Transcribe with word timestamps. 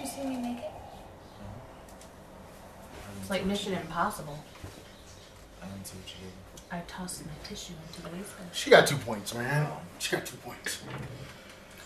you 0.00 0.06
see 0.06 0.24
me 0.24 0.36
make 0.36 0.58
it? 0.58 0.70
It's 3.20 3.30
like 3.30 3.44
Mission 3.44 3.74
Impossible. 3.74 4.38
I 5.62 5.66
didn't 5.66 5.86
see 5.86 5.96
what 5.98 6.08
you 6.08 6.26
did. 6.26 6.32
I 6.70 6.82
tossed 6.86 7.24
my 7.24 7.32
tissue 7.44 7.72
into 7.86 8.02
the 8.02 8.08
wastebin. 8.08 8.52
She 8.52 8.70
got 8.70 8.86
two 8.86 8.96
points, 8.96 9.34
man. 9.34 9.68
She 9.98 10.14
got 10.16 10.26
two 10.26 10.36
points. 10.38 10.82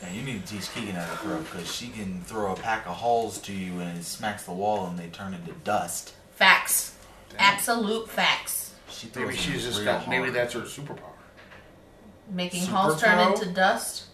Yeah, 0.02 0.10
you 0.12 0.22
need 0.22 0.44
to 0.44 0.52
teach 0.54 0.72
Keegan 0.74 0.96
how 0.96 1.08
to 1.08 1.16
throw 1.18 1.38
because 1.38 1.72
she 1.72 1.88
can 1.88 2.22
throw 2.22 2.52
a 2.52 2.56
pack 2.56 2.86
of 2.86 2.94
Halls 2.96 3.38
to 3.42 3.52
you 3.52 3.78
and 3.80 3.98
it 3.98 4.04
smacks 4.04 4.44
the 4.44 4.52
wall 4.52 4.86
and 4.86 4.98
they 4.98 5.06
turn 5.08 5.34
into 5.34 5.52
dust. 5.64 6.14
Facts. 6.34 6.96
Absolute 7.38 8.08
facts. 8.10 8.74
She 8.88 9.08
Maybe 9.14 9.36
she's 9.36 9.62
just 9.64 9.78
real 9.78 9.86
got. 9.86 10.08
Maybe 10.08 10.30
that's 10.30 10.52
her 10.54 10.60
superpower. 10.60 10.98
Making 12.30 12.62
Super 12.62 12.72
halls 12.76 13.00
turn 13.00 13.14
pro? 13.16 13.32
into 13.32 13.46
dust. 13.52 14.04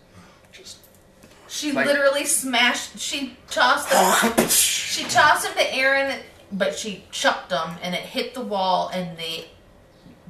Just 1.59 1.61
She 1.61 1.73
Like- 1.73 1.87
literally 1.87 2.25
smashed. 2.25 2.99
She 3.01 3.37
tossed 3.51 3.91
them. 3.91 4.49
she 4.49 5.03
tossed 5.05 5.43
them 5.43 5.55
to 5.55 5.75
Aaron, 5.75 6.21
but 6.53 6.79
she 6.79 7.05
chucked 7.11 7.51
them, 7.51 7.77
and 7.83 7.97
it 7.97 8.03
hit 8.03 8.33
the 8.35 8.43
wall, 8.43 8.91
and 8.95 9.19
they 9.19 9.51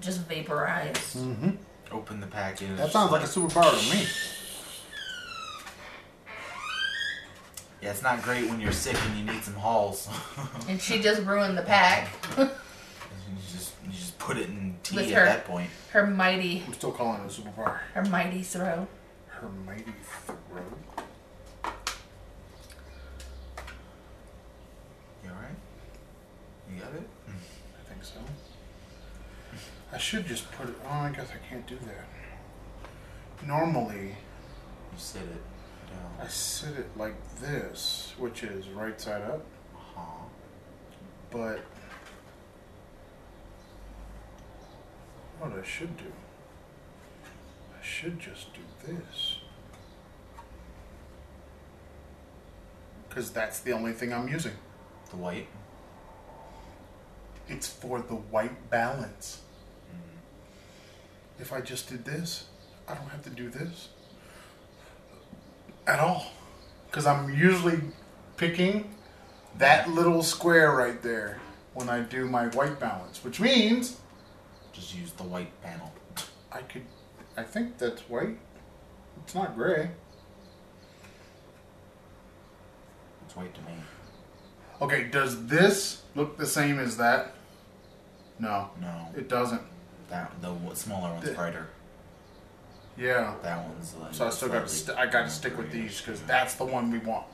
just 0.00 0.20
vaporized. 0.20 1.18
Mm-hmm. 1.18 1.50
Open 1.92 2.20
the 2.20 2.26
package. 2.26 2.74
that 2.78 2.92
sounds 2.92 3.12
like 3.12 3.22
a 3.22 3.26
superpower 3.26 3.70
to 3.78 3.94
me. 3.94 4.06
Yeah, 7.82 7.90
it's 7.90 8.02
not 8.02 8.22
great 8.22 8.48
when 8.48 8.58
you're 8.60 8.72
sick 8.72 8.96
and 9.04 9.18
you 9.18 9.24
need 9.30 9.42
some 9.44 9.54
Halls. 9.54 10.08
And 10.68 10.80
she 10.80 10.98
just 11.00 11.22
ruined 11.22 11.56
the 11.58 11.62
pack. 11.62 12.08
you 12.38 12.48
just 13.52 13.72
you 13.84 13.92
just 13.92 14.18
put 14.18 14.36
it 14.38 14.48
in 14.48 14.76
tea 14.82 14.96
With 14.96 15.06
at 15.08 15.12
her- 15.14 15.24
that 15.26 15.44
point. 15.44 15.68
Her 15.92 16.06
mighty, 16.06 16.62
I'm 16.66 16.72
still 16.74 16.90
calling 16.92 17.20
it 17.22 17.26
a 17.38 17.40
superpower. 17.42 17.78
her 17.94 18.04
mighty 18.06 18.42
throw. 18.42 18.86
Her 19.28 19.48
mighty 19.64 19.84
throw. 20.26 20.62
You 25.24 25.30
alright? 25.30 25.56
You 26.74 26.80
got 26.80 26.92
it? 26.94 27.08
I 27.28 27.88
think 27.88 28.04
so. 28.04 28.20
I 29.92 29.98
should 29.98 30.26
just 30.26 30.50
put 30.52 30.68
it. 30.68 30.74
Oh, 30.84 30.88
I 30.90 31.10
guess 31.10 31.28
I 31.30 31.38
can't 31.48 31.66
do 31.66 31.76
that. 31.86 33.46
Normally, 33.46 34.16
You 34.92 34.98
sit 34.98 35.22
it 35.22 35.42
I 36.20 36.26
sit 36.26 36.76
it 36.76 36.88
like 36.96 37.14
this, 37.40 38.12
which 38.18 38.42
is 38.42 38.68
right 38.68 39.00
side 39.00 39.22
up, 39.22 39.44
Uh-huh. 39.74 40.24
but 41.30 41.60
what 45.38 45.52
I 45.52 45.62
should 45.64 45.96
do, 45.96 46.12
I 47.72 47.82
should 47.84 48.18
just 48.18 48.48
do 48.52 48.60
this. 48.86 49.38
Because 53.08 53.30
that's 53.30 53.60
the 53.60 53.72
only 53.72 53.92
thing 53.92 54.12
I'm 54.12 54.28
using. 54.28 54.52
The 55.10 55.16
white. 55.16 55.46
It's 57.48 57.66
for 57.66 58.00
the 58.00 58.14
white 58.14 58.70
balance. 58.70 59.40
If 61.38 61.52
I 61.52 61.60
just 61.60 61.88
did 61.88 62.04
this, 62.04 62.46
I 62.86 62.94
don't 62.94 63.08
have 63.08 63.22
to 63.24 63.30
do 63.30 63.48
this 63.48 63.88
at 65.86 66.00
all. 66.00 66.26
Because 66.86 67.06
I'm 67.06 67.34
usually 67.34 67.80
picking 68.36 68.94
that 69.58 69.88
little 69.90 70.22
square 70.22 70.72
right 70.72 71.00
there 71.02 71.40
when 71.74 71.88
I 71.88 72.00
do 72.00 72.26
my 72.26 72.46
white 72.48 72.78
balance, 72.80 73.22
which 73.24 73.40
means 73.40 73.98
Just 74.72 74.94
use 74.96 75.12
the 75.12 75.24
white 75.24 75.50
panel. 75.62 75.92
I 76.52 76.62
could, 76.62 76.84
I 77.36 77.42
think 77.42 77.78
that's 77.78 78.02
white. 78.02 78.38
It's 79.24 79.34
not 79.34 79.56
gray. 79.56 79.90
It's 83.26 83.34
white 83.36 83.52
to 83.54 83.60
me. 83.62 83.72
Okay, 84.80 85.04
does 85.08 85.46
this 85.46 86.02
look 86.14 86.38
the 86.38 86.46
same 86.46 86.78
as 86.78 86.96
that? 86.98 87.34
No, 88.38 88.70
No. 88.80 89.08
it 89.16 89.28
doesn't. 89.28 89.62
That 90.10 90.30
the 90.40 90.54
smaller 90.74 91.12
one's 91.12 91.24
The- 91.26 91.32
brighter. 91.34 91.66
Yeah. 92.96 93.34
That 93.42 93.68
one's 93.68 93.94
like. 93.94 94.14
So 94.14 94.26
I 94.26 94.30
still 94.30 94.48
got 94.48 94.68
St- 94.70 94.96
I 94.98 95.06
got 95.06 95.24
to 95.24 95.30
stick 95.30 95.56
with 95.58 95.70
these 95.70 96.00
because 96.00 96.20
that's 96.22 96.54
the 96.54 96.64
one 96.64 96.90
we 96.90 96.98
want. 96.98 97.26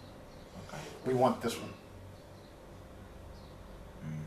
Okay. 0.69 0.79
We 1.07 1.15
want 1.15 1.41
this 1.41 1.57
one 1.59 1.73
Mm. 4.05 4.25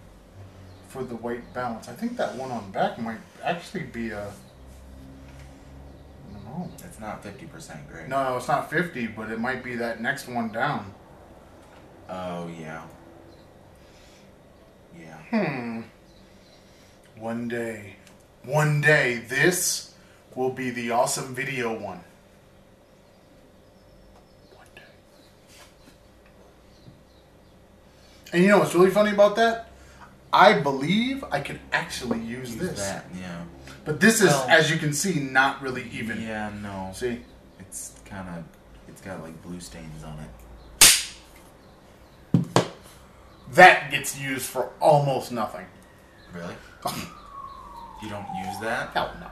for 0.87 1.03
the 1.03 1.16
white 1.16 1.53
balance. 1.53 1.87
I 1.89 1.93
think 1.93 2.17
that 2.17 2.35
one 2.35 2.51
on 2.51 2.71
back 2.71 2.97
might 2.99 3.19
actually 3.43 3.83
be 3.83 4.11
a. 4.11 4.27
I 4.27 4.31
don't 6.33 6.45
know. 6.45 6.69
It's 6.83 6.99
not 6.99 7.23
fifty 7.23 7.45
percent 7.45 7.87
gray. 7.89 8.07
No, 8.07 8.37
it's 8.37 8.47
not 8.47 8.69
fifty, 8.69 9.07
but 9.07 9.29
it 9.29 9.39
might 9.39 9.63
be 9.63 9.75
that 9.75 10.01
next 10.01 10.27
one 10.27 10.51
down. 10.51 10.93
Oh 12.09 12.47
yeah. 12.47 12.83
Yeah. 14.97 15.17
Hmm. 15.29 15.81
One 17.19 17.47
day, 17.47 17.95
one 18.44 18.81
day, 18.81 19.17
this 19.28 19.94
will 20.35 20.51
be 20.51 20.69
the 20.69 20.91
awesome 20.91 21.33
video 21.33 21.69
one. 21.73 22.01
One 24.55 24.67
day. 24.75 24.81
And 28.33 28.44
you 28.44 28.50
know 28.50 28.59
what's 28.59 28.75
really 28.75 28.91
funny 28.91 29.11
about 29.11 29.35
that? 29.38 29.72
I 30.31 30.59
believe 30.59 31.23
I 31.31 31.39
could 31.39 31.59
actually 31.72 32.19
use, 32.19 32.51
Use 32.55 32.69
this. 32.69 32.79
that. 32.79 33.05
Yeah. 33.19 33.44
But 33.85 33.99
this 33.99 34.22
is, 34.22 34.28
Well- 34.28 34.45
as 34.49 34.69
you 34.69 34.78
can 34.78 34.94
see, 34.94 35.19
not 35.19 35.61
really 35.61 35.89
even. 35.91 36.22
Yeah. 36.22 36.51
No. 36.61 36.91
See? 36.94 37.22
It's 37.59 37.94
kind 38.05 38.28
of. 38.29 38.44
It's 38.88 39.01
got 39.01 39.22
like 39.23 39.41
blue 39.41 39.59
stains 39.59 40.03
on 40.03 40.19
it. 40.19 40.29
That 43.53 43.89
gets 43.91 44.19
used 44.19 44.45
for 44.45 44.69
almost 44.79 45.31
nothing. 45.31 45.66
Really? 46.37 46.55
You 47.99 48.09
don't 48.09 48.27
use 48.45 48.59
that? 48.61 48.91
Hell 48.93 49.11
no. 49.19 49.25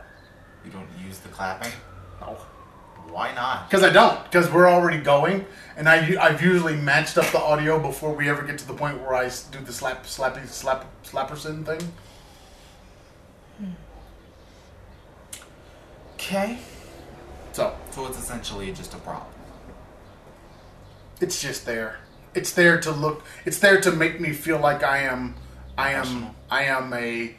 You 0.66 0.71
don't 0.71 0.88
use 1.05 1.19
the 1.19 1.29
clapping? 1.29 1.71
No. 2.19 2.35
Why 3.09 3.31
not? 3.35 3.69
Because 3.69 3.83
I 3.83 3.91
don't. 3.91 4.23
Because 4.23 4.51
we're 4.51 4.67
already 4.67 4.97
going, 4.97 5.45
and 5.77 5.88
I 5.88 6.17
I've 6.19 6.41
usually 6.41 6.75
matched 6.75 7.16
up 7.19 7.31
the 7.31 7.38
audio 7.39 7.77
before 7.79 8.11
we 8.16 8.27
ever 8.27 8.41
get 8.41 8.57
to 8.57 8.66
the 8.67 8.73
point 8.73 8.99
where 9.01 9.13
I 9.13 9.29
do 9.51 9.59
the 9.63 9.71
slap 9.71 10.05
slappy 10.07 10.47
slap 10.47 10.85
slapperson 11.03 11.63
thing. 11.63 11.93
Okay. 16.16 16.57
So 17.51 17.75
So 17.91 18.07
it's 18.07 18.17
essentially 18.17 18.72
just 18.72 18.95
a 18.95 18.97
prop. 18.97 19.31
it's 21.22 21.39
just 21.39 21.67
there. 21.67 21.97
It's 22.33 22.51
there 22.51 22.79
to 22.81 22.91
look. 22.91 23.23
It's 23.45 23.59
there 23.59 23.79
to 23.81 23.91
make 23.91 24.19
me 24.19 24.33
feel 24.33 24.57
like 24.57 24.81
I 24.83 24.99
am. 24.99 25.35
I 25.78 25.91
am. 25.91 26.36
I 26.50 26.63
am 26.63 26.94
a 26.94 27.36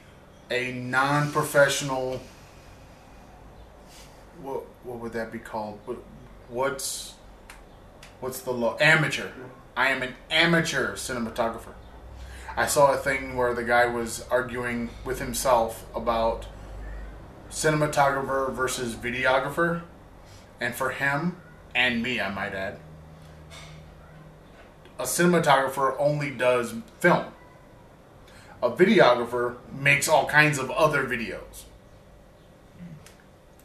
a 0.51 0.73
non-professional. 0.73 2.21
What 4.43 4.65
what 4.85 4.99
would 4.99 5.13
that 5.13 5.33
be 5.33 5.39
called? 5.39 5.81
What, 5.87 5.99
what's 6.49 7.15
what's 8.21 8.41
the 8.41 8.53
law? 8.53 8.77
Amateur. 8.81 9.31
I 9.77 9.89
am 9.89 10.03
an 10.03 10.15
amateur 10.31 10.95
cinematographer. 10.95 11.75
I 12.57 12.67
saw 12.67 12.93
a 12.93 12.97
thing 12.97 13.37
where 13.37 13.53
the 13.53 13.65
guy 13.65 13.87
was 13.87 14.25
arguing 14.31 14.89
with 15.05 15.19
himself 15.19 15.85
about 15.95 16.47
cinematographer 17.51 18.53
versus 18.53 18.95
videographer, 18.95 19.83
and 20.61 20.75
for 20.75 20.91
him 20.91 21.37
and 21.75 22.03
me, 22.03 22.19
I 22.19 22.31
might 22.31 22.55
add, 22.55 22.79
a 24.99 25.03
cinematographer 25.03 25.95
only 25.99 26.31
does 26.31 26.75
film. 27.01 27.27
A 28.67 28.71
videographer 28.73 29.55
makes 29.79 30.09
all 30.09 30.27
kinds 30.27 30.59
of 30.59 30.71
other 30.73 31.05
videos. 31.07 31.63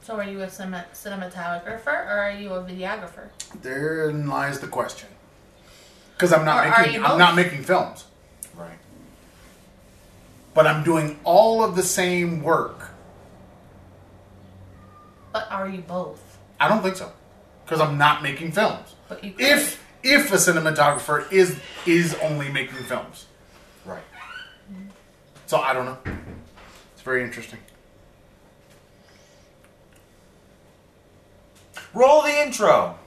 So, 0.04 0.16
are 0.18 0.24
you 0.24 0.42
a 0.42 0.50
cinema- 0.50 0.86
cinematographer 0.94 1.88
or 1.88 2.20
are 2.20 2.32
you 2.32 2.54
a 2.54 2.64
videographer? 2.64 3.30
Therein 3.62 4.28
lies 4.28 4.60
the 4.60 4.68
question. 4.68 5.10
Because 6.14 6.32
I'm 6.34 6.46
not 6.46 6.68
Or 6.68 6.70
are 6.70 6.78
making 6.82 6.94
you 6.94 7.04
I'm 7.04 7.10
both? 7.12 7.20
not 7.20 7.36
making 7.36 7.64
films, 7.64 8.06
Right. 8.56 8.78
but 10.54 10.68
I'm 10.68 10.84
doing 10.84 11.20
all 11.24 11.64
of 11.64 11.76
the 11.76 11.82
same 11.84 12.44
work. 12.44 12.90
But 15.34 15.48
are 15.52 15.68
you 15.68 15.82
both? 15.82 16.22
I 16.60 16.68
don't 16.68 16.84
think 16.84 16.96
so, 16.96 17.12
because 17.66 17.82
I'm 17.82 17.98
not 17.98 18.22
making 18.22 18.52
films. 18.52 18.94
But 19.10 19.24
you 19.24 19.32
could. 19.32 19.42
If 19.46 19.84
if 20.04 20.32
a 20.32 20.36
cinematographer 20.36 21.32
is 21.32 21.60
is 21.88 22.14
only 22.22 22.50
making 22.50 22.84
films, 22.84 23.26
Right. 23.26 23.31
So 25.52 25.60
I 25.60 25.74
don't 25.74 25.84
know. 25.84 25.98
It's 26.94 27.02
very 27.02 27.24
interesting. 27.24 27.60
Roll 31.94 32.22
the 32.22 32.42
intro. 32.42 32.98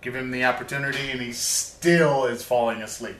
Give 0.00 0.14
him 0.16 0.30
the 0.30 0.44
opportunity, 0.44 1.10
and 1.10 1.20
he 1.20 1.32
still 1.32 2.24
is 2.24 2.42
falling 2.42 2.82
asleep. 2.82 3.18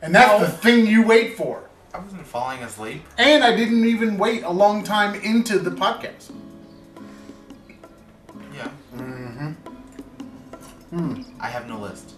And 0.00 0.14
that's 0.14 0.40
the 0.40 0.56
thing 0.56 0.86
you 0.86 1.02
wait 1.06 1.36
for. 1.36 1.64
I 1.92 1.98
wasn't 1.98 2.26
falling 2.26 2.62
asleep. 2.62 3.02
And 3.18 3.42
I 3.44 3.54
didn't 3.56 3.84
even 3.84 4.16
wait 4.18 4.42
a 4.42 4.50
long 4.50 4.84
time 4.84 5.14
into 5.20 5.58
the 5.58 5.70
podcast. 5.70 6.30
Yeah. 8.54 8.68
Mm-hmm. 8.94 9.50
Hmm. 10.96 11.22
I 11.40 11.48
have 11.48 11.68
no 11.68 11.78
list. 11.78 12.14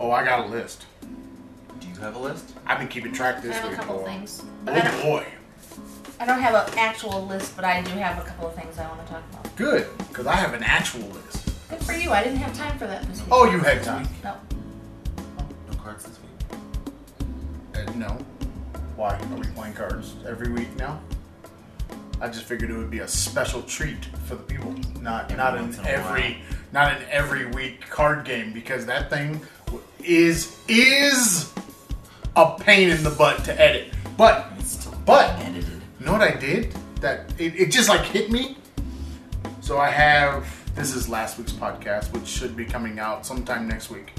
Oh, 0.00 0.10
I 0.10 0.24
got 0.24 0.46
a 0.46 0.48
list. 0.48 0.86
Do 1.80 1.88
you 1.88 1.94
have 1.96 2.14
a 2.16 2.18
list? 2.18 2.52
I've 2.66 2.78
been 2.78 2.88
keeping 2.88 3.12
track 3.12 3.38
I 3.38 3.40
this 3.40 3.56
have 3.58 3.72
a 3.72 3.76
couple 3.76 3.98
boy. 3.98 4.04
things. 4.04 4.42
But 4.64 4.74
I 4.74 4.78
Oh 4.80 4.82
don't, 4.92 5.02
boy, 5.02 5.26
I 6.20 6.24
don't 6.26 6.40
have 6.40 6.54
an 6.68 6.78
actual 6.78 7.26
list, 7.26 7.54
but 7.56 7.64
I 7.64 7.82
do 7.82 7.90
have 7.92 8.18
a 8.18 8.22
couple 8.28 8.48
of 8.48 8.54
things 8.54 8.78
I 8.78 8.86
want 8.88 9.04
to 9.06 9.12
talk 9.12 9.22
about. 9.32 9.56
good, 9.56 9.86
because 10.08 10.26
I 10.26 10.36
have 10.36 10.54
an 10.54 10.62
actual 10.62 11.08
list. 11.08 11.41
Good 11.72 11.84
for 11.84 11.92
you. 11.94 12.10
I 12.12 12.22
didn't 12.22 12.38
have 12.38 12.54
time 12.54 12.76
for 12.78 12.86
that 12.86 13.02
this 13.08 13.20
week. 13.20 13.28
Oh, 13.32 13.50
you 13.50 13.58
had 13.60 13.82
time. 13.82 14.06
No. 14.22 14.36
No 15.70 15.76
cards 15.78 16.04
this 16.04 16.18
week. 16.20 16.58
Uh, 17.74 17.90
no. 17.92 18.08
Why 18.94 19.16
are 19.16 19.36
we 19.36 19.46
playing 19.46 19.72
cards 19.72 20.14
every 20.28 20.50
week 20.52 20.76
now? 20.76 21.00
I 22.20 22.28
just 22.28 22.44
figured 22.44 22.70
it 22.70 22.76
would 22.76 22.90
be 22.90 22.98
a 22.98 23.08
special 23.08 23.62
treat 23.62 24.04
for 24.26 24.34
the 24.34 24.42
people, 24.42 24.74
not 25.00 25.24
Every 25.24 25.36
not 25.38 25.56
an 25.56 25.62
once 25.62 25.78
in 25.78 25.86
a 25.86 25.88
every 25.88 26.38
not 26.72 26.92
an 26.92 27.02
every 27.10 27.46
week 27.46 27.88
card 27.88 28.26
game 28.26 28.52
because 28.52 28.84
that 28.84 29.08
thing 29.08 29.40
is 30.04 30.58
is 30.68 31.50
a 32.36 32.54
pain 32.58 32.90
in 32.90 33.02
the 33.02 33.10
butt 33.10 33.44
to 33.44 33.58
edit. 33.58 33.94
But 34.18 34.46
But- 35.06 35.38
edited. 35.40 35.80
you 35.98 36.04
know 36.06 36.12
what 36.12 36.20
I 36.22 36.32
did? 36.32 36.74
That 37.00 37.32
it, 37.38 37.56
it 37.58 37.72
just 37.72 37.88
like 37.88 38.02
hit 38.02 38.30
me. 38.30 38.58
So 39.62 39.78
I 39.78 39.88
have 39.90 40.46
this 40.74 40.94
is 40.94 41.08
last 41.08 41.38
week's 41.38 41.52
podcast, 41.52 42.12
which 42.12 42.26
should 42.26 42.56
be 42.56 42.64
coming 42.64 42.98
out 42.98 43.26
sometime 43.26 43.68
next 43.68 43.90
week. 43.90 44.12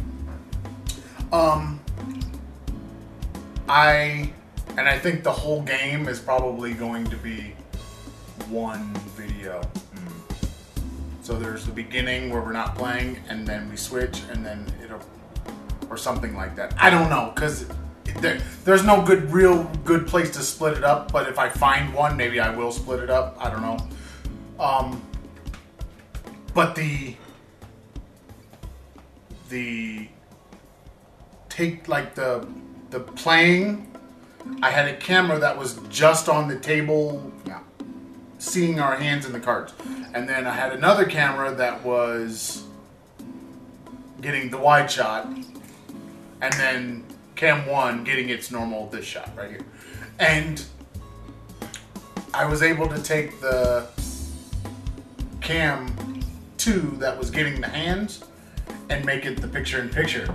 Um, 1.32 1.80
I 3.68 4.32
and 4.78 4.88
I 4.88 4.98
think 4.98 5.24
the 5.24 5.32
whole 5.32 5.62
game 5.62 6.08
is 6.08 6.20
probably 6.20 6.74
going 6.74 7.06
to 7.06 7.18
be 7.18 7.54
one 8.50 8.94
video. 9.16 9.62
So 11.22 11.36
there's 11.40 11.66
the 11.66 11.72
beginning 11.72 12.30
where 12.30 12.42
we're 12.42 12.52
not 12.52 12.76
playing, 12.76 13.18
and 13.30 13.48
then 13.48 13.70
we 13.70 13.78
switch, 13.78 14.22
and 14.30 14.46
then 14.46 14.66
it'll 14.84 15.02
or 15.90 15.98
something 15.98 16.36
like 16.36 16.56
that. 16.56 16.74
I 16.78 16.90
don't 16.90 17.10
know 17.10 17.32
because 17.34 17.66
there, 18.20 18.42
there's 18.64 18.84
no 18.84 19.02
good, 19.02 19.32
real 19.32 19.64
good 19.86 20.08
place 20.08 20.32
to 20.32 20.42
split 20.42 20.78
it 20.78 20.84
up. 20.84 21.12
But 21.12 21.30
if 21.30 21.40
I 21.40 21.50
find 21.50 21.94
one, 21.94 22.18
maybe 22.18 22.40
I 22.40 22.56
will 22.56 22.72
split 22.72 23.00
it 23.00 23.10
up. 23.10 23.38
I 23.40 23.50
don't 23.50 23.62
know. 23.62 23.78
Um, 24.60 25.02
but 26.54 26.76
the 26.76 27.16
the 29.50 30.08
take 31.50 31.88
like 31.88 32.16
the 32.16 32.48
the 32.90 33.00
playing. 33.00 33.90
I 34.62 34.72
had 34.72 34.88
a 34.90 34.98
camera 34.98 35.40
that 35.40 35.58
was 35.58 35.80
just 35.90 36.28
on 36.28 36.50
the 36.50 36.60
table, 36.60 37.32
seeing 38.40 38.80
our 38.80 38.96
hands 38.96 39.26
in 39.26 39.32
the 39.32 39.40
cards, 39.40 39.74
and 40.14 40.28
then 40.28 40.46
I 40.46 40.54
had 40.54 40.74
another 40.74 41.06
camera 41.06 41.56
that 41.56 41.84
was 41.84 42.64
getting 44.22 44.50
the 44.50 44.58
wide 44.58 44.92
shot, 44.92 45.28
and 45.28 46.54
then 46.54 47.06
cam 47.36 47.66
one 47.68 48.04
getting 48.04 48.30
its 48.30 48.52
normal 48.52 48.88
this 48.88 49.06
shot 49.06 49.30
right 49.36 49.50
here, 49.50 49.66
and 50.20 50.64
I 52.34 52.46
was 52.46 52.62
able 52.62 52.88
to 52.90 53.02
take 53.02 53.40
the 53.40 53.88
cam 55.40 55.88
two 56.64 56.96
that 56.98 57.18
was 57.18 57.30
getting 57.30 57.60
the 57.60 57.68
hands 57.68 58.24
and 58.90 59.04
make 59.06 59.26
it 59.26 59.42
the 59.42 59.48
picture 59.48 59.82
in 59.82 59.90
picture. 59.90 60.34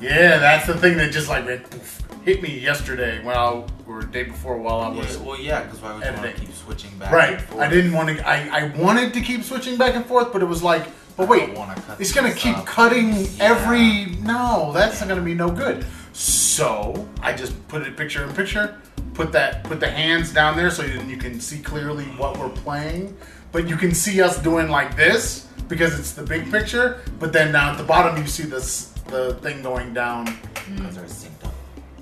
Yeah, 0.00 0.38
that's 0.38 0.66
the 0.66 0.76
thing 0.76 0.96
that 0.98 1.12
just 1.12 1.28
like 1.28 1.46
went 1.46 1.68
poof, 1.70 2.02
hit 2.24 2.42
me 2.42 2.58
yesterday 2.58 3.22
while 3.22 3.68
or 3.86 4.00
the 4.02 4.06
day 4.08 4.24
before 4.24 4.58
while 4.58 4.80
I 4.80 4.88
was 4.88 5.16
Yeah, 5.16 5.22
well, 5.22 5.40
yeah, 5.40 5.62
because 5.62 5.80
why 5.80 5.94
would 5.94 6.04
you 6.04 6.12
want 6.12 6.34
to 6.36 6.40
keep 6.40 6.52
switching 6.52 6.98
back? 6.98 7.12
right. 7.12 7.52
I 7.58 7.68
didn't 7.68 7.92
want 7.92 8.16
to. 8.16 8.28
I, 8.28 8.60
I 8.64 8.68
wanted 8.76 9.14
to 9.14 9.20
keep 9.20 9.42
switching 9.44 9.76
back 9.78 9.94
and 9.94 10.04
forth, 10.04 10.32
but 10.32 10.42
it 10.42 10.46
was 10.46 10.62
like, 10.62 10.86
but 11.16 11.28
wait, 11.28 11.50
it's 11.98 12.12
gonna 12.12 12.34
keep 12.34 12.58
up. 12.58 12.66
cutting 12.66 13.14
Yeah. 13.14 13.26
every. 13.40 14.06
No, 14.22 14.72
that's 14.74 15.00
not 15.00 15.08
gonna 15.08 15.22
be 15.22 15.34
no 15.34 15.50
good. 15.50 15.86
So 16.12 17.08
I 17.22 17.32
just 17.34 17.54
put 17.68 17.82
it 17.82 17.96
picture 17.96 18.24
in 18.24 18.34
picture. 18.34 18.76
Put 19.14 19.32
that 19.32 19.64
put 19.64 19.80
the 19.80 19.90
hands 19.90 20.32
down 20.32 20.56
there 20.56 20.70
so 20.70 20.82
you, 20.82 21.00
you 21.04 21.16
can 21.16 21.40
see 21.40 21.58
clearly 21.60 22.04
what 22.18 22.36
we're 22.38 22.50
playing, 22.50 23.16
but 23.52 23.68
you 23.68 23.76
can 23.76 23.94
see 23.94 24.20
us 24.20 24.40
doing 24.42 24.68
like 24.68 24.96
this 24.96 25.46
because 25.68 25.98
it's 25.98 26.12
the 26.12 26.22
big 26.22 26.50
picture. 26.50 27.00
But 27.18 27.32
then 27.32 27.52
down 27.52 27.72
at 27.72 27.78
the 27.78 27.84
bottom 27.84 28.20
you 28.20 28.26
see 28.28 28.44
this 28.44 28.86
the 29.08 29.34
thing 29.34 29.62
going 29.62 29.94
down 29.94 30.26
because 30.54 30.96
they're 30.96 31.04
synced 31.04 31.44
up. 31.44 31.54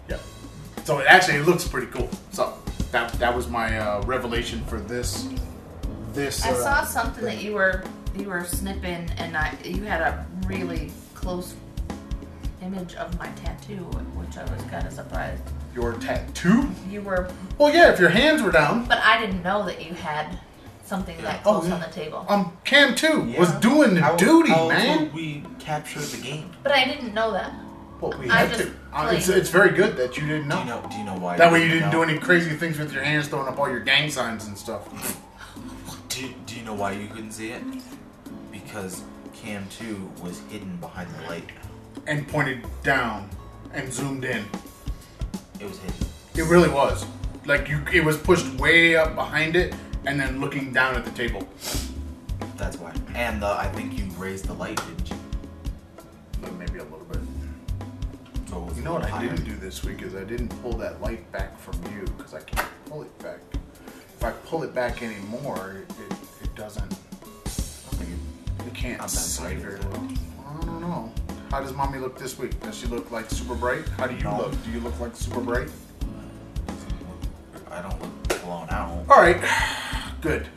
yeah. 0.09 0.19
So 0.85 0.99
it 0.99 1.07
actually 1.07 1.39
it 1.39 1.47
looks 1.47 1.67
pretty 1.67 1.89
cool. 1.89 2.11
So 2.33 2.55
that 2.93 3.13
that 3.15 3.35
was 3.35 3.49
my 3.49 3.79
uh, 3.79 4.03
revelation 4.03 4.65
for 4.65 4.81
this. 4.81 5.29
This. 6.13 6.45
I 6.45 6.51
uh, 6.51 6.55
saw 6.55 6.85
something 6.85 7.25
that 7.25 7.43
you 7.43 7.55
were 7.55 7.85
you 8.17 8.29
were 8.29 8.45
snipping, 8.45 9.11
and 9.19 9.37
I, 9.37 9.57
you 9.65 9.83
had 9.83 10.01
a 10.01 10.27
really 10.47 10.93
close 11.15 11.55
image 12.63 12.95
of 12.95 13.19
my 13.19 13.29
tattoo, 13.33 13.85
which 14.15 14.37
I 14.37 14.45
was 14.45 14.63
kind 14.65 14.87
of 14.87 14.93
surprised. 14.93 15.43
Your 15.75 15.95
tattoo? 15.95 16.69
You 16.89 17.03
were, 17.03 17.29
Well, 17.59 17.75
yeah. 17.75 17.93
If 17.93 17.99
your 17.99 18.11
hands 18.11 18.43
were 18.43 18.53
down, 18.53 18.87
but 18.87 18.99
I 18.99 19.21
didn't 19.21 19.43
know 19.43 19.67
that 19.67 19.85
you 19.85 19.95
had 19.95 20.39
something 20.85 21.17
that 21.23 21.41
Oh, 21.45 21.53
close 21.59 21.69
yeah. 21.69 21.75
on 21.75 21.81
the 21.81 21.87
table. 21.89 22.25
um, 22.29 22.57
Cam 22.65 22.95
two 22.95 23.21
was 23.39 23.51
Yeah. 23.51 23.61
doing 23.61 23.95
the 23.95 24.03
How- 24.03 24.17
duty, 24.17 24.51
how 24.51 24.69
man. 24.69 24.99
would 25.01 25.15
we 25.15 25.45
capture 25.59 26.01
the 26.01 26.19
game? 26.19 26.51
But 26.63 26.73
I 26.73 26.85
didn't 26.85 27.15
know 27.15 27.33
that. 27.33 27.53
Well, 28.01 28.15
we 28.19 28.29
I 28.29 28.37
had 28.41 28.49
just 28.51 28.61
to. 28.65 28.69
Uh, 28.93 29.09
it's, 29.13 29.27
played. 29.27 29.39
it's 29.39 29.49
very 29.51 29.71
good 29.71 29.97
that 29.97 30.17
you 30.19 30.27
didn't 30.27 30.49
know. 30.49 30.57
Do 30.57 30.61
you 30.63 30.69
know? 30.69 30.87
Do 30.91 30.97
you 30.99 31.05
know 31.05 31.15
why? 31.15 31.37
That 31.37 31.51
way 31.53 31.63
you 31.63 31.69
didn't 31.69 31.91
know? 31.91 32.05
do 32.05 32.11
any 32.11 32.19
crazy 32.19 32.51
things 32.55 32.79
with 32.79 32.93
your 32.93 33.03
hands, 33.03 33.29
throwing 33.29 33.49
up 33.49 33.59
all 33.59 33.69
your 33.71 33.81
gang 33.81 34.11
signs 34.11 34.47
and 34.47 34.59
stuff. 34.59 34.83
Do 36.11 36.23
you, 36.27 36.35
Do 36.47 36.55
you 36.57 36.63
know 36.65 36.75
why 36.75 36.93
you 36.93 37.09
couldn't 37.09 37.33
see 37.33 37.51
it? 37.51 37.63
Because 38.53 39.03
Cam 39.33 39.67
Two 39.69 40.11
was 40.23 40.41
hidden 40.51 40.77
behind 40.77 41.09
the 41.19 41.29
light. 41.29 41.49
and 42.07 42.27
pointed 42.29 42.65
down 42.83 43.29
and 43.73 43.91
zoomed 43.93 44.25
in. 44.25 44.45
It 45.59 45.67
was 45.69 45.79
hidden. 45.79 46.07
It 46.37 46.43
really 46.45 46.69
was. 46.69 47.07
Like 47.47 47.69
you, 47.69 47.81
it 47.93 48.05
was 48.05 48.17
pushed 48.19 48.47
way 48.61 48.95
up 48.97 49.15
behind 49.15 49.57
it, 49.57 49.75
and 50.07 50.19
then 50.21 50.41
looking 50.41 50.73
down 50.73 50.95
at 50.97 51.05
the 51.05 51.11
table. 51.13 51.47
That's 52.57 52.77
why. 52.79 52.93
And 53.15 53.43
uh, 53.43 53.57
I 53.57 53.69
think 53.69 53.99
you 53.99 54.05
raised 54.17 54.47
the 54.47 54.53
light, 54.55 54.77
didn't 54.77 55.11
you? 55.11 55.17
Maybe 56.59 56.79
a 56.79 56.85
little 56.85 57.07
bit. 57.11 57.21
So 58.49 58.69
You 58.77 58.83
know 58.83 58.93
what 58.95 59.03
little 59.03 59.17
I 59.19 59.23
didn't 59.27 59.45
do 59.45 59.57
this 59.57 59.83
week 59.83 60.03
is 60.03 60.15
I 60.15 60.25
didn't 60.25 60.49
pull 60.63 60.73
that 60.75 61.01
light 61.01 61.31
back 61.33 61.59
from 61.59 61.75
you 61.95 62.03
because 62.17 62.35
I 62.35 62.41
can't 62.41 62.69
pull 62.87 63.03
it 63.03 63.19
back. 63.19 63.39
If 64.17 64.23
I 64.25 64.31
pull 64.31 64.63
it 64.63 64.75
back 64.75 65.03
anymore, 65.03 65.83
it, 65.89 65.91
it, 66.13 66.17
it 66.45 66.55
doesn't. 66.55 66.93
I 66.93 67.49
think 67.97 68.11
it- 68.11 68.67
It 68.67 68.75
can't 68.75 68.99
Not 68.99 69.09
that 69.09 69.17
see 69.17 69.43
bright, 69.43 69.59
very 69.59 69.81
well. 69.81 70.09
I 70.47 70.65
don't 70.67 70.81
know. 70.81 71.13
How 71.51 71.61
does 71.61 71.73
mommy 71.73 71.99
look 71.99 72.19
this 72.19 72.39
week? 72.39 72.59
Does 72.61 72.77
she 72.79 72.87
look 72.87 73.11
like 73.11 73.31
super 73.31 73.55
bright? 73.55 73.87
How 73.97 74.07
do 74.07 74.15
you 74.15 74.23
No. 74.23 74.37
look? 74.39 74.65
Do 74.65 74.71
you 74.71 74.81
look 74.81 74.99
like 75.01 75.15
super 75.17 75.41
bright? 75.41 75.69
I 77.71 77.83
don't 77.83 78.01
look 78.01 78.43
blown 78.43 78.69
out. 78.71 79.05
All 79.11 79.21
right, 79.21 79.37
good. 80.25 80.49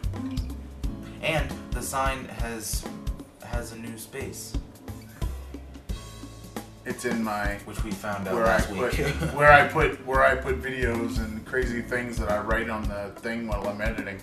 And 1.22 1.52
the 1.72 1.82
sign 1.82 2.24
has 2.40 2.86
has 3.44 3.74
a 3.74 3.78
new 3.78 3.98
space, 3.98 4.54
It's 6.86 7.04
in 7.04 7.22
my 7.22 7.56
which 7.66 7.84
we 7.84 7.92
found 7.92 8.30
out 8.30 8.36
where 8.36 8.46
I 8.46 8.48
last 8.48 8.70
put 8.70 8.98
week. 8.98 9.10
where 9.36 9.52
I 9.52 9.68
put 9.68 10.06
where 10.08 10.24
I 10.24 10.36
put 10.36 10.62
videos 10.62 11.18
and 11.18 11.46
crazy 11.46 11.82
things 11.82 12.18
that 12.18 12.32
I 12.32 12.40
write 12.40 12.70
on 12.70 12.84
the 12.88 13.12
thing 13.20 13.46
while 13.46 13.68
I'm 13.68 13.82
editing. 13.82 14.22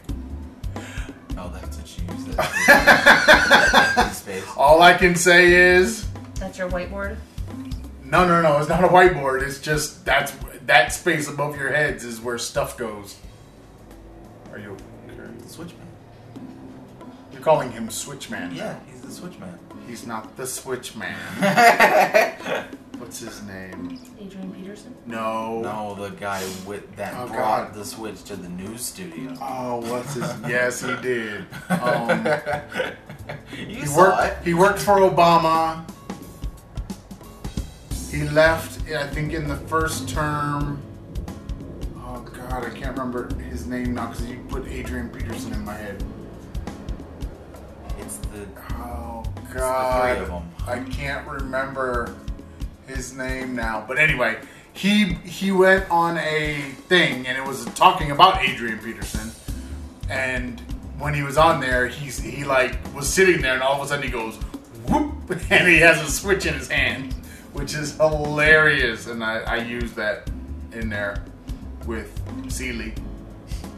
oh, 1.37 1.51
that's 1.53 1.77
what 1.77 1.99
you 1.99 2.05
use. 2.15 2.37
That 2.37 4.13
space. 4.15 4.45
All 4.57 4.81
I 4.81 4.95
can 4.95 5.15
say 5.15 5.53
is 5.53 6.07
That's 6.37 6.57
your 6.57 6.71
whiteboard. 6.71 7.17
no, 8.03 8.27
no, 8.27 8.41
no. 8.41 8.59
It's 8.59 8.69
not 8.71 8.83
a 8.83 8.89
whiteboard. 8.89 9.43
It's 9.43 9.61
just 9.61 10.07
that's 10.07 10.33
that 10.65 10.95
space 10.95 11.29
above 11.29 11.55
your 11.59 11.71
heads 11.71 12.03
is 12.03 12.19
where 12.19 12.39
stuff 12.39 12.79
goes. 12.79 13.19
Are 14.51 14.59
you? 14.59 14.77
Calling 17.45 17.71
him 17.71 17.89
Switchman. 17.89 18.57
Yeah, 18.57 18.79
he's 18.91 19.03
the 19.03 19.09
switchman. 19.09 19.59
He's 19.87 20.07
not 20.07 20.35
the 20.39 20.45
Switchman. 20.45 21.15
What's 22.99 23.21
his 23.21 23.43
name? 23.43 23.99
Adrian 24.19 24.51
Peterson. 24.53 24.95
No. 25.05 25.61
No, 25.61 25.95
the 25.95 26.09
guy 26.17 26.43
with 26.67 26.97
that 26.97 27.13
Oh, 27.15 27.27
brought 27.27 27.73
God. 27.73 27.75
the 27.75 27.85
switch 27.85 28.23
to 28.25 28.37
the 28.37 28.49
news 28.49 28.81
studio. 28.81 29.35
Oh, 29.43 29.81
what's 29.91 30.15
his? 30.15 30.23
yes, 30.49 30.81
he 30.81 30.95
did. 31.03 31.45
Um, 31.69 32.27
you 33.59 33.67
he 33.81 33.85
saw 33.87 33.99
worked. 34.09 34.41
it. 34.41 34.45
He 34.47 34.55
worked 34.55 34.79
for 34.79 35.01
Obama. 35.01 35.85
He 38.11 38.23
left, 38.31 38.89
I 38.91 39.07
think, 39.09 39.35
in 39.35 39.49
the 39.49 39.57
first 39.57 40.09
term. 40.09 40.81
Oh 41.99 42.21
God, 42.21 42.65
I 42.65 42.71
can't 42.71 42.97
remember 42.97 43.35
his 43.51 43.67
name 43.67 43.95
now 43.95 44.07
because 44.07 44.25
you 44.27 44.39
put 44.49 44.67
Adrian 44.69 45.11
Peterson 45.11 45.53
in 45.53 45.63
my 45.65 45.75
head. 45.75 46.03
Oh, 48.15 48.23
it's 48.23 48.33
the 48.33 48.75
Oh 48.77 49.23
three 49.51 49.61
God, 49.61 50.19
of 50.19 50.31
'em. 50.31 50.43
I 50.67 50.79
can't 50.91 51.27
remember 51.27 52.15
his 52.87 53.13
name 53.15 53.55
now. 53.55 53.85
But 53.87 53.99
anyway, 53.99 54.39
he 54.73 55.15
he 55.25 55.53
went 55.53 55.89
on 55.91 56.19
a 56.19 56.61
thing 56.89 57.27
and 57.27 57.37
it 57.39 57.45
was 57.47 57.65
talking 57.67 58.11
about 58.11 58.43
Adrian 58.43 58.79
Peterson. 58.79 59.31
And 60.11 60.61
when 60.99 61.15
he 61.15 61.23
was 61.23 61.37
on 61.37 61.61
there, 61.61 61.87
he's 61.89 62.19
he 62.19 62.45
like 62.45 62.77
was 62.95 63.09
sitting 63.13 63.41
there 63.41 63.55
and 63.55 63.63
all 63.63 63.81
of 63.81 63.87
a 63.87 63.89
sudden 63.89 64.05
he 64.05 64.11
goes 64.11 64.37
whoop 64.89 65.15
and 65.51 65.69
he 65.69 65.79
has 65.79 66.01
a 66.03 66.11
switch 66.11 66.47
in 66.47 66.55
his 66.55 66.69
hand, 66.69 67.13
which 67.53 67.75
is 67.75 67.97
hilarious. 67.97 69.07
And 69.07 69.23
I, 69.25 69.39
I 69.41 69.57
use 69.57 69.93
that 69.93 70.29
in 70.73 70.89
there 70.89 71.23
with 71.87 72.21
Seeley 72.51 72.95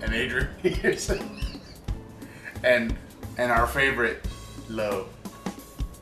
and 0.02 0.14
Adrian 0.14 0.49
Peterson 0.62 1.61
and 2.64 2.97
and 3.38 3.52
our 3.52 3.66
favorite 3.66 4.26
love. 4.69 5.09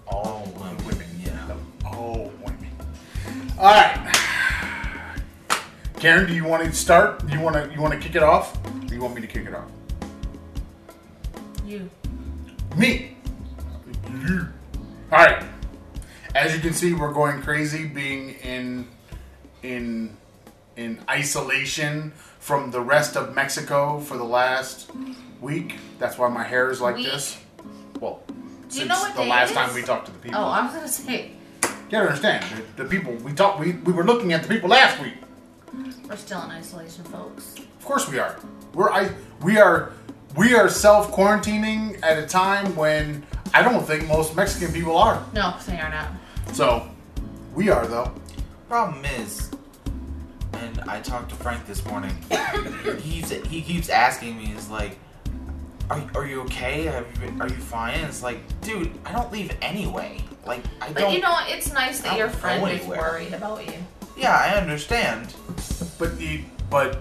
all 0.07 0.53
women. 0.59 0.87
women. 0.87 1.07
Yeah. 1.25 1.57
Oh, 1.87 2.31
women. 2.45 2.71
All 3.59 3.67
right. 3.67 4.11
Karen, 5.99 6.27
do 6.27 6.35
you 6.35 6.45
want 6.45 6.65
to 6.65 6.73
start? 6.73 7.27
Do 7.27 7.33
you 7.33 7.41
want 7.41 7.57
to 7.57 7.73
you 7.73 7.81
want 7.81 7.95
to 7.95 8.01
kick 8.01 8.15
it 8.15 8.23
off? 8.23 8.57
Or 8.67 8.71
do 8.87 8.95
you 8.95 9.01
want 9.01 9.15
me 9.15 9.21
to 9.23 9.27
kick 9.27 9.47
it 9.47 9.55
off? 9.55 9.71
You. 11.65 11.89
Me. 12.77 13.17
You. 14.11 14.49
All 15.11 15.19
right. 15.19 15.43
As 16.35 16.55
you 16.55 16.61
can 16.61 16.75
see, 16.75 16.93
we're 16.93 17.13
going 17.13 17.41
crazy 17.41 17.87
being 17.87 18.31
in 18.43 18.89
in 19.63 20.17
in 20.77 21.01
isolation 21.09 22.13
from 22.39 22.71
the 22.71 22.81
rest 22.81 23.17
of 23.17 23.35
Mexico 23.35 23.99
for 24.01 24.19
the 24.19 24.25
last 24.25 24.91
week. 25.45 25.77
That's 25.99 26.19
why 26.19 26.29
my 26.29 26.43
hair 26.43 26.71
is 26.71 26.81
like 26.81 26.97
Week? 26.97 27.07
this. 27.07 27.39
Well, 28.01 28.23
Do 28.27 28.35
since 28.69 28.77
you 28.83 28.87
know 28.89 28.99
what 29.01 29.15
the 29.15 29.23
day 29.23 29.29
last 29.31 29.55
time 29.55 29.69
is? 29.71 29.75
we 29.77 29.83
talked 29.83 30.07
to 30.07 30.13
the 30.13 30.19
people. 30.19 30.41
Oh, 30.41 30.45
I 30.47 30.65
was 30.65 30.75
gonna 30.75 30.89
say 30.89 31.31
You 31.63 31.69
gotta 31.91 32.07
understand, 32.09 32.45
the, 32.77 32.83
the 32.83 32.89
people 32.89 33.13
we 33.17 33.33
talked, 33.33 33.61
we, 33.61 33.73
we 33.73 33.93
were 33.93 34.05
looking 34.05 34.33
at 34.33 34.43
the 34.43 34.49
people 34.49 34.69
last 34.71 35.01
week. 35.01 35.15
we're 36.09 36.17
still 36.17 36.43
in 36.43 36.51
isolation, 36.51 37.05
folks. 37.05 37.55
Of 37.59 37.85
course 37.85 38.09
we 38.11 38.19
are. 38.19 38.37
We're 38.73 38.91
I 38.91 39.11
we 39.43 39.59
are 39.59 39.93
we 40.37 40.55
are 40.55 40.69
self 40.69 41.13
quarantining 41.13 42.03
at 42.03 42.19
a 42.19 42.27
time 42.27 42.75
when 42.75 43.25
I 43.53 43.63
don't 43.63 43.85
think 43.87 44.09
most 44.09 44.35
Mexican 44.35 44.73
people 44.75 44.97
are. 44.97 45.25
No, 45.33 45.55
they 45.67 45.79
are 45.79 45.91
not. 45.91 46.09
So 46.53 46.89
we 47.55 47.69
are 47.71 47.87
though. 47.87 48.13
Problem 48.69 49.05
is, 49.05 49.51
and 50.55 50.81
I 50.89 51.01
talked 51.01 51.29
to 51.29 51.37
Frank 51.37 51.67
this 51.67 51.85
morning. 51.87 52.11
he 53.01 53.21
keeps 53.23 53.31
he 53.31 53.63
keeps 53.63 53.89
asking 53.91 54.37
me, 54.39 54.53
"Is 54.57 54.69
like, 54.71 54.99
are, 55.91 56.03
are 56.15 56.27
you 56.27 56.41
okay? 56.43 56.85
Have 56.85 57.07
you 57.15 57.21
been, 57.27 57.41
are 57.43 57.49
you 57.49 57.57
fine?" 57.57 57.99
It's 58.01 58.23
like, 58.23 58.39
dude, 58.61 58.91
I 59.05 59.13
don't 59.13 59.31
leave 59.33 59.57
anyway. 59.63 60.21
Like, 60.47 60.61
I 60.81 60.89
But 60.89 60.95
don't. 60.95 61.05
But 61.05 61.13
you 61.15 61.21
know, 61.21 61.37
it's 61.47 61.73
nice 61.73 62.01
that 62.01 62.17
your 62.19 62.29
friend 62.31 62.67
is 62.71 62.87
worried 62.87 63.33
about 63.33 63.67
you. 63.67 63.75
yeah, 64.17 64.37
I 64.37 64.57
understand. 64.57 65.35
But 65.99 66.19
the 66.19 66.43
but 66.71 66.99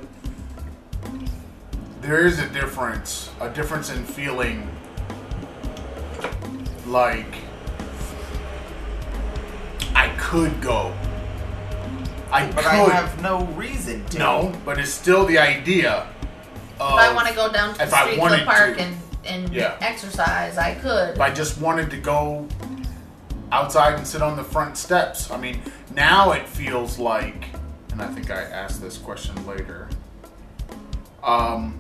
there 2.01 2.25
is 2.25 2.39
a 2.39 2.47
difference, 2.49 3.29
a 3.39 3.49
difference 3.49 3.89
in 3.89 4.03
feeling 4.03 4.67
like 6.85 7.35
I 9.95 10.09
could 10.19 10.61
go. 10.61 10.93
I 12.31 12.47
But 12.47 12.55
could 12.57 12.65
I 12.65 12.89
have 12.93 13.21
no 13.21 13.45
reason 13.47 14.05
to. 14.07 14.17
no, 14.19 14.53
but 14.65 14.79
it's 14.79 14.91
still 14.91 15.25
the 15.25 15.37
idea 15.37 15.91
of 15.91 16.07
If 16.89 16.99
I 16.99 17.13
want 17.13 17.27
to 17.27 17.33
go 17.33 17.51
down 17.51 17.73
to 17.75 17.83
if 17.83 17.89
the 17.89 17.95
I 17.97 18.03
street 18.05 18.19
wanted 18.19 18.37
foot 18.39 18.45
park 18.47 18.77
to. 18.77 18.83
and 18.83 18.97
and 19.25 19.53
Yeah. 19.53 19.77
exercise, 19.79 20.57
I 20.57 20.75
could. 20.75 21.15
if 21.15 21.21
I 21.21 21.31
just 21.31 21.59
wanted 21.61 21.89
to 21.91 21.97
go 21.97 22.47
outside 23.53 23.93
and 23.93 24.05
sit 24.05 24.21
on 24.21 24.35
the 24.35 24.43
front 24.43 24.77
steps. 24.77 25.31
I 25.31 25.37
mean, 25.37 25.61
now 25.93 26.31
it 26.31 26.47
feels 26.47 26.99
like, 26.99 27.45
and 27.91 28.01
I 28.01 28.07
think 28.07 28.29
I 28.31 28.41
asked 28.43 28.81
this 28.81 28.97
question 28.97 29.35
later. 29.47 29.87
Um, 31.23 31.79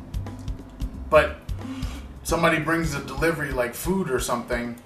but 1.09 1.37
somebody 2.23 2.59
brings 2.59 2.93
a 2.93 3.01
delivery 3.03 3.51
like 3.51 3.73
food 3.73 4.09
or 4.09 4.19
something, 4.19 4.77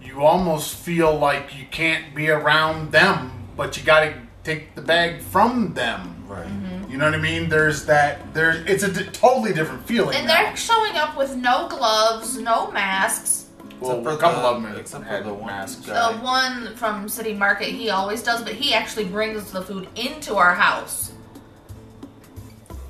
you 0.00 0.22
almost 0.24 0.76
feel 0.76 1.16
like 1.16 1.58
you 1.58 1.64
can't 1.70 2.14
be 2.14 2.28
around 2.30 2.92
them, 2.92 3.48
but 3.56 3.76
you 3.76 3.82
got 3.82 4.00
to 4.00 4.14
take 4.44 4.74
the 4.74 4.82
bag 4.82 5.20
from 5.20 5.74
them. 5.74 6.24
Right. 6.28 6.46
You 6.92 6.98
know 6.98 7.06
what 7.06 7.14
I 7.14 7.18
mean? 7.22 7.48
There's 7.48 7.86
that. 7.86 8.34
There, 8.34 8.62
it's 8.66 8.82
a 8.82 8.92
d- 8.92 9.04
totally 9.12 9.54
different 9.54 9.86
feeling. 9.86 10.14
and 10.14 10.26
now. 10.26 10.34
they're 10.42 10.56
showing 10.56 10.94
up 10.96 11.16
with 11.16 11.34
no 11.34 11.66
gloves, 11.66 12.36
no 12.38 12.70
masks. 12.70 13.46
well, 13.80 13.92
Except 13.92 14.04
for 14.04 14.10
a 14.12 14.16
couple 14.18 14.42
the- 14.42 14.48
of 14.48 14.62
them 14.62 14.76
except 14.76 15.06
for 15.08 15.22
the 15.22 15.32
one 15.32 15.46
masks. 15.46 15.86
guy. 15.86 16.12
The 16.12 16.18
one 16.18 16.76
from 16.76 17.08
City 17.08 17.32
Market, 17.32 17.68
he 17.70 17.88
always 17.88 18.22
does, 18.22 18.42
but 18.42 18.52
he 18.52 18.74
actually 18.74 19.06
brings 19.06 19.50
the 19.52 19.62
food 19.62 19.88
into 19.96 20.36
our 20.36 20.54
house. 20.54 21.12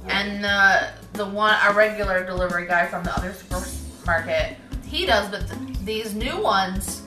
And 0.09 0.45
uh, 0.45 0.89
the 1.13 1.27
one, 1.27 1.55
our 1.63 1.73
regular 1.73 2.25
delivery 2.27 2.67
guy 2.67 2.87
from 2.87 3.05
the 3.05 3.17
other 3.17 3.33
supermarket, 3.33 4.57
he 4.85 5.07
does, 5.07 5.29
but 5.31 5.47
th- 5.49 5.79
these 5.85 6.13
new 6.13 6.39
ones, 6.43 7.03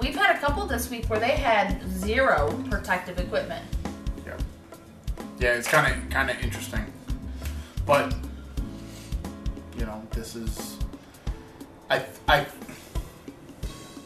we've 0.00 0.16
had 0.16 0.34
a 0.34 0.38
couple 0.38 0.64
this 0.66 0.88
week 0.88 1.04
where 1.10 1.20
they 1.20 1.32
had 1.32 1.82
zero 1.92 2.58
protective 2.70 3.18
equipment. 3.20 3.62
Yeah, 5.40 5.54
it's 5.54 5.68
kind 5.68 5.90
of 5.90 6.10
kind 6.10 6.30
of 6.30 6.38
interesting, 6.42 6.84
but 7.86 8.14
you 9.78 9.86
know, 9.86 10.06
this 10.12 10.36
is 10.36 10.76
I 11.88 12.04
I 12.28 12.46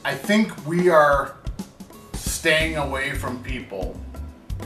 I 0.04 0.14
think 0.14 0.64
we 0.64 0.88
are 0.88 1.34
staying 2.12 2.76
away 2.76 3.12
from 3.14 3.42
people 3.42 4.00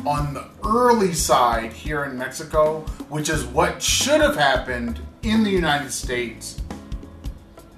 on 0.05 0.35
the 0.35 0.45
early 0.63 1.15
side 1.15 1.73
here 1.73 2.05
in 2.05 2.19
Mexico, 2.19 2.81
which 3.09 3.31
is 3.31 3.47
what 3.47 3.83
should 3.83 4.21
have 4.21 4.37
happened 4.37 5.01
in 5.23 5.45
the 5.45 5.51
United 5.51 5.91
States 5.91 6.61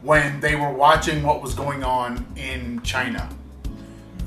when 0.02 0.40
they 0.40 0.56
were 0.56 0.72
watching 0.72 1.22
what 1.22 1.40
was 1.40 1.54
going 1.54 1.84
on 1.84 2.26
in 2.34 2.82
China. 2.82 3.28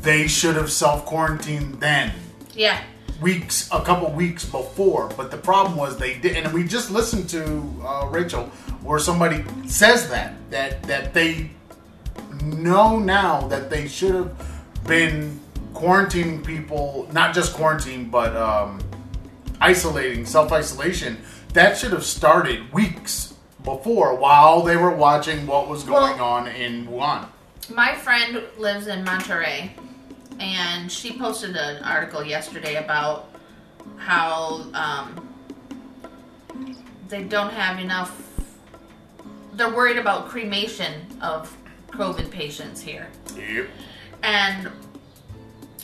They 0.01 0.27
should 0.27 0.55
have 0.55 0.71
self 0.71 1.05
quarantined 1.05 1.81
then 1.81 2.13
Yeah. 2.53 2.79
Weeks, 3.21 3.69
a 3.71 3.81
couple 3.81 4.11
weeks 4.11 4.43
before. 4.45 5.09
But 5.15 5.31
the 5.31 5.37
problem 5.37 5.77
was 5.77 5.97
they 5.97 6.17
did, 6.19 6.35
and 6.35 6.53
we 6.53 6.63
just 6.65 6.91
listened 6.91 7.29
to 7.29 7.63
uh, 7.85 8.07
Rachel, 8.11 8.45
where 8.81 8.99
somebody 8.99 9.43
says 9.67 10.09
that 10.09 10.33
that 10.51 10.83
that 10.83 11.13
they 11.13 11.51
know 12.43 12.99
now 12.99 13.47
that 13.47 13.69
they 13.69 13.87
should 13.87 14.13
have 14.15 14.83
been 14.85 15.39
quarantining 15.73 16.45
people, 16.45 17.07
not 17.13 17.33
just 17.33 17.53
quarantine, 17.53 18.09
but 18.09 18.35
um, 18.35 18.79
isolating, 19.61 20.25
self 20.25 20.51
isolation. 20.51 21.17
That 21.53 21.77
should 21.77 21.91
have 21.91 22.03
started 22.03 22.73
weeks 22.73 23.33
before, 23.63 24.15
while 24.15 24.61
they 24.63 24.75
were 24.75 24.91
watching 24.95 25.47
what 25.47 25.69
was 25.69 25.83
going 25.83 26.17
Well- 26.17 26.25
on 26.25 26.47
in 26.47 26.87
Wuhan. 26.87 27.27
My 27.73 27.95
friend 27.95 28.43
lives 28.57 28.87
in 28.87 29.05
Monterrey, 29.05 29.69
and 30.39 30.91
she 30.91 31.17
posted 31.17 31.55
an 31.55 31.83
article 31.83 32.23
yesterday 32.23 32.75
about 32.75 33.29
how 33.97 34.65
um, 34.73 35.27
they 37.09 37.23
don't 37.23 37.51
have 37.51 37.79
enough. 37.79 38.19
They're 39.53 39.73
worried 39.73 39.97
about 39.97 40.27
cremation 40.27 40.93
of 41.21 41.55
COVID 41.89 42.31
patients 42.31 42.81
here. 42.81 43.07
Yep. 43.35 43.67
And 44.23 44.71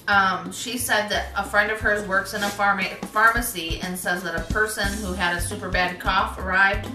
um, 0.07 0.51
she 0.51 0.77
said 0.77 1.07
that 1.09 1.27
a 1.37 1.43
friend 1.43 1.71
of 1.71 1.79
hers 1.79 2.07
works 2.07 2.33
in 2.33 2.41
a 2.41 2.47
pharma- 2.47 2.97
pharmacy 3.05 3.79
and 3.83 3.97
says 3.97 4.23
that 4.23 4.35
a 4.35 4.51
person 4.51 4.91
who 5.03 5.13
had 5.13 5.37
a 5.37 5.41
super 5.41 5.69
bad 5.69 5.99
cough 5.99 6.39
arrived, 6.39 6.89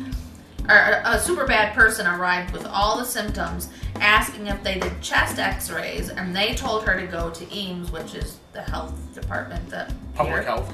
or 0.68 0.75
a, 0.75 1.02
a 1.11 1.18
super 1.20 1.46
bad 1.46 1.75
person 1.75 2.06
arrived 2.06 2.52
with 2.52 2.66
all 2.66 2.99
the 2.99 3.04
symptoms, 3.04 3.68
asking 3.96 4.46
if 4.46 4.62
they 4.62 4.78
did 4.78 5.00
chest 5.00 5.38
X-rays, 5.38 6.10
and 6.10 6.34
they 6.34 6.54
told 6.54 6.84
her 6.84 6.98
to 7.00 7.06
go 7.06 7.30
to 7.30 7.44
IMSS, 7.46 7.90
which 7.92 8.14
is 8.14 8.38
the 8.52 8.62
health 8.62 8.94
department 9.14 9.68
that 9.70 9.92
Public 10.14 10.34
here. 10.34 10.42
health. 10.42 10.72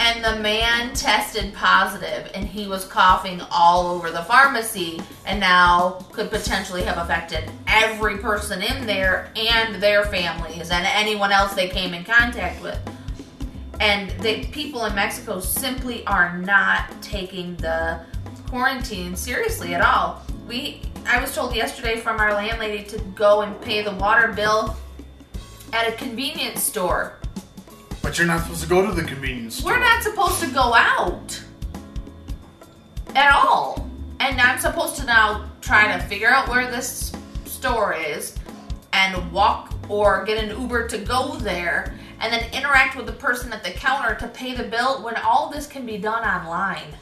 And 0.00 0.24
the 0.24 0.40
man 0.40 0.94
tested 0.94 1.52
positive, 1.54 2.30
and 2.32 2.46
he 2.46 2.68
was 2.68 2.84
coughing 2.84 3.40
all 3.50 3.88
over 3.88 4.12
the 4.12 4.22
pharmacy, 4.22 5.00
and 5.26 5.40
now 5.40 6.04
could 6.12 6.30
potentially 6.30 6.82
have 6.82 6.98
affected 6.98 7.50
every 7.66 8.18
person 8.18 8.62
in 8.62 8.86
there 8.86 9.32
and 9.34 9.82
their 9.82 10.04
families 10.04 10.70
and 10.70 10.86
anyone 10.86 11.32
else 11.32 11.54
they 11.54 11.68
came 11.68 11.94
in 11.94 12.04
contact 12.04 12.62
with. 12.62 12.78
And 13.80 14.10
the 14.22 14.44
people 14.46 14.84
in 14.84 14.94
Mexico 14.94 15.40
simply 15.40 16.06
are 16.06 16.38
not 16.38 16.90
taking 17.02 17.56
the 17.56 18.00
quarantine 18.48 19.16
seriously 19.16 19.74
at 19.74 19.80
all. 19.80 20.22
We, 20.48 20.80
I 21.06 21.20
was 21.20 21.34
told 21.34 21.54
yesterday 21.54 22.00
from 22.00 22.20
our 22.20 22.32
landlady 22.32 22.84
to 22.84 22.98
go 23.14 23.42
and 23.42 23.60
pay 23.60 23.82
the 23.82 23.92
water 23.92 24.32
bill 24.32 24.76
at 25.72 25.88
a 25.88 25.92
convenience 25.92 26.62
store. 26.62 27.18
But 28.02 28.18
you're 28.18 28.26
not 28.26 28.42
supposed 28.42 28.62
to 28.62 28.68
go 28.68 28.86
to 28.86 28.92
the 28.92 29.04
convenience 29.06 29.56
store. 29.56 29.72
We're 29.72 29.80
not 29.80 30.02
supposed 30.02 30.40
to 30.40 30.50
go 30.50 30.74
out 30.74 31.42
at 33.14 33.34
all. 33.34 33.88
And 34.20 34.40
I'm 34.40 34.58
supposed 34.58 34.96
to 34.96 35.04
now 35.04 35.50
try 35.60 35.96
to 35.96 36.02
figure 36.04 36.28
out 36.28 36.48
where 36.48 36.70
this 36.70 37.12
store 37.44 37.94
is 37.94 38.36
and 38.92 39.32
walk 39.32 39.72
or 39.88 40.24
get 40.24 40.42
an 40.42 40.60
Uber 40.60 40.88
to 40.88 40.98
go 40.98 41.36
there 41.36 41.94
and 42.20 42.32
then 42.32 42.50
interact 42.52 42.96
with 42.96 43.06
the 43.06 43.12
person 43.12 43.52
at 43.52 43.62
the 43.62 43.70
counter 43.70 44.14
to 44.16 44.28
pay 44.28 44.54
the 44.54 44.64
bill 44.64 45.02
when 45.02 45.16
all 45.16 45.50
this 45.50 45.66
can 45.66 45.86
be 45.86 45.98
done 45.98 46.24
online. 46.24 46.94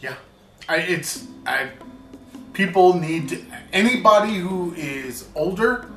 Yeah, 0.00 0.16
I, 0.68 0.78
it's 0.78 1.26
I. 1.46 1.70
People 2.52 2.94
need 2.94 3.28
to, 3.30 3.44
anybody 3.72 4.34
who 4.34 4.74
is 4.74 5.28
older 5.34 5.90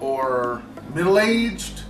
or 0.00 0.62
middle 0.94 1.18
aged, 1.18 1.82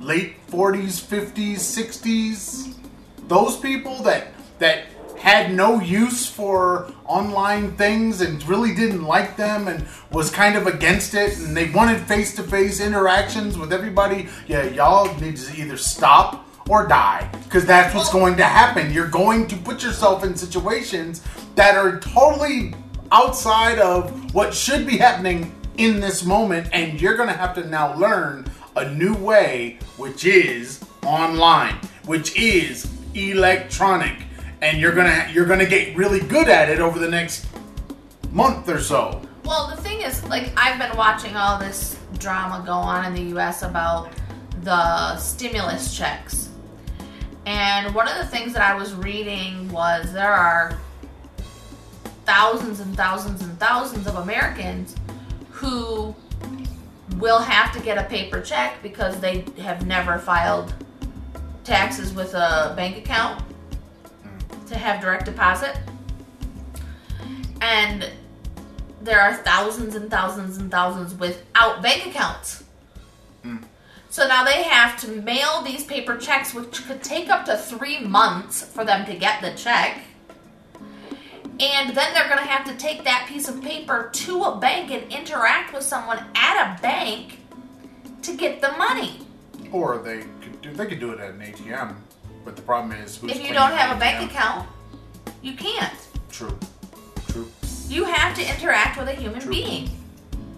late 0.00 0.36
forties, 0.48 0.98
fifties, 0.98 1.62
sixties. 1.62 2.74
Those 3.28 3.56
people 3.56 4.02
that 4.02 4.28
that 4.58 4.86
had 5.16 5.52
no 5.52 5.80
use 5.80 6.26
for 6.26 6.92
online 7.06 7.76
things 7.76 8.20
and 8.20 8.46
really 8.46 8.74
didn't 8.74 9.02
like 9.02 9.36
them 9.36 9.66
and 9.66 9.86
was 10.12 10.30
kind 10.30 10.56
of 10.56 10.66
against 10.66 11.14
it 11.14 11.38
and 11.38 11.56
they 11.56 11.70
wanted 11.70 12.00
face 12.02 12.34
to 12.36 12.42
face 12.42 12.80
interactions 12.80 13.56
with 13.56 13.72
everybody. 13.72 14.28
Yeah, 14.46 14.64
y'all 14.64 15.12
need 15.18 15.36
to 15.36 15.60
either 15.60 15.76
stop 15.76 16.45
or 16.68 16.86
die 16.86 17.28
because 17.44 17.64
that's 17.64 17.94
what's 17.94 18.12
going 18.12 18.36
to 18.36 18.44
happen. 18.44 18.92
You're 18.92 19.08
going 19.08 19.46
to 19.48 19.56
put 19.56 19.82
yourself 19.82 20.24
in 20.24 20.36
situations 20.36 21.22
that 21.54 21.76
are 21.76 22.00
totally 22.00 22.74
outside 23.12 23.78
of 23.78 24.34
what 24.34 24.52
should 24.52 24.86
be 24.86 24.96
happening 24.96 25.54
in 25.78 26.00
this 26.00 26.24
moment 26.24 26.68
and 26.72 27.00
you're 27.00 27.16
going 27.16 27.28
to 27.28 27.34
have 27.34 27.54
to 27.54 27.66
now 27.66 27.96
learn 27.96 28.46
a 28.76 28.92
new 28.94 29.14
way 29.14 29.78
which 29.96 30.24
is 30.24 30.84
online, 31.04 31.74
which 32.04 32.36
is 32.36 32.90
electronic 33.14 34.26
and 34.62 34.80
you're 34.80 34.92
to 34.92 35.30
you're 35.32 35.46
to 35.46 35.66
get 35.66 35.96
really 35.96 36.20
good 36.20 36.48
at 36.48 36.68
it 36.68 36.80
over 36.80 36.98
the 36.98 37.08
next 37.08 37.46
month 38.32 38.68
or 38.68 38.80
so. 38.80 39.22
Well, 39.44 39.68
the 39.68 39.80
thing 39.80 40.02
is, 40.02 40.24
like, 40.24 40.50
I've 40.56 40.78
been 40.78 40.96
watching 40.96 41.36
all 41.36 41.58
this 41.58 41.98
drama 42.18 42.64
go 42.66 42.72
on 42.72 43.04
in 43.04 43.14
the 43.14 43.38
US 43.38 43.62
about 43.62 44.10
the 44.62 45.16
stimulus 45.18 45.96
checks. 45.96 46.45
And 47.46 47.94
one 47.94 48.08
of 48.08 48.16
the 48.16 48.26
things 48.26 48.52
that 48.54 48.62
I 48.62 48.74
was 48.74 48.92
reading 48.94 49.70
was 49.70 50.12
there 50.12 50.32
are 50.32 50.76
thousands 52.24 52.80
and 52.80 52.94
thousands 52.96 53.40
and 53.42 53.58
thousands 53.60 54.08
of 54.08 54.16
Americans 54.16 54.96
who 55.50 56.14
will 57.18 57.38
have 57.38 57.72
to 57.72 57.80
get 57.80 57.98
a 57.98 58.02
paper 58.02 58.40
check 58.40 58.82
because 58.82 59.18
they 59.20 59.44
have 59.58 59.86
never 59.86 60.18
filed 60.18 60.74
taxes 61.62 62.12
with 62.12 62.34
a 62.34 62.74
bank 62.76 62.98
account 62.98 63.42
to 64.66 64.76
have 64.76 65.00
direct 65.00 65.24
deposit. 65.24 65.78
And 67.60 68.10
there 69.00 69.20
are 69.20 69.34
thousands 69.34 69.94
and 69.94 70.10
thousands 70.10 70.58
and 70.58 70.68
thousands 70.68 71.14
without 71.14 71.80
bank 71.80 72.06
accounts. 72.06 72.64
So 74.16 74.26
now 74.26 74.44
they 74.44 74.62
have 74.62 74.98
to 75.00 75.08
mail 75.08 75.60
these 75.60 75.84
paper 75.84 76.16
checks, 76.16 76.54
which 76.54 76.86
could 76.86 77.02
take 77.02 77.28
up 77.28 77.44
to 77.44 77.54
three 77.58 78.00
months 78.00 78.62
for 78.64 78.82
them 78.82 79.04
to 79.04 79.14
get 79.14 79.42
the 79.42 79.50
check. 79.50 80.00
And 81.60 81.94
then 81.94 82.14
they're 82.14 82.26
going 82.26 82.38
to 82.38 82.46
have 82.46 82.66
to 82.66 82.74
take 82.76 83.04
that 83.04 83.26
piece 83.28 83.46
of 83.46 83.60
paper 83.60 84.08
to 84.10 84.42
a 84.44 84.58
bank 84.58 84.90
and 84.90 85.12
interact 85.12 85.74
with 85.74 85.82
someone 85.82 86.24
at 86.34 86.78
a 86.78 86.80
bank 86.80 87.40
to 88.22 88.34
get 88.34 88.62
the 88.62 88.72
money. 88.78 89.18
Or 89.70 89.98
they 89.98 90.20
could 90.40 90.62
do 90.62 90.72
they 90.72 90.86
could 90.86 90.98
do 90.98 91.12
it 91.12 91.20
at 91.20 91.32
an 91.32 91.40
ATM, 91.40 91.96
but 92.42 92.56
the 92.56 92.62
problem 92.62 92.98
is 92.98 93.22
if 93.22 93.46
you 93.46 93.52
don't 93.52 93.72
have 93.72 93.94
a 93.94 94.00
bank 94.00 94.30
account, 94.30 94.66
you 95.42 95.52
can't. 95.52 96.08
True. 96.30 96.58
True. 97.28 97.46
You 97.86 98.04
have 98.04 98.34
to 98.36 98.48
interact 98.48 98.98
with 98.98 99.08
a 99.08 99.14
human 99.14 99.40
True. 99.40 99.52
being. 99.52 99.90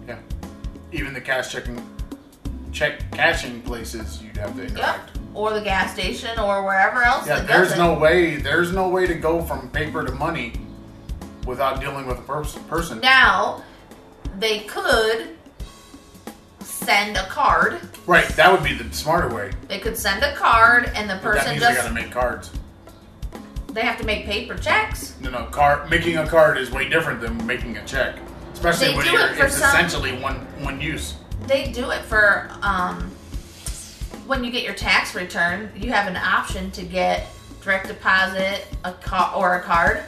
Yeah. 0.07 0.19
Even 0.93 1.13
the 1.13 1.19
cash 1.19 1.51
checking 1.51 1.85
check 2.71 3.09
cashing 3.11 3.61
places 3.61 4.21
you'd 4.21 4.37
have 4.37 4.55
to 4.55 4.67
Yep. 4.73 4.99
Or 5.33 5.53
the 5.53 5.61
gas 5.61 5.93
station 5.93 6.37
or 6.39 6.63
wherever 6.65 7.01
else. 7.03 7.27
Yeah, 7.27 7.39
there's 7.41 7.71
it. 7.73 7.77
no 7.77 7.93
way 7.93 8.35
there's 8.37 8.71
no 8.71 8.89
way 8.89 9.05
to 9.07 9.13
go 9.15 9.41
from 9.41 9.69
paper 9.69 10.03
to 10.05 10.11
money 10.11 10.53
without 11.45 11.79
dealing 11.81 12.05
with 12.07 12.17
a 12.19 12.21
pers- 12.21 12.55
person. 12.67 12.99
Now, 12.99 13.63
they 14.39 14.61
could 14.61 15.29
send 16.59 17.17
a 17.17 17.23
card. 17.27 17.79
Right, 18.07 18.27
that 18.29 18.51
would 18.51 18.63
be 18.63 18.73
the 18.73 18.91
smarter 18.93 19.33
way. 19.33 19.51
They 19.67 19.79
could 19.79 19.97
send 19.97 20.23
a 20.23 20.35
card, 20.35 20.91
and 20.95 21.09
the 21.09 21.15
But 21.15 21.21
that 21.23 21.37
person 21.37 21.49
means 21.51 21.61
just 21.61 21.75
they 21.75 21.81
gotta 21.81 21.93
make 21.93 22.11
cards. 22.11 22.51
they 23.73 23.81
have 23.81 23.99
to 23.99 24.05
make 24.05 24.25
paper 24.25 24.55
checks. 24.55 25.15
No, 25.21 25.29
no, 25.29 25.45
card 25.45 25.89
making 25.89 26.17
a 26.17 26.27
card 26.27 26.57
is 26.57 26.71
way 26.71 26.89
different 26.89 27.21
than 27.21 27.45
making 27.45 27.77
a 27.77 27.85
check. 27.85 28.15
Especially 28.53 28.89
They 28.89 28.95
when 28.97 29.05
do 29.05 29.15
it 29.17 29.35
for 29.35 29.45
it's 29.45 29.55
some- 29.55 29.69
essentially 29.69 30.17
one 30.19 30.37
one 30.63 30.81
use. 30.81 31.13
They 31.49 31.71
do 31.71 31.89
it 31.89 32.03
for 32.03 32.47
um, 32.61 33.09
when 34.27 34.43
you 34.43 34.51
get 34.51 34.63
your 34.63 34.75
tax 34.75 35.15
return. 35.15 35.71
You 35.75 35.91
have 35.91 36.05
an 36.05 36.15
option 36.15 36.69
to 36.71 36.83
get 36.83 37.25
direct 37.63 37.87
deposit, 37.87 38.67
a 38.83 38.93
car 38.93 39.33
or 39.35 39.55
a 39.55 39.63
card. 39.63 40.03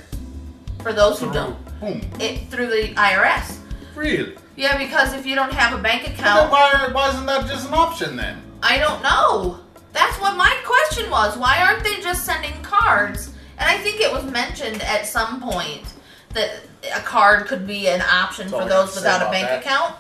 For 0.84 0.94
those 0.94 1.20
who 1.20 1.34
don't, 1.34 1.56
whom? 1.80 2.00
it 2.20 2.48
through 2.50 2.68
the 2.68 2.94
IRS. 2.94 3.58
Really? 3.96 4.38
Yeah, 4.56 4.78
because 4.78 5.16
if 5.16 5.26
you 5.26 5.34
don't 5.34 5.52
have 5.52 5.78
a 5.78 5.82
bank 5.82 6.08
account, 6.08 6.52
why, 6.52 6.88
why 6.92 7.10
isn't 7.10 7.26
that 7.26 7.48
just 7.48 7.68
an 7.68 7.74
option 7.74 8.16
then? 8.16 8.40
I 8.62 8.78
don't 8.78 9.02
know. 9.02 9.62
That's 9.94 10.20
what 10.22 10.38
my 10.38 10.56
question 10.64 11.10
was. 11.10 11.38
Why 11.40 11.58
aren't 11.64 11.84
they 11.84 12.00
just 12.02 12.24
sending 12.24 12.54
cards? 12.62 13.34
And 13.58 13.68
I 13.68 13.78
think 13.80 14.00
it 14.00 14.12
was 14.12 14.24
mentioned 14.26 14.84
at 14.84 15.08
some 15.08 15.42
point 15.42 15.92
that 16.34 16.62
a 16.96 17.00
card 17.00 17.48
could 17.48 17.66
be 17.66 17.88
an 17.88 18.02
option 18.02 18.48
That's 18.48 18.64
for 18.64 18.70
those 18.70 18.96
without 18.96 19.28
a 19.28 19.32
bank 19.32 19.48
that. 19.48 19.62
account. 19.62 19.96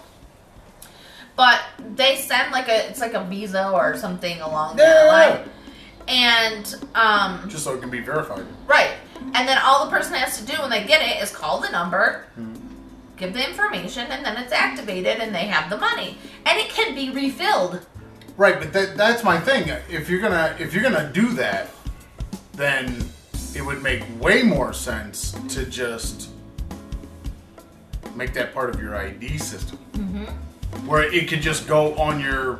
But 1.41 1.59
they 1.97 2.17
send 2.17 2.51
like 2.51 2.67
a 2.67 2.87
it's 2.89 2.99
like 2.99 3.15
a 3.15 3.23
visa 3.23 3.67
or 3.71 3.97
something 3.97 4.39
along 4.41 4.77
Yeah. 4.77 4.85
that 4.85 5.07
line. 5.07 5.49
And 6.07 6.75
um 6.93 7.49
Just 7.49 7.63
so 7.63 7.73
it 7.73 7.81
can 7.81 7.89
be 7.89 7.99
verified. 7.99 8.45
right. 8.67 8.91
And 9.33 9.47
then 9.47 9.57
all 9.57 9.85
the 9.85 9.89
person 9.91 10.13
has 10.13 10.37
to 10.39 10.45
do 10.45 10.61
when 10.61 10.69
they 10.69 10.83
get 10.83 11.01
it 11.01 11.15
is 11.23 11.31
call 11.31 11.59
the 11.59 11.69
number, 11.69 12.25
Hmm. 12.35 12.53
give 13.17 13.33
the 13.33 13.43
information, 13.49 14.05
and 14.11 14.23
then 14.23 14.37
it's 14.37 14.53
activated 14.53 15.17
and 15.19 15.33
they 15.33 15.47
have 15.55 15.71
the 15.71 15.77
money. 15.77 16.19
And 16.45 16.59
it 16.59 16.69
can 16.69 16.93
be 16.93 17.09
refilled. 17.09 17.87
Right, 18.37 18.59
but 18.59 18.71
that, 18.73 18.95
that's 18.95 19.23
my 19.23 19.39
thing. 19.39 19.63
If 19.89 20.09
you're 20.09 20.21
gonna 20.21 20.55
if 20.59 20.75
you're 20.75 20.83
gonna 20.83 21.09
do 21.11 21.33
that, 21.43 21.69
then 22.53 23.03
it 23.55 23.63
would 23.65 23.81
make 23.81 24.03
way 24.21 24.43
more 24.43 24.73
sense 24.73 25.33
to 25.55 25.65
just 25.65 26.29
make 28.15 28.33
that 28.35 28.53
part 28.53 28.69
of 28.69 28.79
your 28.79 28.95
ID 28.95 29.39
system, 29.39 29.79
Mm-hmm. 29.93 30.25
Where 30.85 31.03
it 31.03 31.27
could 31.27 31.41
just 31.41 31.67
go 31.67 31.95
on 31.95 32.19
your 32.19 32.59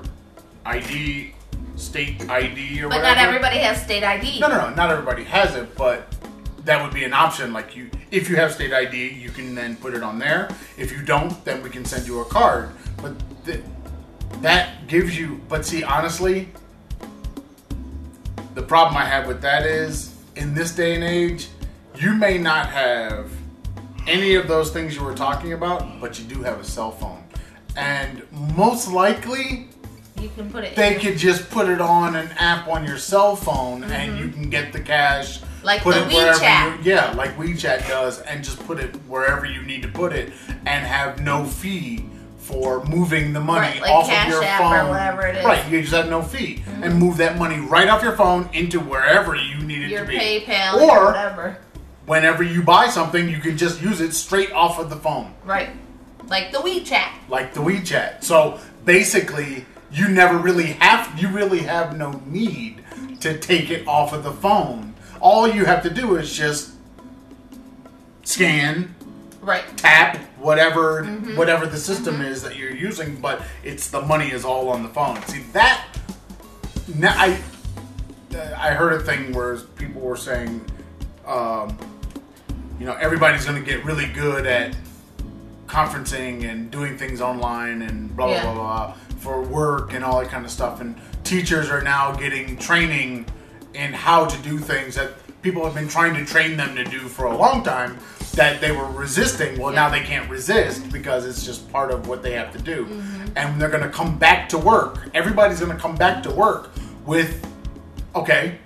ID, 0.65 1.33
state 1.75 2.29
ID 2.29 2.83
or 2.83 2.89
But 2.89 2.97
whatever. 2.97 3.15
not 3.15 3.17
everybody 3.17 3.57
has 3.59 3.81
state 3.81 4.03
ID. 4.03 4.39
No, 4.39 4.47
no, 4.47 4.69
no. 4.69 4.75
Not 4.75 4.91
everybody 4.91 5.23
has 5.23 5.55
it, 5.55 5.75
but 5.75 6.13
that 6.65 6.81
would 6.83 6.93
be 6.93 7.03
an 7.03 7.13
option. 7.13 7.53
Like 7.53 7.75
you, 7.75 7.89
if 8.11 8.29
you 8.29 8.35
have 8.35 8.53
state 8.53 8.73
ID, 8.73 9.09
you 9.13 9.29
can 9.29 9.55
then 9.55 9.75
put 9.77 9.93
it 9.93 10.03
on 10.03 10.19
there. 10.19 10.49
If 10.77 10.91
you 10.91 11.01
don't, 11.01 11.43
then 11.45 11.63
we 11.63 11.69
can 11.69 11.85
send 11.85 12.05
you 12.07 12.19
a 12.21 12.25
card. 12.25 12.69
But 13.01 13.13
th- 13.45 13.61
that 14.41 14.87
gives 14.87 15.17
you. 15.17 15.41
But 15.49 15.65
see, 15.65 15.83
honestly, 15.83 16.49
the 18.53 18.61
problem 18.61 18.97
I 18.97 19.05
have 19.05 19.27
with 19.27 19.41
that 19.41 19.65
is 19.65 20.15
in 20.35 20.53
this 20.53 20.73
day 20.75 20.95
and 20.95 21.03
age, 21.03 21.47
you 21.95 22.13
may 22.13 22.37
not 22.37 22.67
have 22.69 23.31
any 24.07 24.35
of 24.35 24.47
those 24.47 24.71
things 24.71 24.95
you 24.95 25.03
were 25.03 25.13
talking 25.15 25.53
about, 25.53 25.99
but 26.01 26.17
you 26.19 26.25
do 26.25 26.41
have 26.43 26.59
a 26.59 26.63
cell 26.63 26.91
phone, 26.91 27.20
and 27.75 28.21
most 28.55 28.89
likely 28.91 29.67
You 30.19 30.29
can 30.35 30.49
put 30.51 30.63
it 30.63 30.75
they 30.75 30.95
in. 30.95 31.01
could 31.01 31.17
just 31.17 31.49
put 31.49 31.69
it 31.69 31.81
on 31.81 32.15
an 32.15 32.29
app 32.37 32.67
on 32.67 32.85
your 32.85 32.97
cell 32.97 33.35
phone 33.35 33.83
and 33.85 34.17
you 34.19 34.29
can 34.29 34.49
get 34.49 34.71
the 34.73 34.79
cash 34.79 35.39
Mm-hmm. 35.39 35.65
Like 35.67 35.81
put 35.83 35.93
the 35.93 36.01
it 36.07 36.07
wherever 36.13 36.39
WeChat. 36.39 36.83
you, 36.83 36.91
yeah 36.91 37.11
like 37.11 37.37
WeChat 37.37 37.87
does 37.87 38.19
and 38.21 38.43
just 38.43 38.59
put 38.65 38.79
it 38.79 38.95
wherever 39.07 39.45
you 39.45 39.61
need 39.61 39.83
to 39.83 39.87
put 39.89 40.11
it 40.11 40.33
and 40.65 40.85
have 40.85 41.21
no 41.21 41.45
fee 41.45 42.03
for 42.37 42.83
moving 42.85 43.31
the 43.31 43.39
money 43.39 43.67
Right, 43.79 43.81
like 43.81 43.91
off 43.91 44.11
of 44.11 44.27
your 44.27 44.41
phone 44.41 44.89
whatever 44.89 45.27
it 45.27 45.35
is. 45.35 45.37
Mm-hmm. 45.37 45.47
right 45.47 45.71
you 45.71 45.81
just 45.81 45.93
have 45.93 46.09
no 46.09 46.23
fee 46.23 46.63
and 46.81 46.95
move 46.97 47.17
that 47.17 47.37
money 47.37 47.59
right 47.59 47.87
off 47.87 48.01
your 48.01 48.15
phone 48.15 48.49
into 48.53 48.79
wherever 48.79 49.35
you 49.35 49.59
need 49.59 49.83
it 49.83 49.89
your 49.91 50.01
to 50.01 50.07
be 50.07 50.17
PayPal 50.17 50.81
or 50.81 50.97
or 50.97 51.05
whatever. 51.05 51.57
whenever 52.07 52.41
you 52.41 52.63
buy 52.63 52.87
something 52.87 53.29
you 53.29 53.37
can 53.37 53.55
just 53.55 53.79
use 53.83 54.01
it 54.01 54.13
straight 54.13 54.51
off 54.53 54.79
of 54.79 54.89
the 54.89 54.95
phone 54.97 55.31
Right. 55.45 55.69
Like 56.31 56.51
the 56.51 56.59
WeChat. 56.59 57.09
like 57.29 57.53
the 57.53 57.59
WeChat. 57.59 58.23
So 58.23 58.59
basically, 58.85 59.65
you 59.91 60.07
never 60.07 60.37
really 60.37 60.67
have 60.79 61.19
you 61.21 61.27
really 61.27 61.59
have 61.59 61.97
no 61.97 62.21
need 62.25 62.83
to 63.19 63.37
take 63.37 63.69
it 63.69 63.85
off 63.87 64.13
of 64.13 64.23
the 64.23 64.31
phone. 64.31 64.93
All 65.19 65.47
you 65.47 65.65
have 65.65 65.83
to 65.83 65.89
do 65.89 66.15
is 66.15 66.33
just 66.35 66.71
scan, 68.23 68.95
Right. 69.41 69.63
tap, 69.77 70.17
whatever 70.37 71.03
Mm-hmm. 71.03 71.35
whatever 71.35 71.65
the 71.65 71.77
system 71.77 72.21
is 72.21 72.41
that 72.43 72.55
you're 72.55 72.71
using, 72.75 73.15
but 73.19 73.41
it's 73.63 73.89
the 73.89 74.01
money 74.01 74.31
is 74.31 74.45
all 74.45 74.69
on 74.69 74.83
the 74.83 74.89
phone. 74.89 75.21
See 75.27 75.43
that 75.53 75.85
now 76.95 77.13
I 77.15 77.37
I 78.57 78.71
heard 78.71 78.93
a 78.93 79.03
thing 79.03 79.33
where 79.33 79.57
people 79.75 80.01
were 80.01 80.15
saying, 80.15 80.61
um, 81.27 81.77
you 82.79 82.85
know, 82.85 82.93
everybody's 82.93 83.43
going 83.45 83.61
to 83.61 83.69
get 83.69 83.83
really 83.83 84.07
good 84.07 84.45
at 84.47 84.73
conferencing 85.71 86.49
and 86.49 86.69
doing 86.69 86.97
things 86.97 87.21
online 87.21 87.81
and 87.81 88.15
blah 88.15 88.27
blah 88.27 88.35
Yeah. 88.35 88.43
blah 88.43 88.53
blah 88.53 88.93
for 89.19 89.41
work 89.41 89.93
and 89.93 90.03
all 90.03 90.19
that 90.19 90.29
kind 90.29 90.43
of 90.45 90.51
stuff. 90.51 90.81
And 90.81 90.95
teachers 91.23 91.69
are 91.69 91.81
now 91.81 92.11
getting 92.11 92.57
training 92.57 93.25
in 93.73 93.93
how 93.93 94.25
to 94.25 94.37
do 94.41 94.57
things 94.57 94.95
that 94.95 95.11
people 95.41 95.63
have 95.63 95.73
been 95.73 95.87
trying 95.87 96.13
to 96.15 96.25
train 96.25 96.57
them 96.57 96.75
to 96.75 96.83
do 96.83 96.99
for 96.99 97.25
a 97.25 97.35
long 97.37 97.63
time 97.63 97.97
that 98.33 98.59
they 98.61 98.71
were 98.71 98.89
resisting. 98.91 99.59
Well, 99.59 99.73
now 99.73 99.89
they 99.89 100.01
can't 100.01 100.29
resist 100.29 100.91
because 100.91 101.25
it's 101.25 101.45
just 101.45 101.71
part 101.71 101.91
of 101.91 102.07
what 102.07 102.21
they 102.23 102.33
have 102.33 102.51
to 102.53 102.59
do. 102.61 102.85
Mm-hmm. 102.85 103.37
And 103.37 103.61
they're 103.61 103.69
going 103.69 103.83
to 103.83 103.89
come 103.89 104.17
back 104.17 104.49
to 104.49 104.57
work. 104.57 105.09
Everybody's 105.13 105.59
going 105.59 105.71
to 105.75 105.81
come 105.81 105.95
back 105.95 106.23
to 106.23 106.31
work 106.31 106.71
with, 107.05 107.45
okay, 108.15 108.57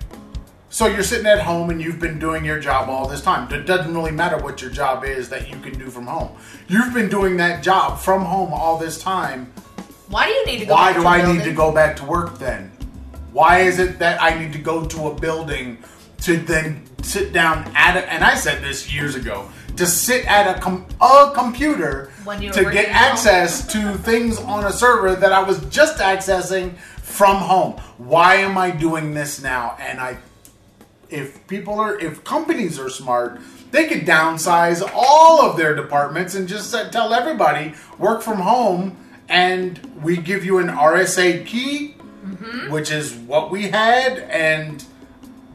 so 0.76 0.86
you're 0.86 1.02
sitting 1.02 1.24
at 1.24 1.40
home 1.40 1.70
and 1.70 1.80
you've 1.80 1.98
been 1.98 2.18
doing 2.18 2.44
your 2.44 2.60
job 2.60 2.90
all 2.90 3.08
this 3.08 3.22
time. 3.22 3.50
It 3.50 3.64
doesn't 3.64 3.94
really 3.94 4.10
matter 4.10 4.36
what 4.36 4.60
your 4.60 4.70
job 4.70 5.04
is 5.04 5.30
that 5.30 5.48
you 5.48 5.58
can 5.60 5.78
do 5.78 5.88
from 5.88 6.06
home. 6.06 6.36
You've 6.68 6.92
been 6.92 7.08
doing 7.08 7.38
that 7.38 7.62
job 7.62 7.98
from 7.98 8.26
home 8.26 8.52
all 8.52 8.76
this 8.76 9.00
time. 9.00 9.50
Why 10.08 10.26
do 10.26 10.32
you 10.32 10.44
need 10.44 10.58
to 10.58 10.66
go? 10.66 10.74
Why 10.74 10.88
back 10.88 10.96
do 10.96 11.02
to 11.02 11.08
I 11.08 11.22
building? 11.22 11.38
need 11.38 11.44
to 11.44 11.52
go 11.52 11.72
back 11.72 11.96
to 11.96 12.04
work 12.04 12.38
then? 12.38 12.70
Why 13.32 13.60
is 13.60 13.78
it 13.78 13.98
that 14.00 14.22
I 14.22 14.38
need 14.38 14.52
to 14.52 14.58
go 14.58 14.84
to 14.84 15.08
a 15.08 15.14
building 15.14 15.78
to 16.24 16.36
then 16.36 16.82
sit 17.02 17.32
down 17.32 17.72
at 17.74 17.96
a, 17.96 18.12
and 18.12 18.22
I 18.22 18.34
said 18.34 18.62
this 18.62 18.92
years 18.92 19.14
ago, 19.14 19.48
to 19.76 19.86
sit 19.86 20.26
at 20.26 20.58
a, 20.58 20.60
com, 20.60 20.86
a 21.00 21.32
computer 21.34 22.12
When 22.24 22.38
to 22.52 22.70
get 22.70 22.90
access 22.90 23.66
to 23.72 23.94
things 23.94 24.38
on 24.40 24.66
a 24.66 24.72
server 24.72 25.16
that 25.16 25.32
I 25.32 25.42
was 25.42 25.58
just 25.70 26.00
accessing 26.00 26.76
from 27.00 27.36
home. 27.36 27.80
Why 27.96 28.34
am 28.34 28.58
I 28.58 28.72
doing 28.72 29.14
this 29.14 29.40
now? 29.40 29.74
And 29.80 29.98
I 29.98 30.18
if 31.08 31.46
people 31.46 31.78
are 31.78 31.98
if 31.98 32.24
companies 32.24 32.78
are 32.78 32.90
smart 32.90 33.40
they 33.70 33.86
could 33.86 34.02
downsize 34.06 34.88
all 34.94 35.42
of 35.42 35.56
their 35.56 35.74
departments 35.74 36.34
and 36.34 36.48
just 36.48 36.72
tell 36.92 37.14
everybody 37.14 37.74
work 37.98 38.22
from 38.22 38.38
home 38.38 38.96
and 39.28 39.78
we 40.02 40.16
give 40.16 40.44
you 40.44 40.58
an 40.58 40.68
rsa 40.68 41.44
key 41.46 41.94
mm-hmm. 42.24 42.70
which 42.70 42.90
is 42.90 43.14
what 43.14 43.50
we 43.50 43.68
had 43.68 44.18
and 44.30 44.84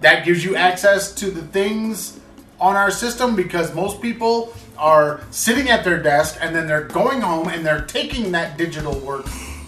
that 0.02 0.26
gives 0.26 0.44
you 0.44 0.56
access 0.56 1.14
to 1.14 1.30
the 1.30 1.42
things 1.42 2.20
on 2.60 2.76
our 2.76 2.92
system 2.92 3.36
because 3.36 3.74
most 3.74 4.02
people 4.02 4.54
are 4.78 5.22
sitting 5.32 5.70
at 5.70 5.84
their 5.84 6.02
desk 6.02 6.38
and 6.42 6.56
then 6.56 6.68
they're 6.68 6.86
going 6.86 7.22
home 7.22 7.48
and 7.48 7.66
they're 7.66 7.86
taking 7.86 8.32
that 8.32 8.58
digital 8.58 8.98
work 9.00 9.26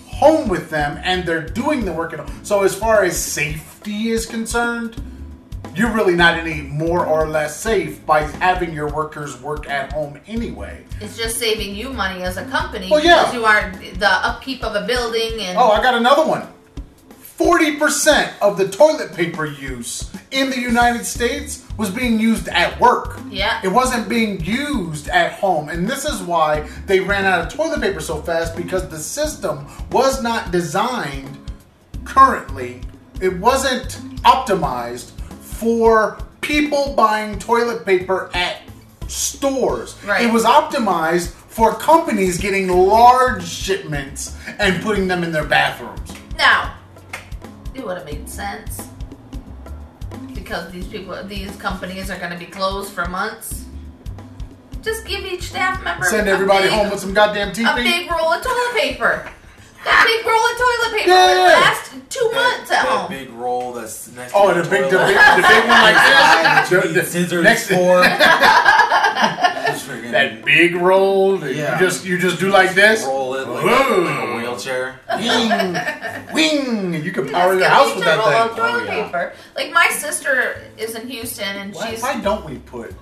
home 0.07 0.47
with 0.47 0.69
them 0.69 0.99
and 1.03 1.25
they're 1.25 1.47
doing 1.47 1.85
the 1.85 1.93
work 1.93 2.13
at 2.13 2.19
home. 2.19 2.39
So 2.43 2.63
as 2.63 2.73
far 2.73 3.03
as 3.03 3.17
safety 3.17 4.09
is 4.09 4.25
concerned, 4.25 5.01
you're 5.75 5.91
really 5.91 6.15
not 6.15 6.37
any 6.37 6.61
more 6.61 7.05
or 7.05 7.27
less 7.27 7.59
safe 7.59 8.05
by 8.05 8.21
having 8.21 8.73
your 8.73 8.89
workers 8.93 9.41
work 9.41 9.69
at 9.69 9.91
home 9.93 10.19
anyway. 10.27 10.83
It's 11.01 11.17
just 11.17 11.37
saving 11.37 11.75
you 11.75 11.89
money 11.91 12.23
as 12.23 12.37
a 12.37 12.45
company 12.45 12.87
Well, 12.89 13.03
yeah. 13.03 13.19
because 13.23 13.33
you 13.33 13.45
are 13.45 13.71
the 13.97 14.09
upkeep 14.09 14.63
of 14.63 14.75
a 14.75 14.85
building 14.85 15.39
and 15.41 15.57
Oh, 15.57 15.69
I 15.71 15.81
got 15.81 15.95
another 15.95 16.25
one. 16.25 16.47
40% 17.37 18.31
of 18.41 18.57
the 18.57 18.69
toilet 18.69 19.13
paper 19.13 19.45
use 19.45 20.09
in 20.31 20.49
the 20.49 20.59
United 20.59 21.03
States 21.05 21.65
was 21.77 21.89
being 21.89 22.19
used 22.19 22.47
at 22.49 22.79
work. 22.79 23.19
Yeah. 23.29 23.59
It 23.63 23.67
wasn't 23.69 24.07
being 24.07 24.39
used 24.43 25.09
at 25.09 25.33
home. 25.33 25.69
And 25.69 25.87
this 25.87 26.05
is 26.05 26.21
why 26.21 26.67
they 26.85 26.99
ran 26.99 27.25
out 27.25 27.41
of 27.45 27.51
toilet 27.53 27.81
paper 27.81 27.99
so 27.99 28.21
fast 28.21 28.55
because 28.55 28.87
the 28.87 28.99
system 28.99 29.67
was 29.91 30.21
not 30.21 30.51
designed 30.51 31.37
currently, 32.05 32.81
it 33.21 33.35
wasn't 33.39 33.89
optimized 34.23 35.11
for 35.53 36.17
people 36.41 36.93
buying 36.95 37.39
toilet 37.39 37.85
paper 37.85 38.29
at 38.33 38.61
stores. 39.07 39.95
Right. 40.05 40.25
It 40.25 40.33
was 40.33 40.43
optimized 40.43 41.29
for 41.31 41.73
companies 41.75 42.37
getting 42.39 42.67
large 42.67 43.45
shipments 43.47 44.35
and 44.59 44.81
putting 44.83 45.07
them 45.07 45.23
in 45.23 45.31
their 45.31 45.45
bathrooms. 45.45 46.11
now 46.37 46.75
it 47.75 47.83
would 47.85 47.97
have 47.97 48.05
made 48.05 48.27
sense 48.29 48.87
because 50.33 50.71
these 50.71 50.85
people, 50.87 51.21
these 51.23 51.55
companies 51.57 52.09
are 52.11 52.17
going 52.19 52.31
to 52.31 52.37
be 52.37 52.45
closed 52.45 52.91
for 52.91 53.05
months. 53.07 53.65
Just 54.83 55.05
give 55.07 55.25
each 55.25 55.43
staff 55.43 55.83
member 55.83 56.05
Send 56.05 56.27
everybody 56.27 56.65
big- 56.65 56.73
home 56.73 56.89
with 56.91 56.99
some 56.99 57.13
goddamn 57.13 57.51
TP. 57.53 57.71
a 57.71 57.75
big 57.75 58.11
roll 58.11 58.33
of 58.33 58.43
toilet 58.43 58.73
paper. 58.75 59.31
That 59.85 60.03
big 60.07 60.25
roll 60.25 60.45
of 60.47 60.55
toilet 60.57 60.91
paper 60.97 61.09
Yeah, 61.09 61.27
would 61.27 61.37
yeah, 61.37 61.47
yeah. 61.47 61.59
last 61.59 61.91
two 62.09 62.31
months 62.31 62.71
at 62.71 62.83
that 62.83 62.85
home. 62.87 63.09
big 63.09 63.29
roll 63.31 63.73
that's 63.73 64.11
next 64.11 64.31
Oh, 64.35 64.53
to 64.53 64.61
the 64.61 64.69
big, 64.69 64.89
the 64.89 64.97
big, 64.97 65.15
the 65.17 65.43
big 65.47 65.63
one 65.67 65.81
like 65.83 65.95
That 65.99 66.67
this. 66.69 66.71
you 66.71 66.79
The- 66.81 66.87
need 66.87 66.95
the- 66.95 67.05
scissors 67.05 67.43
next- 67.43 67.67
for. 67.67 68.03
Just 69.73 69.87
that 70.11 70.43
big 70.45 70.75
roll. 70.75 71.37
that 71.37 71.53
Yeah. 71.55 71.79
You 71.79 71.85
just 71.87 72.05
you 72.05 72.17
just 72.19 72.39
do 72.39 72.49
like 72.49 72.75
this. 72.75 73.03
roll 73.05 73.33
it 73.35 73.47
like, 73.47 73.63
like 73.63 73.89
a 73.89 74.35
wheelchair. 74.37 74.99
Wing, 75.17 76.33
wing. 76.33 77.03
You 77.03 77.11
can 77.11 77.27
power 77.29 77.53
Just 77.57 77.59
your 77.61 77.69
house 77.69 77.95
with 77.95 78.05
a 78.05 78.17
roll 78.17 78.25
that 78.29 78.49
of 78.49 78.55
thing. 78.55 78.57
toilet 78.65 78.81
Oh, 78.89 78.93
yeah. 78.93 79.05
paper. 79.05 79.33
Like 79.55 79.71
my 79.71 79.87
sister 79.89 80.61
is 80.77 80.95
in 80.95 81.07
Houston 81.07 81.45
and 81.55 81.73
Why, 81.73 81.89
she's 81.91 82.01
why 82.01 82.19
don't 82.19 82.45
we 82.45 82.57
put 82.59 82.93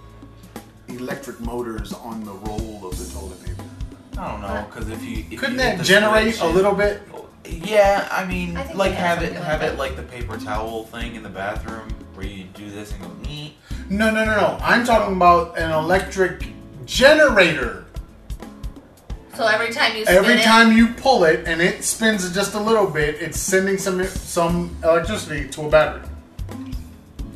electric 0.87 1.39
motors 1.41 1.93
on 1.93 2.23
the 2.23 2.31
roll 2.33 2.81
of 2.85 2.97
the 2.97 3.13
toilet 3.19 3.43
paper? 3.43 3.60
I 4.21 4.31
don't 4.31 4.41
know, 4.41 4.67
because 4.69 4.87
if 4.89 5.03
you 5.03 5.25
if 5.31 5.39
Couldn't 5.39 5.55
you 5.55 5.61
that 5.61 5.81
generate 5.81 6.39
a 6.41 6.47
little 6.47 6.75
bit? 6.75 7.01
Yeah, 7.43 8.07
I 8.11 8.23
mean, 8.23 8.55
I 8.55 8.71
like 8.73 8.91
have 8.91 9.17
have 9.17 9.23
it 9.23 9.33
have 9.33 9.61
like 9.61 9.71
it 9.71 9.77
like 9.79 9.95
the 9.95 10.03
paper 10.03 10.37
towel 10.37 10.83
thing 10.85 11.15
in 11.15 11.23
the 11.23 11.29
bathroom 11.29 11.89
where 12.13 12.27
you 12.27 12.43
do 12.53 12.69
this 12.69 12.91
and 12.91 13.01
go 13.01 13.09
neat. 13.27 13.55
No, 13.89 14.11
no, 14.11 14.23
no, 14.23 14.35
no. 14.35 14.57
I'm 14.61 14.85
talking 14.85 15.15
about 15.15 15.57
an 15.57 15.71
electric 15.71 16.45
generator. 16.85 17.85
so 19.33 19.47
every 19.47 19.73
time 19.73 19.97
you 19.97 20.03
spin 20.05 20.15
Every 20.15 20.35
it, 20.35 20.43
time 20.43 20.77
you 20.77 20.89
pull 20.89 21.23
it 21.23 21.47
and 21.47 21.59
it 21.59 21.83
spins 21.83 22.31
just 22.31 22.53
a 22.53 22.59
little 22.59 22.85
bit, 22.85 23.15
it's 23.15 23.39
sending 23.39 23.79
some 23.79 24.03
some 24.05 24.77
electricity 24.83 25.49
to 25.49 25.63
a 25.63 25.69
battery. 25.69 26.07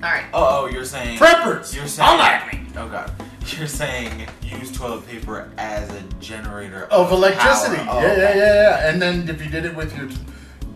All 0.04 0.12
right. 0.12 0.26
Oh, 0.36 0.66
oh, 0.66 0.68
you're 0.68 0.86
saying 0.86 1.18
Preppers, 1.18 1.74
You're 1.74 1.88
saying 1.88 2.08
holla 2.08 2.26
at. 2.26 2.56
Oh 2.78 2.88
god, 2.88 3.12
you're 3.58 3.68
saying 3.68 4.28
use 4.42 4.72
toilet 4.72 5.08
paper 5.08 5.50
as 5.58 5.90
a 5.92 6.02
generator 6.20 6.86
Of 6.92 7.12
electricity. 7.12 7.78
power. 7.78 8.00
Oh, 8.00 8.02
yeah, 8.02 8.08
yeah, 8.08 8.30
okay. 8.30 8.38
yeah, 8.38 8.54
yeah. 8.80 8.90
And 8.90 9.02
then 9.02 9.28
if 9.30 9.44
you 9.44 9.50
did 9.50 9.66
it 9.66 9.76
with 9.76 9.96
your 9.98 10.10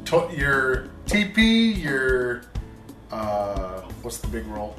to- 0.05 0.35
your 0.35 0.87
TP, 1.05 1.81
your 1.81 2.41
uh, 3.11 3.81
what's 4.01 4.17
the 4.17 4.27
big 4.27 4.45
roll? 4.47 4.75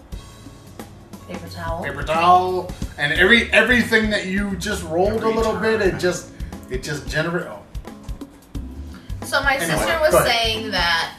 Paper 1.29 1.49
towel. 1.49 1.85
Paper 1.85 2.03
towel, 2.03 2.73
and 2.99 3.13
every 3.13 3.53
everything 3.53 4.11
that 4.11 4.27
you 4.27 4.57
just 4.57 4.83
rolled 4.85 5.15
Every 5.23 5.33
a 5.33 5.35
little 5.37 5.57
bit, 5.57 5.81
it 5.81 5.99
just 5.99 6.31
it 6.71 6.83
just 6.83 7.09
generate. 7.09 7.47
Oh, 7.47 7.63
So 9.25 9.41
my 9.43 9.57
Anyway, 9.57 9.77
sister 9.79 9.99
was 10.01 10.25
saying 10.27 10.71
that 10.73 11.15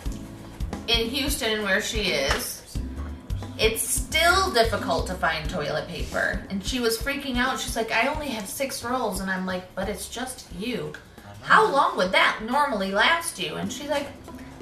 in 0.87 1.07
Houston, 1.09 1.63
where 1.63 1.81
she 1.81 2.11
is, 2.11 2.60
it's 3.61 3.87
still 3.87 4.51
difficult 4.51 5.05
to 5.07 5.13
find 5.13 5.47
toilet 5.47 5.87
paper, 5.87 6.43
and 6.49 6.65
she 6.65 6.79
was 6.79 6.97
freaking 6.97 7.37
out. 7.37 7.59
She's 7.59 7.75
like, 7.75 7.91
"I 7.91 8.07
only 8.07 8.29
have 8.29 8.47
six 8.47 8.83
rolls," 8.83 9.21
and 9.21 9.29
I'm 9.29 9.45
like, 9.45 9.75
"But 9.75 9.87
it's 9.87 10.09
just 10.09 10.47
you. 10.59 10.93
How 11.43 11.71
long 11.71 11.95
would 11.97 12.11
that 12.11 12.39
normally 12.43 12.91
last 12.91 13.39
you?" 13.39 13.55
And 13.55 13.71
she's 13.71 13.89
like, 13.89 14.07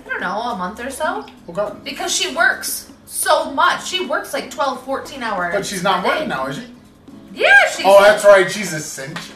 "I 0.05 0.09
don't 0.09 0.19
know, 0.19 0.41
a 0.41 0.55
month 0.57 0.79
or 0.81 0.91
so." 0.91 1.25
God! 1.51 1.83
Because 1.83 2.13
she 2.13 2.35
works 2.35 2.91
so 3.05 3.51
much. 3.51 3.87
She 3.87 4.05
works 4.05 4.33
like 4.33 4.51
12, 4.51 4.83
14 4.83 5.23
hours. 5.23 5.55
But 5.55 5.65
she's 5.65 5.83
not 5.83 6.05
working 6.05 6.27
now, 6.27 6.47
is 6.47 6.57
she? 6.57 6.75
Yeah, 7.33 7.69
she's. 7.69 7.85
Oh, 7.85 8.03
that's 8.03 8.25
right. 8.25 8.51
She's 8.51 8.73
essential. 8.73 9.35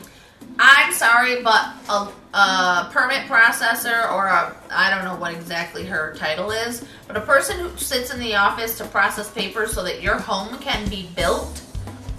I'm 0.59 0.93
sorry, 0.93 1.41
but 1.41 1.73
a, 1.89 2.09
a 2.33 2.89
permit 2.91 3.27
processor 3.27 4.11
or 4.11 4.27
a 4.27 4.55
I 4.69 4.89
don't 4.89 5.05
know 5.05 5.15
what 5.19 5.33
exactly 5.33 5.85
her 5.85 6.13
title 6.17 6.51
is, 6.51 6.85
but 7.07 7.17
a 7.17 7.21
person 7.21 7.59
who 7.59 7.75
sits 7.77 8.13
in 8.13 8.19
the 8.19 8.35
office 8.35 8.77
to 8.77 8.85
process 8.85 9.31
papers 9.31 9.73
so 9.73 9.83
that 9.83 10.01
your 10.01 10.17
home 10.17 10.57
can 10.59 10.87
be 10.89 11.09
built 11.15 11.61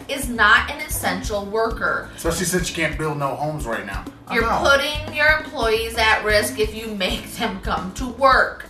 is 0.08 0.28
not 0.28 0.70
an 0.70 0.80
essential 0.80 1.46
worker. 1.46 2.10
Especially 2.16 2.44
since 2.44 2.68
you 2.68 2.76
can't 2.76 2.98
build 2.98 3.18
no 3.18 3.34
homes 3.36 3.66
right 3.66 3.86
now. 3.86 4.04
You're 4.32 4.48
putting 4.58 5.14
your 5.14 5.28
employees 5.38 5.96
at 5.96 6.24
risk 6.24 6.58
if 6.58 6.74
you 6.74 6.88
make 6.94 7.24
them 7.32 7.60
come 7.60 7.92
to 7.94 8.06
work. 8.06 8.66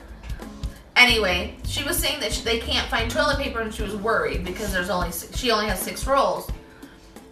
Anyway, 0.97 1.57
she 1.65 1.83
was 1.83 1.97
saying 1.99 2.21
that 2.21 2.33
she, 2.33 2.43
they 2.43 2.59
can't 2.59 2.89
find 2.89 3.11
toilet 3.11 3.39
paper, 3.39 3.61
and 3.61 3.75
she 3.75 3.83
was 3.83 3.97
worried 3.97 4.45
because 4.45 4.73
there's 4.73 4.91
only 4.91 5.11
she 5.11 5.51
only 5.51 5.67
has 5.67 5.81
six 5.81 6.07
rolls. 6.07 6.51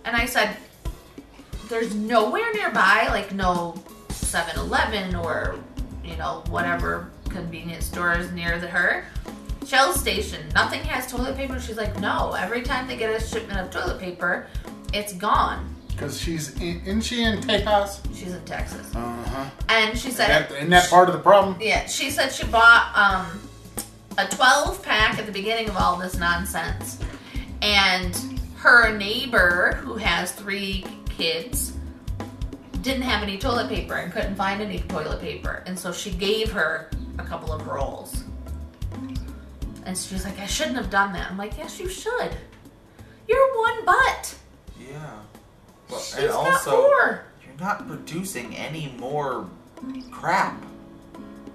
And 0.04 0.16
I 0.16 0.26
said, 0.26 0.56
"There's 1.72 1.94
nowhere 1.94 2.52
nearby, 2.52 3.08
like 3.08 3.32
no 3.32 3.74
7-Eleven 4.10 5.14
or 5.16 5.56
you 6.04 6.16
know 6.16 6.44
whatever 6.50 7.10
convenience 7.30 7.86
store 7.86 8.12
is 8.12 8.30
near 8.32 8.58
the 8.58 8.68
her." 8.68 9.06
Shell 9.66 9.94
station, 9.94 10.40
nothing 10.54 10.80
has 10.80 11.10
toilet 11.10 11.36
paper. 11.36 11.58
She's 11.60 11.76
like, 11.76 11.98
no. 12.00 12.32
Every 12.32 12.62
time 12.62 12.88
they 12.88 12.96
get 12.96 13.14
a 13.14 13.24
shipment 13.24 13.60
of 13.60 13.70
toilet 13.70 14.00
paper, 14.00 14.48
it's 14.92 15.12
gone. 15.14 15.72
Because 15.88 16.20
she's 16.20 16.54
in, 16.60 16.80
isn't 16.82 17.02
she 17.02 17.22
in 17.22 17.38
Tejas? 17.40 18.00
She's 18.14 18.34
in 18.34 18.44
Texas. 18.44 18.92
Uh 18.94 19.24
huh. 19.24 19.50
And 19.68 19.96
she 19.96 20.10
said, 20.10 20.28
That, 20.28 20.50
isn't 20.56 20.70
that 20.70 20.90
part 20.90 21.08
of 21.08 21.14
the 21.14 21.20
problem? 21.20 21.56
yeah, 21.60 21.86
she 21.86 22.10
said 22.10 22.32
she 22.32 22.44
bought 22.46 22.92
um 22.96 23.40
a 24.18 24.26
12 24.26 24.82
pack 24.82 25.18
at 25.18 25.26
the 25.26 25.32
beginning 25.32 25.68
of 25.68 25.76
all 25.76 25.96
this 25.96 26.18
nonsense. 26.18 26.98
And 27.62 28.14
her 28.56 28.96
neighbor, 28.98 29.78
who 29.80 29.94
has 29.94 30.32
three 30.32 30.84
kids, 31.16 31.72
didn't 32.82 33.02
have 33.02 33.22
any 33.22 33.38
toilet 33.38 33.68
paper 33.68 33.94
and 33.94 34.12
couldn't 34.12 34.34
find 34.34 34.60
any 34.60 34.80
toilet 34.80 35.20
paper. 35.20 35.62
And 35.66 35.78
so 35.78 35.92
she 35.92 36.10
gave 36.10 36.50
her 36.52 36.90
a 37.18 37.22
couple 37.24 37.52
of 37.52 37.66
rolls. 37.66 38.24
And 39.84 39.96
she's 39.98 40.24
like, 40.24 40.38
I 40.38 40.46
shouldn't 40.46 40.76
have 40.76 40.90
done 40.90 41.12
that. 41.12 41.30
I'm 41.30 41.36
like, 41.38 41.56
yes, 41.58 41.78
you 41.80 41.88
should. 41.88 42.30
You're 43.28 43.58
one 43.58 43.84
butt. 43.84 44.34
Yeah. 44.80 45.10
Well, 45.90 46.00
She's 46.00 46.14
and 46.18 46.28
not 46.28 46.52
also, 46.52 46.70
poor. 46.86 47.24
you're 47.44 47.60
not 47.60 47.86
producing 47.86 48.56
any 48.56 48.94
more 48.98 49.48
crap 50.10 50.60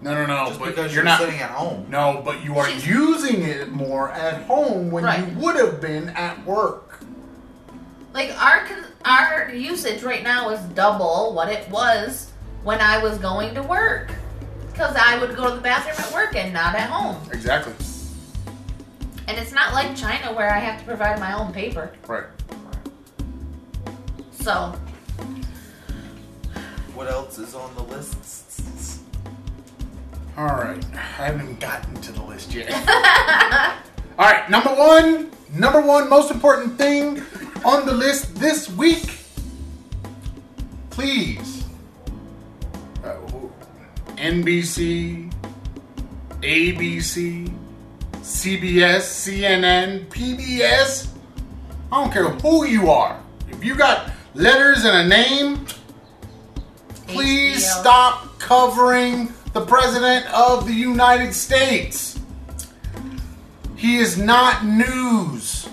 No, 0.01 0.13
no, 0.13 0.25
no. 0.25 0.47
just 0.47 0.59
but 0.59 0.67
because 0.69 0.93
you're 0.93 1.03
you're, 1.03 1.03
not. 1.05 1.19
sitting 1.19 1.39
at 1.39 1.51
home. 1.51 1.87
No, 1.89 2.21
but 2.23 2.43
you 2.43 2.57
are 2.57 2.67
She's- 2.67 2.85
using 2.85 3.41
it 3.43 3.71
more 3.71 4.09
at 4.11 4.43
home 4.43 4.91
when 4.91 5.03
Right. 5.05 5.25
you 5.27 5.37
would 5.39 5.55
have 5.55 5.79
been 5.81 6.09
at 6.09 6.45
work. 6.45 6.86
Like 8.17 8.35
our 8.41 8.67
our 9.05 9.53
usage 9.53 10.01
right 10.01 10.23
now 10.23 10.49
is 10.49 10.59
double 10.73 11.33
what 11.35 11.49
it 11.49 11.69
was 11.69 12.31
when 12.63 12.81
I 12.81 12.97
was 12.97 13.19
going 13.19 13.53
to 13.53 13.61
work. 13.61 14.11
Because 14.71 14.95
I 14.95 15.19
would 15.19 15.35
go 15.35 15.51
to 15.51 15.55
the 15.55 15.61
bathroom 15.61 15.97
at 15.99 16.11
work 16.11 16.35
and 16.35 16.51
not 16.51 16.73
at 16.73 16.89
home. 16.89 17.21
Exactly. 17.31 17.73
And 19.27 19.37
it's 19.37 19.51
not 19.51 19.71
like 19.75 19.95
China 19.95 20.33
where 20.33 20.51
I 20.51 20.57
have 20.57 20.79
to 20.79 20.85
provide 20.87 21.19
my 21.19 21.33
own 21.33 21.53
paper. 21.53 21.93
Right. 22.07 22.23
So, 24.31 24.73
What 26.95 27.11
else 27.11 27.37
is 27.37 27.53
on 27.53 27.75
the 27.75 27.83
list? 27.83 29.03
All 30.35 30.45
right. 30.45 30.83
I 30.95 30.97
haven't 30.97 31.59
gotten 31.59 31.93
to 32.01 32.11
the 32.11 32.23
list 32.23 32.51
yet. 32.51 32.71
All 34.17 34.25
right. 34.25 34.49
Number 34.49 34.73
one. 34.73 35.29
Number 35.53 35.81
one 35.81 36.09
most 36.09 36.31
important 36.31 36.77
thing 36.79 37.23
on 37.67 37.85
the 37.85 37.91
list 37.91 38.33
this 38.35 38.69
week. 38.71 39.19
Please. 40.89 41.65
Uh, 43.03 43.17
NBC, 44.15 45.29
ABC, 46.41 47.53
CBS, 48.21 49.03
CNN, 49.21 50.07
PBS. 50.07 51.09
I 51.91 52.01
don't 52.01 52.11
care 52.11 52.29
who 52.29 52.65
you 52.65 52.89
are. 52.89 53.21
If 53.49 53.63
you 53.65 53.75
got 53.75 54.11
letters 54.33 54.85
and 54.85 54.95
a 54.95 55.07
name, 55.07 55.65
please 57.07 57.65
HBO. 57.65 57.81
stop 57.81 58.39
covering 58.39 59.33
the 59.51 59.65
President 59.65 60.25
of 60.33 60.65
the 60.65 60.73
United 60.73 61.33
States. 61.33 62.17
He 63.75 63.97
is 63.97 64.17
not 64.17 64.65
news. 64.65 65.67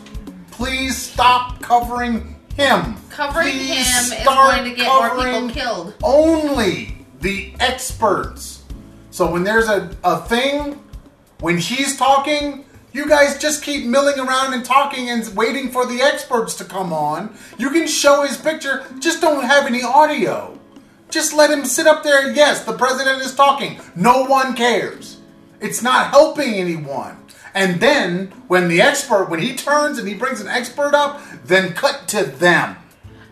Please 0.65 0.97
stop 0.97 1.61
covering 1.61 2.41
him. 2.57 2.97
Covering 3.11 3.51
Please 3.51 4.11
him 4.11 4.19
is 4.19 4.25
going 4.25 4.65
to 4.65 4.75
get 4.75 4.87
more 4.87 5.11
people 5.11 5.51
killed. 5.51 5.95
Only 6.03 6.97
the 7.21 7.55
experts. 7.61 8.63
So 9.11 9.31
when 9.31 9.45
there's 9.45 9.69
a, 9.69 9.95
a 10.03 10.23
thing, 10.23 10.83
when 11.41 11.59
he's 11.59 11.99
talking, 11.99 12.65
you 12.95 13.07
guys 13.07 13.39
just 13.39 13.63
keep 13.63 13.85
milling 13.85 14.19
around 14.19 14.55
and 14.55 14.65
talking 14.65 15.11
and 15.11 15.37
waiting 15.37 15.71
for 15.71 15.85
the 15.85 16.01
experts 16.01 16.55
to 16.55 16.65
come 16.65 16.95
on. 16.95 17.37
You 17.59 17.69
can 17.69 17.87
show 17.87 18.23
his 18.23 18.39
picture, 18.39 18.87
just 19.01 19.21
don't 19.21 19.45
have 19.45 19.67
any 19.67 19.83
audio. 19.83 20.59
Just 21.11 21.35
let 21.35 21.51
him 21.51 21.67
sit 21.67 21.87
up 21.87 22.03
there. 22.03 22.33
Yes, 22.33 22.65
the 22.65 22.73
president 22.73 23.21
is 23.21 23.35
talking. 23.35 23.79
No 23.95 24.25
one 24.25 24.57
cares. 24.57 25.21
It's 25.61 25.83
not 25.83 26.09
helping 26.11 26.55
anyone. 26.55 27.24
And 27.55 27.81
then 27.81 28.33
when 28.49 28.69
the 28.69 28.81
expert, 28.81 29.31
when 29.31 29.41
he 29.41 29.55
turns 29.55 29.99
and 29.99 30.09
he 30.09 30.15
brings 30.15 30.41
an 30.41 30.49
expert 30.49 30.93
up, 30.95 31.21
then 31.45 31.73
cut 31.73 32.09
to 32.09 32.25
them. 32.25 32.77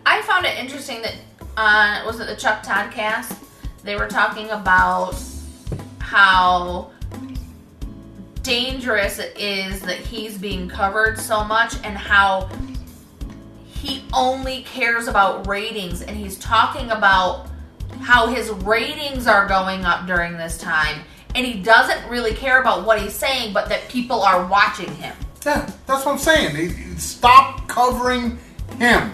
I 0.05 0.21
found 0.21 0.45
it 0.45 0.57
interesting 0.57 1.01
that 1.01 1.15
uh, 1.57 2.03
was 2.05 2.19
it 2.19 2.27
the 2.27 2.35
Chuck 2.35 2.63
Todd 2.63 2.91
cast? 2.91 3.37
They 3.83 3.95
were 3.95 4.07
talking 4.07 4.49
about 4.49 5.21
how 5.99 6.91
dangerous 8.41 9.19
it 9.19 9.37
is 9.37 9.81
that 9.81 9.97
he's 9.97 10.37
being 10.37 10.67
covered 10.67 11.17
so 11.17 11.43
much 11.43 11.75
and 11.83 11.97
how 11.97 12.49
he 13.65 14.03
only 14.13 14.63
cares 14.63 15.07
about 15.07 15.47
ratings 15.47 16.01
and 16.01 16.15
he's 16.15 16.37
talking 16.37 16.91
about 16.91 17.47
how 18.01 18.27
his 18.27 18.49
ratings 18.49 19.27
are 19.27 19.47
going 19.47 19.85
up 19.85 20.05
during 20.07 20.37
this 20.37 20.57
time 20.57 21.03
and 21.35 21.45
he 21.45 21.61
doesn't 21.61 22.07
really 22.09 22.33
care 22.33 22.61
about 22.61 22.85
what 22.85 23.01
he's 23.01 23.13
saying 23.13 23.53
but 23.53 23.69
that 23.69 23.87
people 23.89 24.21
are 24.21 24.45
watching 24.47 24.93
him. 24.95 25.15
Yeah, 25.45 25.69
that's 25.87 26.05
what 26.05 26.13
I'm 26.13 26.17
saying. 26.19 26.97
Stop 26.97 27.67
covering 27.67 28.37
him. 28.77 29.11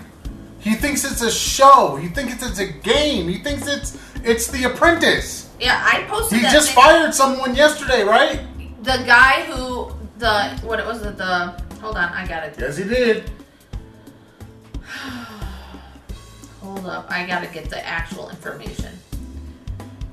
He 0.60 0.76
thinks 0.76 1.04
it's 1.10 1.22
a 1.22 1.32
show. 1.32 1.96
He 1.96 2.10
thinks 2.10 2.44
it's 2.44 2.60
a 2.60 2.68
game. 2.68 3.28
He 3.28 3.38
thinks 3.40 3.68
it's 3.68 3.98
it's 4.24 4.48
The 4.48 4.66
Apprentice. 4.66 5.50
Yeah, 5.60 5.82
I 5.86 6.04
posted 6.04 6.40
He 6.40 6.44
just 6.46 6.72
fired 6.72 7.14
someone 7.14 7.56
yesterday, 7.56 8.04
right? 8.04 8.42
the 8.84 9.04
guy 9.06 9.44
who 9.44 9.92
the 10.20 10.58
what 10.64 10.86
was 10.86 11.02
it 11.04 11.18
the 11.18 11.48
hold 11.82 11.96
on 11.98 12.10
I 12.14 12.26
got 12.28 12.44
it 12.44 12.56
Yes, 12.60 12.78
he 12.78 12.84
did. 12.86 13.30
hold 16.62 16.86
up 16.86 17.10
I 17.10 17.26
gotta 17.26 17.48
get 17.48 17.70
the 17.70 17.86
actual 17.86 18.30
information. 18.30 18.99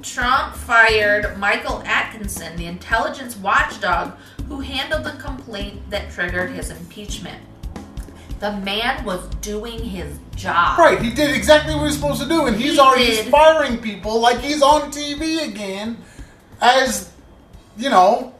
Trump 0.06 0.54
fired 0.54 1.36
Michael 1.38 1.82
Atkinson, 1.84 2.56
the 2.56 2.66
intelligence 2.66 3.36
watchdog 3.36 4.12
who 4.48 4.60
handled 4.60 5.04
the 5.04 5.20
complaint 5.22 5.90
that 5.90 6.10
triggered 6.12 6.50
his 6.50 6.70
impeachment. 6.70 7.42
The 8.38 8.52
man 8.58 9.04
was 9.04 9.26
doing 9.36 9.82
his 9.82 10.18
job. 10.36 10.78
Right, 10.78 11.00
he 11.00 11.10
did 11.10 11.34
exactly 11.34 11.74
what 11.74 11.80
he 11.80 11.86
was 11.86 11.94
supposed 11.96 12.22
to 12.22 12.28
do, 12.28 12.46
and 12.46 12.56
he's 12.56 12.74
He 12.74 12.78
already 12.78 13.06
did. 13.06 13.26
firing 13.28 13.78
people 13.78 14.20
like 14.20 14.40
he's 14.40 14.62
on 14.62 14.92
TV 14.92 15.42
again 15.48 15.98
as, 16.60 17.10
you 17.76 17.90
know, 17.90 18.34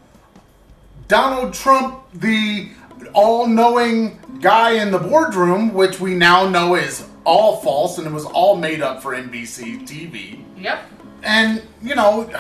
Donald 1.09 1.52
Trump, 1.55 2.00
the 2.14 2.68
all 3.12 3.46
knowing 3.46 4.20
guy 4.40 4.72
in 4.72 4.90
the 4.90 4.98
boardroom, 4.98 5.72
which 5.72 5.98
we 5.98 6.14
now 6.14 6.48
know 6.48 6.74
is 6.74 7.07
all 7.24 7.57
false 7.61 7.98
and 7.98 8.07
it 8.07 8.12
was 8.12 8.24
all 8.26 8.57
made 8.57 8.83
up 8.83 9.02
for 9.02 9.12
NBC 9.16 9.87
TV. 9.88 10.44
Yep. 10.59 10.81
And, 11.26 11.60
you 11.82 11.96
know, 11.96 12.30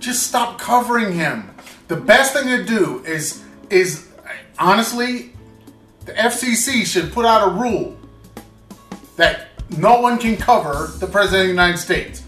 just 0.00 0.26
stop 0.26 0.58
covering 0.58 1.12
him. 1.12 1.50
The 1.86 1.96
best 1.96 2.34
thing 2.34 2.48
to 2.48 2.64
do 2.64 3.02
is 3.06 3.44
is 3.70 4.08
honestly 4.58 5.32
the 6.04 6.12
FCC 6.14 6.84
should 6.84 7.12
put 7.12 7.24
out 7.24 7.46
a 7.46 7.50
rule 7.52 7.96
that 9.16 9.48
no 9.76 10.00
one 10.00 10.18
can 10.18 10.36
cover 10.36 10.88
the 10.98 11.06
president 11.06 11.42
of 11.42 11.46
the 11.46 11.52
United 11.52 11.78
States. 11.78 12.24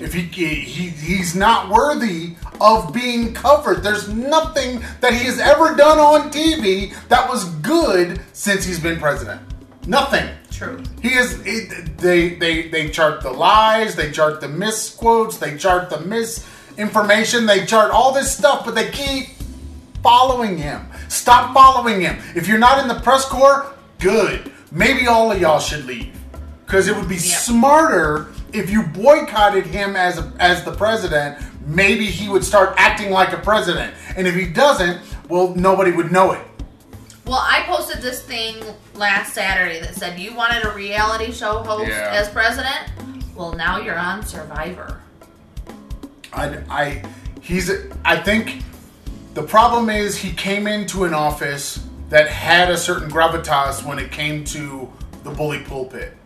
If 0.00 0.14
he, 0.14 0.22
he 0.22 0.88
he's 0.88 1.36
not 1.36 1.68
worthy 1.68 2.36
of 2.60 2.94
being 2.94 3.34
covered. 3.34 3.82
There's 3.82 4.08
nothing 4.08 4.82
that 5.00 5.12
he 5.12 5.24
has 5.26 5.38
ever 5.38 5.74
done 5.76 5.98
on 5.98 6.30
TV 6.30 6.94
that 7.08 7.28
was 7.28 7.44
good 7.56 8.20
since 8.32 8.64
he's 8.64 8.80
been 8.80 8.98
president. 8.98 9.42
Nothing. 9.88 10.28
True. 10.50 10.82
He 11.00 11.14
is. 11.14 11.40
It, 11.46 11.96
they 11.96 12.34
they 12.34 12.68
they 12.68 12.90
chart 12.90 13.22
the 13.22 13.30
lies. 13.30 13.96
They 13.96 14.10
chart 14.10 14.40
the 14.42 14.48
misquotes. 14.48 15.38
They 15.38 15.56
chart 15.56 15.88
the 15.88 16.00
misinformation. 16.00 17.46
They 17.46 17.64
chart 17.64 17.90
all 17.90 18.12
this 18.12 18.36
stuff, 18.36 18.66
but 18.66 18.74
they 18.74 18.90
keep 18.90 19.28
following 20.02 20.58
him. 20.58 20.86
Stop 21.08 21.54
following 21.54 22.02
him. 22.02 22.18
If 22.34 22.46
you're 22.48 22.58
not 22.58 22.80
in 22.80 22.88
the 22.88 23.00
press 23.00 23.24
corps, 23.24 23.72
good. 23.98 24.52
Maybe 24.70 25.06
all 25.06 25.32
of 25.32 25.40
y'all 25.40 25.58
should 25.58 25.86
leave, 25.86 26.14
because 26.66 26.86
it 26.88 26.94
would 26.94 27.08
be 27.08 27.16
smarter 27.16 28.28
if 28.52 28.68
you 28.68 28.82
boycotted 28.82 29.64
him 29.64 29.96
as 29.96 30.18
a, 30.18 30.30
as 30.38 30.64
the 30.64 30.72
president. 30.72 31.38
Maybe 31.66 32.04
he 32.06 32.28
would 32.28 32.44
start 32.44 32.74
acting 32.76 33.10
like 33.10 33.32
a 33.32 33.38
president, 33.38 33.94
and 34.16 34.26
if 34.26 34.34
he 34.34 34.46
doesn't, 34.46 35.00
well, 35.28 35.54
nobody 35.54 35.92
would 35.92 36.12
know 36.12 36.32
it. 36.32 36.40
Well, 37.28 37.44
I 37.46 37.62
posted 37.66 38.00
this 38.00 38.22
thing 38.22 38.56
last 38.94 39.34
Saturday 39.34 39.80
that 39.80 39.94
said 39.94 40.18
you 40.18 40.34
wanted 40.34 40.64
a 40.64 40.70
reality 40.70 41.30
show 41.30 41.58
host 41.58 41.90
Yeah. 41.90 42.08
as 42.14 42.30
president. 42.30 42.88
Well, 43.36 43.52
now 43.52 43.78
you're 43.78 43.98
on 43.98 44.24
Survivor. 44.24 45.02
I, 46.32 46.56
I 46.70 47.02
he's 47.42 47.70
I 48.02 48.16
think 48.16 48.62
the 49.34 49.42
problem 49.42 49.90
is 49.90 50.16
he 50.16 50.32
came 50.32 50.66
into 50.66 51.04
an 51.04 51.12
office 51.12 51.84
that 52.08 52.28
had 52.28 52.70
a 52.70 52.78
certain 52.78 53.10
gravitas 53.10 53.84
when 53.84 53.98
it 53.98 54.10
came 54.10 54.42
to 54.44 54.90
the 55.22 55.30
bully 55.30 55.60
pulpit. 55.60 56.16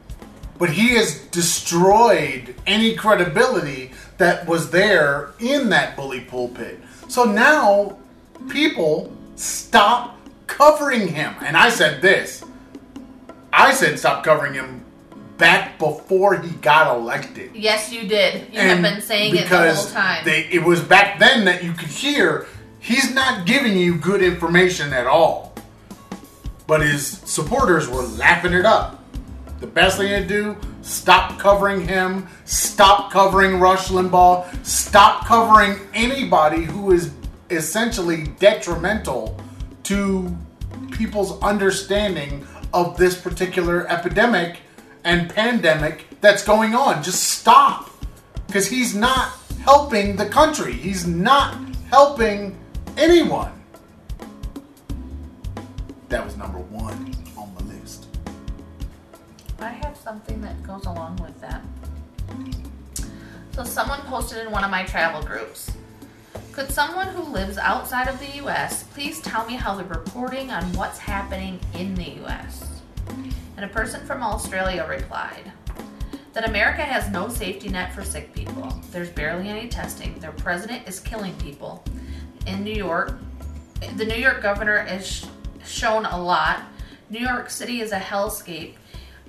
But 0.57 0.71
he 0.71 0.91
has 0.91 1.19
destroyed 1.33 2.55
any 2.65 2.95
credibility 2.95 3.91
that 4.19 4.47
was 4.47 4.71
there 4.71 5.33
in 5.41 5.69
that 5.71 5.97
bully 5.97 6.21
pulpit. 6.21 6.79
So 7.09 7.25
now 7.25 7.99
people 8.49 9.13
stop 9.35 10.17
covering 10.53 11.09
him. 11.09 11.35
And 11.41 11.57
I 11.57 11.71
said 11.71 12.03
this. 12.03 12.45
I 13.53 13.73
said 13.73 13.99
stop 13.99 14.25
covering 14.25 14.55
him 14.55 14.85
back 15.39 15.79
before 15.79 16.37
he 16.37 16.51
got 16.57 16.95
elected 16.97 17.51
Yes, 17.55 17.93
you 17.93 18.07
did. 18.07 18.53
You 18.53 18.61
have 18.61 18.81
been 18.81 19.01
saying 19.03 19.35
it 19.35 19.49
the 19.49 19.75
whole 19.75 19.87
time. 19.87 20.25
They, 20.25 20.45
it 20.45 20.63
was 20.63 20.81
back 20.81 21.19
then 21.19 21.45
that 21.47 21.65
you 21.65 21.73
could 21.73 21.89
hear 21.89 22.47
He's 22.83 23.15
not 23.15 23.47
giving 23.47 23.77
you 23.77 23.95
good 23.95 24.23
information 24.23 24.93
at 24.93 25.07
all. 25.07 25.55
But 26.67 26.81
his 26.81 27.07
supporters 27.07 27.89
were 27.89 28.03
lapping 28.03 28.55
it 28.55 28.67
up. 28.67 29.05
The 29.61 29.69
best 29.69 29.99
thing 29.99 30.09
to 30.09 30.27
do, 30.27 30.57
stop 30.83 31.39
covering 31.39 31.87
him, 31.87 32.27
stop 32.45 33.13
covering 33.13 33.61
Rush 33.61 33.87
Limbaugh, 33.87 34.67
stop 34.67 35.27
covering 35.27 35.79
anybody 35.95 36.65
who 36.65 36.91
is 36.91 37.13
essentially 37.51 38.25
detrimental 38.41 39.41
to 39.93 40.35
people's 40.91 41.39
understanding 41.43 42.47
of 42.73 42.97
this 42.97 43.21
particular 43.21 43.87
epidemic 43.89 44.61
and 45.05 45.29
pandemic 45.29 46.07
that's 46.23 46.43
going 46.43 46.75
on. 46.75 47.03
Just 47.03 47.25
stop. 47.25 47.91
Because 48.47 48.67
he's 48.67 48.95
not 48.95 49.37
helping 49.65 50.17
the 50.17 50.27
country, 50.27 50.73
he's 50.73 51.07
not 51.07 51.59
helping 51.91 52.59
anyone. 52.97 53.53
That 56.09 56.25
was 56.25 56.39
number 56.39 56.59
one 56.59 57.15
on 57.37 57.55
the 57.55 57.65
list. 57.65 58.07
I 59.59 59.69
have 59.69 59.95
something 59.95 60.41
that 60.41 60.63
goes 60.63 60.87
along 60.87 61.17
with 61.17 61.39
that. 61.43 61.63
So, 63.53 63.63
someone 63.63 64.01
posted 64.03 64.39
in 64.39 64.51
one 64.51 64.65
of 64.65 64.71
my 64.71 64.85
travel 64.85 65.23
groups 65.23 65.71
Could 66.53 66.71
someone 66.71 67.09
who 67.09 67.23
lives 67.23 67.57
outside 67.57 68.09
of 68.09 68.19
the 68.19 68.45
US 68.45 68.83
please 68.83 69.23
tell 69.23 69.47
me 69.47 69.55
how 69.55 69.75
they're 69.75 69.87
reporting 69.87 70.51
on 70.51 70.71
what's 70.75 70.99
happening 70.99 71.59
in 71.73 71.95
the 71.95 72.23
US? 72.25 72.83
And 73.57 73.65
a 73.65 73.69
person 73.69 74.05
from 74.05 74.23
Australia 74.23 74.87
replied 74.87 75.51
that 76.35 76.47
America 76.47 76.83
has 76.83 77.11
no 77.11 77.31
safety 77.31 77.71
net 77.71 77.95
for 77.95 78.05
sick 78.05 78.35
people. 78.35 78.71
There's 78.91 79.09
barely 79.09 79.49
any 79.49 79.67
testing. 79.67 80.19
Their 80.19 80.33
president 80.33 80.87
is 80.87 81.01
killing 81.01 81.35
people. 81.37 81.83
In 82.47 82.63
New 82.63 82.75
York, 82.75 83.19
the 83.97 84.05
New 84.05 84.17
York 84.17 84.43
governor 84.43 84.87
is 84.87 85.27
shown 85.65 86.05
a 86.05 86.23
lot. 86.23 86.65
New 87.09 87.21
York 87.21 87.49
City 87.49 87.81
is 87.81 87.93
a 87.93 87.99
hellscape, 87.99 88.75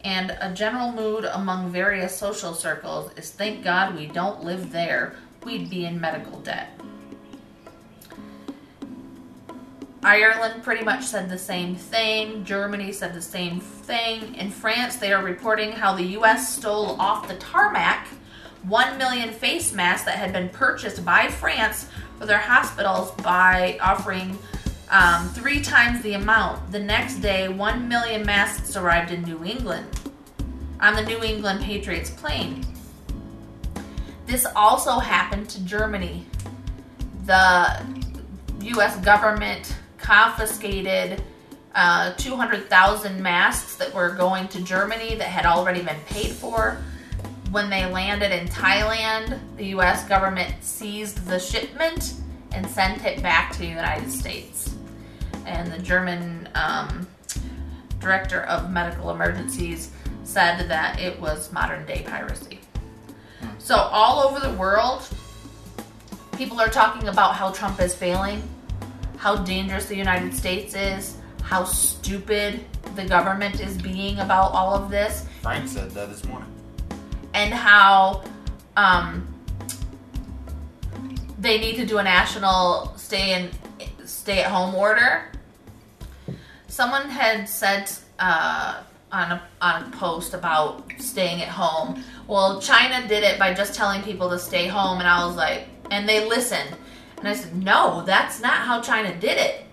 and 0.04 0.38
a 0.42 0.54
general 0.54 0.92
mood 0.92 1.24
among 1.24 1.72
various 1.72 2.18
social 2.18 2.54
circles 2.54 3.14
is 3.14 3.32
thank 3.32 3.64
God 3.64 3.96
we 3.96 4.08
don't 4.08 4.44
live 4.44 4.74
there. 4.74 5.16
We'd 5.46 5.70
be 5.70 5.86
in 5.86 6.02
medical 6.02 6.40
debt. 6.40 6.70
Ireland 10.04 10.64
pretty 10.64 10.84
much 10.84 11.06
said 11.06 11.30
the 11.30 11.38
same 11.38 11.76
thing. 11.76 12.44
Germany 12.44 12.92
said 12.92 13.14
the 13.14 13.22
same 13.22 13.60
thing. 13.60 14.36
In 14.36 14.52
France, 14.52 14.98
they 14.98 15.14
are 15.14 15.24
reporting 15.24 15.72
how 15.72 15.96
the 15.96 16.04
US 16.18 16.56
stole 16.56 17.00
off 17.00 17.28
the 17.28 17.36
tarmac 17.36 18.08
1 18.64 18.98
million 18.98 19.30
face 19.30 19.74
masks 19.74 20.06
that 20.06 20.18
had 20.18 20.32
been 20.34 20.50
purchased 20.50 21.04
by 21.04 21.28
France 21.28 21.88
for 22.18 22.26
their 22.26 22.38
hospitals 22.38 23.12
by 23.22 23.78
offering 23.82 24.38
um, 24.90 25.28
three 25.30 25.62
times 25.62 26.02
the 26.02 26.14
amount. 26.14 26.72
The 26.72 26.80
next 26.80 27.16
day, 27.16 27.50
1 27.50 27.88
million 27.88 28.26
masks 28.26 28.76
arrived 28.76 29.12
in 29.12 29.24
New 29.24 29.44
England 29.44 29.88
on 30.80 30.96
the 30.96 31.04
New 31.04 31.22
England 31.24 31.62
Patriots 31.64 32.10
plane. 32.10 32.66
This 34.26 34.46
also 34.56 35.00
happened 35.00 35.50
to 35.50 35.64
Germany. 35.66 36.26
The 37.26 37.86
US 38.62 38.98
government 38.98 39.76
confiscated 40.04 41.24
uh, 41.74 42.14
200,000 42.14 43.22
masks 43.22 43.78
that 43.78 43.92
were 43.94 44.12
going 44.12 44.48
to 44.50 44.62
Germany 44.62 45.16
that 45.16 45.28
had 45.28 45.46
already 45.46 45.82
been 45.82 46.00
paid 46.06 46.32
for. 46.32 46.78
When 47.50 47.70
they 47.70 47.86
landed 47.86 48.32
in 48.32 48.48
Thailand, 48.48 49.40
the 49.58 49.68
US 49.78 50.08
government 50.08 50.54
seized 50.62 51.26
the 51.26 51.40
shipment 51.40 52.16
and 52.52 52.68
sent 52.68 53.04
it 53.06 53.24
back 53.24 53.52
to 53.54 53.60
the 53.60 53.66
United 53.66 54.12
States. 54.12 54.76
And 55.46 55.72
the 55.72 55.80
German 55.80 56.48
um, 56.54 57.08
director 58.00 58.42
of 58.44 58.70
medical 58.70 59.10
emergencies 59.10 59.92
said 60.24 60.70
that 60.70 61.00
it 61.00 61.20
was 61.20 61.52
modern 61.52 61.86
day 61.86 62.04
piracy. 62.06 62.60
So, 63.58 63.76
all 63.76 64.28
over 64.28 64.40
the 64.40 64.54
world, 64.54 65.08
people 66.38 66.60
are 66.60 66.70
talking 66.70 67.08
about 67.08 67.36
how 67.36 67.52
Trump 67.52 67.80
is 67.82 67.96
failing 67.96 68.42
how 69.24 69.38
dangerous 69.38 69.86
the 69.86 69.96
United 69.96 70.34
States 70.36 70.76
is, 70.76 71.16
how 71.44 71.64
stupid 71.64 72.60
the 72.96 73.06
government 73.06 73.62
is 73.62 73.82
being 73.82 74.20
about 74.20 74.52
all 74.52 74.76
of 74.76 74.90
this, 74.92 75.26
Frank 75.42 75.70
said 75.70 75.92
that 75.92 76.10
this 76.10 76.26
morning. 76.26 76.50
and 77.34 77.54
how 77.54 78.22
um, 78.76 79.26
they 81.40 81.58
need 81.58 81.78
to 81.78 81.86
do 81.86 82.00
a 82.00 82.04
national 82.04 82.94
stay 82.98 83.34
in 83.34 83.50
stay 84.06 84.42
at 84.44 84.52
home 84.52 84.76
order. 84.76 85.32
Someone 86.68 87.08
had 87.08 87.48
said 87.48 87.90
uh, 88.20 88.82
on 89.10 89.32
a 89.32 89.42
on 89.62 89.84
a 89.84 89.90
post 89.96 90.34
about 90.34 90.92
staying 91.00 91.42
at 91.42 91.48
home. 91.48 92.04
Well, 92.28 92.60
China 92.60 93.08
did 93.08 93.24
it 93.24 93.40
by 93.40 93.54
just 93.54 93.74
telling 93.74 94.02
people 94.04 94.30
to 94.32 94.40
stay 94.40 94.68
home, 94.68 95.00
and 95.00 95.08
I 95.08 95.26
was 95.26 95.38
like, 95.38 95.68
and 95.92 96.10
they 96.10 96.28
listened, 96.28 96.76
and 97.24 97.30
I 97.30 97.36
said, 97.36 97.56
no, 97.56 98.04
that's 98.06 98.42
not 98.42 98.52
how 98.52 98.82
China 98.82 99.18
did 99.18 99.38
it. 99.38 99.64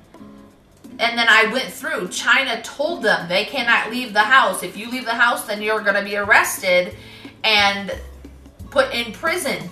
And 1.01 1.19
then 1.19 1.27
I 1.29 1.53
went 1.53 1.65
through. 1.65 2.07
China 2.07 2.63
told 2.63 3.03
them 3.03 3.29
they 3.29 3.45
cannot 3.45 3.91
leave 3.91 4.13
the 4.13 4.21
house. 4.21 4.63
If 4.63 4.77
you 4.77 4.89
leave 4.89 5.05
the 5.05 5.15
house, 5.15 5.49
then 5.49 5.61
you're 5.61 5.81
going 5.81 5.97
to 5.97 6.05
be 6.05 6.17
arrested 6.17 6.95
and 7.43 7.91
put 8.71 8.95
in 8.95 9.13
prison. 9.13 9.69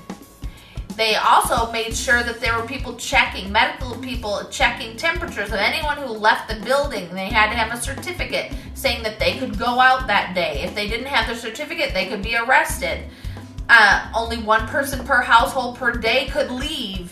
They 0.96 1.14
also 1.14 1.70
made 1.70 1.94
sure 1.94 2.24
that 2.24 2.40
there 2.40 2.58
were 2.58 2.66
people 2.66 2.96
checking, 2.96 3.52
medical 3.52 3.94
people 3.98 4.48
checking 4.50 4.96
temperatures 4.96 5.50
of 5.50 5.60
anyone 5.60 5.98
who 5.98 6.06
left 6.06 6.52
the 6.52 6.60
building. 6.64 7.14
They 7.14 7.26
had 7.26 7.50
to 7.50 7.56
have 7.56 7.78
a 7.78 7.80
certificate 7.80 8.52
saying 8.74 9.04
that 9.04 9.20
they 9.20 9.38
could 9.38 9.56
go 9.56 9.78
out 9.78 10.08
that 10.08 10.34
day. 10.34 10.62
If 10.64 10.74
they 10.74 10.88
didn't 10.88 11.06
have 11.06 11.28
their 11.28 11.36
certificate, 11.36 11.94
they 11.94 12.06
could 12.06 12.22
be 12.24 12.36
arrested. 12.36 13.04
Uh, 13.68 14.10
only 14.16 14.38
one 14.38 14.66
person 14.66 15.06
per 15.06 15.22
household 15.22 15.76
per 15.76 15.92
day 15.92 16.26
could 16.26 16.50
leave. 16.50 17.07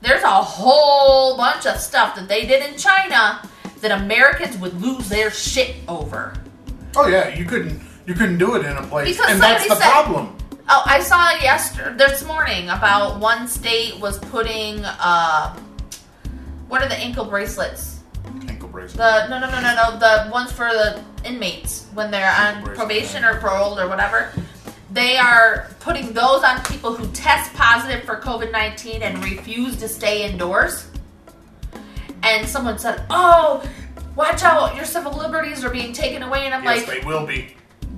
There's 0.00 0.22
a 0.22 0.42
whole 0.42 1.36
bunch 1.36 1.66
of 1.66 1.78
stuff 1.78 2.14
that 2.16 2.28
they 2.28 2.46
did 2.46 2.68
in 2.70 2.78
China 2.78 3.40
that 3.80 3.90
Americans 4.02 4.56
would 4.58 4.80
lose 4.80 5.08
their 5.08 5.30
shit 5.30 5.76
over. 5.88 6.34
Oh 6.96 7.06
yeah, 7.08 7.28
you 7.28 7.44
couldn't 7.44 7.80
you 8.06 8.14
couldn't 8.14 8.38
do 8.38 8.54
it 8.56 8.64
in 8.64 8.76
a 8.76 8.82
place, 8.86 9.16
Because 9.16 9.30
and 9.32 9.40
that's 9.40 9.66
the 9.68 9.74
said- 9.74 9.90
problem. 9.90 10.36
Oh, 10.68 10.82
I 10.84 11.00
saw 11.00 11.30
yesterday, 11.42 11.96
this 11.96 12.24
morning 12.24 12.68
about 12.70 13.20
one 13.20 13.46
state 13.46 14.00
was 14.00 14.18
putting, 14.18 14.84
uh, 14.84 15.56
what 16.66 16.82
are 16.82 16.88
the 16.88 16.98
ankle 16.98 17.24
bracelets? 17.24 18.00
Ankle 18.48 18.68
bracelets. 18.70 18.94
The 18.94 19.28
no 19.28 19.38
no 19.38 19.48
no 19.48 19.60
no 19.60 19.74
no 19.76 19.98
the 19.98 20.28
ones 20.32 20.50
for 20.50 20.66
the 20.68 21.00
inmates 21.24 21.86
when 21.94 22.10
they're 22.10 22.32
on 22.32 22.64
Bracelet. 22.64 22.76
probation 22.76 23.24
or 23.24 23.36
parole 23.40 23.78
or 23.78 23.88
whatever. 23.88 24.32
They 24.90 25.16
are 25.16 25.68
putting 25.80 26.12
those 26.12 26.42
on 26.44 26.62
people 26.64 26.94
who 26.94 27.10
test 27.12 27.52
positive 27.54 28.04
for 28.04 28.16
COVID 28.20 28.52
nineteen 28.52 29.02
and 29.02 29.22
refuse 29.24 29.76
to 29.78 29.88
stay 29.88 30.28
indoors. 30.30 30.88
And 32.22 32.46
someone 32.48 32.78
said, 32.78 33.04
"Oh, 33.10 33.68
watch 34.14 34.42
out! 34.42 34.76
Your 34.76 34.84
civil 34.84 35.12
liberties 35.12 35.64
are 35.64 35.70
being 35.70 35.92
taken 35.92 36.22
away." 36.22 36.46
And 36.46 36.54
I'm 36.54 36.64
like, 36.64 36.78
yes, 36.80 36.88
like, 36.88 37.00
they 37.00 37.06
will 37.06 37.26
be. 37.26 37.54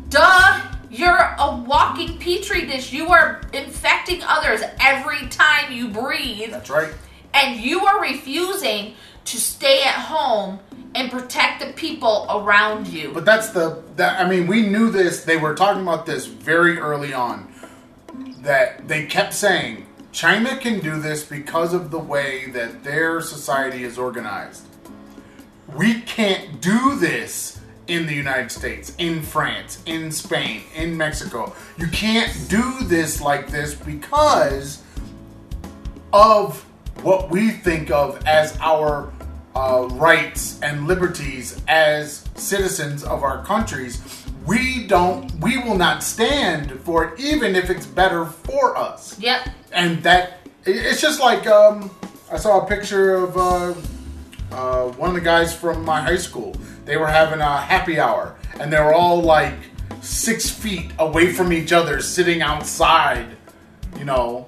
Duh! 0.09 0.61
You're 0.91 1.35
a 1.39 1.55
walking 1.67 2.19
petri 2.19 2.65
dish. 2.67 2.93
You 2.93 3.09
are 3.09 3.43
infecting 3.53 4.23
others 4.23 4.63
every 4.81 5.29
time 5.29 5.71
you 5.71 5.89
breathe, 5.89 6.51
That's 6.53 6.71
right. 6.71 6.93
and 7.35 7.61
you 7.61 7.85
are 7.85 8.01
refusing 8.01 8.95
to 9.27 9.39
stay 9.39 9.83
at 9.83 9.95
home 9.95 10.61
and 10.95 11.11
protect 11.11 11.61
the 11.61 11.73
people 11.75 12.27
around 12.31 12.89
you. 12.89 13.13
But 13.13 13.25
that's 13.25 13.51
the 13.51 13.83
that 13.97 14.21
I 14.21 14.29
mean, 14.29 14.47
we 14.47 14.63
knew 14.63 14.91
this. 14.91 15.25
They 15.25 15.37
were 15.37 15.55
talking 15.55 15.83
about 15.83 16.07
this 16.07 16.27
very 16.27 16.79
early 16.79 17.13
on. 17.13 17.53
That 18.43 18.89
they 18.89 19.07
kept 19.07 19.35
saying 19.35 19.87
China 20.13 20.57
can 20.57 20.81
do 20.81 21.01
this 21.01 21.25
because 21.25 21.75
of 21.75 21.91
the 21.91 21.99
way 21.99 22.51
that 22.51 22.85
their 22.85 23.21
society 23.21 23.85
is 23.85 23.99
organized. 23.99 24.65
We 25.75 26.01
can't 26.01 26.61
do 26.61 26.97
this 26.97 27.61
in 27.89 28.07
the 28.07 28.15
United 28.15 28.51
States, 28.51 28.95
in 28.99 29.23
France, 29.23 29.83
in 29.87 30.13
Spain, 30.13 30.63
in 30.75 30.97
Mexico. 30.97 31.55
You 31.79 31.89
can't 31.89 32.33
do 32.49 32.81
this 32.85 33.21
like 33.21 33.49
this 33.49 33.75
because 33.75 34.83
of 36.13 36.65
what 37.03 37.31
we 37.31 37.51
think 37.51 37.91
of 37.91 38.25
as 38.27 38.57
our 38.61 39.13
uh, 39.59 39.89
rights 39.93 40.61
and 40.63 40.87
liberties 40.87 41.61
as 41.67 42.25
citizens 42.37 43.03
of 43.03 43.25
our 43.25 43.45
countries. 43.45 44.25
We 44.47 44.87
don't, 44.87 45.29
we 45.41 45.59
will 45.59 45.77
not 45.77 46.03
stand 46.03 46.81
for 46.83 47.05
it, 47.05 47.21
even 47.21 47.57
if 47.57 47.69
it's 47.69 47.85
better 47.85 48.25
for 48.25 48.77
us. 48.77 49.19
Yep. 49.19 49.49
And 49.73 50.01
that, 50.05 50.47
it's 50.65 51.01
just 51.01 51.19
like 51.21 51.47
um, 51.49 51.91
I 52.31 52.37
saw 52.39 52.65
a 52.65 52.67
picture 52.69 53.17
of 53.17 53.37
uh, 53.37 53.75
uh, 54.53 54.93
one 54.93 55.11
of 55.11 55.17
the 55.17 55.21
guys 55.21 55.55
from 55.55 55.85
my 55.85 56.01
high 56.01 56.17
school. 56.17 56.55
They 56.85 56.97
were 56.97 57.09
having 57.09 57.41
a 57.41 57.61
happy 57.61 57.99
hour, 57.99 58.37
and 58.61 58.73
they 58.73 58.81
were 58.81 58.95
all 58.95 59.21
like 59.21 59.59
six 60.01 60.49
feet 60.49 60.93
away 61.01 61.33
from 61.33 61.53
each 61.53 61.73
other, 61.73 62.01
sitting 62.01 62.43
outside, 62.43 63.27
you 63.99 64.05
know, 64.05 64.47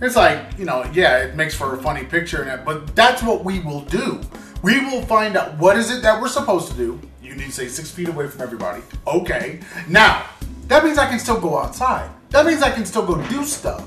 It's 0.00 0.14
like, 0.16 0.58
you 0.58 0.64
know, 0.64 0.84
yeah, 0.92 1.24
it 1.24 1.34
makes 1.34 1.54
for 1.54 1.74
a 1.74 1.82
funny 1.82 2.04
picture 2.04 2.42
and 2.42 2.64
but 2.64 2.94
that's 2.94 3.22
what 3.22 3.44
we 3.44 3.60
will 3.60 3.82
do. 3.82 4.20
We 4.62 4.80
will 4.80 5.02
find 5.02 5.36
out 5.36 5.56
what 5.58 5.76
is 5.76 5.90
it 5.90 6.02
that 6.02 6.20
we're 6.20 6.28
supposed 6.28 6.68
to 6.70 6.74
do. 6.76 7.00
You 7.22 7.34
need 7.34 7.46
to 7.46 7.52
stay 7.52 7.68
six 7.68 7.90
feet 7.90 8.08
away 8.08 8.26
from 8.28 8.40
everybody. 8.42 8.82
Okay. 9.06 9.60
Now, 9.88 10.26
that 10.66 10.84
means 10.84 10.98
I 10.98 11.08
can 11.08 11.18
still 11.18 11.40
go 11.40 11.58
outside. 11.58 12.10
That 12.30 12.44
means 12.46 12.62
I 12.62 12.70
can 12.70 12.84
still 12.84 13.06
go 13.06 13.16
do 13.28 13.44
stuff. 13.44 13.86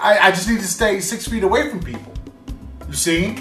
I, 0.00 0.18
I 0.18 0.30
just 0.30 0.48
need 0.48 0.60
to 0.60 0.66
stay 0.66 1.00
six 1.00 1.26
feet 1.26 1.42
away 1.44 1.70
from 1.70 1.80
people. 1.82 2.12
You 2.88 2.94
see? 2.94 3.38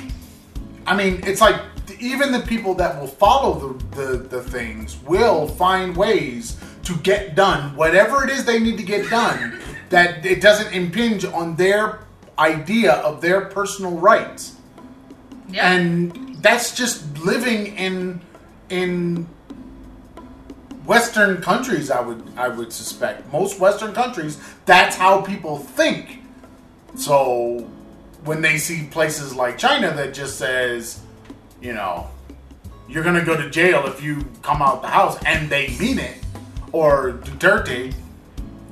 I 0.85 0.95
mean, 0.95 1.21
it's 1.25 1.41
like 1.41 1.59
even 1.99 2.31
the 2.31 2.39
people 2.39 2.73
that 2.75 2.99
will 2.99 3.07
follow 3.07 3.75
the, 3.75 3.95
the, 3.95 4.17
the 4.17 4.41
things 4.43 4.97
will 5.03 5.47
find 5.47 5.95
ways 5.95 6.57
to 6.83 6.95
get 6.97 7.33
done 7.35 7.75
whatever 7.77 8.23
it 8.25 8.29
is 8.29 8.43
they 8.43 8.59
need 8.59 8.75
to 8.77 8.83
get 8.83 9.09
done 9.09 9.57
that 9.89 10.25
it 10.25 10.41
doesn't 10.41 10.73
impinge 10.73 11.23
on 11.23 11.55
their 11.55 11.99
idea 12.37 12.93
of 12.93 13.21
their 13.21 13.45
personal 13.45 13.91
rights 13.91 14.57
Yeah. 15.49 15.71
and 15.73 16.32
that's 16.43 16.75
just 16.75 17.17
living 17.17 17.75
in 17.77 18.21
in 18.69 19.27
western 20.85 21.41
countries 21.41 21.89
i 21.89 21.99
would 22.01 22.21
i 22.37 22.47
would 22.47 22.71
suspect. 22.73 23.31
Most 23.31 23.59
western 23.59 23.93
countries 23.93 24.37
that's 24.65 24.95
how 24.95 25.21
people 25.21 25.57
think. 25.57 26.19
So 26.95 27.67
when 28.25 28.41
they 28.41 28.57
see 28.57 28.87
places 28.91 29.33
like 29.35 29.57
china 29.57 29.91
that 29.95 30.13
just 30.13 30.37
says 30.37 31.01
you 31.61 31.73
know 31.73 32.09
you're 32.89 33.03
gonna 33.03 33.23
go 33.25 33.35
to 33.35 33.49
jail 33.49 33.85
if 33.87 34.03
you 34.03 34.25
come 34.41 34.61
out 34.61 34.81
the 34.81 34.87
house 34.89 35.17
and 35.25 35.49
they 35.49 35.69
mean 35.79 35.99
it 35.99 36.17
or 36.73 37.13
duterte 37.23 37.93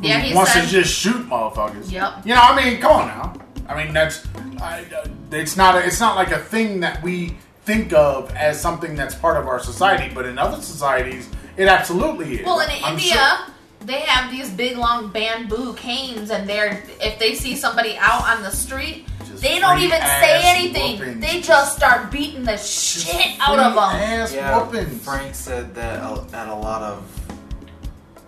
Yeah, 0.01 0.19
he 0.19 0.33
wants 0.35 0.53
said- 0.53 0.65
to 0.65 0.67
just 0.69 0.93
shoot 0.93 1.27
motherfuckers. 1.29 1.91
Yep. 1.91 2.25
you 2.25 2.33
know 2.35 2.41
i 2.41 2.53
mean 2.63 2.81
come 2.81 2.91
on 3.01 3.07
now. 3.07 3.33
I 3.69 3.81
mean 3.83 3.93
that's 3.93 4.27
I, 4.61 4.83
uh, 4.93 5.07
it's 5.31 5.55
not 5.55 5.75
a, 5.75 5.85
it's 5.85 5.99
not 6.01 6.15
like 6.17 6.31
a 6.31 6.39
thing 6.39 6.81
that 6.81 7.01
we 7.01 7.37
think 7.63 7.93
of 7.93 8.31
as 8.35 8.59
something 8.59 8.95
that's 8.95 9.13
part 9.15 9.37
of 9.37 9.47
our 9.47 9.59
society 9.59 10.13
but 10.13 10.25
in 10.25 10.37
other 10.39 10.61
societies 10.61 11.29
it 11.57 11.67
absolutely 11.67 12.39
is 12.39 12.45
Well, 12.45 12.59
in 12.61 12.69
I'm 12.83 12.93
India, 12.93 13.13
sure- 13.13 13.47
they 13.81 14.01
have 14.01 14.29
these 14.31 14.49
big 14.51 14.77
long 14.77 15.09
bamboo 15.11 15.73
canes, 15.73 16.29
and 16.29 16.47
they're 16.47 16.83
if 17.01 17.17
they 17.17 17.33
see 17.33 17.55
somebody 17.55 17.97
out 17.97 18.23
on 18.29 18.43
the 18.43 18.51
street, 18.51 19.07
Just 19.25 19.41
they 19.41 19.57
don't 19.59 19.79
even 19.79 19.99
say 19.99 20.39
anything. 20.43 20.99
whoopings. 20.99 21.19
They 21.25 21.41
just 21.41 21.77
start 21.77 22.11
beating 22.11 22.43
the 22.43 22.57
shit 22.57 23.39
out 23.39 23.57
of 23.57 23.73
Free 23.73 23.81
them. 23.81 24.21
ass 24.21 24.33
Yeah, 24.35 24.55
whoopings. 24.63 25.03
Frank 25.03 25.33
said 25.33 25.73
that 25.73 25.99
at 26.33 26.47
a 26.47 26.55
lot 26.55 26.83
of 26.83 27.03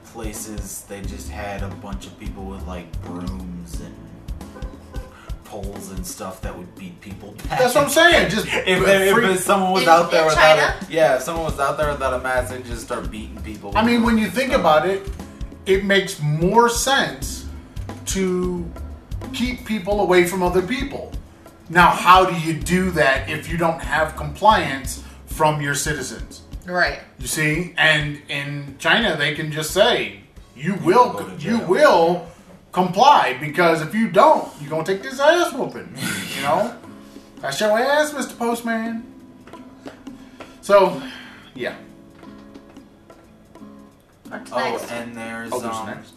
places 0.06 0.86
they 0.90 1.02
just 1.02 1.30
had 1.30 1.64
a 1.64 1.68
bunch 1.68 2.06
of 2.08 2.18
people 2.20 2.46
with 2.46 2.66
like 2.68 2.92
brooms 3.04 3.80
and 3.80 3.96
poles 5.54 5.92
and 5.92 6.06
stuff 6.06 6.42
that 6.42 6.58
would 6.58 6.74
beat 6.76 7.00
people 7.00 7.32
back. 7.48 7.60
that's 7.60 7.76
what 7.76 7.84
i'm 7.84 7.90
saying 8.02 8.28
just 8.30 8.48
If, 8.48 8.84
there, 8.86 9.22
if 9.24 9.40
someone 9.42 9.72
was 9.72 9.84
In- 9.84 9.90
out 9.90 10.10
there 10.10 10.26
without 10.26 10.58
China? 10.58 10.76
a 10.90 10.92
yeah, 10.92 11.16
if 11.18 11.22
someone 11.22 11.46
was 11.46 11.60
out 11.60 11.78
there 11.78 11.92
without 11.92 12.14
a 12.20 12.24
mask, 12.24 12.52
they'd 12.52 12.66
just 12.66 12.82
start 12.84 13.12
beating 13.12 13.40
people. 13.44 13.72
I 13.76 13.84
mean, 13.86 14.02
when 14.04 14.18
you 14.18 14.30
think 14.30 14.52
about 14.54 14.88
it, 14.90 15.08
it 15.68 15.86
makes 15.86 16.20
more 16.22 16.70
sense 16.70 17.46
to 18.08 18.70
keep 19.32 19.64
people 19.66 20.02
away 20.02 20.26
from 20.26 20.42
other 20.42 20.62
people. 20.64 21.12
Now, 21.70 21.90
how 21.92 22.26
do 22.26 22.36
you 22.40 22.54
do 22.60 22.90
that 22.92 23.30
if 23.30 23.48
you 23.50 23.58
don't 23.58 23.80
have 23.82 24.16
compliance 24.16 25.04
from 25.28 25.62
your 25.62 25.76
citizens? 25.76 26.42
Right. 26.66 27.00
You 27.20 27.28
see, 27.28 27.74
and 27.78 28.22
in 28.28 28.76
China, 28.80 29.16
they 29.18 29.34
can 29.36 29.52
just 29.52 29.72
say, 29.72 30.22
"You 30.56 30.76
will, 30.84 31.14
go 31.14 31.28
you 31.38 31.58
jail." 31.60 31.68
will 31.68 32.28
comply," 32.74 33.38
because 33.40 33.82
if 33.82 33.96
you 33.96 34.10
don't, 34.10 34.52
you're 34.60 34.70
gonna 34.70 34.84
take 34.84 35.02
this 35.02 35.20
ass 35.20 35.54
whooping. 35.54 35.96
You 36.36 36.42
know, 36.42 36.76
that's 37.40 37.60
your 37.62 37.78
ass, 37.80 38.14
Mister 38.14 38.36
Postman. 38.36 39.10
So, 40.62 41.02
yeah. 41.56 41.76
What's 44.30 44.52
oh, 44.52 44.58
next? 44.58 44.92
and 44.92 45.16
there's 45.16 45.52
Oh, 45.54 45.60
there's 45.60 45.76
um, 45.76 45.86
next. 45.88 46.14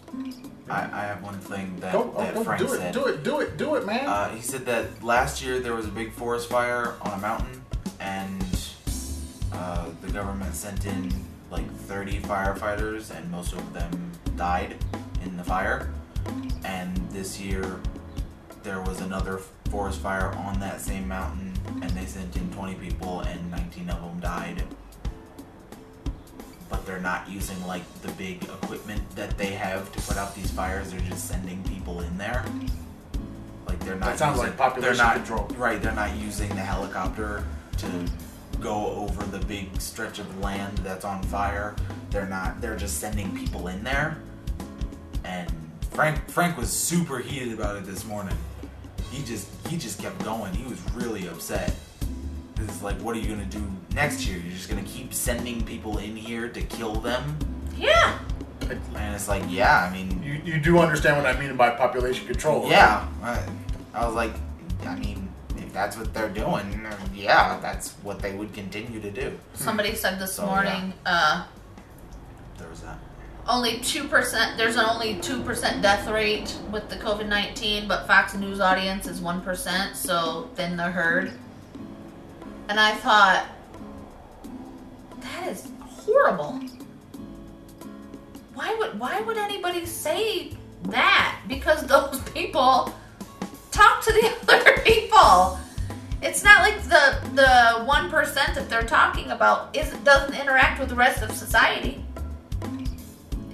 I, 0.68 0.82
I 0.84 1.00
have 1.06 1.22
one 1.22 1.38
thing 1.38 1.76
that, 1.80 1.92
Go, 1.92 2.12
oh, 2.16 2.22
that 2.22 2.34
go, 2.34 2.44
Frank 2.44 2.60
do 2.60 2.72
it, 2.72 2.78
said. 2.78 2.94
do 2.94 3.06
it, 3.06 3.22
do 3.22 3.40
it, 3.40 3.56
do 3.56 3.74
it, 3.76 3.86
man. 3.86 4.06
Uh, 4.06 4.30
he 4.30 4.40
said 4.40 4.64
that 4.66 5.02
last 5.02 5.42
year 5.42 5.60
there 5.60 5.74
was 5.74 5.86
a 5.86 5.90
big 5.90 6.12
forest 6.12 6.48
fire 6.48 6.94
on 7.02 7.12
a 7.12 7.18
mountain, 7.18 7.62
and 8.00 8.44
uh, 9.52 9.88
the 10.00 10.10
government 10.12 10.54
sent 10.54 10.86
in 10.86 11.12
like 11.50 11.70
30 11.72 12.20
firefighters, 12.20 13.16
and 13.16 13.30
most 13.30 13.52
of 13.52 13.72
them 13.72 14.12
died 14.36 14.76
in 15.24 15.36
the 15.36 15.44
fire. 15.44 15.92
And 16.64 16.96
this 17.10 17.40
year 17.40 17.80
there 18.62 18.80
was 18.82 19.00
another 19.00 19.40
forest 19.70 20.00
fire 20.00 20.32
on 20.34 20.58
that 20.60 20.80
same 20.80 21.06
mountain, 21.06 21.52
and 21.82 21.90
they 21.90 22.04
sent 22.04 22.36
in 22.36 22.50
20 22.52 22.74
people, 22.74 23.20
and 23.20 23.50
19 23.50 23.90
of 23.90 24.00
them 24.00 24.20
died. 24.20 24.62
But 26.68 26.84
they're 26.84 27.00
not 27.00 27.28
using 27.28 27.64
like 27.66 27.82
the 28.02 28.10
big 28.12 28.42
equipment 28.42 29.08
that 29.14 29.38
they 29.38 29.52
have 29.52 29.92
to 29.92 30.00
put 30.02 30.16
out 30.16 30.34
these 30.34 30.50
fires. 30.50 30.90
They're 30.90 31.00
just 31.00 31.28
sending 31.28 31.62
people 31.64 32.00
in 32.00 32.18
there. 32.18 32.44
Like 33.66 33.78
they're 33.80 33.94
not. 33.94 34.06
That 34.06 34.18
sounds 34.18 34.38
using, 34.38 34.50
like 34.50 34.58
population 34.58 34.96
they're 34.96 35.06
not, 35.06 35.16
control. 35.16 35.46
Right, 35.56 35.80
they're 35.80 35.92
not 35.92 36.16
using 36.16 36.48
the 36.48 36.56
helicopter 36.56 37.44
to 37.78 38.06
go 38.60 38.86
over 38.86 39.22
the 39.24 39.44
big 39.46 39.80
stretch 39.80 40.18
of 40.18 40.40
land 40.40 40.78
that's 40.78 41.04
on 41.04 41.22
fire. 41.24 41.76
They're 42.10 42.26
not. 42.28 42.60
They're 42.60 42.76
just 42.76 42.98
sending 42.98 43.36
people 43.36 43.68
in 43.68 43.84
there. 43.84 44.18
And 45.24 45.52
Frank 45.96 46.28
Frank 46.28 46.58
was 46.58 46.70
super 46.70 47.20
heated 47.20 47.54
about 47.54 47.74
it 47.76 47.86
this 47.86 48.04
morning. 48.04 48.36
He 49.10 49.24
just 49.24 49.48
he 49.66 49.78
just 49.78 49.98
kept 49.98 50.22
going. 50.22 50.52
He 50.52 50.68
was 50.68 50.78
really 50.92 51.26
upset. 51.26 51.74
It's 52.58 52.82
like, 52.82 52.96
what 53.00 53.16
are 53.16 53.18
you 53.18 53.28
gonna 53.34 53.46
do 53.46 53.62
next 53.94 54.26
year? 54.26 54.36
You're 54.38 54.52
just 54.52 54.68
gonna 54.68 54.82
keep 54.82 55.14
sending 55.14 55.64
people 55.64 55.96
in 55.96 56.14
here 56.14 56.50
to 56.50 56.60
kill 56.60 56.96
them? 56.96 57.38
yeah. 57.78 58.18
And 58.68 59.14
it's 59.14 59.28
like, 59.28 59.44
yeah, 59.48 59.88
I 59.88 59.92
mean, 59.92 60.22
you, 60.22 60.54
you 60.54 60.60
do 60.60 60.80
understand 60.80 61.16
what 61.16 61.24
I 61.24 61.38
mean 61.38 61.56
by 61.56 61.70
population 61.70 62.26
control, 62.26 62.62
right? 62.64 62.72
yeah. 62.72 63.08
I, 63.22 63.42
I 63.94 64.04
was 64.04 64.14
like, 64.16 64.32
I 64.84 64.96
mean, 64.96 65.28
if 65.56 65.72
that's 65.72 65.96
what 65.96 66.12
they're 66.12 66.28
doing, 66.28 66.84
yeah, 67.14 67.58
that's 67.60 67.92
what 68.02 68.18
they 68.18 68.34
would 68.34 68.52
continue 68.52 69.00
to 69.00 69.10
do. 69.10 69.38
Somebody 69.54 69.94
said 69.94 70.18
this 70.18 70.38
Oh, 70.40 70.46
morning, 70.46 70.92
uh, 71.06 71.46
There 72.58 72.68
was 72.68 72.80
that. 72.80 72.98
Only 73.48 73.78
two 73.78 74.08
percent. 74.08 74.56
There's 74.56 74.76
an 74.76 74.84
only 74.84 75.16
two 75.16 75.42
percent 75.42 75.82
death 75.82 76.08
rate 76.08 76.56
with 76.70 76.88
the 76.88 76.96
COVID 76.96 77.28
nineteen, 77.28 77.86
but 77.86 78.06
Fox 78.06 78.34
News 78.34 78.60
audience 78.60 79.06
is 79.06 79.20
one 79.20 79.40
percent. 79.40 79.96
So 79.96 80.50
then 80.56 80.76
the 80.76 80.84
herd. 80.84 81.32
And 82.68 82.80
I 82.80 82.94
thought 82.94 83.46
that 85.20 85.48
is 85.48 85.68
horrible. 85.80 86.60
Why 88.54 88.74
would 88.78 88.98
why 88.98 89.20
would 89.20 89.36
anybody 89.36 89.86
say 89.86 90.52
that? 90.84 91.40
Because 91.46 91.86
those 91.86 92.20
people 92.30 92.92
talk 93.70 94.02
to 94.04 94.12
the 94.12 94.34
other 94.52 94.78
people. 94.82 95.58
It's 96.22 96.42
not 96.42 96.62
like 96.62 96.82
the 96.82 97.20
the 97.34 97.84
one 97.84 98.10
percent 98.10 98.54
that 98.56 98.68
they're 98.68 98.82
talking 98.82 99.30
about 99.30 99.76
is 99.76 99.92
doesn't 99.98 100.34
interact 100.34 100.80
with 100.80 100.88
the 100.88 100.96
rest 100.96 101.22
of 101.22 101.30
society. 101.30 102.05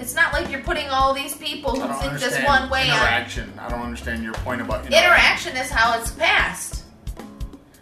It's 0.03 0.16
not 0.16 0.32
like 0.32 0.50
you're 0.50 0.62
putting 0.62 0.88
all 0.88 1.14
these 1.14 1.36
people 1.36 1.80
who 1.80 2.00
think 2.00 2.18
this 2.18 2.36
one 2.44 2.68
way 2.68 2.90
on 2.90 2.96
interaction. 2.96 3.53
I 3.57 3.68
don't 3.68 3.82
understand 3.82 4.24
your 4.24 4.32
point 4.34 4.61
about 4.61 4.84
interaction 4.84 5.57
is 5.57 5.70
how 5.70 5.96
it's 5.96 6.11
passed. 6.11 6.82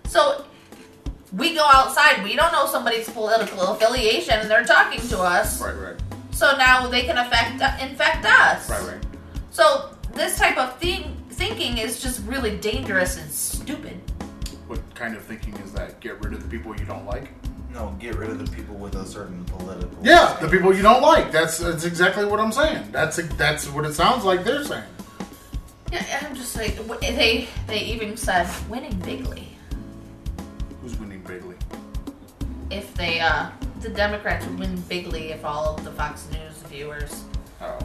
So 0.05 0.45
we 1.33 1.55
go 1.55 1.65
outside, 1.65 2.23
we 2.23 2.37
don't 2.37 2.53
know 2.53 2.67
somebody's 2.67 3.09
political 3.09 3.69
affiliation, 3.69 4.35
and 4.35 4.51
they're 4.51 4.65
talking 4.65 5.01
to 5.09 5.19
us. 5.19 5.63
Right, 5.63 5.75
right, 5.75 5.97
So 6.31 6.55
now 6.59 6.89
they 6.89 7.05
can 7.05 7.17
affect 7.17 7.63
infect 7.83 8.27
us. 8.27 8.69
right, 8.69 8.83
right. 8.83 9.07
So 9.51 9.97
this 10.13 10.37
type 10.37 10.59
of 10.59 10.77
thing 10.77 11.17
thinking 11.31 11.79
is 11.79 12.03
just 12.03 12.23
really 12.27 12.59
dangerous 12.59 13.17
and 13.17 13.31
stupid. 13.33 13.99
What 14.67 14.81
kind 14.95 15.17
of 15.17 15.23
thinking 15.23 15.57
is 15.65 15.73
that? 15.73 16.01
Get 16.01 16.23
rid 16.23 16.35
of 16.35 16.43
the 16.43 16.49
people 16.55 16.77
you 16.79 16.85
don't 16.85 17.07
like? 17.07 17.33
No, 17.73 17.95
get 18.01 18.17
rid 18.17 18.31
of 18.31 18.45
the 18.45 18.51
people 18.57 18.75
with 18.75 18.95
a 18.97 19.07
certain 19.07 19.45
political. 19.45 19.97
Yeah, 20.03 20.37
the 20.41 20.49
people 20.49 20.75
you 20.75 20.83
don't 20.83 21.03
like. 21.03 21.31
That's 21.31 21.59
that's 21.59 21.85
exactly 21.85 22.25
what 22.25 22.41
I'm 22.41 22.53
saying. 22.53 22.89
That's 22.91 23.17
that's 23.37 23.69
what 23.69 23.85
it 23.87 23.95
sounds 23.95 24.25
like 24.25 24.43
they're 24.45 24.65
saying. 24.65 24.85
Yeah, 25.93 26.05
I'm 26.23 26.35
just 26.35 26.57
like 26.57 26.77
they 27.01 27.49
they 27.67 27.81
even 27.81 28.17
said 28.17 28.49
winning 28.69 28.97
bigly 29.01 29.49
Who's 30.83 30.97
winning 30.99 31.21
bigly? 31.23 31.57
if 32.71 32.95
they 32.95 33.19
uh 33.21 33.51
the 33.81 33.89
Democrats 33.89 34.47
would 34.47 34.59
win 34.59 34.81
bigly 34.83 35.33
if 35.33 35.45
all 35.45 35.75
of 35.77 35.85
the 35.85 35.91
Fox 35.93 36.29
News 36.33 36.55
viewers 36.69 37.25
Oh, 37.61 37.79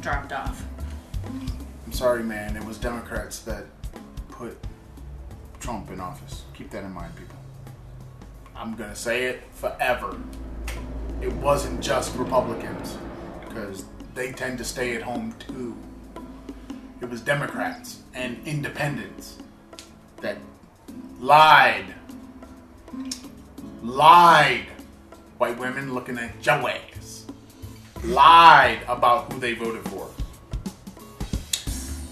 dropped 0.00 0.32
off. 0.32 0.64
I'm 1.24 1.92
sorry, 1.92 2.22
man. 2.22 2.56
It 2.56 2.64
was 2.64 2.78
Democrats 2.78 3.40
that 3.40 3.64
put 4.28 4.56
Trump 5.60 5.90
in 5.90 6.00
office. 6.00 6.42
Keep 6.54 6.70
that 6.70 6.84
in 6.84 6.92
mind, 6.92 7.14
people. 7.16 7.36
I'm 8.56 8.74
gonna 8.76 8.94
say 8.94 9.24
it 9.24 9.42
forever. 9.52 10.16
It 11.20 11.32
wasn't 11.34 11.80
just 11.80 12.16
Republicans 12.16 12.98
because 13.46 13.84
they 14.14 14.32
tend 14.32 14.58
to 14.58 14.64
stay 14.64 14.94
at 14.94 15.02
home 15.02 15.34
too. 15.38 15.76
It 17.00 17.10
was 17.10 17.20
Democrats 17.20 18.00
and 18.14 18.38
independents 18.46 19.38
that 20.20 20.38
lied. 21.20 21.86
Lied. 23.82 24.66
White 25.38 25.58
women 25.58 25.92
looking 25.92 26.16
at 26.16 26.46
your 26.46 26.70
ass. 26.70 27.26
Lied 28.04 28.78
about 28.86 29.32
who 29.32 29.40
they 29.40 29.54
voted 29.54 29.84
for. 29.88 30.08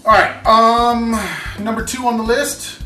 All 0.05 0.11
right. 0.11 0.45
Um, 0.45 1.17
number 1.63 1.85
two 1.85 2.05
on 2.07 2.17
the 2.17 2.23
list. 2.23 2.82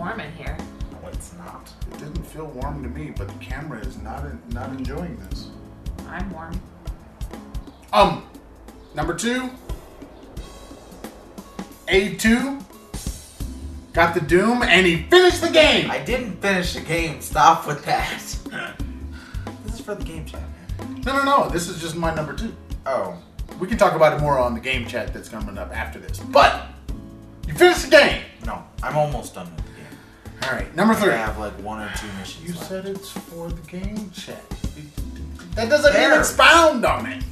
Warm 0.00 0.18
in 0.18 0.32
here. 0.32 0.56
No, 0.92 1.08
it's 1.08 1.34
not. 1.34 1.70
It 1.92 1.98
didn't 1.98 2.24
feel 2.24 2.46
warm 2.46 2.82
to 2.82 2.88
me, 2.88 3.12
but 3.14 3.28
the 3.28 3.34
camera 3.34 3.80
is 3.80 3.98
not 3.98 4.24
not 4.54 4.70
enjoying 4.70 5.16
this. 5.28 5.48
I'm 6.08 6.30
warm. 6.30 6.58
Um, 7.92 8.24
number 8.94 9.14
two, 9.14 9.50
A2 11.88 12.64
got 13.92 14.14
the 14.14 14.20
Doom 14.22 14.62
and 14.62 14.86
he 14.86 15.02
finished 15.02 15.42
the 15.42 15.50
game. 15.50 15.90
I 15.90 15.98
didn't 15.98 16.40
finish 16.40 16.72
the 16.72 16.80
game. 16.80 17.20
Stop 17.20 17.66
with 17.66 17.84
that. 17.84 18.18
this 19.64 19.74
is 19.74 19.80
for 19.82 19.94
the 19.96 20.04
game 20.04 20.24
chat, 20.24 20.40
man. 20.40 21.02
No, 21.04 21.12
no, 21.18 21.24
no. 21.24 21.48
This 21.50 21.68
is 21.68 21.78
just 21.78 21.94
my 21.94 22.14
number 22.14 22.32
two. 22.32 22.54
Oh, 22.86 23.18
We 23.58 23.68
can 23.68 23.76
talk 23.76 23.92
about 23.94 24.14
it 24.14 24.20
more 24.22 24.38
on 24.38 24.54
the 24.54 24.60
game 24.60 24.86
chat 24.86 25.12
that's 25.12 25.28
coming 25.28 25.58
up 25.58 25.76
after 25.76 25.98
this. 25.98 26.20
But 26.20 26.68
you 27.46 27.52
finished 27.52 27.84
the 27.84 27.90
game. 27.90 28.22
no. 28.46 28.64
I'm 28.82 28.96
almost 28.96 29.34
done 29.34 29.44
with 29.46 29.56
the 29.56 29.62
game. 29.62 29.69
All 30.42 30.52
right, 30.52 30.74
number 30.74 30.94
three. 30.94 31.04
I 31.10 31.12
three. 31.12 31.18
have 31.18 31.38
like 31.38 31.52
one 31.62 31.80
or 31.82 31.90
two 31.96 32.06
missions 32.18 32.48
You 32.48 32.54
left. 32.54 32.68
said 32.68 32.86
it's 32.86 33.10
for 33.10 33.48
the 33.50 33.60
game 33.70 34.10
chat. 34.10 34.42
That 35.54 35.68
doesn't 35.68 35.92
There. 35.92 36.06
even 36.08 36.18
expound 36.20 36.84
on 36.84 37.06
it. 37.06 37.24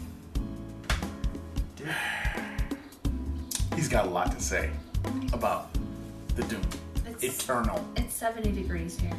Dude, 1.77 1.89
He's 3.75 3.89
got 3.89 4.07
a 4.07 4.11
lot 4.11 4.33
to 4.33 4.41
say 4.41 4.71
about 5.33 5.71
the 6.35 6.43
Doom 6.45 6.61
It's- 7.07 7.23
Eternal. 7.45 7.85
It's 7.97 8.15
70 8.15 8.53
degrees 8.53 8.99
here. 8.99 9.15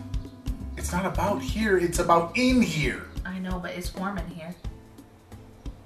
It's 0.78 0.92
not 0.92 1.06
about 1.06 1.42
here. 1.42 1.78
It's 1.78 2.00
about 2.00 2.38
in 2.38 2.62
here. 2.62 3.04
I 3.26 3.40
know, 3.40 3.60
but 3.60 3.72
it's 3.72 3.94
warm 3.96 4.18
in 4.18 4.28
here. 4.28 4.54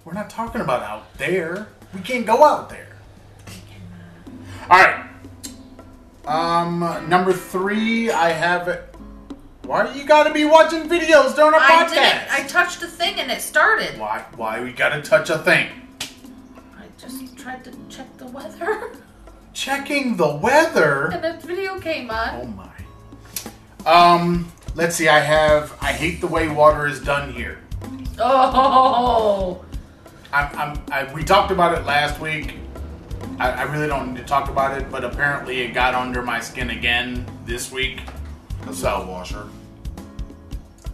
We're 0.06 0.14
not 0.14 0.30
talking 0.30 0.62
about 0.62 0.84
out 0.84 1.14
there. 1.18 1.68
We 1.93 2.01
can't 2.01 2.26
go 2.26 2.43
out 2.43 2.70
there. 2.70 2.88
Uh, 3.47 4.74
All 4.74 4.80
right. 4.84 5.06
Um, 6.26 6.80
number 7.09 7.34
three, 7.34 8.09
I 8.11 8.30
have. 8.30 8.89
Why 9.65 9.91
do 9.91 9.97
you 9.97 10.05
got 10.05 10.26
to 10.26 10.34
be 10.34 10.45
watching 10.45 10.89
videos 10.89 11.36
during 11.36 11.53
a 11.53 11.57
I 11.57 11.86
podcast? 11.86 11.89
didn't. 11.89 12.32
I 12.32 12.43
touched 12.47 12.82
a 12.84 12.88
thing 12.88 13.19
and 13.19 13.32
it 13.32 13.41
started. 13.41 13.97
why? 13.99 14.26
Why 14.36 14.61
we 14.61 14.71
got 14.74 14.89
to 14.89 15.01
touch 15.01 15.30
a 15.30 15.38
thing? 15.39 15.69
I 16.78 16.84
just 16.97 17.38
tried 17.38 17.63
to 17.65 17.71
check 17.89 18.17
the 18.17 18.26
weather, 18.28 18.91
Checking 19.53 20.17
the 20.17 20.36
weather. 20.36 21.11
and 21.13 21.24
a 21.26 21.39
video 21.45 21.80
came 21.80 22.09
on. 22.09 22.30
Oh 22.41 22.45
my. 22.45 22.69
Um, 23.86 24.51
let's 24.76 24.95
see. 24.95 25.07
I 25.09 25.19
have. 25.19 25.78
I 25.82 25.91
hate 25.93 26.19
the 26.21 26.28
way 26.28 26.47
water 26.49 26.88
is 26.88 27.01
done 27.01 27.32
here. 27.34 27.59
Oh, 28.19 29.63
I'm, 30.32 30.57
I'm, 30.57 30.82
I, 30.91 31.13
we 31.13 31.24
talked 31.24 31.51
about 31.51 31.78
it 31.78 31.86
last 31.86 32.19
week. 32.19 32.55
I, 33.43 33.49
I 33.51 33.63
really 33.63 33.87
don't 33.87 34.13
need 34.13 34.19
to 34.21 34.23
talk 34.25 34.47
about 34.49 34.77
it, 34.79 34.89
but 34.89 35.03
apparently 35.03 35.59
it 35.59 35.73
got 35.73 35.93
under 35.95 36.21
my 36.21 36.39
skin 36.39 36.69
again 36.69 37.25
this 37.45 37.69
week. 37.73 37.99
because 38.61 38.77
So- 38.79 39.01
the 39.05 39.11
washer. 39.11 39.47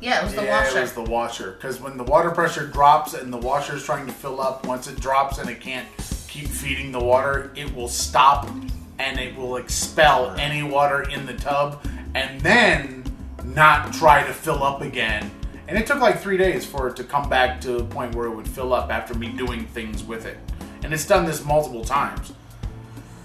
yeah, 0.01 0.21
it 0.21 0.23
was 0.23 0.33
the 0.33 0.43
yeah, 0.45 0.63
washer. 0.63 0.79
it 0.79 0.81
was 0.81 0.93
the 0.93 1.03
washer. 1.03 1.51
Because 1.51 1.79
when 1.79 1.95
the 1.95 2.03
water 2.03 2.31
pressure 2.31 2.65
drops 2.65 3.13
and 3.13 3.31
the 3.31 3.37
washer 3.37 3.75
is 3.75 3.83
trying 3.83 4.07
to 4.07 4.11
fill 4.11 4.41
up, 4.41 4.65
once 4.65 4.87
it 4.87 4.99
drops 4.99 5.37
and 5.37 5.47
it 5.47 5.61
can't 5.61 5.87
keep 6.27 6.47
feeding 6.47 6.91
the 6.91 6.99
water, 6.99 7.51
it 7.55 7.71
will 7.75 7.87
stop 7.87 8.49
and 8.97 9.19
it 9.19 9.35
will 9.37 9.57
expel 9.57 10.31
any 10.39 10.63
water 10.63 11.03
in 11.03 11.27
the 11.27 11.35
tub 11.35 11.85
and 12.15 12.41
then 12.41 13.03
not 13.45 13.93
try 13.93 14.25
to 14.25 14.33
fill 14.33 14.63
up 14.63 14.81
again. 14.81 15.29
And 15.67 15.77
it 15.77 15.85
took 15.85 15.99
like 15.99 16.19
three 16.19 16.37
days 16.37 16.65
for 16.65 16.87
it 16.87 16.95
to 16.95 17.03
come 17.03 17.29
back 17.29 17.61
to 17.61 17.73
the 17.73 17.83
point 17.83 18.15
where 18.15 18.25
it 18.25 18.35
would 18.35 18.47
fill 18.47 18.73
up 18.73 18.91
after 18.91 19.13
me 19.13 19.29
doing 19.29 19.67
things 19.67 20.03
with 20.03 20.25
it. 20.25 20.37
And 20.81 20.91
it's 20.91 21.05
done 21.05 21.25
this 21.27 21.45
multiple 21.45 21.85
times. 21.85 22.33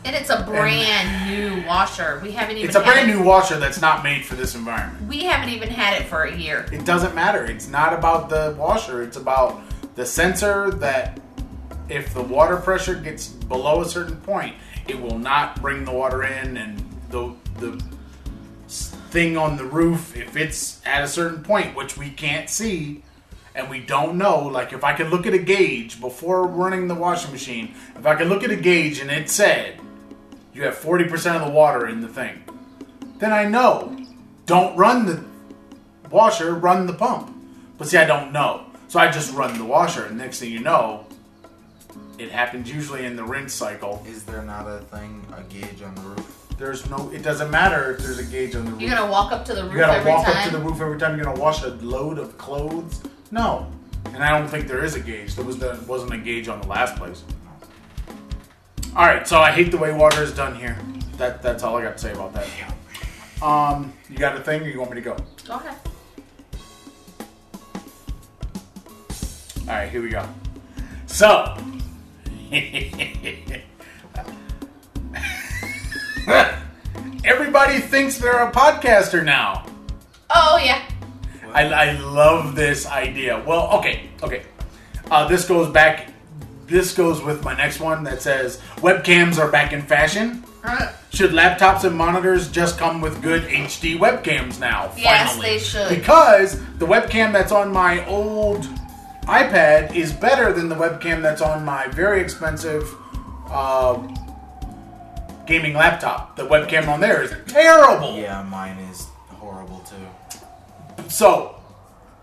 And 0.05 0.15
it's 0.15 0.31
a 0.31 0.43
brand 0.43 1.31
new 1.31 1.67
washer. 1.67 2.21
We 2.23 2.33
haven't 2.33 2.57
even. 2.57 2.69
It's 2.69 2.77
a 2.77 2.81
brand 2.81 3.11
it- 3.11 3.15
new 3.15 3.23
washer 3.23 3.59
that's 3.59 3.81
not 3.81 4.05
made 4.05 4.25
for 4.25 4.35
this 4.35 4.55
environment. 4.55 5.07
We 5.09 5.25
haven't 5.25 5.49
even 5.51 5.71
had 5.71 6.01
it 6.01 6.07
for 6.07 6.25
a 6.25 6.37
year. 6.37 6.67
It 6.73 6.85
doesn't 6.85 7.15
matter. 7.15 7.45
It's 7.45 7.69
not 7.69 7.93
about 7.93 8.29
the 8.29 8.55
washer. 8.59 9.03
It's 9.03 9.17
about 9.17 9.63
the 9.95 10.05
sensor 10.05 10.71
that 10.73 11.21
if 11.89 12.13
the 12.13 12.23
water 12.23 12.57
pressure 12.57 12.95
gets 12.95 13.29
below 13.29 13.81
a 13.81 13.85
certain 13.85 14.17
point, 14.17 14.57
it 14.89 15.01
will 15.01 15.19
not 15.19 15.61
bring 15.61 15.85
the 15.85 15.93
water 15.93 16.23
in 16.25 16.57
and 16.57 16.83
the 17.11 17.35
the 17.59 17.83
thing 18.69 19.37
on 19.37 19.57
the 19.57 19.65
roof 19.65 20.17
if 20.17 20.37
it's 20.37 20.81
at 20.85 21.05
a 21.05 21.07
certain 21.07 21.41
point 21.41 21.77
which 21.77 21.97
we 21.97 22.11
can't 22.11 22.51
see 22.51 23.01
and 23.55 23.71
we 23.71 23.79
don't 23.79 24.19
know 24.19 24.41
like 24.41 24.73
if 24.73 24.83
I 24.83 24.93
could 24.93 25.11
look 25.11 25.25
at 25.25 25.35
a 25.35 25.39
gauge 25.39 26.01
before 26.01 26.49
running 26.49 26.89
the 26.89 26.97
washing 26.97 27.31
machine, 27.31 27.75
if 27.97 28.05
I 28.05 28.17
could 28.17 28.27
look 28.27 28.43
at 28.43 28.51
a 28.51 28.57
gauge 28.57 28.99
and 28.99 29.11
it 29.11 29.31
said 29.31 29.79
you 30.55 30.63
have 30.63 30.77
40% 30.77 31.37
of 31.37 31.45
the 31.47 31.51
water 31.53 31.89
in 31.89 32.01
the 32.01 32.09
thing, 32.09 32.43
then 33.19 33.33
I 33.33 33.45
know 33.45 33.97
don't 34.47 34.77
run 34.77 35.07
the 35.07 35.25
washer, 36.11 36.55
run 36.55 36.87
the 36.87 36.93
pump. 36.93 37.35
But 37.79 37.89
see, 37.89 37.99
I 37.99 38.05
don't 38.05 38.33
know. 38.33 38.67
So 38.89 39.01
I 39.01 39.11
just 39.11 39.35
run 39.35 39.59
the 39.59 39.65
washer, 39.65 40.05
and 40.05 40.17
next 40.17 40.39
thing 40.41 40.53
you 40.53 40.61
know, 40.61 41.07
it 42.19 42.31
happens 42.31 42.71
usually 42.71 43.05
in 43.05 43.17
the 43.17 43.25
rinse 43.25 43.53
cycle. 43.53 44.05
Is 44.07 44.25
there 44.25 44.43
not 44.43 44.67
a 44.69 44.79
thing, 44.81 45.25
a 45.37 45.43
gauge 45.43 45.83
on 45.83 45.95
the 45.97 46.01
roof? 46.03 46.47
There's 46.57 46.89
no, 46.89 47.11
it 47.11 47.23
doesn't 47.23 47.51
matter 47.51 47.93
if 47.93 47.99
there's 47.99 48.21
a 48.21 48.25
gauge 48.25 48.55
on 48.55 48.65
the 48.65 48.71
roof. 48.71 48.81
You're 48.81 48.91
gonna 48.95 49.11
walk 49.11 49.33
up 49.33 49.45
to 49.47 49.55
the 49.55 49.65
roof 49.65 49.73
You 49.73 49.79
gotta 49.81 49.95
every 49.99 50.13
walk 50.13 50.25
time. 50.27 50.37
up 50.37 50.45
to 50.45 50.51
the 50.57 50.63
roof 50.63 50.81
every 50.81 50.99
time 50.99 51.17
you're 51.17 51.25
gonna 51.25 51.41
wash 51.41 51.65
a 51.65 51.71
load 51.71 52.19
of 52.21 52.39
clothes. 52.39 53.03
No, 53.33 53.67
and 54.13 54.23
I 54.23 54.39
don't 54.39 54.47
think 54.47 54.69
there 54.69 54.85
is 54.85 54.95
a 54.95 55.01
gauge. 55.01 55.35
There 55.35 55.45
was 55.45 55.59
the, 55.59 55.83
wasn't 55.89 56.13
a 56.15 56.19
gauge 56.19 56.47
on 56.47 56.61
the 56.61 56.69
last 56.69 56.95
place. 56.95 57.25
All 58.97 59.07
right, 59.07 59.27
so 59.27 59.41
I 59.41 59.51
hate 59.51 59.73
the 59.73 59.77
way 59.77 59.93
water 59.93 60.23
is 60.23 60.33
done 60.33 60.55
here. 60.55 60.79
That 61.17 61.43
that's 61.43 61.65
all 61.65 61.77
I 61.77 61.83
got 61.83 61.97
to 61.97 61.99
say 61.99 62.13
about 62.13 62.33
that. 62.35 62.47
Um, 63.43 63.93
you 64.09 64.17
got 64.17 64.37
a 64.37 64.41
thing, 64.41 64.63
or 64.63 64.69
you 64.69 64.79
want 64.79 64.93
me 64.93 64.97
to 64.97 65.01
go? 65.01 65.17
Go 65.49 65.57
ahead. 65.57 65.77
All 69.63 69.67
right, 69.67 69.91
here 69.91 70.01
we 70.01 70.11
go. 70.11 70.25
So, 71.07 71.57
everybody 77.25 77.81
thinks 77.81 78.19
they're 78.19 78.47
a 78.47 78.53
podcaster 78.53 79.25
now. 79.25 79.67
Oh 80.31 80.61
yeah. 80.63 80.89
I, 81.53 81.65
I 81.65 81.93
love 81.99 82.55
this 82.55 82.87
idea. 82.87 83.43
Well, 83.45 83.73
okay, 83.79 84.11
okay. 84.23 84.45
Uh, 85.11 85.27
this 85.27 85.49
goes 85.49 85.69
back. 85.73 86.14
This 86.67 86.95
goes 86.95 87.23
with 87.23 87.45
my 87.45 87.55
next 87.55 87.81
one 87.81 88.05
that 88.05 88.23
says 88.23 88.61
webcams 88.77 89.39
are 89.39 89.51
back 89.51 89.73
in 89.73 89.83
fashion. 89.83 90.45
Should 91.11 91.33
laptops 91.33 91.85
and 91.85 91.95
monitors 91.95 92.51
just 92.51 92.79
come 92.79 93.01
with 93.01 93.23
good 93.23 93.43
HD 93.45 93.99
webcams 93.99 94.59
now? 94.59 94.91
Yes, 94.97 95.33
finally? 95.33 95.51
they 95.51 95.59
should. 95.59 95.89
Because 95.89 96.59
the 96.79 96.87
webcam 96.87 97.33
that's 97.33 97.53
on 97.53 97.73
my 97.73 98.05
old 98.07 98.65
iPad 99.25 99.95
is 99.95 100.13
better 100.13 100.53
than 100.53 100.69
the 100.69 100.75
webcam 100.75 101.23
that's 101.23 101.43
on 101.43 101.65
my 101.65 101.87
very 101.89 102.21
expensive 102.21 102.95
uh, 103.49 103.95
gaming 105.47 105.75
laptop. 105.75 106.37
The 106.37 106.47
webcam 106.47 106.89
on 106.89 107.01
there 107.01 107.23
is 107.23 107.33
terrible. 107.47 108.17
Yeah, 108.17 108.43
mine 108.43 108.79
is 108.91 109.07
horrible 109.29 109.81
too. 109.81 111.09
So, 111.09 111.57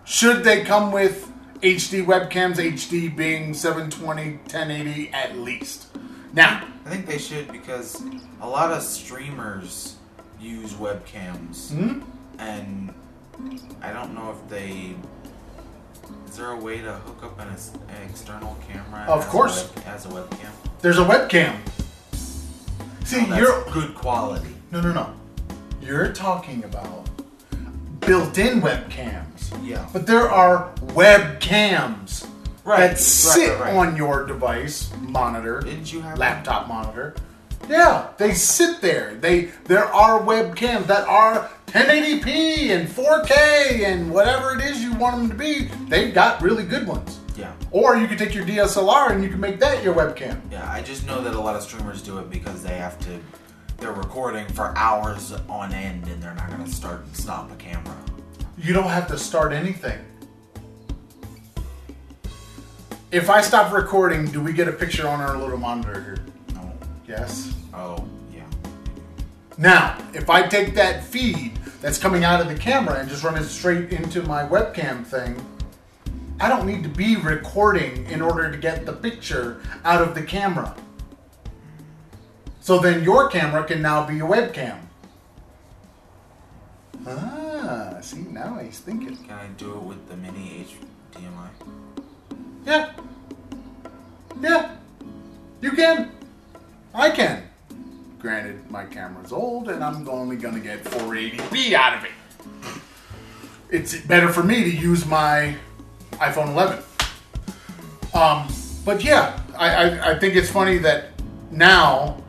should 0.04 0.44
they 0.44 0.64
come 0.64 0.92
with 0.92 1.31
HD 1.62 2.04
webcams, 2.04 2.56
HD 2.56 3.14
being 3.14 3.54
720, 3.54 4.32
1080 4.52 5.10
at 5.12 5.38
least? 5.38 5.86
Now, 6.32 6.66
I 6.84 6.88
think 6.88 7.06
they 7.06 7.18
should 7.18 7.50
because 7.52 8.02
a 8.40 8.48
lot 8.48 8.72
of 8.72 8.82
streamers 8.82 9.96
use 10.40 10.72
webcams, 10.74 11.70
hmm? 11.72 12.00
and 12.38 12.92
I 13.80 13.92
don't 13.92 14.14
know 14.14 14.30
if 14.32 14.48
they. 14.48 14.94
Is 16.26 16.36
there 16.36 16.50
a 16.50 16.56
way 16.58 16.80
to 16.80 16.92
hook 16.92 17.22
up 17.22 17.38
an, 17.38 17.48
an 17.48 18.08
external 18.10 18.56
camera? 18.68 19.04
Of 19.06 19.20
as 19.20 19.26
a 19.26 19.28
course. 19.30 19.74
web- 19.76 19.84
as 19.86 20.06
a 20.06 20.08
webcam. 20.08 20.50
there's 20.80 20.98
a 20.98 21.04
webcam. 21.04 21.56
See, 23.04 23.24
Oh, 23.30 23.36
you're. 23.36 23.64
good 23.72 23.94
quality. 23.94 24.48
No, 24.70 24.80
no, 24.80 24.92
no. 24.92 25.14
You're 25.82 26.12
talking 26.12 26.64
about 26.64 27.01
built 28.06 28.38
in 28.38 28.60
webcams. 28.60 29.52
Yeah. 29.62 29.88
But 29.92 30.06
there 30.06 30.30
are 30.30 30.72
webcams 30.86 32.26
Right, 32.64 32.90
that 32.90 32.98
sit 32.98 33.58
right, 33.58 33.74
right. 33.74 33.74
on 33.74 33.96
your 33.96 34.24
device, 34.24 34.92
monitor, 35.00 35.60
Didn't 35.62 35.92
you 35.92 36.00
have 36.02 36.16
laptop 36.16 36.68
monitor. 36.68 37.14
Yeah, 37.68 38.08
they 38.18 38.34
sit 38.34 38.80
there. 38.80 39.14
They 39.16 39.50
there 39.64 39.84
are 39.86 40.20
webcams 40.20 40.86
that 40.86 41.06
are 41.08 41.48
1080p 41.66 42.70
and 42.70 42.88
4K 42.88 43.84
and 43.84 44.12
whatever 44.12 44.54
it 44.56 44.64
is 44.64 44.82
you 44.82 44.92
want 44.94 45.16
them 45.16 45.28
to 45.30 45.34
be. 45.34 45.68
They've 45.88 46.14
got 46.14 46.40
really 46.42 46.64
good 46.64 46.86
ones. 46.86 47.18
Yeah. 47.36 47.52
Or 47.70 47.96
you 47.96 48.06
could 48.06 48.18
take 48.18 48.34
your 48.34 48.44
DSLR 48.44 49.10
and 49.10 49.24
you 49.24 49.30
can 49.30 49.40
make 49.40 49.58
that 49.60 49.82
your 49.82 49.94
webcam. 49.94 50.40
Yeah, 50.50 50.70
I 50.70 50.82
just 50.82 51.06
know 51.06 51.22
that 51.22 51.34
a 51.34 51.40
lot 51.40 51.56
of 51.56 51.62
streamers 51.62 52.02
do 52.02 52.18
it 52.18 52.30
because 52.30 52.62
they 52.62 52.76
have 52.76 52.98
to. 53.00 53.18
They're 53.78 53.92
recording 53.92 54.46
for 54.48 54.76
hours 54.76 55.32
on 55.48 55.72
end, 55.72 56.06
and 56.08 56.22
they're 56.22 56.34
not 56.34 56.50
gonna 56.50 56.68
start 56.68 57.04
and 57.04 57.16
stop 57.16 57.50
a 57.50 57.56
camera. 57.56 57.96
You 58.56 58.72
don't 58.72 58.88
have 58.88 59.08
to 59.08 59.18
start 59.18 59.52
anything. 59.52 59.98
If 63.10 63.28
I 63.28 63.42
stop 63.42 63.72
recording, 63.72 64.26
do 64.26 64.40
we 64.40 64.52
get 64.52 64.68
a 64.68 64.72
picture 64.72 65.06
on 65.06 65.20
our 65.20 65.36
little 65.36 65.58
monitor 65.58 66.00
here? 66.02 66.24
No. 66.54 66.72
Yes. 67.06 67.52
Oh, 67.74 68.02
yeah. 68.32 68.44
Now, 69.58 69.98
if 70.14 70.30
I 70.30 70.46
take 70.46 70.74
that 70.76 71.04
feed 71.04 71.56
that's 71.82 71.98
coming 71.98 72.24
out 72.24 72.40
of 72.40 72.48
the 72.48 72.54
camera 72.54 73.00
and 73.00 73.08
just 73.08 73.22
run 73.22 73.36
it 73.36 73.44
straight 73.44 73.92
into 73.92 74.22
my 74.22 74.44
webcam 74.44 75.04
thing, 75.04 75.44
I 76.40 76.48
don't 76.48 76.66
need 76.66 76.82
to 76.84 76.88
be 76.88 77.16
recording 77.16 78.06
in 78.06 78.22
order 78.22 78.50
to 78.50 78.56
get 78.56 78.86
the 78.86 78.92
picture 78.92 79.60
out 79.84 80.00
of 80.00 80.14
the 80.14 80.22
camera. 80.22 80.74
So 82.62 82.78
then 82.78 83.02
your 83.02 83.28
camera 83.28 83.64
can 83.64 83.82
now 83.82 84.06
be 84.06 84.20
a 84.20 84.22
webcam. 84.22 84.78
Ah, 87.04 87.98
see, 88.00 88.20
now 88.20 88.56
he's 88.58 88.78
thinking. 88.78 89.16
Can 89.16 89.32
I 89.32 89.48
do 89.58 89.72
it 89.72 89.82
with 89.82 90.08
the 90.08 90.16
mini 90.16 90.64
HDMI? 91.12 91.48
Yeah. 92.64 92.92
Yeah. 94.40 94.76
You 95.60 95.72
can. 95.72 96.12
I 96.94 97.10
can. 97.10 97.42
Granted, 98.20 98.70
my 98.70 98.84
camera's 98.84 99.32
old 99.32 99.68
and 99.68 99.82
I'm 99.82 100.08
only 100.08 100.36
going 100.36 100.54
to 100.54 100.60
get 100.60 100.84
480p 100.84 101.72
out 101.72 101.98
of 101.98 102.04
it. 102.04 102.12
It's 103.70 104.00
better 104.02 104.28
for 104.28 104.44
me 104.44 104.62
to 104.62 104.70
use 104.70 105.04
my 105.04 105.56
iPhone 106.12 106.50
11. 106.50 106.78
Um, 108.14 108.46
but 108.84 109.02
yeah, 109.02 109.40
I, 109.58 109.74
I, 109.74 110.10
I 110.12 110.18
think 110.20 110.36
it's 110.36 110.50
funny 110.50 110.78
that 110.78 111.06
now 111.50 112.21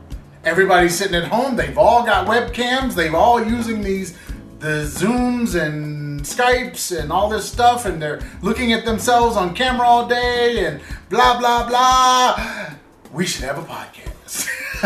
everybody's 0.44 0.98
sitting 0.98 1.16
at 1.16 1.26
home. 1.26 1.56
They've 1.56 1.78
all 1.78 2.06
got 2.06 2.28
webcams. 2.28 2.96
They've 2.96 3.14
all 3.14 3.44
using 3.44 3.82
these 3.82 4.18
the 4.60 4.86
Zooms 4.86 5.62
and 5.62 6.22
Skypes 6.22 6.98
and 6.98 7.12
all 7.12 7.28
this 7.30 7.50
stuff, 7.50 7.86
and 7.86 8.02
they're 8.02 8.22
looking 8.41 8.72
at 8.72 8.86
themselves 8.86 9.36
on 9.36 9.54
camera 9.54 9.86
all 9.86 10.08
day 10.08 10.66
and 10.66 10.80
blah 11.10 11.38
blah 11.38 11.68
blah. 11.68 12.74
We 13.12 13.26
should 13.26 13.44
have 13.44 13.58
a 13.58 13.64
podcast. 13.64 14.50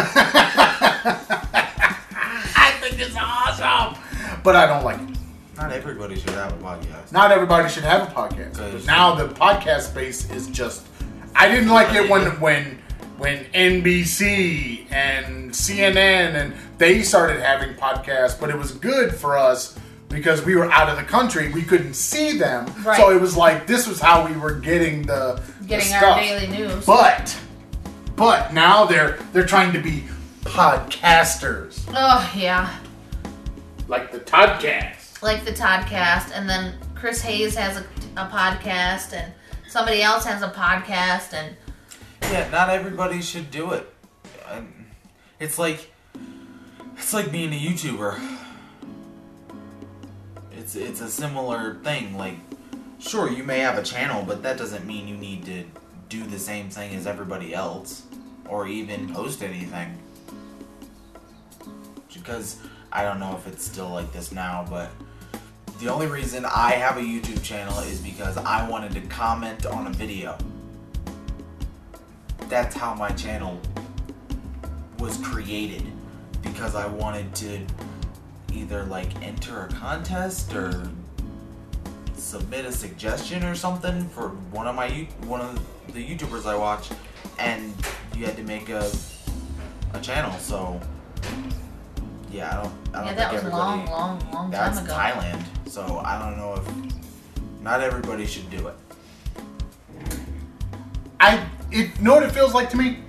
I 2.56 2.72
think 2.82 3.00
it's 3.00 3.16
awesome, 3.16 4.02
but 4.44 4.56
I 4.56 4.66
don't 4.66 4.84
like 4.84 5.00
it. 5.00 5.18
Not 5.56 5.72
everybody 5.72 6.16
should 6.20 6.32
have 6.32 6.54
a 6.54 6.58
podcast. 6.58 7.12
Not 7.12 7.32
everybody 7.32 7.70
should 7.70 7.84
have 7.84 8.10
a 8.10 8.12
podcast. 8.12 8.86
Now 8.86 9.16
the 9.16 9.28
podcast 9.28 9.92
space 9.92 10.30
is 10.32 10.48
just. 10.48 10.86
I 11.36 11.48
didn't 11.48 11.70
like 11.70 11.94
it 11.94 12.10
when 12.10 12.40
when 12.40 12.80
when 13.18 13.46
NBC 13.46 14.86
and 14.92 15.52
CNN 15.52 16.36
and 16.36 16.54
they 16.78 17.02
started 17.02 17.42
having 17.42 17.74
podcasts, 17.76 18.40
but 18.40 18.50
it 18.50 18.58
was 18.58 18.72
good 18.72 19.14
for 19.16 19.38
us 19.38 19.78
because 20.10 20.44
we 20.46 20.56
were 20.56 20.72
out 20.72 20.88
of 20.90 20.98
the 20.98 21.04
country. 21.04 21.52
We 21.52 21.64
couldn't 21.64 21.96
see 21.96 22.38
them, 22.38 22.66
Right. 22.84 22.98
so 22.98 23.10
it 23.12 23.20
was 23.20 23.36
like 23.36 23.66
this 23.68 23.88
was 23.88 24.00
how 24.00 24.26
we 24.28 24.38
were 24.38 24.54
getting 24.54 25.02
the 25.04 25.42
the 25.62 25.68
Getting 25.68 25.94
our 25.94 26.20
daily 26.20 26.48
news. 26.48 26.86
But 26.86 27.38
but 28.16 28.54
now 28.54 28.86
they're 28.86 29.18
they're 29.34 29.46
trying 29.46 29.74
to 29.74 29.80
be 29.80 30.04
podcasters, 30.44 31.84
oh 31.96 32.32
yeah, 32.36 32.74
like 33.88 34.12
the 34.12 34.20
Toddcast. 34.20 35.22
like 35.22 35.44
the 35.46 35.52
Toddcast, 35.52 36.32
and 36.34 36.48
then 36.50 36.76
Chris 36.96 37.22
Hayes 37.22 37.56
has 37.56 37.78
a, 37.78 37.82
a 38.16 38.28
podcast, 38.28 39.14
and 39.14 39.32
somebody 39.68 40.02
else 40.02 40.24
has 40.26 40.42
a 40.42 40.50
podcast, 40.50 41.34
and 41.34 41.56
Yeah, 42.24 42.50
not 42.50 42.70
everybody 42.70 43.22
should 43.22 43.52
do 43.52 43.72
it. 43.72 43.94
It's 45.40 45.58
like 45.58 45.92
it's 46.98 47.14
like 47.14 47.32
being 47.32 47.54
a 47.54 47.60
YouTuber. 47.60 48.38
It's 50.52 50.76
it's 50.76 51.02
a 51.02 51.10
similar 51.10 51.76
thing. 51.84 52.18
Like, 52.18 52.36
sure, 53.00 53.32
you 53.32 53.44
may 53.44 53.60
have 53.60 53.78
a 53.78 53.84
channel, 53.84 54.24
but 54.26 54.44
that 54.44 54.58
doesn't 54.58 54.86
mean 54.86 55.08
you 55.08 55.16
need 55.16 55.46
to 55.46 55.64
do 56.10 56.26
the 56.26 56.40
same 56.40 56.70
thing 56.70 56.96
as 56.96 57.06
everybody 57.06 57.54
else, 57.54 58.04
or 58.50 58.68
even 58.68 59.14
post 59.14 59.44
anything. 59.44 59.98
Because 62.14 62.58
I 62.92 63.04
don't 63.04 63.20
know 63.20 63.36
if 63.38 63.48
it's 63.48 63.64
still 63.64 63.90
like 63.90 64.12
this 64.12 64.32
now, 64.32 64.66
but 64.70 64.90
the 65.80 65.88
only 65.88 66.08
reason 66.08 66.44
I 66.46 66.72
have 66.72 66.98
a 66.98 67.02
YouTube 67.02 67.44
channel 67.44 67.78
is 67.80 68.00
because 68.00 68.38
I 68.38 68.68
wanted 68.68 68.94
to 68.94 69.02
comment 69.02 69.66
on 69.66 69.88
a 69.88 69.92
video 69.92 70.38
that's 72.50 72.76
how 72.76 72.94
my 72.94 73.10
channel 73.10 73.60
was 75.00 75.18
created 75.18 75.84
because 76.42 76.76
I 76.76 76.88
wanted 76.88 77.34
to 77.36 77.60
either 78.54 78.84
like 78.86 79.22
enter 79.22 79.64
a 79.64 79.68
contest 79.68 80.54
or 80.54 80.90
submit 82.16 82.66
a 82.66 82.72
suggestion 82.72 83.44
or 83.44 83.56
something 83.56 84.08
for 84.10 84.30
one 84.52 84.68
of 84.68 84.76
my 84.76 84.90
one 85.26 85.42
of 85.42 85.60
the 85.94 86.06
YouTubers 86.06 86.46
I 86.46 86.56
watch 86.56 86.90
and 87.40 87.74
you 88.16 88.26
had 88.26 88.36
to 88.38 88.44
make 88.44 88.70
a 88.70 88.90
a 89.94 90.00
channel 90.02 90.32
so 90.40 90.80
yeah 92.32 92.52
I 92.52 92.64
don't 92.64 92.74
I 92.94 92.98
don't 92.98 93.04
yeah, 93.04 93.06
think 93.06 93.18
that 93.18 93.34
was 93.34 93.42
everybody 93.44 93.62
long, 93.62 93.86
long, 93.88 94.32
long 94.32 94.52
that's 94.52 94.78
time 94.78 94.86
ago. 94.86 94.96
That's 94.96 95.16
Thailand 95.16 95.70
so 95.70 96.00
I 96.00 96.20
don't 96.20 96.38
know 96.38 96.56
if 96.56 97.62
not 97.62 97.82
everybody 97.82 98.26
should 98.26 98.50
do 98.50 98.68
it 98.68 98.76
I 101.20 101.46
it 101.72 101.78
you 101.98 102.04
know 102.04 102.16
what 102.16 102.24
it 102.24 102.32
feels 102.32 102.54
like 102.54 102.70
to 102.72 102.78
me? 102.78 103.00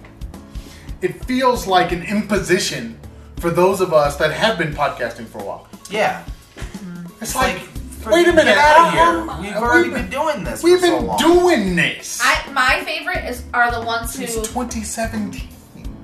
It 1.00 1.24
feels 1.24 1.66
like 1.66 1.92
an 1.92 2.02
imposition 2.02 2.98
for 3.38 3.50
those 3.50 3.80
of 3.80 3.92
us 3.92 4.16
that 4.16 4.32
have 4.32 4.58
been 4.58 4.72
podcasting 4.72 5.26
for 5.26 5.38
a 5.38 5.44
while. 5.44 5.68
yeah 5.90 6.24
It's, 6.56 7.22
It's 7.22 7.34
like, 7.36 7.60
like, 8.04 8.14
wait 8.14 8.26
a 8.28 8.32
minute, 8.32 8.54
get 8.54 8.58
out 8.58 8.88
of 8.88 8.92
here. 9.38 9.42
We've 9.52 9.56
already 9.56 9.88
we've 9.90 9.96
been 9.98 10.10
doing 10.10 10.42
this. 10.44 10.62
we've 10.62 10.80
for 10.80 10.86
so 10.86 10.96
been 10.98 11.06
long. 11.06 11.18
doing 11.18 11.76
this 11.76 12.20
I 12.22 12.50
my 12.52 12.82
favorite 12.84 13.24
is 13.28 13.44
are 13.54 13.70
the 13.70 13.80
ones 13.86 14.16
who 14.16 14.26
since 14.26 14.48
2017. 14.48 15.48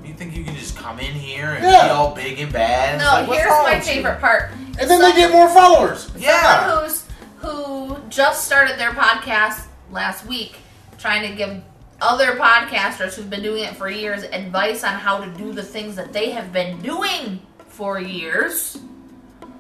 You 0.05 0.15
think 0.15 0.37
you 0.37 0.45
can 0.45 0.55
just 0.55 0.77
come 0.77 1.01
in 1.01 1.13
here 1.13 1.55
and 1.55 1.65
Yeah. 1.65 1.87
be 1.87 1.91
all 1.91 2.15
big 2.15 2.39
and 2.39 2.53
bad? 2.53 2.95
It's 2.97 3.05
No, 3.05 3.11
like, 3.11 3.27
what's 3.29 3.41
here's 3.41 3.51
wrong 3.51 3.63
my 3.65 3.75
with 3.79 3.89
you? 3.89 3.95
favorite 3.95 4.21
part. 4.21 4.53
And 4.79 4.89
then 4.91 5.01
they 5.01 5.13
get 5.13 5.33
more 5.33 5.49
followers. 5.49 6.09
Yeah. 6.17 6.69
Someone 6.69 6.85
who's 6.85 7.05
who 7.39 7.99
just 8.11 8.45
started 8.47 8.79
their 8.79 8.93
podcast 8.93 9.65
last 9.91 10.25
week, 10.25 10.55
trying 10.99 11.29
to 11.29 11.37
give 11.37 11.61
other 12.05 12.37
podcasters 12.37 13.15
who've 13.15 13.31
been 13.31 13.43
doing 13.43 13.65
it 13.65 13.75
for 13.77 13.89
years 13.89 14.23
advice 14.25 14.85
on 14.85 14.95
how 14.95 15.25
to 15.25 15.31
do 15.33 15.53
the 15.53 15.63
things 15.63 15.97
that 15.97 16.13
they 16.13 16.31
have 16.31 16.53
been 16.53 16.81
doing 16.83 17.41
for 17.69 17.99
years 17.99 18.79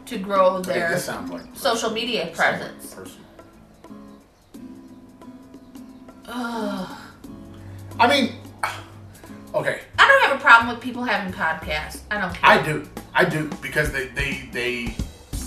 to 0.07 0.19
grow 0.19 0.61
their 0.61 0.91
like 0.91 1.41
social 1.55 1.91
media 1.91 2.31
presence. 2.35 2.95
I 7.99 8.09
mean, 8.09 8.35
okay, 9.55 9.81
I 9.99 10.09
don't 10.09 10.23
have 10.31 10.37
a 10.39 10.41
problem 10.41 10.75
with 10.75 10.83
people 10.83 11.05
having 11.05 11.33
podcasts. 11.33 12.01
I 12.11 12.21
don't 12.21 12.35
care. 12.35 12.51
I 12.51 12.63
do, 12.63 12.89
I 13.15 13.25
do 13.25 13.49
because 13.63 13.93
they 13.93 14.09
they 14.09 14.49
they 14.53 14.95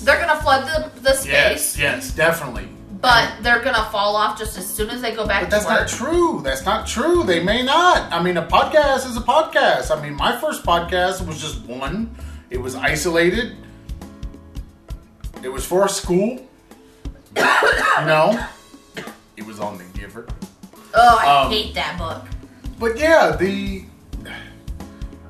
They're 0.04 0.20
gonna 0.20 0.42
flood 0.42 0.66
the, 0.68 1.02
the 1.02 1.14
space. 1.14 1.78
yes 1.78 1.78
yes 1.78 2.12
definitely. 2.16 2.68
But 3.02 3.32
they're 3.42 3.62
gonna 3.64 3.88
fall 3.92 4.16
off 4.16 4.38
just 4.38 4.58
as 4.58 4.66
soon 4.68 4.90
as 4.90 5.02
they 5.02 5.14
go 5.16 5.26
back 5.28 5.44
But 5.44 5.50
that's 5.52 5.66
not 5.68 5.88
true. 5.88 6.42
That's 6.44 6.66
not 6.66 6.88
true. 6.88 7.24
They 7.24 7.42
may 7.44 7.64
not. 7.64 8.12
I 8.12 8.22
mean, 8.22 8.38
a 8.38 8.46
podcast 8.46 9.06
is 9.08 9.18
a 9.18 9.22
podcast. 9.22 9.96
I 9.96 10.02
mean, 10.02 10.16
my 10.16 10.38
first 10.40 10.64
podcast 10.64 11.26
was 11.26 11.40
just 11.40 11.64
one. 11.66 12.16
It 12.50 12.58
was 12.58 12.76
isolated. 12.76 13.56
It 15.44 15.50
was 15.50 15.66
for 15.66 15.86
a 15.86 15.90
school. 15.90 16.40
you 17.36 17.44
know, 18.06 18.44
it 19.36 19.46
was 19.46 19.60
on 19.60 19.78
the 19.78 19.84
Giver. 19.98 20.28
Oh, 20.94 21.18
I 21.22 21.44
Um, 21.46 21.52
hate 21.52 21.76
that 21.76 21.98
book. 21.98 22.24
But 22.80 22.98
yeah, 22.98 23.36
the 23.36 23.84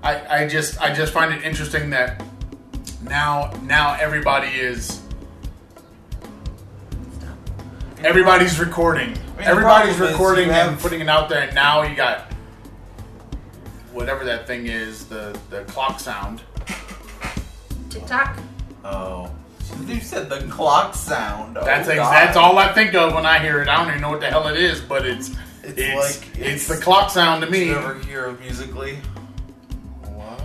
I 0.04 0.44
I 0.44 0.48
just 0.48 0.80
I 0.82 0.94
just 0.94 1.12
find 1.12 1.34
it 1.34 1.44
interesting 1.44 1.90
that 1.90 2.24
now 3.04 3.52
now 3.64 3.96
everybody 4.00 4.48
is 4.48 5.02
everybody's 8.04 8.60
recording. 8.60 9.14
the 9.38 9.44
everybody's 9.46 9.98
recording 10.00 10.48
you 10.48 10.54
and 10.54 10.80
putting 10.80 11.02
it 11.02 11.10
out 11.10 11.30
there 11.30 11.44
and 11.44 11.56
now 11.56 11.82
you 11.84 11.96
got 11.96 12.32
whatever 13.92 14.24
that 14.26 14.46
thing 14.48 14.68
is, 14.68 15.06
the 15.08 15.38
the 15.50 15.64
clock 15.66 16.00
sound. 16.00 16.42
TikTok. 17.90 18.38
Oh. 18.84 19.32
You 19.86 20.00
said 20.00 20.30
the 20.30 20.40
clock 20.50 20.96
sound. 20.96 21.58
Oh, 21.58 21.64
That's 21.66 21.88
ex- 21.90 22.00
that's 22.00 22.38
all 22.38 22.58
I 22.58 22.72
think 22.74 22.94
of 22.96 23.14
when 23.14 23.26
I 23.26 23.40
hear 23.40 23.62
it. 23.62 23.68
I 23.68 23.78
don't 23.78 23.90
even 23.90 24.02
know 24.02 24.10
what 24.12 24.22
the 24.22 24.28
hell 24.28 24.48
it 24.48 24.56
is, 24.58 24.80
but 24.82 25.06
it's 25.06 25.30
It's 25.64 25.78
it's 25.78 25.96
like- 26.22 26.30
it's, 26.38 26.40
it's- 26.40 26.68
the 26.68 26.78
clock 26.78 27.10
sound 27.12 27.44
to 27.44 27.50
me. 27.52 27.66
you 27.66 27.76
ever 27.76 27.96
hear 28.00 28.26
of 28.26 28.40
Musically? 28.40 28.96
What? 30.04 30.40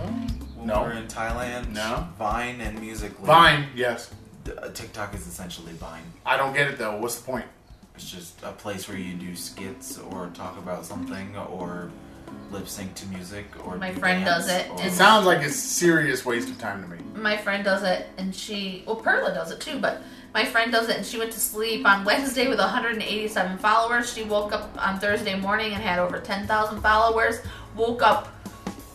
When 0.57 0.67
No. 0.67 0.81
we 0.81 0.87
were 0.87 0.93
in 0.93 1.07
Thailand? 1.07 1.69
No. 1.73 2.07
Vine 2.19 2.59
and 2.61 2.79
Musically. 2.81 3.25
Vine, 3.25 3.67
yes. 3.75 4.13
D- 4.43 4.51
uh, 4.51 4.69
TikTok 4.69 5.13
is 5.15 5.25
essentially 5.27 5.73
Vine. 5.73 6.03
I 6.25 6.37
don't 6.37 6.53
get 6.53 6.67
it 6.67 6.77
though. 6.77 6.97
What's 6.97 7.15
the 7.15 7.23
point? 7.25 7.45
It's 7.95 8.09
just 8.09 8.41
a 8.43 8.51
place 8.51 8.87
where 8.87 8.97
you 8.97 9.13
do 9.13 9.35
skits 9.35 9.99
or 9.99 10.27
talk 10.33 10.57
about 10.57 10.85
something 10.85 11.35
or 11.37 11.91
lip 12.51 12.67
sync 12.67 12.95
to 12.95 13.05
music 13.07 13.45
or 13.65 13.77
My 13.77 13.91
do 13.91 13.99
friend 13.99 14.25
dance 14.25 14.47
does 14.47 14.55
it, 14.55 14.69
or- 14.71 14.75
It 14.79 14.81
and- 14.85 14.93
sounds 14.93 15.25
like 15.27 15.43
a 15.43 15.49
serious 15.49 16.25
waste 16.25 16.49
of 16.49 16.57
time 16.57 16.81
to 16.81 16.87
me. 16.89 16.97
my 17.15 17.37
friend 17.37 17.63
does 17.63 17.83
it 17.83 18.07
and 18.17 18.33
she 18.33 18.83
well 18.87 18.95
perla 18.95 19.31
does 19.33 19.51
it 19.51 19.59
too 19.61 19.77
but 19.79 20.01
my 20.33 20.43
friend 20.43 20.71
does 20.71 20.89
it 20.89 20.97
and 20.97 21.05
she 21.05 21.19
went 21.19 21.31
to 21.31 21.39
sleep 21.39 21.85
on 21.85 22.03
wednesday 22.09 22.47
with 22.47 22.57
187 22.59 23.57
followers 23.59 24.11
she 24.11 24.23
woke 24.23 24.51
up 24.51 24.69
on 24.79 24.99
thursday 24.99 25.39
morning 25.39 25.73
and 25.73 25.83
had 25.83 25.99
over 25.99 26.19
10000 26.19 26.81
followers 26.81 27.37
woke 27.75 28.01
up 28.01 28.27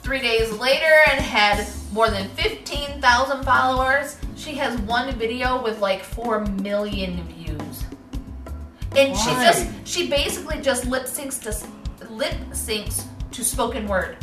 three 0.09 0.21
days 0.21 0.51
later 0.53 1.03
and 1.11 1.21
had 1.21 1.67
more 1.93 2.09
than 2.09 2.27
15000 2.31 3.45
followers 3.45 4.17
she 4.37 4.55
has 4.55 4.81
one 4.81 5.13
video 5.19 5.63
with 5.63 5.81
like 5.81 6.03
4 6.03 6.47
million 6.63 7.23
views 7.25 7.85
and 8.97 9.15
she 9.15 9.29
just 9.33 9.69
she 9.87 10.09
basically 10.09 10.63
just 10.63 10.87
lip 10.87 11.03
syncs 11.03 11.39
to 11.43 12.11
lip 12.11 12.33
syncs 12.53 13.05
to 13.33 13.45
spoken 13.45 13.87
word 13.87 14.17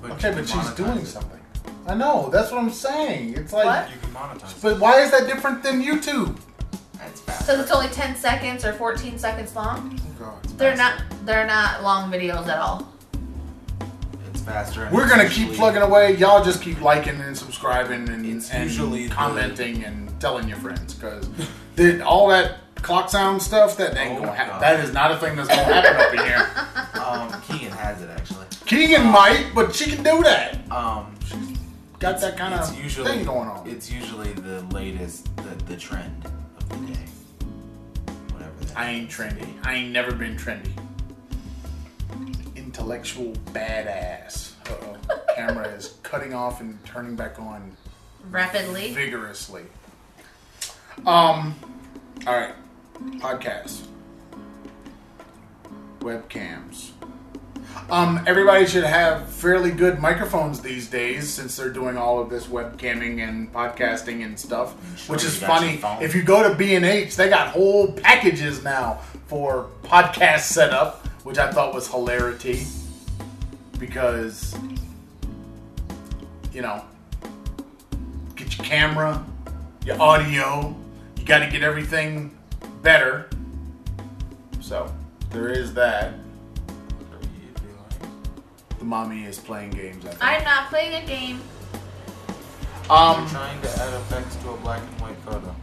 but 0.00 0.12
Okay, 0.12 0.32
but 0.34 0.48
she's 0.48 0.70
doing 0.70 0.96
it. 0.98 1.06
something. 1.06 1.38
I 1.86 1.94
know. 1.94 2.28
That's 2.32 2.50
what 2.50 2.58
I'm 2.60 2.70
saying. 2.70 3.34
It's 3.34 3.52
like, 3.52 3.66
What? 3.66 3.90
You 3.90 4.00
can 4.00 4.10
monetize 4.14 4.62
but 4.62 4.80
why 4.80 5.00
is 5.02 5.10
that 5.10 5.26
different 5.28 5.62
than 5.62 5.82
YouTube? 5.82 6.38
It's 6.94 7.20
fast. 7.20 7.46
because 7.46 7.60
it's 7.60 7.70
only 7.70 7.88
10 7.88 8.16
seconds 8.16 8.64
or 8.64 8.72
14 8.72 9.18
seconds 9.18 9.54
long 9.54 10.00
Oh, 10.02 10.24
God. 10.24 10.44
They're 10.58 10.76
not. 10.76 11.02
They're 11.24 11.46
not 11.46 11.82
long 11.82 12.10
videos 12.10 12.46
at 12.48 12.58
all. 12.58 12.91
Faster. 14.44 14.88
We're 14.92 15.08
gonna 15.08 15.28
keep 15.28 15.52
plugging 15.52 15.82
away. 15.82 16.16
Y'all 16.16 16.44
just 16.44 16.62
keep 16.62 16.80
liking 16.80 17.20
and 17.20 17.36
subscribing 17.36 18.08
and, 18.08 18.24
and 18.24 18.64
usually 18.64 19.08
the- 19.08 19.14
commenting 19.14 19.84
and 19.84 20.08
telling 20.20 20.48
your 20.48 20.58
friends 20.58 20.94
because 20.94 21.28
all 22.02 22.28
that 22.28 22.58
clock 22.76 23.08
sound 23.10 23.40
stuff 23.40 23.76
that 23.76 23.96
ain't 23.96 24.18
Oh 24.18 24.20
gonna 24.20 24.34
happen. 24.34 24.54
God. 24.54 24.62
That 24.62 24.80
is 24.84 24.92
not 24.92 25.12
a 25.12 25.16
thing 25.18 25.36
that's 25.36 25.48
gonna 25.48 25.62
happen 25.62 25.96
up 26.00 26.12
in 26.12 26.26
here. 26.26 26.48
Um, 27.02 27.42
Keegan 27.42 27.72
has 27.72 28.00
it 28.00 28.08
actually. 28.10 28.46
Keegan 28.64 29.04
might, 29.06 29.50
but 29.56 29.74
she 29.74 29.90
can 29.90 30.04
do 30.04 30.22
that. 30.22 30.58
Um, 30.70 31.14
she's 31.26 31.58
Got 31.98 32.20
that 32.20 32.36
kind 32.38 32.54
of 32.54 32.80
usually 32.80 33.08
thing 33.10 33.24
going 33.24 33.48
on. 33.48 33.68
It's 33.68 33.90
usually 33.90 34.32
the 34.34 34.62
latest, 34.72 35.28
the, 35.36 35.64
the 35.64 35.76
trend 35.76 36.24
of 36.24 36.68
the 36.68 36.92
day. 36.92 37.00
Whatever. 38.30 38.52
That 38.60 38.78
I 38.78 38.90
ain't 38.90 39.10
trendy. 39.10 39.48
I 39.64 39.74
ain't 39.74 39.90
never 39.92 40.12
been 40.12 40.36
trendy. 40.36 40.70
Intellectual 42.72 43.32
badass. 43.52 44.52
Uh 44.66 44.72
oh. 45.10 45.20
Camera 45.36 45.68
is 45.68 45.98
cutting 46.02 46.32
off 46.32 46.62
and 46.62 46.82
turning 46.86 47.14
back 47.14 47.38
on 47.38 47.76
Rapidly. 48.30 48.94
vigorously. 48.94 49.64
Um. 51.04 51.54
All 52.26 52.34
right. 52.34 52.54
Podcasts. 53.18 53.82
Webcams. 56.00 56.92
Um, 57.90 58.24
everybody 58.26 58.64
should 58.64 58.84
have 58.84 59.28
fairly 59.28 59.70
good 59.70 59.98
microphones 59.98 60.62
these 60.62 60.88
days 60.88 61.28
since 61.28 61.56
they're 61.56 61.68
doing 61.68 61.98
all 61.98 62.20
of 62.22 62.30
this 62.30 62.46
webcamming 62.46 63.20
and 63.26 63.52
podcasting 63.52 64.24
and 64.24 64.38
stuff. 64.40 64.74
Sure, 64.98 65.14
which 65.14 65.24
is 65.24 65.36
funny. 65.36 65.78
If 66.02 66.14
you 66.14 66.22
go 66.22 66.48
to 66.48 66.54
B 66.54 66.74
and 66.74 66.86
H, 66.86 67.16
they 67.16 67.28
got 67.28 67.48
whole 67.48 67.92
packages 67.92 68.64
now 68.64 69.00
for 69.26 69.68
podcast 69.84 70.40
setup, 70.40 71.06
which 71.24 71.38
I 71.38 71.50
thought 71.52 71.74
was 71.74 71.88
hilarity 71.88 72.64
because 73.78 74.54
you 76.52 76.62
know 76.62 76.84
get 78.36 78.56
your 78.58 78.66
camera, 78.66 79.24
your 79.84 80.00
audio. 80.00 80.74
You 81.16 81.24
got 81.24 81.38
to 81.40 81.46
get 81.50 81.62
everything 81.62 82.36
better. 82.82 83.28
So 84.60 84.92
there 85.30 85.48
is 85.48 85.72
that. 85.74 86.14
What 86.14 87.20
are 87.20 87.24
you 87.24 87.52
doing? 87.60 88.22
The 88.78 88.84
mommy 88.84 89.24
is 89.24 89.38
playing 89.38 89.70
games. 89.70 90.04
I 90.04 90.08
think. 90.08 90.22
I'm 90.24 90.44
not 90.44 90.68
playing 90.68 91.02
a 91.02 91.06
game. 91.06 91.40
um, 92.90 93.20
You're 93.20 93.28
trying 93.30 93.60
to 93.62 93.68
add 93.80 93.94
effects 93.94 94.34
to 94.36 94.50
a 94.50 94.56
black 94.58 94.80
and 94.82 95.00
white 95.00 95.16
photo. 95.18 95.54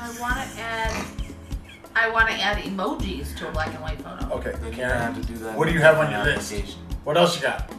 I 0.00 0.20
want 0.20 0.36
to 0.50 0.60
add. 0.60 1.04
I 1.94 2.08
want 2.10 2.28
to 2.28 2.34
add 2.34 2.58
emojis 2.58 3.36
to 3.38 3.48
a 3.48 3.52
black 3.52 3.68
and 3.68 3.80
white 3.82 4.00
photo. 4.00 4.34
okay, 4.36 4.52
Then 4.52 4.62
you're 4.64 4.72
Karen. 4.72 4.98
gonna 4.98 5.04
have 5.14 5.20
to 5.20 5.32
do 5.32 5.38
that. 5.40 5.56
What 5.56 5.68
do 5.68 5.74
you 5.74 5.80
have 5.80 5.98
on 5.98 6.10
your 6.10 6.24
list? 6.24 6.52
What 7.04 7.16
else 7.16 7.36
you 7.36 7.42
got? 7.42 7.70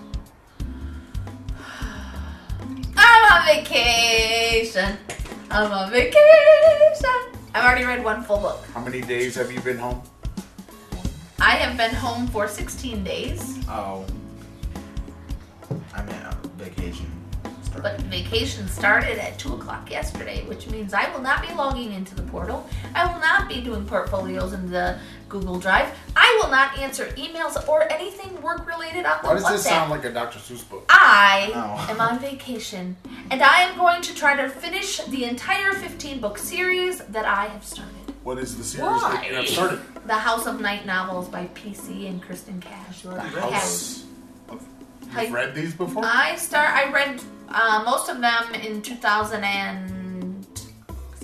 I'm 2.96 3.32
on 3.32 3.46
vacation. 3.46 4.98
I'm 5.50 5.72
on 5.72 5.92
vacation. 5.92 6.20
I've 7.56 7.66
already 7.66 7.86
read 7.86 8.04
one 8.04 8.24
full 8.24 8.38
book. 8.40 8.64
How 8.74 8.82
many 8.82 9.02
days 9.02 9.36
have 9.36 9.52
you 9.52 9.60
been 9.62 9.78
home? 9.78 10.02
I 11.40 11.52
have 11.56 11.76
been 11.78 11.94
home 11.94 12.28
for 12.28 12.48
16 12.48 13.04
days, 13.04 13.60
Oh, 13.68 14.06
I'm 15.94 16.08
on 16.10 16.38
vacation. 16.58 17.12
But 17.82 18.00
vacation 18.04 18.68
started 18.68 19.18
at 19.20 19.38
2 19.40 19.56
o'clock 19.56 19.90
yesterday, 19.90 20.44
which 20.46 20.68
means 20.70 20.94
I 20.94 21.10
will 21.12 21.22
not 21.22 21.42
be 21.46 21.54
logging 21.54 21.92
into 21.94 22.16
the 22.16 22.22
portal. 22.24 22.68
I 22.96 23.12
will 23.12 23.20
not 23.20 23.50
be 23.50 23.62
doing 23.62 23.86
portfolios 23.86 24.54
in 24.54 24.70
the 24.70 25.00
Google 25.28 25.58
Drive. 25.60 25.90
I 26.16 26.40
will 26.42 26.52
not 26.52 26.78
answer 26.78 27.06
emails 27.18 27.68
or 27.68 27.92
anything 27.92 28.40
work 28.42 28.68
related 28.68 29.06
on 29.06 29.18
the 29.24 29.28
Why 29.30 29.34
does 29.34 29.44
WhatsApp. 29.44 29.52
this 29.54 29.64
sound 29.66 29.90
like 29.92 30.06
a 30.06 30.12
Dr. 30.12 30.40
Seuss 30.40 30.68
book? 30.70 30.86
I 30.90 31.52
Oh. 31.56 31.88
am 31.92 32.00
on 32.00 32.20
vacation, 32.20 32.96
and 33.32 33.42
I 33.42 33.62
am 33.64 33.78
going 33.78 34.02
to 34.04 34.14
try 34.16 34.36
to 34.36 34.48
finish 34.50 34.98
the 35.00 35.26
entire 35.26 35.74
15 35.74 36.20
book 36.22 36.38
series 36.38 37.00
that 37.00 37.26
I 37.26 37.46
have 37.48 37.64
started. 37.66 37.94
What 38.24 38.38
is 38.38 38.56
the 38.58 38.64
series 38.64 39.02
that 39.02 39.28
you 39.28 39.36
have 39.36 39.48
started? 39.50 39.80
The 40.06 40.14
House 40.14 40.46
of 40.46 40.62
Night 40.62 40.86
novels 40.86 41.28
by 41.28 41.48
PC 41.56 42.08
and 42.08 42.22
Kristin 42.24 42.62
Cast. 42.62 43.04
The 43.04 43.20
House. 43.20 44.06
I- 45.16 45.24
You've 45.24 45.32
read 45.34 45.54
these 45.54 45.74
before? 45.76 46.04
I 46.06 46.36
start. 46.38 46.70
I 46.70 46.90
read 46.92 47.22
uh, 47.50 47.84
most 47.86 48.10
of 48.10 48.20
them 48.22 48.54
in 48.56 48.82
2000 48.82 49.44
and 49.44 50.48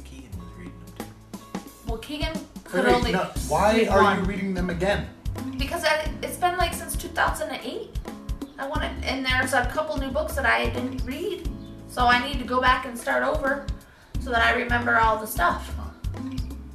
Keegan 0.03 0.29
was 0.37 0.47
reading 0.57 0.73
them 0.79 0.93
too. 0.97 1.61
well, 1.87 1.97
Keegan 1.97 2.33
could 2.63 2.85
wait, 2.85 2.93
only 2.93 3.11
no, 3.11 3.23
why 3.47 3.85
are 3.89 4.03
one. 4.03 4.19
you 4.19 4.25
reading 4.25 4.53
them 4.53 4.69
again? 4.69 5.07
because 5.57 5.83
I, 5.83 6.11
it's 6.23 6.37
been 6.37 6.57
like 6.57 6.73
since 6.73 6.95
2008. 6.95 7.89
I 8.57 8.67
want 8.67 8.81
to, 8.81 8.87
and 9.09 9.25
there's 9.25 9.53
a 9.53 9.65
couple 9.67 9.97
new 9.97 10.09
books 10.11 10.35
that 10.35 10.45
I 10.45 10.65
didn't 10.69 11.01
read, 11.05 11.47
so 11.87 12.05
I 12.05 12.25
need 12.27 12.39
to 12.39 12.45
go 12.45 12.59
back 12.61 12.85
and 12.85 12.97
start 12.97 13.23
over 13.23 13.65
so 14.19 14.31
that 14.31 14.41
I 14.43 14.51
remember 14.59 14.97
all 14.99 15.17
the 15.17 15.25
stuff 15.27 15.71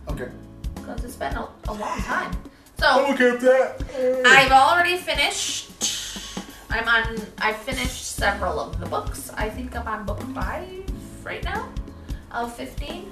Okay. 0.08 0.28
because 0.76 1.04
it's 1.04 1.16
been 1.16 1.34
a, 1.34 1.46
a 1.68 1.72
long 1.74 1.98
time. 2.00 2.30
I'm 2.32 2.40
So 2.78 3.12
okay 3.12 3.32
with 3.32 3.40
that. 3.42 4.22
I've 4.26 4.50
already 4.52 4.96
finished. 4.96 5.70
I'm 6.70 6.88
on. 6.88 7.16
I've 7.38 7.56
finished 7.56 8.04
several 8.16 8.58
of 8.60 8.80
the 8.80 8.86
books. 8.86 9.30
I 9.36 9.48
think 9.48 9.76
I'm 9.76 9.86
on 9.86 10.04
book 10.06 10.20
five 10.34 10.68
right 11.24 11.42
now 11.44 11.68
of 12.32 12.54
15. 12.56 13.08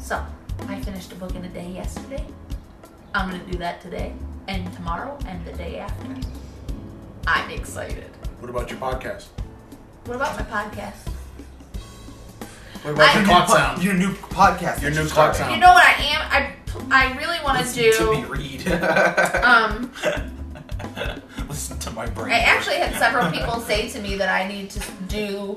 So 0.00 0.24
I 0.68 0.80
finished 0.80 1.12
a 1.12 1.16
book 1.16 1.34
in 1.34 1.44
a 1.44 1.48
day 1.48 1.68
yesterday. 1.70 2.24
I'm 3.14 3.30
gonna 3.30 3.42
do 3.44 3.58
that 3.58 3.80
today 3.80 4.12
and 4.48 4.72
tomorrow 4.74 5.18
and 5.26 5.44
the 5.44 5.52
day 5.52 5.78
after. 5.78 6.08
I'm 7.26 7.50
excited. 7.50 8.10
What 8.40 8.50
about 8.50 8.70
your 8.70 8.78
podcast? 8.78 9.26
What 10.04 10.16
about 10.16 10.36
my 10.38 10.44
podcast? 10.44 11.08
What 12.82 12.94
about 12.94 13.08
I- 13.08 13.18
your 13.18 13.24
clock 13.24 13.48
sound? 13.48 13.82
Your 13.82 13.94
new 13.94 14.12
podcast. 14.14 14.80
Your 14.82 14.90
that 14.90 14.96
new 14.96 15.02
you 15.04 15.10
clock 15.10 15.34
started. 15.34 15.38
sound. 15.38 15.52
You 15.54 15.60
know 15.60 15.72
what 15.72 15.84
I 15.84 15.92
am? 16.02 16.20
I 16.30 16.52
I 16.90 17.16
really 17.18 17.38
want 17.42 17.58
to 17.58 17.64
Listen 17.64 18.06
to 18.06 18.12
me 18.12 18.20
do. 18.22 18.28
read. 18.28 18.66
Um, 19.42 19.92
Listen 21.48 21.78
to 21.78 21.90
my 21.90 22.06
brain. 22.06 22.32
I 22.32 22.38
actually 22.38 22.76
had 22.76 22.94
several 22.94 23.30
people 23.30 23.60
say 23.60 23.88
to 23.90 24.00
me 24.00 24.16
that 24.16 24.28
I 24.28 24.48
need 24.48 24.70
to 24.70 24.80
do 25.08 25.54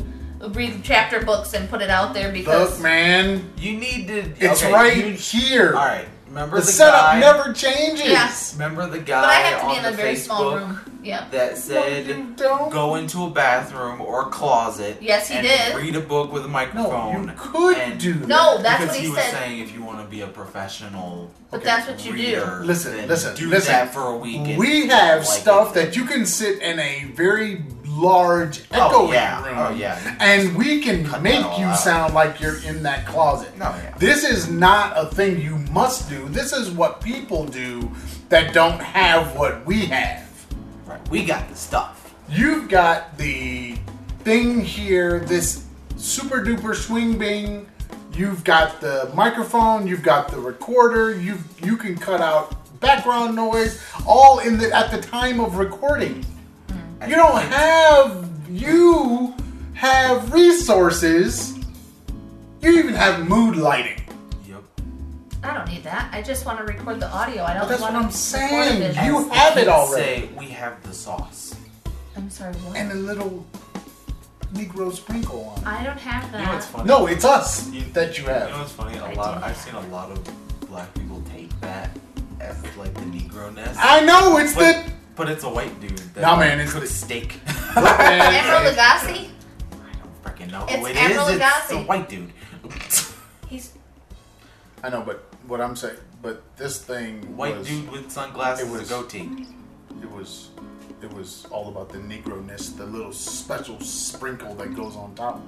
read 0.52 0.82
chapter 0.84 1.22
books 1.22 1.54
and 1.54 1.70
put 1.70 1.82
it 1.82 1.90
out 1.90 2.14
there 2.14 2.32
because 2.32 2.74
Look, 2.76 2.82
man, 2.84 3.52
You 3.58 3.78
need 3.78 4.08
to. 4.08 4.20
it's 4.40 4.64
okay, 4.64 4.72
right 4.74 4.96
you- 4.98 5.12
here. 5.12 5.70
all 5.76 5.86
right. 5.86 6.08
Remember 6.28 6.58
The 6.58 6.66
the, 6.66 6.72
setup 6.72 7.02
guy? 7.02 7.20
never 7.20 7.54
changes. 7.54 8.06
Yes. 8.08 8.54
Remember 8.54 8.88
the 8.88 9.00
guy 9.00 9.22
but 9.22 9.30
I 9.30 9.34
have 9.36 9.62
to 9.62 9.68
be 9.68 9.78
in 9.78 9.86
a 9.86 9.92
the 9.92 9.98
very 9.98 10.14
Facebook 10.14 10.26
small 10.26 10.56
room. 10.58 10.80
Yeah. 11.02 11.28
that 11.32 11.58
said 11.58 12.08
you 12.08 12.34
don't. 12.36 12.70
go 12.72 12.96
into 12.96 13.24
a 13.26 13.30
bathroom 13.30 14.02
or 14.02 14.24
a 14.28 14.30
closet. 14.30 14.98
Yes, 15.02 15.30
he 15.30 15.36
and 15.36 15.48
did. 15.48 15.76
Read 15.76 15.96
a 15.96 16.00
book 16.02 16.32
with 16.34 16.44
a 16.46 16.48
microphone. 16.48 16.92
No, 16.92 17.20
microphone. 17.24 17.28
you 17.28 17.36
could 17.76 17.78
and- 17.78 18.00
do 18.00 18.14
that. 18.14 18.28
No, 18.28 18.62
that's 18.62 18.82
because 18.82 18.88
what 18.96 18.98
he, 18.98 19.04
he 19.06 19.10
was 19.12 19.20
said. 19.24 19.32
saying 19.34 19.60
if 19.62 19.74
you 19.74 19.82
want 19.84 20.00
to 20.00 20.06
be 20.06 20.22
a 20.22 20.28
professional 20.28 21.32
But 21.52 21.58
Okay. 21.58 21.66
that's 21.66 21.88
what 21.90 22.06
you 22.06 22.14
reader, 22.14 22.60
do. 22.62 22.66
Listen, 22.68 23.08
listen, 23.08 23.36
do 23.36 23.50
listen. 23.50 23.72
that 23.72 23.94
for 23.94 24.04
a 24.08 24.18
week. 24.18 24.38
and 24.48 24.58
We 24.58 24.88
have 24.88 25.20
like 25.20 25.28
stuff 25.28 25.72
it. 25.72 25.76
that 25.76 25.96
you 25.96 26.06
can 26.06 26.26
sit 26.26 26.62
in 26.62 26.80
a 26.80 27.06
very 27.16 27.64
large 27.88 28.62
Oh, 28.72 28.88
echoing 28.88 29.14
yeah. 29.14 29.46
room. 29.46 29.58
Oh, 29.58 29.70
yeah. 29.72 30.16
And 30.20 30.56
we 30.56 30.80
can 30.82 31.06
Cut 31.06 31.22
make 31.22 31.40
you 31.58 31.66
out. 31.66 31.80
sound 31.80 32.14
like 32.14 32.40
you're 32.40 32.62
in 32.64 32.84
that 32.84 33.06
closet. 33.06 33.58
No, 33.58 33.66
yeah. 33.66 33.94
This 33.98 34.24
is 34.24 34.50
not 34.50 34.94
a 34.96 35.08
thing 35.08 35.42
you 35.42 35.58
must 35.72 36.08
do. 36.10 36.28
This 36.30 36.54
is 36.54 36.70
what 36.70 37.02
people 37.02 37.46
do 37.46 37.90
that 38.30 38.54
don't 38.54 38.80
have 38.82 39.36
what 39.36 39.66
we 39.66 39.86
have. 39.88 40.29
We 41.10 41.26
got 41.26 41.50
the 41.50 41.56
stuff. 41.56 42.14
You've 42.30 42.70
got 42.70 43.18
the 43.18 43.76
thing 44.20 44.62
here, 44.62 45.20
this 45.20 45.66
super 45.98 46.44
duper 46.44 46.76
swing 46.76 47.18
bing 47.18 47.68
You've 48.20 48.44
got 48.44 48.82
the 48.82 49.10
microphone. 49.16 49.88
You've 49.88 50.04
got 50.04 50.30
the 50.30 50.40
recorder. 50.40 51.18
You 51.18 51.38
you 51.64 51.78
can 51.78 51.96
cut 51.96 52.20
out 52.20 52.54
background 52.82 53.34
noise 53.34 53.82
all 54.06 54.40
in 54.40 54.58
the 54.58 54.76
at 54.76 54.92
the 54.92 55.00
time 55.00 55.40
of 55.40 55.56
recording. 55.56 56.26
You 57.08 57.16
don't 57.16 57.42
have 57.42 58.30
you 58.50 59.34
have 59.74 60.34
resources. 60.34 61.58
You 62.62 62.78
even 62.78 62.94
have 62.94 63.26
mood 63.26 63.56
lighting. 63.56 64.02
Yep. 65.44 65.52
I 65.52 65.58
don't 65.58 65.68
need 65.70 65.84
that. 65.84 66.10
I 66.14 66.22
just 66.22 66.46
want 66.46 66.58
to 66.60 66.66
record 66.66 67.00
the 67.00 67.10
audio. 67.10 67.44
I 67.44 67.54
don't 67.54 67.68
that's 67.70 67.82
want 67.82 67.94
what 67.94 68.04
I'm 68.06 68.12
saying. 68.12 68.82
record 68.82 69.06
You 69.06 69.18
visual. 69.20 69.30
have 69.30 69.54
it 69.54 69.60
Kids 69.62 69.70
already. 69.70 70.22
Say 70.28 70.30
we 70.38 70.46
have 70.48 70.82
the 70.84 70.94
sauce. 70.94 71.56
I'm 72.16 72.30
sorry. 72.30 72.54
What? 72.56 72.76
And 72.76 72.92
a 72.92 72.96
little 72.96 73.46
Negro 74.54 74.92
sprinkle 74.94 75.46
on. 75.56 75.62
it. 75.62 75.68
I 75.68 75.84
don't 75.84 76.00
have 76.00 76.32
that. 76.32 76.40
You 76.42 76.46
know 76.48 76.54
what's 76.54 76.66
funny? 76.66 76.88
No, 76.88 77.08
it's 77.08 77.24
us 77.26 77.70
You- 77.72 77.84
that 77.94 78.18
you 78.18 78.26
have. 78.26 78.48
You 78.50 78.54
know 78.56 78.60
what's 78.60 78.72
funny? 78.74 78.98
A 78.98 79.04
I 79.06 79.14
lot. 79.14 79.40
do. 79.40 79.46
I've 79.46 79.58
seen 79.58 79.76
a 79.76 79.88
lot 79.88 80.12
of 80.12 80.20
black 80.68 80.94
people 80.94 81.22
take 81.32 81.58
that 81.62 81.90
as 82.42 82.58
like 82.76 82.94
the 82.96 83.02
Negro 83.02 83.54
ness. 83.54 83.76
I 83.80 84.02
know 84.02 84.38
it's 84.38 84.56
but, 84.56 84.86
the. 84.86 84.92
but 85.16 85.30
it's 85.30 85.44
a 85.44 85.50
white 85.50 85.80
dude. 85.80 85.98
That 86.16 86.22
Nah, 86.22 86.32
like, 86.36 86.50
man, 86.50 86.60
it's 86.60 86.74
cooks 86.74 86.90
the- 86.90 86.96
steak. 87.06 87.40
Emeril 87.46 88.74
Lagasse? 88.74 89.06
I 89.06 89.30
don't 90.02 90.24
freaking 90.24 90.52
know 90.52 90.66
It's 90.68 90.78
who 90.78 90.86
it 90.88 90.96
Emeril 90.96 91.30
is. 91.30 91.36
It's 91.36 91.44
Lagasse. 91.46 91.68
the 91.70 91.78
white 91.84 92.10
dude. 92.10 92.32
He's 93.48 93.72
I 94.84 94.90
know, 94.90 95.02
but 95.02 95.29
what 95.50 95.60
I'm 95.62 95.76
saying, 95.76 95.98
but 96.22 96.42
this 96.58 96.82
thing 96.82 97.36
white 97.36 97.58
was, 97.58 97.68
dude 97.68 97.92
with 97.92 98.12
sunglasses 98.12 98.68
it 98.68 98.72
was- 98.72 98.90
a 98.90 98.94
goatee. 98.94 99.48
It 100.02 100.10
was, 100.12 100.50
it 101.02 101.12
was 101.14 101.46
all 101.52 101.68
about 101.70 101.90
the 101.90 101.98
Negro-ness, 101.98 102.70
the 102.70 102.86
little 102.86 103.12
special 103.12 103.80
sprinkle 103.82 104.54
that 104.56 104.74
goes 104.76 104.96
on 104.96 105.14
top. 105.16 105.42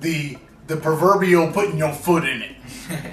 The 0.00 0.38
the 0.68 0.76
proverbial 0.76 1.50
putting 1.50 1.78
your 1.78 1.92
foot 1.92 2.24
in 2.28 2.42
it. 2.42 2.56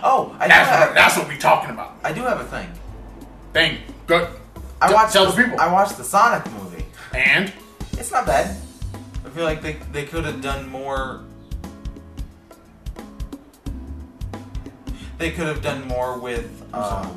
Oh, 0.00 0.36
I 0.38 0.46
That's 0.46 0.68
have. 0.70 0.88
what, 0.90 0.94
that's 0.94 1.16
what 1.16 1.26
we 1.28 1.36
talking 1.36 1.70
about. 1.70 1.96
I 2.04 2.12
do 2.12 2.20
have 2.22 2.40
a 2.40 2.44
thing. 2.44 2.68
Dang, 3.52 3.78
good. 4.06 4.28
I 4.80 4.92
watched. 4.92 5.12
tell 5.12 5.26
the, 5.26 5.32
the 5.32 5.42
people. 5.42 5.58
I 5.58 5.72
watched 5.72 5.96
the 5.98 6.04
Sonic 6.04 6.48
movie. 6.52 6.84
And 7.12 7.52
It's 7.94 8.12
not 8.12 8.24
bad. 8.24 8.56
I 9.26 9.28
feel 9.30 9.42
like 9.42 9.60
they 9.60 9.72
they 9.90 10.04
could 10.04 10.24
have 10.24 10.40
done 10.40 10.68
more. 10.68 11.24
They 15.18 15.32
could 15.32 15.46
have 15.48 15.62
done 15.62 15.86
more 15.88 16.16
with 16.18 16.64
uh, 16.72 17.08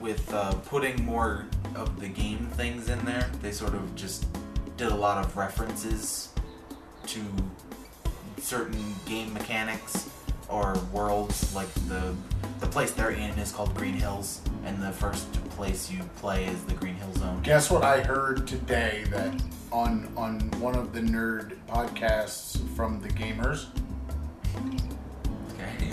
with 0.00 0.32
uh, 0.32 0.52
putting 0.66 1.04
more 1.04 1.46
of 1.74 1.98
the 2.00 2.08
game 2.08 2.48
things 2.54 2.88
in 2.88 3.04
there. 3.04 3.28
They 3.42 3.52
sort 3.52 3.74
of 3.74 3.94
just 3.96 4.26
did 4.76 4.88
a 4.92 4.94
lot 4.94 5.24
of 5.24 5.36
references 5.36 6.28
to 7.08 7.20
certain 8.38 8.94
game 9.06 9.32
mechanics 9.32 10.08
or 10.48 10.78
worlds. 10.92 11.54
Like 11.54 11.72
the 11.88 12.14
the 12.60 12.66
place 12.66 12.92
they're 12.92 13.10
in 13.10 13.38
is 13.38 13.50
called 13.50 13.74
Green 13.74 13.94
Hills, 13.94 14.40
and 14.64 14.80
the 14.80 14.92
first 14.92 15.32
place 15.50 15.90
you 15.90 16.00
play 16.16 16.44
is 16.46 16.62
the 16.64 16.74
Green 16.74 16.94
Hill 16.94 17.12
Zone. 17.14 17.40
Guess 17.42 17.70
what 17.70 17.82
I 17.82 18.02
heard 18.02 18.46
today 18.46 19.04
that 19.10 19.34
on 19.72 20.12
on 20.16 20.38
one 20.60 20.76
of 20.76 20.92
the 20.92 21.00
nerd 21.00 21.56
podcasts 21.68 22.58
from 22.76 23.00
the 23.00 23.08
gamers, 23.08 23.66
Okay. 25.54 25.90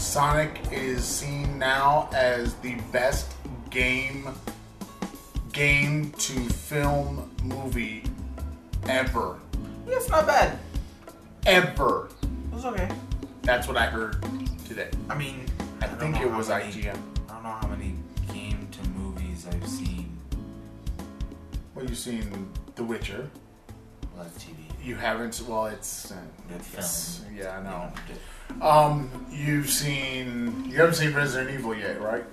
Sonic 0.00 0.58
is 0.72 1.04
seen 1.04 1.58
now 1.58 2.08
as 2.14 2.54
the 2.56 2.74
best 2.90 3.34
game 3.68 4.28
game 5.52 6.10
to 6.12 6.32
film 6.48 7.30
movie 7.44 8.04
ever. 8.88 9.38
yeah, 9.86 9.96
it's 9.96 10.08
not 10.08 10.26
bad. 10.26 10.58
Ever. 11.44 12.08
It 12.22 12.54
was 12.54 12.64
okay. 12.64 12.88
That's 13.42 13.68
what 13.68 13.76
I 13.76 13.86
heard 13.86 14.24
today. 14.66 14.88
I 15.10 15.14
mean, 15.16 15.44
I 15.82 15.86
don't 15.86 15.98
think 15.98 16.20
it 16.20 16.30
was 16.30 16.48
many- 16.48 16.64
IGN. 16.72 16.96
I 17.28 17.32
don't 17.34 17.42
know 17.42 17.50
how 17.50 17.68
many 17.68 17.94
game 18.32 18.68
to 18.72 18.88
movies 18.90 19.46
I've 19.52 19.68
seen. 19.68 20.16
Well, 21.74 21.84
you've 21.84 21.98
seen 21.98 22.48
The 22.74 22.84
Witcher. 22.84 23.28
Well, 24.14 24.24
that's 24.24 24.42
TV. 24.44 24.54
You 24.82 24.94
haven't. 24.96 25.40
Well, 25.46 25.66
it's. 25.66 26.10
Uh, 26.10 26.16
It's. 26.76 27.20
Yeah, 27.36 27.58
I 27.58 27.62
know. 27.62 27.70
Know, 27.70 27.92
Um, 28.60 29.26
you've 29.30 29.70
seen. 29.70 30.64
You 30.68 30.76
haven't 30.76 30.94
seen 30.94 31.12
Resident 31.14 31.50
Evil 31.58 31.74
yet, 31.74 32.00
right? 32.00 32.24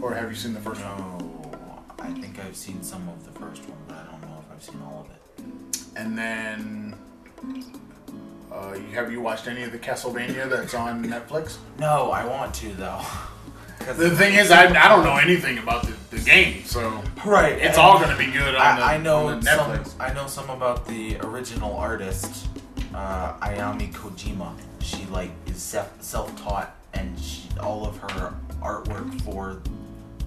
Or 0.00 0.14
have 0.14 0.28
you 0.30 0.36
seen 0.36 0.54
the 0.54 0.60
first 0.60 0.82
one? 0.84 0.98
No, 0.98 1.82
I 2.00 2.10
think 2.12 2.38
I've 2.40 2.56
seen 2.56 2.82
some 2.82 3.08
of 3.08 3.24
the 3.24 3.38
first 3.38 3.62
one, 3.68 3.78
but 3.86 3.96
I 3.98 4.04
don't 4.10 4.20
know 4.22 4.42
if 4.46 4.52
I've 4.52 4.62
seen 4.62 4.82
all 4.82 5.06
of 5.06 5.10
it. 5.10 5.82
And 5.96 6.18
then, 6.18 6.94
uh, 8.50 8.74
you, 8.74 8.94
have 8.94 9.12
you 9.12 9.20
watched 9.20 9.46
any 9.46 9.62
of 9.62 9.70
the 9.72 9.78
Castlevania 9.78 10.48
that's 10.48 10.74
on 10.74 11.04
Netflix? 11.04 11.58
No, 11.78 12.10
I 12.10 12.24
want 12.24 12.54
to 12.56 12.72
though. 12.74 13.00
The 13.82 14.10
thing 14.10 14.34
is, 14.34 14.52
I, 14.52 14.66
I 14.68 14.88
don't 14.88 15.02
know 15.02 15.16
anything 15.16 15.58
about 15.58 15.82
the, 15.82 16.16
the 16.16 16.22
game, 16.22 16.62
so 16.64 17.02
right, 17.26 17.54
it's 17.54 17.78
all 17.78 17.98
going 17.98 18.10
to 18.10 18.16
be 18.16 18.30
good 18.30 18.54
on 18.54 18.76
the, 18.76 18.82
I, 18.82 18.94
I 18.94 18.98
know 18.98 19.26
on 19.26 19.40
the 19.40 19.46
some. 19.56 19.72
Netflix. 19.72 19.94
I 19.98 20.12
know 20.14 20.28
some 20.28 20.48
about 20.50 20.86
the 20.86 21.16
original 21.22 21.74
artist, 21.76 22.46
uh, 22.94 23.38
Ayami 23.38 23.92
Kojima. 23.92 24.54
She 24.80 25.04
like 25.06 25.30
is 25.46 25.62
self 25.62 25.90
self-taught, 26.02 26.74
and 26.94 27.18
she, 27.18 27.48
all 27.60 27.86
of 27.86 27.96
her 27.98 28.34
artwork 28.60 29.20
for 29.22 29.60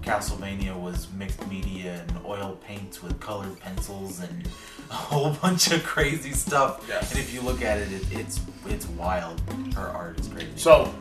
Castlevania 0.02 0.78
was 0.78 1.08
mixed 1.12 1.44
media 1.48 2.04
and 2.08 2.24
oil 2.24 2.58
paints 2.64 3.02
with 3.02 3.18
colored 3.18 3.58
pencils 3.58 4.20
and 4.20 4.48
a 4.90 4.94
whole 4.94 5.30
bunch 5.42 5.72
of 5.72 5.82
crazy 5.84 6.32
stuff. 6.32 6.84
Yes. 6.88 7.10
And 7.10 7.20
if 7.20 7.34
you 7.34 7.40
look 7.40 7.60
at 7.62 7.78
it, 7.78 7.92
it, 7.92 8.04
it's 8.12 8.40
it's 8.66 8.86
wild. 8.90 9.40
Her 9.74 9.88
art 9.88 10.20
is 10.20 10.28
crazy. 10.28 10.50
So, 10.56 10.94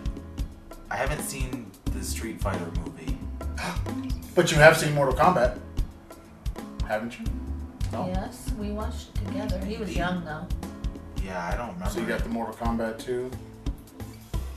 I 0.89 0.95
haven't 0.97 1.21
seen 1.21 1.71
the 1.93 2.03
Street 2.03 2.41
Fighter 2.41 2.71
movie. 2.83 3.17
but 4.35 4.51
you 4.51 4.57
have 4.57 4.77
seen 4.77 4.93
Mortal 4.93 5.15
Kombat, 5.15 5.57
haven't 6.87 7.19
you? 7.19 7.25
No. 7.91 8.07
yes. 8.07 8.51
We 8.59 8.71
watched 8.71 9.09
it 9.09 9.27
together. 9.27 9.63
He 9.63 9.77
was 9.77 9.95
young 9.95 10.25
though. 10.25 10.47
Yeah, 11.25 11.47
I 11.47 11.57
don't 11.57 11.73
remember. 11.73 11.89
So 11.89 11.99
you 11.99 12.05
got 12.05 12.23
the 12.23 12.29
Mortal 12.29 12.55
Kombat 12.55 13.03
2. 13.03 13.31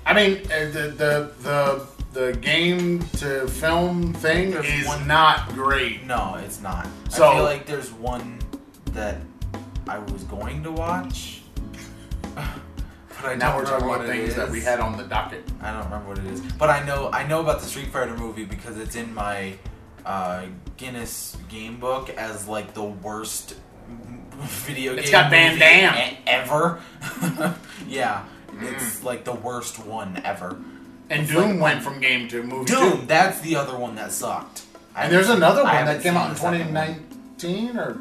I 0.05 0.13
mean, 0.15 0.39
uh, 0.47 0.71
the 0.71 0.95
the 0.97 1.33
the 1.43 1.87
the 2.13 2.33
game 2.39 3.01
to 3.19 3.47
film 3.49 4.13
thing 4.15 4.51
There's 4.51 4.67
is 4.67 4.87
one- 4.87 5.07
not 5.07 5.49
great. 5.51 6.05
No, 6.05 6.37
it's 6.43 6.61
not. 6.61 6.87
So- 7.11 7.29
I 7.29 7.35
feel 7.35 7.45
like 7.45 7.67
there's 7.67 7.93
one 7.93 8.39
that 8.93 9.17
I 9.87 9.99
was 9.99 10.25
going 10.25 10.63
to 10.65 10.73
watch, 10.73 11.43
but 12.35 12.45
I 13.25 13.35
Now 13.35 13.57
we're 13.57 13.65
talking 13.65 13.89
about 13.89 14.07
things 14.07 14.35
that 14.35 14.51
we 14.51 14.61
had 14.61 14.81
on 14.81 14.97
the 14.97 15.05
docket. 15.05 15.45
I 15.61 15.73
don't 15.73 15.85
remember 15.85 16.09
what 16.09 16.19
it 16.19 16.27
is, 16.27 16.41
but 16.41 16.71
I 16.71 16.85
know 16.85 17.11
I 17.13 17.27
know 17.27 17.41
about 17.41 17.61
the 17.61 17.67
Street 17.67 17.89
Fighter 17.89 18.17
movie 18.17 18.45
because 18.45 18.79
it's 18.79 18.97
in 18.97 19.13
my 19.15 19.55
uh, 20.05 20.47
Guinness 20.77 21.37
game 21.49 21.79
book 21.81 22.11
as 22.11 22.49
like 22.49 22.75
the 22.75 22.85
worst 22.85 23.55
video 24.43 24.93
It's 24.95 25.03
game 25.03 25.03
It's 25.03 25.11
got 25.11 25.31
Van 25.31 25.49
movie 25.53 25.61
Damme. 25.61 26.17
ever. 26.27 26.81
yeah, 27.87 28.25
Mm. 28.49 28.73
it's 28.73 29.03
like 29.05 29.25
the 29.25 29.35
worst 29.35 29.79
one 29.85 30.21
ever. 30.25 30.57
And 31.11 31.23
It's 31.23 31.31
Doom 31.33 31.53
like- 31.53 31.61
went 31.61 31.83
from 31.83 32.01
game 32.01 32.29
to 32.29 32.43
movie 32.43 32.65
Doom, 32.73 33.01
too. 33.01 33.07
that's 33.07 33.41
the 33.41 33.57
other 33.57 33.77
one 33.77 33.95
that 33.97 34.13
sucked. 34.13 34.63
I 34.95 35.05
And 35.05 35.13
there's 35.13 35.29
another 35.29 35.63
one 35.65 35.85
that 35.85 36.03
came 36.03 36.17
out 36.17 36.29
in 36.29 36.35
the 36.35 36.41
second 36.41 36.75
one. 36.75 36.87
2019 37.39 37.79
or 37.79 37.99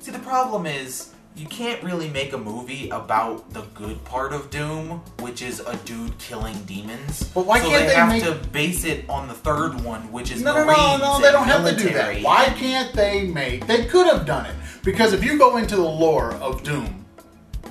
See, 0.00 0.10
the 0.10 0.18
problem 0.20 0.66
is 0.66 1.10
you 1.36 1.46
can't 1.46 1.82
really 1.82 2.08
make 2.10 2.32
a 2.32 2.38
movie 2.38 2.88
about 2.90 3.52
the 3.52 3.62
good 3.74 4.02
part 4.04 4.32
of 4.32 4.50
Doom, 4.50 5.02
which 5.18 5.42
is 5.42 5.58
a 5.60 5.74
dude 5.78 6.16
killing 6.18 6.54
demons. 6.64 7.24
But 7.34 7.44
why 7.44 7.58
so 7.60 7.68
can't 7.70 7.82
they 7.82 7.88
they 7.88 7.94
have 7.94 8.08
make- 8.08 8.22
to 8.24 8.34
base 8.50 8.84
it 8.84 9.04
on 9.08 9.26
the 9.26 9.34
third 9.34 9.80
one, 9.82 10.12
which 10.12 10.30
is 10.30 10.42
No, 10.42 10.54
no, 10.54 10.64
no, 10.64 10.96
no, 10.98 11.20
they 11.20 11.32
don't 11.32 11.46
have 11.48 11.64
to 11.68 11.74
do 11.76 11.90
that. 11.92 12.22
Why 12.22 12.44
can't 12.56 12.92
they 12.94 13.26
make? 13.26 13.66
They 13.66 13.84
could 13.86 14.06
have 14.06 14.24
done 14.26 14.46
it 14.46 14.54
because 14.84 15.12
if 15.12 15.24
you 15.24 15.36
go 15.36 15.56
into 15.56 15.74
the 15.74 15.82
lore 15.82 16.34
of 16.34 16.62
Doom, 16.62 17.04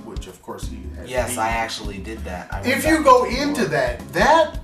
which 0.04 0.28
of 0.28 0.42
course 0.42 0.68
he 0.68 0.80
has 0.98 1.10
Yes, 1.10 1.30
beat- 1.32 1.38
I 1.40 1.50
actually 1.50 2.00
did 2.00 2.24
that. 2.26 2.54
I 2.54 2.62
If 2.68 2.86
you 2.86 3.02
go 3.02 3.24
into 3.24 3.62
lore. 3.62 3.70
that, 3.70 4.14
that 4.14 4.60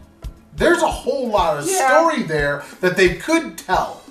there's 0.57 0.81
a 0.81 0.87
whole 0.91 1.29
lot 1.29 1.57
of 1.57 1.69
Yeah. 1.69 1.87
story 1.87 2.23
there 2.23 2.65
that 2.81 2.97
they 2.97 3.15
could 3.15 3.57
tell, 3.57 4.01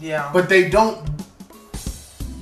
yeah, 0.00 0.30
but 0.32 0.48
they 0.48 0.68
don't. 0.68 1.08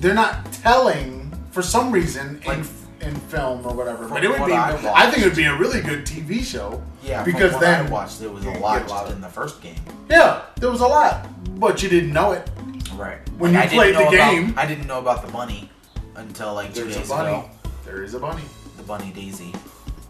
They're 0.01 0.14
not 0.14 0.51
telling 0.51 1.20
for 1.51 1.62
some 1.62 1.90
reason 1.92 2.40
Like, 2.46 2.59
in 2.59 2.66
in 3.09 3.14
film 3.14 3.64
or 3.66 3.72
whatever. 3.74 4.07
But 4.09 4.24
it 4.24 4.28
would 4.30 4.44
be. 4.46 4.53
I 4.53 4.76
I, 4.94 5.11
think 5.11 5.22
it 5.24 5.28
would 5.28 5.36
be 5.36 5.44
a 5.44 5.57
really 5.57 5.80
good 5.80 6.05
TV 6.05 6.42
show. 6.44 6.82
yeah, 7.03 7.22
because 7.24 7.59
then 7.59 7.86
I 7.86 7.90
watched, 7.90 8.20
there 8.20 8.28
was 8.30 8.44
a 8.44 8.51
lot 8.51 8.82
a 8.82 8.86
lot 8.86 9.11
in 9.11 9.20
the 9.22 9.28
first 9.28 9.62
game. 9.62 9.76
Yeah, 10.11 10.42
there 10.57 10.70
was 10.70 10.80
a 10.82 10.86
lot, 10.86 11.26
but 11.59 11.82
you 11.82 11.88
didn't 11.88 12.12
know 12.12 12.32
it. 12.32 12.48
Right. 12.94 13.18
When 13.38 13.55
Like, 13.55 13.70
you 13.72 13.78
played 13.78 13.94
the 13.94 14.01
know 14.01 14.09
about- 14.09 14.30
game- 14.32 14.55
I 14.59 14.66
didn't 14.66 14.86
know 14.86 14.98
about 14.98 15.24
the 15.24 15.32
bunny 15.32 15.70
until 16.16 16.53
like 16.53 16.74
two 16.74 16.82
There's 16.84 16.96
a 16.96 16.98
days 16.98 17.09
bunny. 17.09 17.28
ago. 17.32 17.51
There 17.86 18.03
is 18.05 18.12
a 18.12 18.18
bunny. 18.20 18.42
The 18.76 18.82
bunny 18.82 19.11
Daisy, 19.14 19.55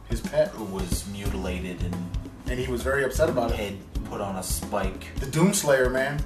His 0.09 0.20
pet, 0.20 0.49
who 0.49 0.64
was 0.64 1.07
mutilated 1.12 1.80
and 1.82 1.95
and 2.51 2.59
he 2.59 2.66
was 2.66 2.82
very 2.82 3.05
upset 3.05 3.28
about 3.30 3.53
it. 3.53 3.74
put 4.11 4.20
on 4.20 4.34
a 4.34 4.43
spike. 4.43 5.05
The 5.20 5.26
Doomslayer 5.26 5.93
man. 5.93 6.20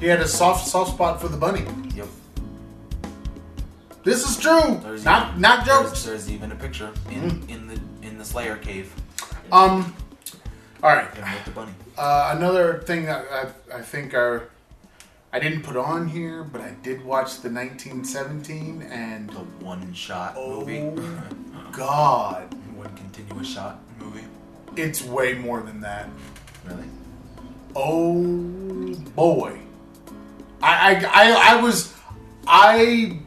He 0.00 0.06
had 0.06 0.20
a 0.20 0.26
soft 0.28 0.66
soft 0.66 0.92
spot 0.94 1.20
for 1.20 1.28
the 1.28 1.36
bunny. 1.36 1.66
Yep. 1.94 2.06
This 4.04 4.28
is 4.28 4.36
true. 4.36 4.80
There's 4.82 5.04
not 5.04 5.30
even- 5.30 5.40
not 5.40 5.64
jokes. 5.66 6.02
There's, 6.04 6.30
even 6.30 6.50
a 6.52 6.56
picture 6.56 6.90
in 7.10 7.44
in 7.48 7.68
the 7.68 7.80
in 8.06 8.18
the 8.18 8.24
Slayer 8.24 8.56
cave. 8.56 8.92
Um. 9.50 9.94
All 10.82 10.90
right. 10.94 11.08
The 11.44 11.50
bunny. 11.52 11.72
Uh, 11.96 12.34
another 12.36 12.80
thing 12.86 13.04
that 13.04 13.24
I, 13.30 13.76
I 13.78 13.82
think 13.82 14.14
are 14.14 14.48
I 15.32 15.38
didn't 15.38 15.62
put 15.62 15.76
on 15.76 16.08
here, 16.08 16.42
but 16.42 16.60
I 16.60 16.74
did 16.82 17.04
watch 17.04 17.40
the 17.42 17.50
1917 17.50 18.82
and 18.90 19.30
The 19.30 19.38
one 19.64 19.92
shot 19.94 20.34
oh 20.36 20.60
movie. 20.66 21.00
god, 21.72 22.52
one 22.74 22.94
continuous 22.96 23.48
shot 23.48 23.78
movie. 24.00 24.24
it's 24.76 25.02
way 25.04 25.34
more 25.34 25.62
than 25.62 25.80
that. 25.82 26.08
Really? 26.66 26.84
Oh 27.76 28.94
boy, 29.14 29.58
I 30.62 30.94
I, 30.96 31.04
I, 31.06 31.56
I 31.58 31.62
was 31.62 31.94
I 32.46 33.18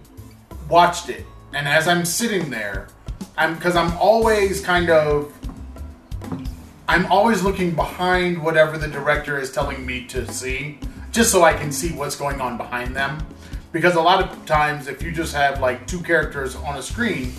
watched 0.70 1.10
it, 1.10 1.26
and 1.54 1.68
as 1.68 1.88
I'm 1.88 2.06
sitting 2.06 2.50
there, 2.50 2.88
I'm 3.38 3.56
because 3.56 3.76
I'm 3.76 3.96
always 3.98 4.62
kind 4.62 4.90
of 4.90 5.34
I'm 6.88 7.06
always 7.08 7.42
looking 7.42 7.76
behind 7.76 8.42
whatever 8.42 8.78
the 8.78 8.88
director 8.88 9.40
is 9.40 9.52
telling 9.52 9.86
me 9.86 10.06
to 10.06 10.32
see, 10.32 10.80
just 11.12 11.32
so 11.32 11.44
I 11.44 11.54
can 11.54 11.72
see 11.72 11.92
what's 11.92 12.16
going 12.16 12.40
on 12.40 12.58
behind 12.58 12.96
them. 12.96 13.26
Because 13.72 13.96
a 13.96 14.02
lot 14.02 14.24
of 14.24 14.46
times, 14.46 14.88
if 14.88 15.02
you 15.02 15.12
just 15.12 15.34
have 15.34 15.60
like 15.60 15.86
two 15.88 16.02
characters 16.02 16.56
on 16.56 16.78
a 16.78 16.82
screen, 16.82 17.34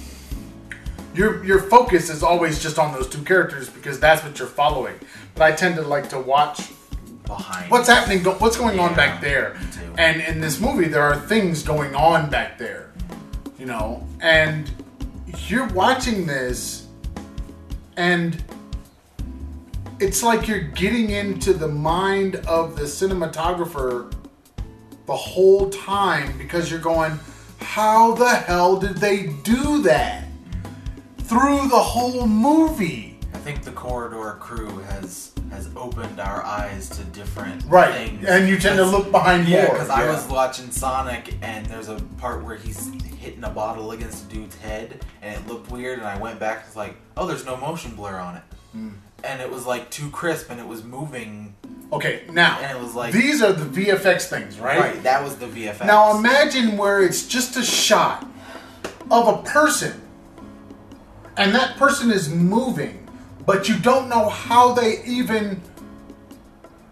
your 1.14 1.44
your 1.44 1.60
focus 1.60 2.10
is 2.10 2.22
always 2.22 2.62
just 2.62 2.78
on 2.78 2.92
those 2.92 3.08
two 3.08 3.22
characters 3.22 3.70
because 3.70 3.98
that's 3.98 4.22
what 4.22 4.38
you're 4.38 4.48
following. 4.48 4.94
But 5.34 5.44
I 5.44 5.52
tend 5.52 5.76
to 5.76 5.82
like 5.82 6.08
to 6.10 6.20
watch 6.20 6.70
Behind. 7.26 7.70
what's 7.70 7.88
happening, 7.88 8.22
what's 8.24 8.56
going 8.56 8.78
on 8.78 8.94
back 8.94 9.20
there. 9.20 9.58
And 9.98 10.20
in 10.20 10.40
this 10.40 10.60
movie, 10.60 10.88
there 10.88 11.02
are 11.02 11.18
things 11.18 11.62
going 11.62 11.94
on 11.94 12.28
back 12.28 12.58
there, 12.58 12.85
you 13.66 13.72
know. 13.72 14.06
And 14.20 14.70
you're 15.48 15.66
watching 15.68 16.24
this, 16.26 16.86
and 17.96 18.42
it's 19.98 20.22
like 20.22 20.46
you're 20.46 20.60
getting 20.60 21.10
into 21.10 21.52
the 21.52 21.68
mind 21.68 22.36
of 22.46 22.76
the 22.76 22.84
cinematographer 22.84 24.12
the 25.06 25.16
whole 25.16 25.68
time 25.70 26.36
because 26.38 26.70
you're 26.70 26.80
going, 26.80 27.18
how 27.60 28.14
the 28.14 28.28
hell 28.28 28.76
did 28.78 28.96
they 28.98 29.28
do 29.42 29.82
that 29.82 30.24
through 31.18 31.68
the 31.68 31.78
whole 31.78 32.26
movie? 32.26 33.18
I 33.34 33.38
think 33.38 33.62
the 33.62 33.72
corridor 33.72 34.36
crew 34.40 34.78
has 34.90 35.32
has 35.50 35.70
opened 35.76 36.18
our 36.18 36.42
eyes 36.42 36.88
to 36.90 37.04
different 37.04 37.62
Right, 37.66 37.92
things. 38.08 38.26
and 38.26 38.48
you 38.48 38.58
tend 38.58 38.78
to 38.78 38.84
look 38.84 39.12
behind 39.12 39.46
Yeah, 39.48 39.66
more. 39.66 39.74
because 39.74 39.90
I 39.90 40.04
was 40.10 40.26
watching 40.26 40.72
Sonic, 40.72 41.34
and 41.40 41.64
there's 41.66 41.88
a 41.88 41.94
part 42.18 42.42
where 42.42 42.56
he's 42.56 42.90
hitting 43.26 43.42
a 43.44 43.50
bottle 43.50 43.90
against 43.90 44.26
a 44.30 44.34
dude's 44.34 44.56
head, 44.56 45.04
and 45.20 45.34
it 45.34 45.46
looked 45.48 45.68
weird. 45.70 45.98
And 45.98 46.06
I 46.06 46.16
went 46.16 46.38
back, 46.38 46.64
it's 46.66 46.76
like, 46.76 46.94
oh, 47.16 47.26
there's 47.26 47.44
no 47.44 47.56
motion 47.56 47.94
blur 47.96 48.16
on 48.18 48.36
it, 48.36 48.42
Hmm. 48.72 48.88
and 49.24 49.42
it 49.42 49.50
was 49.50 49.66
like 49.66 49.90
too 49.90 50.08
crisp, 50.10 50.48
and 50.50 50.60
it 50.60 50.66
was 50.66 50.84
moving. 50.84 51.54
Okay, 51.92 52.22
now 52.32 52.58
And 52.60 52.76
it 52.76 52.80
was 52.82 52.94
like- 52.94 53.12
these 53.12 53.42
are 53.42 53.52
the 53.52 53.64
VFX 53.64 54.26
things, 54.28 54.58
right? 54.60 54.78
Right, 54.78 55.02
that 55.02 55.22
was 55.24 55.36
the 55.36 55.46
VFX. 55.46 55.86
Now 55.86 56.16
imagine 56.16 56.76
where 56.76 57.02
it's 57.02 57.26
just 57.26 57.56
a 57.56 57.62
shot 57.64 58.24
of 59.10 59.26
a 59.28 59.42
person, 59.42 60.00
and 61.36 61.52
that 61.54 61.76
person 61.76 62.10
is 62.12 62.28
moving, 62.28 63.08
but 63.44 63.68
you 63.68 63.76
don't 63.78 64.08
know 64.08 64.28
how 64.28 64.72
they 64.72 65.02
even. 65.04 65.60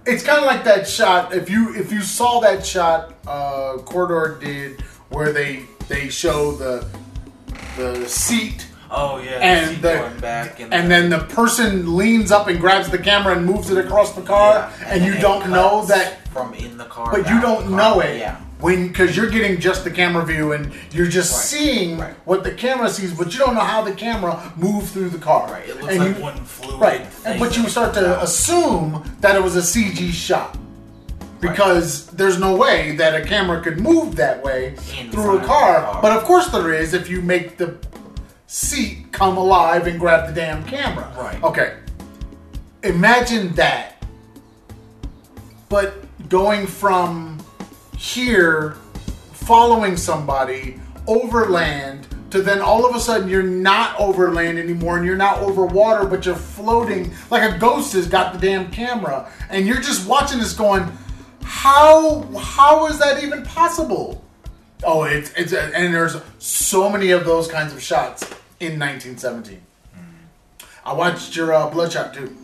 It's 0.07 0.23
kind 0.23 0.39
of 0.39 0.45
like 0.45 0.65
that 0.65 0.87
shot. 0.89 1.33
If 1.33 1.49
you 1.49 1.75
if 1.77 1.91
you 1.93 2.03
saw 2.03 2.41
that 2.41 2.67
shot, 2.67 3.15
uh, 3.27 3.79
Corridor 3.85 4.39
did 4.41 4.81
where 5.09 5.33
they 5.33 5.63
they 5.89 6.09
show 6.09 6.53
the 6.53 6.87
the 7.77 8.07
seat 8.09 8.67
oh 8.91 9.19
yeah, 9.19 9.33
and 9.41 9.71
seat 9.71 9.83
the 9.83 9.95
going 9.95 10.19
back, 10.21 10.61
and, 10.61 10.73
and 10.73 10.91
then 10.91 11.11
the 11.11 11.19
person 11.21 11.97
leans 11.97 12.31
up 12.31 12.47
and 12.49 12.61
grabs 12.61 12.89
the 12.91 12.99
camera 12.99 13.37
and 13.37 13.45
moves 13.45 13.71
it 13.71 13.79
across 13.85 14.13
the 14.15 14.23
car, 14.23 14.71
Yeah, 14.81 14.87
and, 14.95 15.05
you 15.05 15.21
don't 15.21 15.51
know 15.51 15.85
that, 15.87 16.27
from 16.29 16.55
in 16.55 16.77
the 16.79 16.85
car, 16.85 17.11
but 17.11 17.29
you 17.29 17.41
don't 17.41 17.71
know 17.71 18.01
it 18.01 18.19
Yeah, 18.19 18.37
when 18.61 18.89
because 18.89 19.17
you're 19.17 19.29
getting 19.31 19.59
just 19.61 19.83
the 19.83 19.91
camera 19.91 20.25
view 20.25 20.53
and 20.53 20.73
you're 20.93 21.09
just 21.09 21.33
Right, 21.33 21.43
seeing 21.43 21.99
right. 21.99 22.15
what 22.25 22.45
the 22.45 22.53
camera 22.53 22.89
sees, 22.89 23.13
but 23.13 23.33
you 23.33 23.41
don't 23.41 23.55
know 23.55 23.61
how 23.61 23.83
the 23.83 23.93
camera 23.93 24.53
moved 24.57 24.93
through 24.93 25.09
the 25.11 25.19
car. 25.19 25.51
right. 25.51 25.69
It 25.69 25.81
looks 25.81 25.89
and 25.95 25.99
like 26.05 26.17
you, 26.17 26.23
one 26.23 26.45
fluid. 26.45 26.81
right, 26.81 27.07
but 27.41 27.57
you 27.57 27.69
start 27.69 27.95
to 27.95 28.23
assume 28.23 29.03
that 29.21 29.35
it 29.35 29.43
was 29.43 29.57
a 29.57 29.61
CG 29.63 30.13
shot. 30.13 30.57
Because 31.51 32.07
there's 32.07 32.39
no 32.39 32.57
way 32.57 32.97
that 32.97 33.15
a 33.15 33.25
camera 33.25 33.61
could 33.63 33.81
move 33.81 34.17
that 34.17 34.43
way 34.43 34.75
through 35.11 35.39
a 35.39 35.45
car. 35.45 35.83
car. 35.83 36.03
But 36.03 36.17
of 36.17 36.25
course 36.25 36.49
there 36.49 36.73
is 36.73 36.95
if 36.95 37.09
you 37.09 37.21
make 37.23 37.57
the 37.57 37.77
seat 38.47 39.13
come 39.13 39.37
alive 39.37 39.87
and 39.87 39.99
grab 39.99 40.29
the 40.29 40.35
damn 40.35 40.65
camera. 40.65 41.13
Right. 41.17 41.43
Okay. 41.43 41.77
Imagine 42.83 43.53
that. 43.55 44.05
But 45.69 45.95
going 46.29 46.67
from 46.67 47.39
here, 47.97 48.77
following 49.33 49.97
somebody 49.97 50.81
overland, 51.07 52.07
to 52.31 52.43
then 52.43 52.61
all 52.61 52.85
of 52.85 52.97
a 52.97 53.01
sudden 53.01 53.29
you're 53.29 53.43
not 53.43 53.99
over 53.99 54.33
land 54.33 54.59
anymore 54.59 54.97
and 54.97 55.07
you're 55.07 55.17
not 55.17 55.39
over 55.39 55.65
water, 55.65 56.05
but 56.05 56.27
you're 56.27 56.35
floating 56.35 57.13
like 57.31 57.49
a 57.49 57.59
ghost 57.59 57.93
has 57.93 58.09
got 58.09 58.33
the 58.33 58.39
damn 58.39 58.71
camera, 58.71 59.31
and 59.51 59.67
you're 59.67 59.81
just 59.81 60.09
watching 60.09 60.39
this 60.39 60.53
going, 60.53 60.91
how 61.45 62.23
how 62.39 62.87
is 62.87 62.99
that 62.99 63.23
even 63.23 63.45
possible? 63.45 64.23
Oh, 64.83 65.05
it's 65.05 65.31
it's 65.33 65.53
and 65.53 65.95
there's 65.95 66.17
so 66.39 66.89
many 66.91 67.11
of 67.11 67.25
those 67.25 67.49
kinds 67.49 67.73
of 67.73 67.83
shots 67.83 68.23
in 68.61 68.79
1917. 68.79 69.61
I 70.87 70.93
watched 70.93 71.35
your 71.35 71.55
uh, 71.55 71.71
Bloodshot 71.71 72.13
too, 72.13 72.37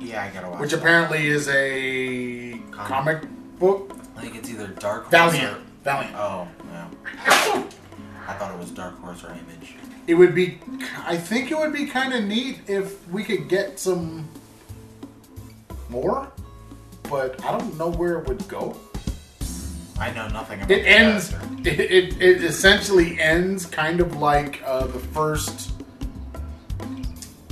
Yeah, 0.00 0.24
I 0.24 0.30
gotta 0.34 0.48
watch. 0.48 0.58
which 0.60 0.72
apparently 0.72 1.28
is 1.28 1.48
a 1.48 2.58
comic 2.72 3.22
book. 3.60 3.94
I 4.16 4.22
think 4.22 4.34
it's 4.34 4.50
either 4.50 4.66
Dark 4.66 5.02
Horse 5.04 5.10
Valiant, 5.12 5.56
or 5.58 5.60
Valiant. 5.84 6.14
Oh, 6.16 6.48
yeah. 6.72 6.88
I 8.26 8.32
thought 8.34 8.52
it 8.52 8.58
was 8.58 8.70
Dark 8.72 8.98
Horse 9.00 9.22
or 9.22 9.30
Image. 9.30 9.74
It 10.08 10.14
would 10.14 10.34
be, 10.34 10.58
I 11.06 11.16
think 11.16 11.52
it 11.52 11.56
would 11.56 11.72
be 11.72 11.86
kind 11.86 12.12
of 12.12 12.24
neat 12.24 12.62
if 12.66 13.06
we 13.08 13.22
could 13.22 13.48
get 13.48 13.78
some 13.78 14.28
more, 15.88 16.32
but 17.12 17.44
I 17.44 17.58
don't 17.58 17.76
know 17.76 17.90
where 17.90 18.18
it 18.20 18.26
would 18.26 18.48
go. 18.48 18.74
I 20.00 20.10
know 20.14 20.26
nothing 20.28 20.60
about 20.60 20.70
It 20.70 20.86
ends. 20.86 21.34
It, 21.62 21.78
it, 21.78 22.22
it 22.22 22.42
essentially 22.42 23.20
ends 23.20 23.66
kind 23.66 24.00
of 24.00 24.16
like 24.16 24.62
uh, 24.64 24.86
the 24.86 24.98
first 24.98 25.72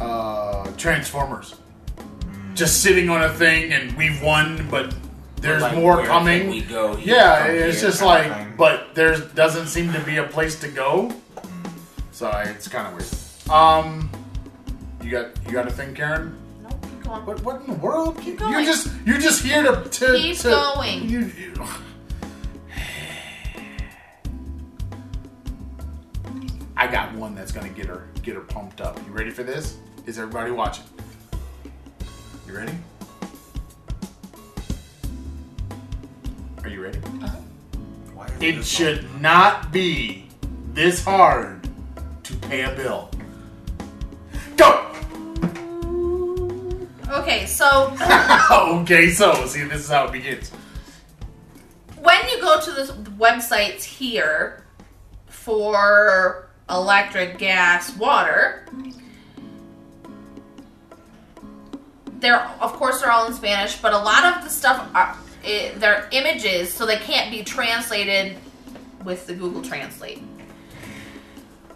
uh, 0.01 0.65
Transformers, 0.79 1.57
just 2.55 2.83
sitting 2.83 3.11
on 3.11 3.23
a 3.23 3.29
thing 3.35 3.71
and 3.75 3.95
we've 3.99 4.21
won, 4.23 4.67
but 4.71 4.95
there's 5.37 5.61
Like, 5.61 5.77
more 5.77 6.05
coming. 6.07 6.49
we 6.49 6.63
go 6.63 6.97
yeah, 6.97 7.45
it's 7.45 7.83
just 7.83 8.01
like, 8.01 8.57
but 8.57 8.95
there 8.95 9.19
doesn't 9.19 9.67
seem 9.67 9.93
to 9.93 10.01
be 10.01 10.17
a 10.17 10.25
place 10.25 10.59
to 10.61 10.69
go. 10.69 11.13
So 12.13 12.31
it's 12.47 12.67
kind 12.67 12.87
of 12.89 12.95
weird. 12.95 13.55
Um, 13.55 14.11
you 15.03 15.11
got 15.11 15.27
you 15.47 15.53
got 15.53 15.67
a 15.69 15.71
thing, 15.71 15.95
Karen? 15.95 16.40
What 17.11 17.43
what 17.43 17.61
in 17.63 17.67
the 17.67 17.73
world? 17.75 18.19
Keep 18.21 18.39
You're 18.39 18.63
just 18.63 18.89
you're 19.05 19.19
just 19.19 19.43
here 19.43 19.65
to 19.65 19.83
to 19.89 20.17
Keep 20.17 20.39
to- 20.39 20.49
going. 20.49 21.09
You, 21.09 21.21
you, 21.37 21.53
I 26.77 26.87
got 26.87 27.13
one 27.15 27.35
that's 27.35 27.51
gonna 27.51 27.69
get 27.71 27.87
her 27.87 28.07
get 28.23 28.37
her 28.37 28.43
pumped 28.43 28.81
up. 28.81 28.97
You 29.07 29.13
ready 29.13 29.31
for 29.31 29.43
this? 29.43 29.77
Is 30.07 30.19
everybody 30.21 30.53
watching? 30.53 30.85
You 32.47 32.57
ready? 32.57 32.73
Are 36.63 36.69
you 36.69 36.81
ready? 36.83 36.99
Uh-huh. 36.99 37.37
Why 38.15 38.27
is 38.27 38.41
It 38.41 38.65
should 38.65 39.21
not 39.21 39.73
be 39.73 40.29
this 40.75 41.05
hard 41.05 41.69
to 42.23 42.35
pay 42.37 42.63
a 42.63 42.71
bill. 42.77 43.11
Go. 44.57 44.90
Okay, 47.11 47.45
so 47.47 47.97
okay, 48.51 49.11
so 49.11 49.47
see, 49.47 49.65
this 49.65 49.81
is 49.81 49.89
how 49.89 50.07
it 50.07 50.13
begins. 50.13 50.51
when 52.01 52.29
you 52.29 52.41
go 52.41 52.61
to 52.61 52.71
the 52.71 52.93
websites 53.19 53.83
here 53.83 54.65
for 55.27 56.49
electric, 56.69 57.39
gas, 57.39 57.97
water, 57.97 58.65
they're 62.21 62.47
of 62.61 62.73
course 62.75 63.01
they're 63.01 63.11
all 63.11 63.27
in 63.27 63.35
Spanish, 63.35 63.77
but 63.77 63.93
a 63.93 63.99
lot 63.99 64.25
of 64.37 64.45
the 64.45 64.51
stuff 64.51 64.89
are 64.95 65.17
i 65.45 65.73
they're 65.77 66.07
images, 66.13 66.73
so 66.73 66.85
they 66.85 66.99
can't 66.99 67.31
be 67.31 67.43
translated 67.43 68.37
with 69.05 69.27
the 69.27 69.35
Google 69.35 69.63
Translate. 69.63 70.23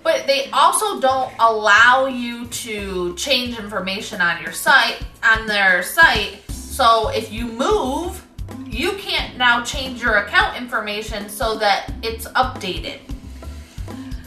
But 0.04 0.28
they 0.28 0.50
also 0.50 1.00
don't 1.00 1.32
allow 1.40 2.06
you 2.06 2.46
to 2.46 3.16
change 3.16 3.58
information 3.58 4.20
on 4.20 4.40
your 4.42 4.52
site 4.52 5.02
on 5.24 5.46
their 5.46 5.82
site. 5.82 6.42
So 6.50 7.08
if 7.08 7.32
you 7.32 7.46
move, 7.46 8.24
you 8.66 8.92
can't 8.92 9.36
now 9.38 9.64
change 9.64 10.02
your 10.02 10.18
account 10.18 10.56
information 10.56 11.28
so 11.28 11.56
that 11.58 11.92
it's 12.02 12.26
updated. 12.28 13.00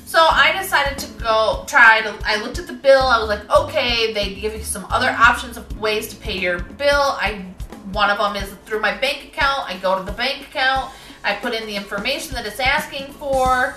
So 0.05 0.19
I 0.19 0.57
decided 0.59 0.97
to 0.99 1.11
go 1.21 1.63
try 1.67 2.01
to. 2.01 2.15
I 2.25 2.41
looked 2.41 2.57
at 2.57 2.65
the 2.65 2.73
bill. 2.73 3.01
I 3.01 3.19
was 3.19 3.27
like, 3.27 3.47
okay, 3.49 4.13
they 4.13 4.33
give 4.35 4.53
you 4.53 4.63
some 4.63 4.85
other 4.89 5.09
options 5.09 5.57
of 5.57 5.79
ways 5.79 6.07
to 6.07 6.15
pay 6.15 6.39
your 6.39 6.59
bill. 6.59 7.15
I 7.19 7.45
one 7.91 8.09
of 8.09 8.17
them 8.17 8.35
is 8.35 8.49
through 8.65 8.79
my 8.81 8.97
bank 8.97 9.25
account. 9.25 9.69
I 9.69 9.77
go 9.77 9.97
to 9.97 10.03
the 10.03 10.11
bank 10.13 10.41
account. 10.41 10.91
I 11.23 11.35
put 11.35 11.53
in 11.53 11.65
the 11.65 11.75
information 11.75 12.33
that 12.35 12.45
it's 12.45 12.59
asking 12.59 13.11
for, 13.13 13.75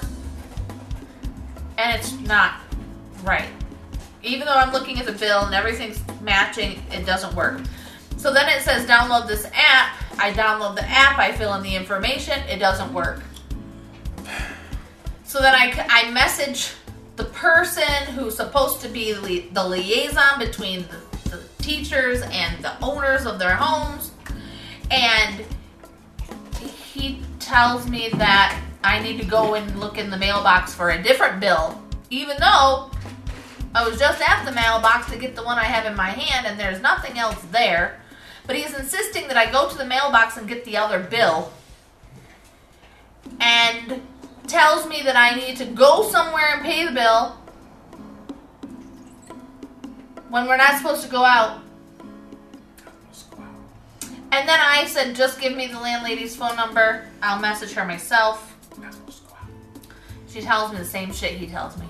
and 1.81 1.99
it's 1.99 2.13
not 2.21 2.61
right. 3.25 3.49
Even 4.23 4.47
though 4.47 4.55
I'm 4.55 4.73
looking 4.73 4.99
at 4.99 5.07
the 5.07 5.13
bill 5.13 5.47
and 5.47 5.55
everything's 5.55 6.01
matching, 6.21 6.83
it 6.93 7.07
doesn't 7.07 7.35
work. 7.35 7.61
So 8.17 8.33
then 8.33 8.49
it 8.51 8.63
says 8.63 8.87
download 8.87 9.27
this 9.27 9.47
app. 9.55 9.97
I 10.19 10.33
download 10.33 10.77
the 10.77 10.87
app. 10.87 11.19
I 11.19 11.33
fill 11.33 11.55
in 11.55 11.63
the 11.63 11.75
information. 11.75 12.39
It 12.49 12.59
doesn't 12.59 12.93
work. 12.93 13.23
So 15.25 15.41
then 15.41 15.55
I, 15.55 15.87
I 15.89 16.11
message 16.11 16.73
the 17.17 17.25
person 17.25 17.85
who's 18.15 18.37
supposed 18.37 18.83
to 18.83 18.89
be 18.89 19.13
the, 19.53 19.65
liaison 19.65 20.39
between 20.39 20.83
the, 20.83 21.31
the 21.31 21.43
teachers 21.59 22.21
and 22.23 22.63
the 22.63 22.79
owners 22.85 23.25
of 23.25 23.39
their 23.39 23.55
homes. 23.55 24.13
And 24.91 25.47
he 26.61 27.23
tells 27.39 27.89
me 27.89 28.11
that 28.11 28.61
I 28.83 29.01
need 29.01 29.19
to 29.21 29.27
go 29.27 29.55
and 29.55 29.79
look 29.79 29.99
in 29.99 30.11
the 30.11 30.17
mailbox 30.17 30.75
for 30.75 30.91
a 30.91 31.03
different 31.03 31.41
bill, 31.41 31.83
even 32.09 32.37
though 32.39 32.91
I 33.75 33.87
was 33.87 33.99
just 33.99 34.21
at 34.21 34.45
the 34.45 34.53
mailbox 34.53 35.11
to 35.11 35.19
get 35.19 35.37
the 35.37 35.43
one 35.43 35.59
I 35.59 35.65
have 35.65 35.87
in 35.87 35.97
my 35.97 36.11
hand 36.11 36.47
and 36.47 36.59
there's 36.59 36.81
nothing 36.81 37.19
else 37.19 37.41
there. 37.53 38.01
But 38.47 38.57
he's 38.57 38.75
insisting 38.75 39.29
that 39.29 39.37
I 39.37 39.51
go 39.51 39.69
to 39.69 39.77
the 39.77 39.85
mailbox 39.85 40.37
and 40.37 40.49
get 40.49 40.65
the 40.65 40.77
other 40.77 40.99
bill. 40.99 41.53
And 43.39 44.03
tells 44.49 44.89
me 44.89 45.03
that 45.03 45.17
I 45.17 45.37
need 45.37 45.57
to 45.59 45.65
go 45.67 46.03
somewhere 46.11 46.55
and 46.55 46.63
pay 46.63 46.85
the 46.85 46.91
bill 46.91 47.37
when 50.29 50.49
we're 50.49 50.57
not 50.57 50.79
supposed 50.79 51.03
to 51.05 51.09
go 51.09 51.25
out. 51.25 51.61
And 54.33 54.49
then 54.49 54.61
I 54.61 54.87
said, 54.87 55.15
just 55.15 55.41
give 55.41 55.57
me 55.57 55.67
the 55.67 55.79
landlady's 55.79 56.35
phone 56.35 56.57
number. 56.57 57.07
I'll 57.23 57.41
message 57.41 57.73
her 57.73 57.85
myself. 57.85 58.50
She 60.33 60.41
tells 60.41 60.73
me 60.73 60.79
the 60.79 60.85
same 60.85 61.13
shit 61.13 61.33
he 61.33 61.47
tells 61.47 61.77
me. 61.77 61.87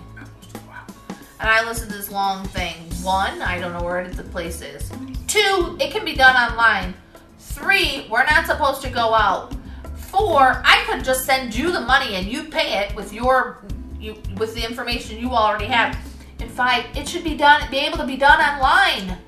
And 1.41 1.49
I 1.49 1.67
listen 1.67 1.89
to 1.89 1.95
this 1.95 2.11
long 2.11 2.47
thing. 2.49 2.75
One, 3.03 3.41
I 3.41 3.59
don't 3.59 3.73
know 3.73 3.83
where 3.83 4.09
the 4.09 4.23
place 4.23 4.61
is. 4.61 4.91
Two, 5.27 5.77
it 5.81 5.91
can 5.91 6.05
be 6.05 6.15
done 6.15 6.37
online. 6.37 6.95
Three, 7.39 8.07
we're 8.11 8.25
not 8.25 8.47
supposed 8.47 8.83
to 8.83 8.91
go 8.91 9.15
out. 9.15 9.55
Four, 9.97 10.63
I 10.65 10.85
could 10.87 11.05
just 11.05 11.25
send 11.25 11.55
you 11.55 11.73
the 11.73 11.81
money 11.81 12.15
and 12.15 12.27
you 12.27 12.45
pay 12.45 12.79
it 12.81 12.95
with 12.95 13.13
your 13.13 13.65
you 13.99 14.17
with 14.37 14.55
the 14.55 14.67
information 14.67 15.19
you 15.19 15.31
already 15.31 15.67
have. 15.67 15.97
And 16.41 16.51
five, 16.51 16.85
it 16.97 17.09
should 17.09 17.25
be 17.25 17.37
done 17.37 17.71
be 17.71 17.79
able 17.79 17.99
to 17.99 18.07
be 18.07 18.17
done 18.17 18.41
online. 18.41 19.19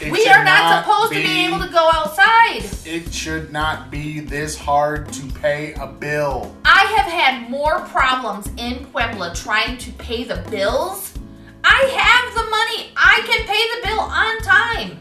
It 0.00 0.12
we 0.12 0.28
are 0.28 0.44
not, 0.44 0.84
supposed 0.84 1.12
to 1.12 1.18
be 1.18 1.46
able 1.46 1.58
to 1.58 1.68
go 1.72 1.90
outside. 1.92 2.62
It 2.86 3.12
should 3.12 3.52
not 3.52 3.90
be 3.90 4.20
this 4.20 4.56
hard 4.56 5.12
to 5.12 5.26
pay 5.32 5.74
a 5.74 5.88
bill. 5.88 6.54
I 6.64 6.84
have 6.96 7.10
had 7.10 7.50
more 7.50 7.80
problems 7.80 8.48
in 8.56 8.86
Puebla 8.86 9.34
trying 9.34 9.76
to 9.78 9.90
pay 9.92 10.22
the 10.22 10.36
bills. 10.50 11.14
I 11.64 11.82
have 11.96 12.34
the 12.34 12.48
money. 12.48 12.92
I 12.96 13.22
can 13.26 13.44
pay 13.46 13.64
the 13.74 13.86
bill 13.88 14.00
on 14.00 14.38
time. 14.42 15.00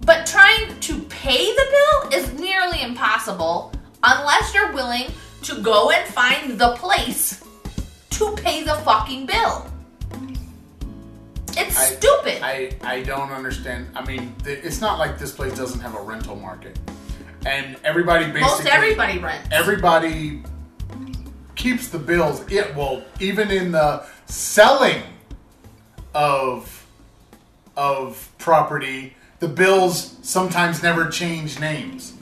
But 0.00 0.26
trying 0.26 0.80
to 0.80 1.00
pay 1.02 1.46
the 1.54 1.66
bill 1.70 2.20
is 2.20 2.32
nearly 2.40 2.82
impossible 2.82 3.72
unless 4.02 4.54
you're 4.54 4.72
willing 4.72 5.06
to 5.42 5.62
go 5.62 5.90
and 5.90 6.04
find 6.12 6.58
the 6.58 6.74
place 6.76 7.44
to 8.10 8.34
pay 8.36 8.64
the 8.64 8.74
fucking 8.74 9.26
bill. 9.26 9.70
It's 11.56 11.78
I- 11.78 11.84
stupid. 11.86 12.42
I, 12.42 12.70
I 12.82 13.02
don't 13.02 13.30
understand. 13.30 13.88
I 13.94 14.04
mean, 14.04 14.34
th- 14.44 14.60
it's 14.64 14.80
not 14.80 14.98
like 14.98 15.18
this 15.18 15.32
place 15.32 15.56
doesn't 15.56 15.80
have 15.80 15.94
a 15.94 16.00
rental 16.00 16.36
market. 16.36 16.78
And 17.46 17.76
everybody 17.84 18.24
basically. 18.26 18.40
Most 18.42 18.66
everybody 18.66 19.18
rents. 19.18 19.48
Everybody 19.52 20.42
keeps 21.54 21.88
the 21.88 21.98
bills. 21.98 22.44
It 22.50 22.74
well, 22.74 23.04
even 23.20 23.50
in 23.50 23.72
the 23.72 24.04
selling 24.26 25.02
of 26.14 26.86
of 27.76 28.30
property, 28.38 29.14
the 29.38 29.48
bills 29.48 30.16
sometimes 30.22 30.82
never 30.82 31.08
change 31.08 31.60
names. 31.60 32.14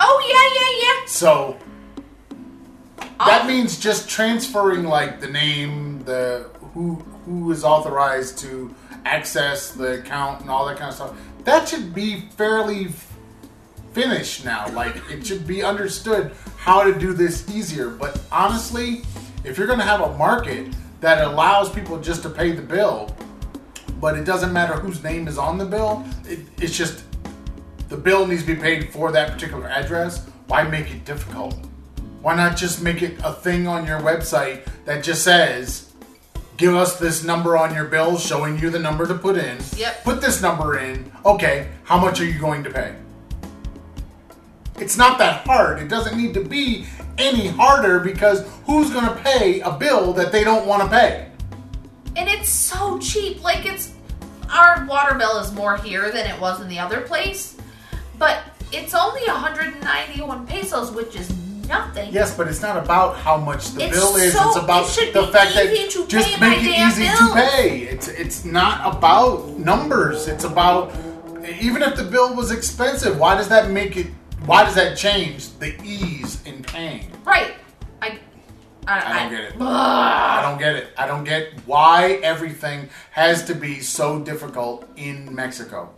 oh 0.00 0.18
yeah, 0.28 1.06
So 1.06 1.56
yeah, 1.56 1.56
So 1.56 1.58
that 3.18 3.46
means 3.46 3.78
just 3.78 4.08
transferring 4.08 4.84
like 4.84 5.20
the 5.20 5.28
name, 5.28 6.04
the 6.04 6.48
who 6.74 7.04
who 7.24 7.50
is 7.52 7.64
authorized 7.64 8.38
to 8.38 8.74
access 9.04 9.72
the 9.72 10.00
account 10.00 10.40
and 10.40 10.50
all 10.50 10.66
that 10.66 10.76
kind 10.76 10.88
of 10.88 10.94
stuff. 10.94 11.16
That 11.44 11.68
should 11.68 11.94
be 11.94 12.28
fairly 12.36 12.88
finished 13.92 14.44
now. 14.44 14.68
Like 14.70 14.96
it 15.10 15.26
should 15.26 15.46
be 15.46 15.62
understood 15.62 16.32
how 16.56 16.82
to 16.82 16.98
do 16.98 17.12
this 17.12 17.48
easier. 17.50 17.90
But 17.90 18.20
honestly, 18.30 19.02
if 19.44 19.58
you're 19.58 19.66
going 19.66 19.78
to 19.78 19.84
have 19.84 20.00
a 20.00 20.16
market 20.16 20.74
that 21.00 21.24
allows 21.24 21.70
people 21.70 22.00
just 22.00 22.22
to 22.22 22.30
pay 22.30 22.52
the 22.52 22.62
bill, 22.62 23.14
but 24.00 24.16
it 24.16 24.24
doesn't 24.24 24.52
matter 24.52 24.74
whose 24.74 25.02
name 25.02 25.28
is 25.28 25.38
on 25.38 25.58
the 25.58 25.64
bill, 25.64 26.04
it, 26.24 26.40
it's 26.60 26.76
just 26.76 27.04
the 27.88 27.96
bill 27.96 28.26
needs 28.26 28.42
to 28.42 28.54
be 28.54 28.60
paid 28.60 28.92
for 28.92 29.12
that 29.12 29.32
particular 29.32 29.68
address. 29.68 30.26
Why 30.46 30.64
make 30.64 30.90
it 30.90 31.04
difficult? 31.04 31.54
Why 32.20 32.36
not 32.36 32.56
just 32.56 32.82
make 32.82 33.02
it 33.02 33.18
a 33.24 33.32
thing 33.32 33.66
on 33.66 33.86
your 33.86 34.00
website 34.00 34.64
that 34.84 35.02
just 35.02 35.24
says, 35.24 35.91
give 36.56 36.74
us 36.74 36.98
this 36.98 37.24
number 37.24 37.56
on 37.56 37.74
your 37.74 37.84
bill 37.84 38.18
showing 38.18 38.58
you 38.58 38.70
the 38.70 38.78
number 38.78 39.06
to 39.06 39.14
put 39.14 39.36
in. 39.36 39.58
Yep. 39.76 40.04
Put 40.04 40.20
this 40.20 40.42
number 40.42 40.78
in. 40.78 41.10
Okay, 41.24 41.68
how 41.84 41.98
much 41.98 42.20
are 42.20 42.24
you 42.24 42.38
going 42.38 42.62
to 42.64 42.70
pay? 42.70 42.94
It's 44.78 44.96
not 44.96 45.18
that 45.18 45.46
hard. 45.46 45.80
It 45.80 45.88
doesn't 45.88 46.16
need 46.16 46.34
to 46.34 46.44
be 46.44 46.86
any 47.18 47.48
harder 47.48 48.00
because 48.00 48.48
who's 48.66 48.90
going 48.90 49.06
to 49.06 49.14
pay 49.22 49.60
a 49.60 49.70
bill 49.70 50.12
that 50.14 50.32
they 50.32 50.44
don't 50.44 50.66
want 50.66 50.82
to 50.82 50.88
pay? 50.88 51.28
and 52.16 52.28
it's 52.28 52.48
so 52.48 52.98
cheap. 52.98 53.42
Like 53.42 53.66
it's 53.66 53.92
our 54.50 54.84
water 54.86 55.14
bill 55.14 55.38
is 55.38 55.52
more 55.52 55.76
here 55.76 56.10
than 56.10 56.26
it 56.26 56.38
was 56.40 56.60
in 56.60 56.68
the 56.68 56.78
other 56.78 57.00
place, 57.00 57.56
but 58.18 58.42
it's 58.72 58.94
only 58.94 59.22
191 59.22 60.46
pesos, 60.46 60.90
which 60.90 61.16
is 61.16 61.30
nothing. 61.72 62.12
Yes, 62.12 62.36
but 62.36 62.46
it's 62.48 62.62
not 62.62 62.76
about 62.76 63.16
how 63.16 63.36
much 63.36 63.70
the 63.72 63.84
It's 63.84 63.96
bill 63.96 64.16
is. 64.16 64.32
so- 64.34 64.48
it's 64.48 64.56
about 64.58 64.98
it 64.98 65.12
the 65.12 65.26
fact 65.28 65.54
that 65.54 65.68
just 66.08 66.40
make 66.40 66.62
it 66.62 66.78
easy 66.86 67.04
bills. 67.04 67.18
to 67.18 67.34
pay. 67.34 67.80
It's 67.92 68.08
it's 68.08 68.44
not 68.44 68.96
about 68.96 69.58
numbers. 69.58 70.28
It's 70.28 70.44
about 70.44 70.92
even 71.60 71.82
if 71.82 71.96
the 71.96 72.04
bill 72.04 72.34
was 72.34 72.50
expensive, 72.50 73.18
why 73.18 73.34
does 73.34 73.48
that 73.48 73.70
make 73.70 73.96
it? 73.96 74.08
Why 74.46 74.64
does 74.64 74.74
that 74.74 74.96
change 74.96 75.48
the 75.58 75.70
ease 75.82 76.42
in 76.44 76.62
paying? 76.62 77.10
Right. 77.24 77.54
I. 78.00 78.18
I, 78.86 78.94
I 78.98 79.18
don't 79.20 79.30
get 79.30 79.44
it. 79.48 79.52
Ugh. 79.60 79.66
I 80.38 80.42
don't 80.42 80.58
get 80.58 80.74
it. 80.74 80.86
I 80.98 81.06
don't 81.06 81.24
get 81.24 81.42
why 81.66 82.18
everything 82.32 82.88
has 83.12 83.44
to 83.44 83.54
be 83.54 83.78
so 83.80 84.18
difficult 84.18 84.88
in 84.96 85.32
Mexico. 85.32 85.90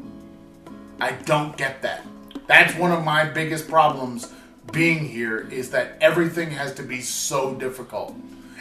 I 1.00 1.12
don't 1.24 1.56
get 1.56 1.80
that. 1.82 2.04
That's 2.46 2.74
one 2.76 2.92
of 2.92 3.02
my 3.02 3.24
biggest 3.24 3.68
problems 3.68 4.30
being 4.72 5.04
here 5.04 5.38
is 5.50 5.70
that 5.70 5.96
everything 6.00 6.50
has 6.50 6.74
to 6.74 6.82
be 6.82 7.00
so 7.00 7.54
difficult. 7.54 8.14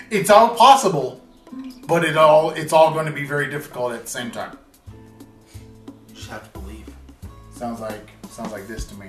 It's 0.09 0.29
all 0.29 0.55
possible, 0.55 1.21
but 1.87 2.03
it 2.03 2.17
all 2.17 2.51
it's 2.51 2.73
all 2.73 2.93
going 2.93 3.05
to 3.05 3.11
be 3.11 3.25
very 3.25 3.49
difficult 3.49 3.93
at 3.93 4.03
the 4.03 4.09
same 4.09 4.31
time. 4.31 4.57
You 6.09 6.15
just 6.15 6.29
have 6.29 6.51
to 6.51 6.59
believe. 6.59 6.85
Sounds 7.55 7.79
like 7.79 8.09
sounds 8.29 8.51
like 8.51 8.67
this 8.67 8.85
to 8.85 8.95
me 8.95 9.07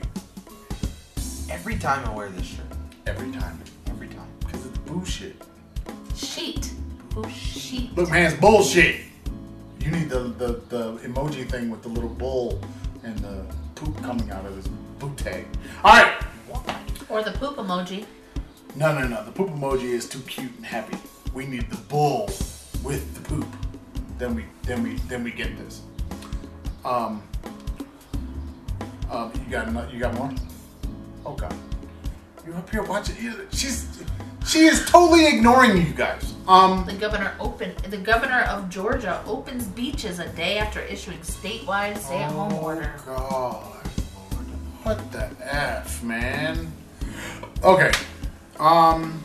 Every 1.50 1.76
time 1.76 2.04
I 2.06 2.14
wear 2.14 2.28
this 2.30 2.46
shirt, 2.46 2.66
every 3.06 3.30
time 3.32 3.60
every 3.88 4.08
time. 4.08 4.26
because 4.40 4.66
it's 4.66 4.78
bullshit. 4.78 5.42
Sheet. 6.14 6.72
Bullshit. 7.10 7.32
sheet. 7.62 7.96
Look, 7.96 8.10
man, 8.10 8.30
it's 8.30 8.40
bullshit. 8.40 9.00
You 9.80 9.90
need 9.90 10.08
the, 10.08 10.20
the, 10.20 10.60
the 10.70 10.92
emoji 11.06 11.48
thing 11.48 11.68
with 11.70 11.82
the 11.82 11.88
little 11.90 12.08
bull 12.08 12.60
and 13.02 13.18
the 13.18 13.44
poop 13.74 13.96
coming 14.02 14.30
out 14.30 14.46
of 14.46 14.56
his 14.56 14.66
bootay. 14.98 15.44
All 15.84 15.92
right. 15.92 16.14
Or 17.08 17.22
the 17.22 17.32
poop 17.32 17.56
emoji. 17.56 18.06
No, 18.76 18.98
no, 18.98 19.06
no. 19.06 19.24
The 19.24 19.30
poop 19.30 19.50
emoji 19.50 19.84
is 19.84 20.08
too 20.08 20.20
cute 20.20 20.50
and 20.56 20.66
happy. 20.66 20.96
We 21.32 21.46
need 21.46 21.70
the 21.70 21.76
bull 21.76 22.26
with 22.82 23.14
the 23.14 23.20
poop. 23.28 23.46
Then 24.18 24.34
we, 24.34 24.44
then 24.62 24.82
we, 24.82 24.94
then 25.08 25.24
we 25.24 25.30
get 25.30 25.56
this. 25.58 25.82
Um. 26.84 27.22
Um. 29.10 29.32
You 29.34 29.50
got 29.50 29.68
ano- 29.68 29.88
you 29.92 29.98
got 29.98 30.14
more? 30.14 30.30
Oh 31.26 31.34
God. 31.34 31.54
You're 32.46 32.56
up 32.56 32.68
here 32.70 32.82
watching. 32.82 33.16
She's 33.50 33.86
she 34.46 34.66
is 34.66 34.84
totally 34.86 35.26
ignoring 35.26 35.76
you 35.78 35.92
guys. 35.92 36.34
Um. 36.46 36.84
The 36.84 36.94
governor 36.94 37.34
open. 37.40 37.72
The 37.88 37.96
governor 37.96 38.42
of 38.42 38.68
Georgia 38.68 39.22
opens 39.26 39.64
beaches 39.64 40.18
a 40.18 40.28
day 40.30 40.58
after 40.58 40.80
issuing 40.80 41.18
statewide 41.18 41.98
stay-at-home 41.98 42.52
oh, 42.54 42.60
order. 42.60 42.92
God. 43.06 43.86
What 44.82 45.12
the 45.12 45.30
f, 45.40 46.02
man? 46.02 46.70
Okay. 47.62 47.90
Um. 48.58 49.22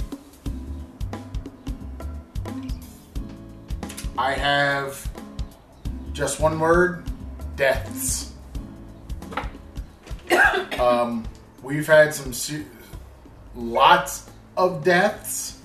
I 4.17 4.33
have 4.33 5.09
just 6.13 6.39
one 6.39 6.59
word: 6.59 7.03
deaths. 7.55 8.33
um, 10.79 11.25
we've 11.63 11.87
had 11.87 12.13
some 12.13 12.33
se- 12.33 12.65
lots 13.55 14.29
of 14.57 14.83
deaths 14.83 15.59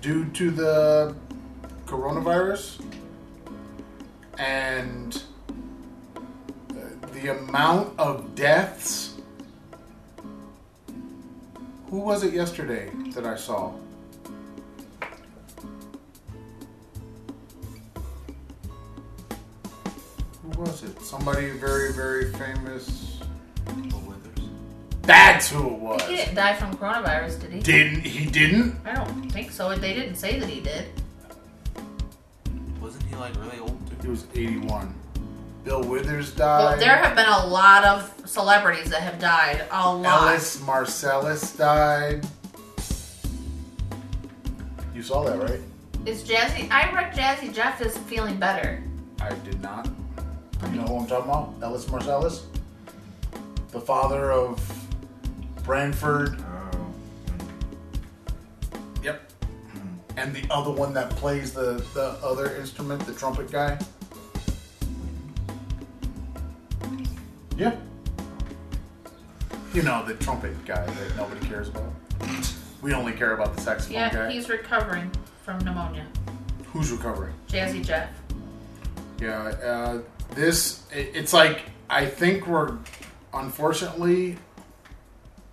due 0.00 0.24
to 0.26 0.50
the 0.50 1.14
coronavirus, 1.86 2.80
and 4.38 5.22
uh, 6.70 7.06
the 7.12 7.28
amount 7.38 7.98
of 7.98 8.34
deaths 8.34 9.07
who 11.90 12.00
was 12.00 12.22
it 12.22 12.34
yesterday 12.34 12.90
that 13.14 13.24
I 13.24 13.36
saw? 13.36 13.72
Who 20.42 20.48
was 20.60 20.82
it? 20.82 21.00
Somebody 21.00 21.50
very, 21.50 21.92
very 21.92 22.32
famous. 22.32 23.20
That's 25.02 25.48
who 25.50 25.66
it 25.68 25.78
was. 25.78 26.02
He 26.02 26.16
didn't 26.16 26.34
die 26.34 26.52
from 26.52 26.76
coronavirus, 26.76 27.40
did 27.40 27.52
he? 27.52 27.60
Didn't 27.60 28.00
he? 28.02 28.26
Didn't? 28.26 28.76
I 28.84 28.94
don't 28.94 29.30
think 29.30 29.50
so. 29.50 29.74
They 29.74 29.94
didn't 29.94 30.16
say 30.16 30.38
that 30.38 30.46
he 30.46 30.60
did. 30.60 30.88
Wasn't 32.78 33.02
he 33.04 33.16
like 33.16 33.34
really 33.36 33.58
old 33.58 33.80
He 34.02 34.08
was 34.08 34.26
eighty-one. 34.34 34.94
Bill 35.64 35.82
Withers 35.82 36.30
But 36.30 36.38
died. 36.38 36.80
there 36.80 36.96
have 36.96 37.14
been 37.16 37.28
a 37.28 37.46
lot 37.46 37.84
of 37.84 38.12
celebrities 38.24 38.90
that 38.90 39.02
have 39.02 39.18
died. 39.18 39.64
A 39.70 39.94
lot. 39.94 40.28
Ellis 40.28 40.58
Marsalis 40.60 41.56
died. 41.56 42.26
You 44.94 45.02
saw 45.02 45.22
that, 45.24 45.38
right? 45.38 45.60
Is 46.06 46.22
Jazzy? 46.22 46.70
I 46.70 46.92
read 46.94 47.12
Jazzy 47.14 47.52
Jeff 47.52 47.80
is 47.82 47.96
feeling 47.98 48.38
better. 48.38 48.82
I 49.20 49.30
did 49.44 49.60
not. 49.60 49.88
You 50.72 50.80
know 50.80 50.82
who 50.82 50.98
I'm 51.00 51.06
talking 51.06 51.30
about? 51.30 51.54
Ellis 51.62 51.84
Marsalis, 51.86 52.42
the 53.70 53.80
father 53.80 54.32
of 54.32 54.60
Branford. 55.64 56.42
Oh. 56.42 56.86
Yep. 59.02 59.30
And 60.16 60.34
the 60.34 60.44
other 60.50 60.70
one 60.70 60.92
that 60.94 61.10
plays 61.10 61.52
the 61.52 61.84
the 61.94 62.16
other 62.24 62.56
instrument, 62.56 63.04
the 63.06 63.12
trumpet 63.12 63.52
guy. 63.52 63.78
Yeah. 67.58 67.74
You 69.74 69.82
know 69.82 70.04
the 70.04 70.14
trumpet 70.14 70.64
guy 70.64 70.86
that 70.86 71.16
nobody 71.16 71.44
cares 71.46 71.68
about. 71.68 71.92
We 72.80 72.94
only 72.94 73.12
care 73.12 73.34
about 73.34 73.56
the 73.56 73.60
saxophone 73.60 73.94
guy. 73.94 74.00
Yeah, 74.00 74.12
guy. 74.12 74.30
he's 74.30 74.48
recovering 74.48 75.10
from 75.42 75.58
pneumonia. 75.64 76.06
Who's 76.66 76.92
recovering? 76.92 77.34
Jazzy 77.48 77.84
Jeff. 77.84 78.10
Yeah, 79.20 79.42
uh, 79.42 80.00
this 80.34 80.84
it, 80.92 81.10
it's 81.14 81.32
like 81.32 81.62
I 81.90 82.06
think 82.06 82.46
we're 82.46 82.78
unfortunately. 83.34 84.38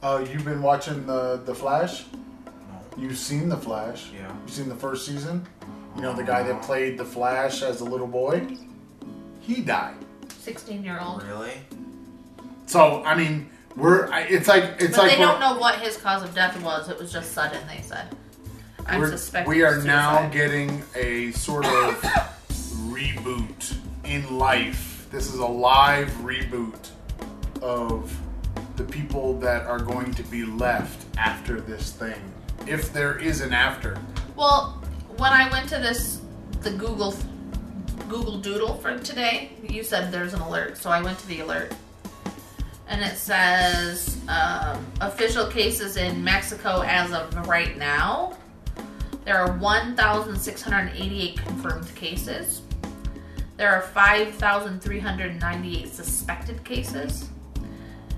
Uh, 0.04 0.24
you've 0.32 0.46
been 0.46 0.62
watching 0.62 1.08
the 1.08 1.42
the 1.44 1.56
Flash. 1.56 2.06
You've 2.98 3.18
seen 3.18 3.50
the 3.50 3.58
Flash. 3.58 4.12
Yeah. 4.14 4.32
You've 4.44 4.54
seen 4.54 4.70
the 4.70 4.76
first 4.76 5.08
season. 5.08 5.46
You 5.96 6.04
know 6.04 6.14
the 6.14 6.24
guy 6.24 6.44
that 6.44 6.62
played 6.62 7.00
the 7.00 7.06
Flash 7.06 7.64
as 7.64 7.82
a 7.82 7.86
little 7.86 8.08
boy. 8.08 8.46
He 9.42 9.62
died. 9.62 9.96
16 10.30 10.84
year 10.84 11.00
old. 11.02 11.24
Really? 11.24 11.54
So 12.66 13.04
I 13.04 13.16
mean, 13.16 13.50
we're 13.76 14.10
it's 14.28 14.48
like 14.48 14.76
it's 14.80 14.96
But 14.96 15.04
like 15.08 15.12
they 15.12 15.18
don't 15.18 15.40
know 15.40 15.58
what 15.58 15.80
his 15.80 15.98
cause 15.98 16.24
of 16.24 16.34
death 16.34 16.62
was. 16.64 16.90
It 16.90 16.98
was 17.00 17.12
just 17.12 17.32
sudden, 17.34 17.66
they 17.68 17.82
said. 17.82 18.16
I'm 18.88 19.00
we're- 19.00 19.12
suspecting 19.12 19.50
we 19.50 19.64
are 19.64 19.74
suicide. 19.74 19.88
now 19.88 20.30
getting 20.30 20.84
a 20.96 21.32
sort 21.32 21.66
of 21.66 22.02
reboot 22.90 23.76
in 24.04 24.38
life. 24.38 25.08
This 25.12 25.28
is 25.34 25.40
a 25.40 25.46
live 25.46 26.10
reboot 26.24 26.90
of 27.62 28.16
the 28.76 28.84
people 28.84 29.40
that 29.40 29.66
are 29.66 29.80
going 29.80 30.14
to 30.14 30.24
be 30.24 30.44
left 30.44 31.06
after 31.18 31.62
this 31.62 31.92
thing. 31.92 32.20
If 32.68 32.92
there 32.94 33.18
is 33.18 33.42
an 33.42 33.54
after. 33.54 33.98
Well, 34.36 34.82
when 35.18 35.32
I 35.32 35.50
went 35.50 35.70
to 35.70 35.78
this, 35.78 36.22
the 36.62 36.72
Google 36.72 37.16
Google 38.10 38.38
Doodle 38.40 38.76
for 38.78 38.98
today, 39.00 39.52
you 39.68 39.84
said 39.84 40.12
there's 40.12 40.34
an 40.34 40.42
alert, 40.42 40.78
so 40.78 40.90
I 40.90 41.02
went 41.02 41.18
to 41.20 41.28
the 41.28 41.40
alert, 41.40 41.74
and 42.88 43.02
it 43.02 43.18
says 43.18 44.18
um, 44.28 44.86
official 45.02 45.48
cases 45.48 45.98
in 45.98 46.24
Mexico 46.24 46.82
as 46.82 47.12
of 47.12 47.36
right 47.48 47.76
now. 47.78 48.38
There 49.26 49.38
are 49.38 49.58
1,688 49.58 51.38
confirmed 51.38 51.94
cases. 51.96 52.62
There 53.58 53.74
are 53.74 53.82
5,398 53.82 55.88
suspected 55.88 56.64
cases, 56.64 57.30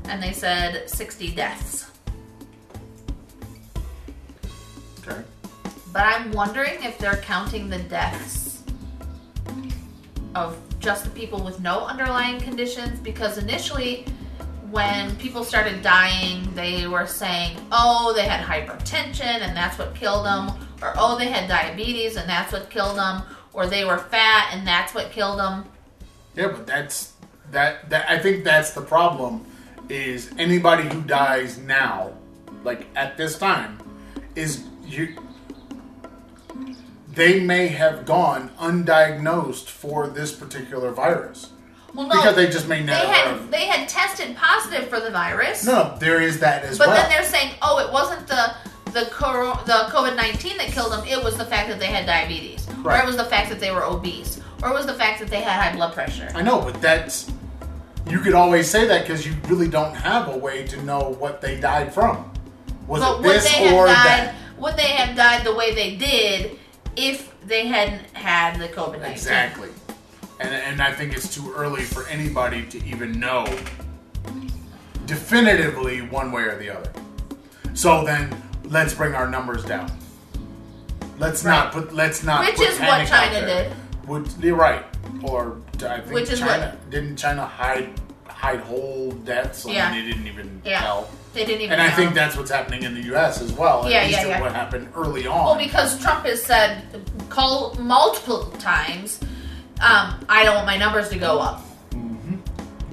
and 0.05 0.21
they 0.21 0.33
said 0.33 0.89
60 0.89 1.31
deaths. 1.31 1.91
Okay. 4.99 5.21
But 5.93 6.03
I'm 6.03 6.31
wondering 6.31 6.83
if 6.83 6.97
they're 6.97 7.17
counting 7.17 7.69
the 7.69 7.79
deaths 7.79 8.63
of 10.35 10.57
just 10.79 11.05
the 11.05 11.09
people 11.11 11.43
with 11.43 11.59
no 11.59 11.85
underlying 11.85 12.39
conditions 12.39 12.99
because 12.99 13.37
initially 13.37 14.05
when 14.71 15.15
people 15.17 15.43
started 15.43 15.81
dying 15.81 16.53
they 16.53 16.87
were 16.87 17.07
saying 17.07 17.57
oh 17.71 18.13
they 18.15 18.25
had 18.25 18.43
hypertension 18.43 19.41
and 19.41 19.55
that's 19.55 19.77
what 19.77 19.95
killed 19.95 20.25
them 20.25 20.49
or 20.81 20.93
oh 20.97 21.17
they 21.17 21.29
had 21.29 21.47
diabetes 21.47 22.15
and 22.15 22.27
that's 22.29 22.51
what 22.51 22.69
killed 22.69 22.97
them 22.97 23.21
or 23.53 23.65
they 23.65 23.85
were 23.85 23.97
fat 23.97 24.49
and 24.53 24.67
that's 24.67 24.93
what 24.93 25.11
killed 25.11 25.39
them 25.39 25.65
Yeah, 26.35 26.49
but 26.49 26.67
that's 26.67 27.13
that 27.51 27.89
that 27.89 28.09
I 28.09 28.19
think 28.19 28.43
that's 28.43 28.71
the 28.71 28.81
problem 28.81 29.45
is 29.89 30.31
anybody 30.37 30.87
who 30.87 31.01
dies 31.01 31.57
now, 31.57 32.11
like 32.63 32.87
at 32.95 33.17
this 33.17 33.37
time, 33.37 33.79
is 34.35 34.63
you 34.85 35.17
they 37.13 37.39
may 37.39 37.67
have 37.69 38.05
gone 38.05 38.49
undiagnosed 38.59 39.69
for 39.69 40.07
this 40.07 40.33
particular 40.33 40.91
virus. 40.91 41.51
Well 41.97 42.07
no 42.07 42.15
Because 42.15 42.35
they 42.35 42.47
just 42.49 42.67
may 42.69 42.81
they 42.83 42.93
had 42.93 43.51
they 43.51 43.65
had 43.65 43.89
tested 43.89 44.35
positive 44.37 44.87
for 44.87 44.99
the 45.01 45.11
virus 45.11 45.65
No, 45.65 45.97
there 45.99 46.21
is 46.21 46.39
that 46.39 46.63
as 46.63 46.77
But 46.77 46.87
well. 46.87 46.95
But 46.95 47.01
then 47.01 47.09
they're 47.11 47.29
saying, 47.29 47.55
oh, 47.61 47.79
it 47.79 47.91
wasn't 47.91 48.25
the 48.27 48.55
the 48.93 49.09
coro- 49.11 49.59
the 49.65 49.89
COVID 49.91 50.15
nineteen 50.15 50.55
that 50.57 50.67
killed 50.69 50.91
them. 50.93 51.05
It 51.05 51.21
was 51.21 51.35
the 51.37 51.45
fact 51.45 51.67
that 51.69 51.77
they 51.79 51.87
had 51.87 52.05
diabetes, 52.05 52.65
or 52.85 52.95
it 52.95 53.05
was 53.05 53.17
the 53.17 53.25
fact 53.25 53.49
that 53.49 53.59
they 53.59 53.71
were 53.71 53.83
obese, 53.83 54.39
or 54.63 54.69
it 54.69 54.73
was 54.73 54.85
the 54.85 54.93
fact 54.93 55.19
that 55.19 55.29
they 55.29 55.41
had 55.41 55.61
high 55.61 55.75
blood 55.75 55.93
pressure. 55.93 56.29
I 56.33 56.41
know, 56.41 56.61
but 56.61 56.81
that's 56.81 57.29
you 58.07 58.19
could 58.19 58.33
always 58.33 58.69
say 58.69 58.87
that 58.87 59.01
because 59.01 59.25
you 59.27 59.33
really 59.49 59.67
don't 59.67 59.93
have 59.93 60.29
a 60.29 60.37
way 60.37 60.65
to 60.67 60.81
know 60.83 61.15
what 61.19 61.41
they 61.41 61.59
died 61.59 61.93
from. 61.93 62.31
Was 62.87 63.01
But 63.01 63.15
it 63.19 63.21
would 63.23 63.35
this 63.35 63.43
they 63.51 63.63
have 63.65 63.73
or 63.73 63.85
died? 63.87 63.95
that? 63.95 64.35
Would 64.57 64.77
they 64.77 64.91
have 64.93 65.15
died 65.17 65.43
the 65.45 65.53
way 65.53 65.75
they 65.75 65.97
did 65.97 66.57
if 66.95 67.35
they 67.45 67.67
hadn't 67.67 68.01
had 68.15 68.57
the 68.59 68.69
COVID 68.69 68.93
nineteen? 69.01 69.11
Exactly. 69.11 69.69
And, 70.39 70.53
and 70.53 70.81
I 70.81 70.93
think 70.93 71.13
it's 71.15 71.33
too 71.33 71.51
early 71.55 71.81
for 71.83 72.07
anybody 72.07 72.65
to 72.67 72.83
even 72.85 73.19
know 73.19 73.45
definitively 75.05 76.01
one 76.01 76.31
way 76.31 76.43
or 76.43 76.57
the 76.57 76.69
other. 76.69 76.91
So 77.73 78.03
then 78.03 78.35
let's 78.63 78.93
bring 78.93 79.15
our 79.15 79.27
numbers 79.29 79.63
down. 79.63 79.91
Let's 81.19 81.43
not 81.43 81.71
put 81.71 81.93
let's 81.93 82.23
not 82.23 82.45
Which 82.45 82.59
is 82.61 82.79
what 82.79 83.07
China 83.07 83.45
did. 83.45 83.71
Which, 84.05 84.27
you're 84.39 84.55
right. 84.55 84.83
Or 85.23 85.57
I 85.83 85.99
think 86.01 86.11
Which 86.13 86.29
is 86.29 86.39
China 86.39 86.77
didn't 86.89 87.17
China 87.17 87.45
hide 87.45 87.89
hide 88.27 88.59
whole 88.59 89.11
deaths? 89.11 89.65
I 89.65 89.71
Yeah. 89.71 89.91
they 89.91 90.03
didn't 90.03 90.27
even 90.27 90.61
Yeah. 90.63 90.81
tell. 90.81 91.09
They 91.33 91.45
didn't 91.45 91.61
even. 91.61 91.79
And 91.79 91.81
I 91.81 91.91
think 91.91 92.13
that's 92.13 92.35
what's 92.37 92.51
happening 92.51 92.83
in 92.83 92.93
the 92.93 93.01
U.S. 93.07 93.41
as 93.41 93.51
well. 93.51 93.85
At 93.85 93.91
Yeah, 93.91 94.03
least 94.05 94.19
yeah, 94.21 94.27
yeah. 94.27 94.41
what 94.41 94.53
happened 94.53 94.89
early 94.95 95.25
on. 95.27 95.45
Well, 95.45 95.57
because 95.57 95.99
Trump 96.01 96.25
has 96.25 96.41
said 96.43 96.83
call 97.29 97.75
multiple 97.79 98.45
times, 98.59 99.19
um, 99.81 100.25
I 100.27 100.43
don't 100.43 100.55
want 100.55 100.67
my 100.67 100.77
numbers 100.77 101.09
to 101.09 101.17
go 101.17 101.39
up. 101.39 101.63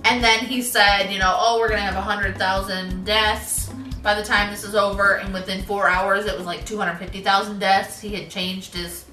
And 0.07 0.23
then 0.23 0.41
he 0.41 0.61
said, 0.61 1.11
you 1.11 1.19
know, 1.19 1.35
oh, 1.37 1.59
we're 1.59 1.69
gonna 1.69 1.81
have 1.81 1.95
hundred 1.95 2.37
thousand 2.37 3.05
deaths 3.05 3.73
by 4.03 4.15
the 4.15 4.23
time 4.23 4.51
this 4.51 4.63
is 4.63 4.75
over, 4.75 5.17
and 5.17 5.33
within 5.33 5.63
four 5.63 5.89
hours, 5.89 6.27
it 6.27 6.37
was 6.37 6.47
like 6.47 6.67
two 6.67 6.77
hundred 6.77 6.99
fifty 6.99 7.23
thousand 7.23 7.59
deaths. 7.59 8.01
He 8.01 8.11
had 8.11 8.31
changed 8.31 8.75
his 8.75 9.07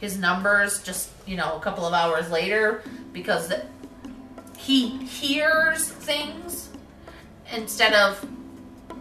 his 0.00 0.18
numbers 0.18 0.82
just 0.82 1.10
you 1.24 1.36
know 1.36 1.56
a 1.56 1.60
couple 1.60 1.86
of 1.86 1.94
hours 1.94 2.28
later 2.30 2.82
because 3.12 3.48
the, 3.48 3.64
he 4.58 4.98
hears 5.04 5.88
things 5.88 6.68
instead 7.54 7.92
of 7.94 8.26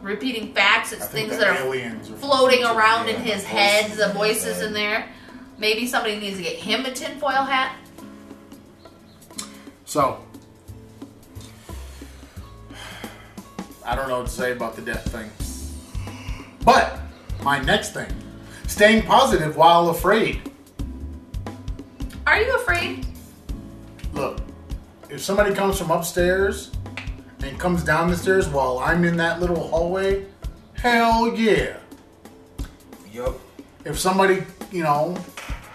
repeating 0.03 0.53
facts. 0.53 0.91
It's 0.91 1.07
things 1.07 1.35
that 1.37 1.47
are 1.47 2.15
floating 2.17 2.63
around 2.63 3.09
in 3.09 3.19
his 3.19 3.43
head, 3.43 3.91
the 3.93 4.09
voices 4.13 4.61
in 4.61 4.71
there. 4.71 5.09
Maybe 5.57 5.87
somebody 5.87 6.19
needs 6.19 6.37
to 6.37 6.43
get 6.43 6.57
him 6.57 6.85
a 6.85 6.91
tinfoil 6.91 7.43
hat. 7.43 7.75
So, 9.93 10.17
I 13.85 13.95
don't 13.95 14.07
know 14.07 14.21
what 14.21 14.25
to 14.25 14.33
say 14.33 14.51
about 14.51 14.75
the 14.75 14.81
death 14.81 15.07
thing. 15.11 15.29
But, 16.65 16.99
my 17.43 17.59
next 17.59 17.93
thing 17.93 18.11
staying 18.65 19.03
positive 19.03 19.55
while 19.55 19.91
afraid. 19.91 20.51
Are 22.25 22.41
you 22.41 22.55
afraid? 22.55 23.05
Look, 24.13 24.39
if 25.11 25.21
somebody 25.21 25.53
comes 25.53 25.77
from 25.77 25.91
upstairs 25.91 26.71
and 27.43 27.59
comes 27.59 27.83
down 27.83 28.09
the 28.09 28.17
stairs 28.17 28.49
while 28.49 28.79
I'm 28.79 29.05
in 29.05 29.15
that 29.17 29.41
little 29.41 29.67
hallway, 29.67 30.25
hell 30.73 31.37
yeah. 31.37 31.77
Yup. 33.11 33.39
If 33.85 33.99
somebody, 33.99 34.43
you 34.71 34.81
know, 34.81 35.15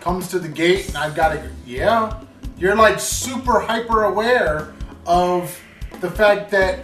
comes 0.00 0.26
to 0.30 0.40
the 0.40 0.48
gate 0.48 0.88
and 0.88 0.96
I've 0.96 1.14
got 1.14 1.34
to, 1.34 1.50
yeah, 1.64 2.24
you're 2.58 2.76
like 2.76 2.98
super 2.98 3.60
hyper 3.60 4.04
aware 4.04 4.72
of 5.06 5.58
the 6.00 6.10
fact 6.10 6.50
that 6.50 6.80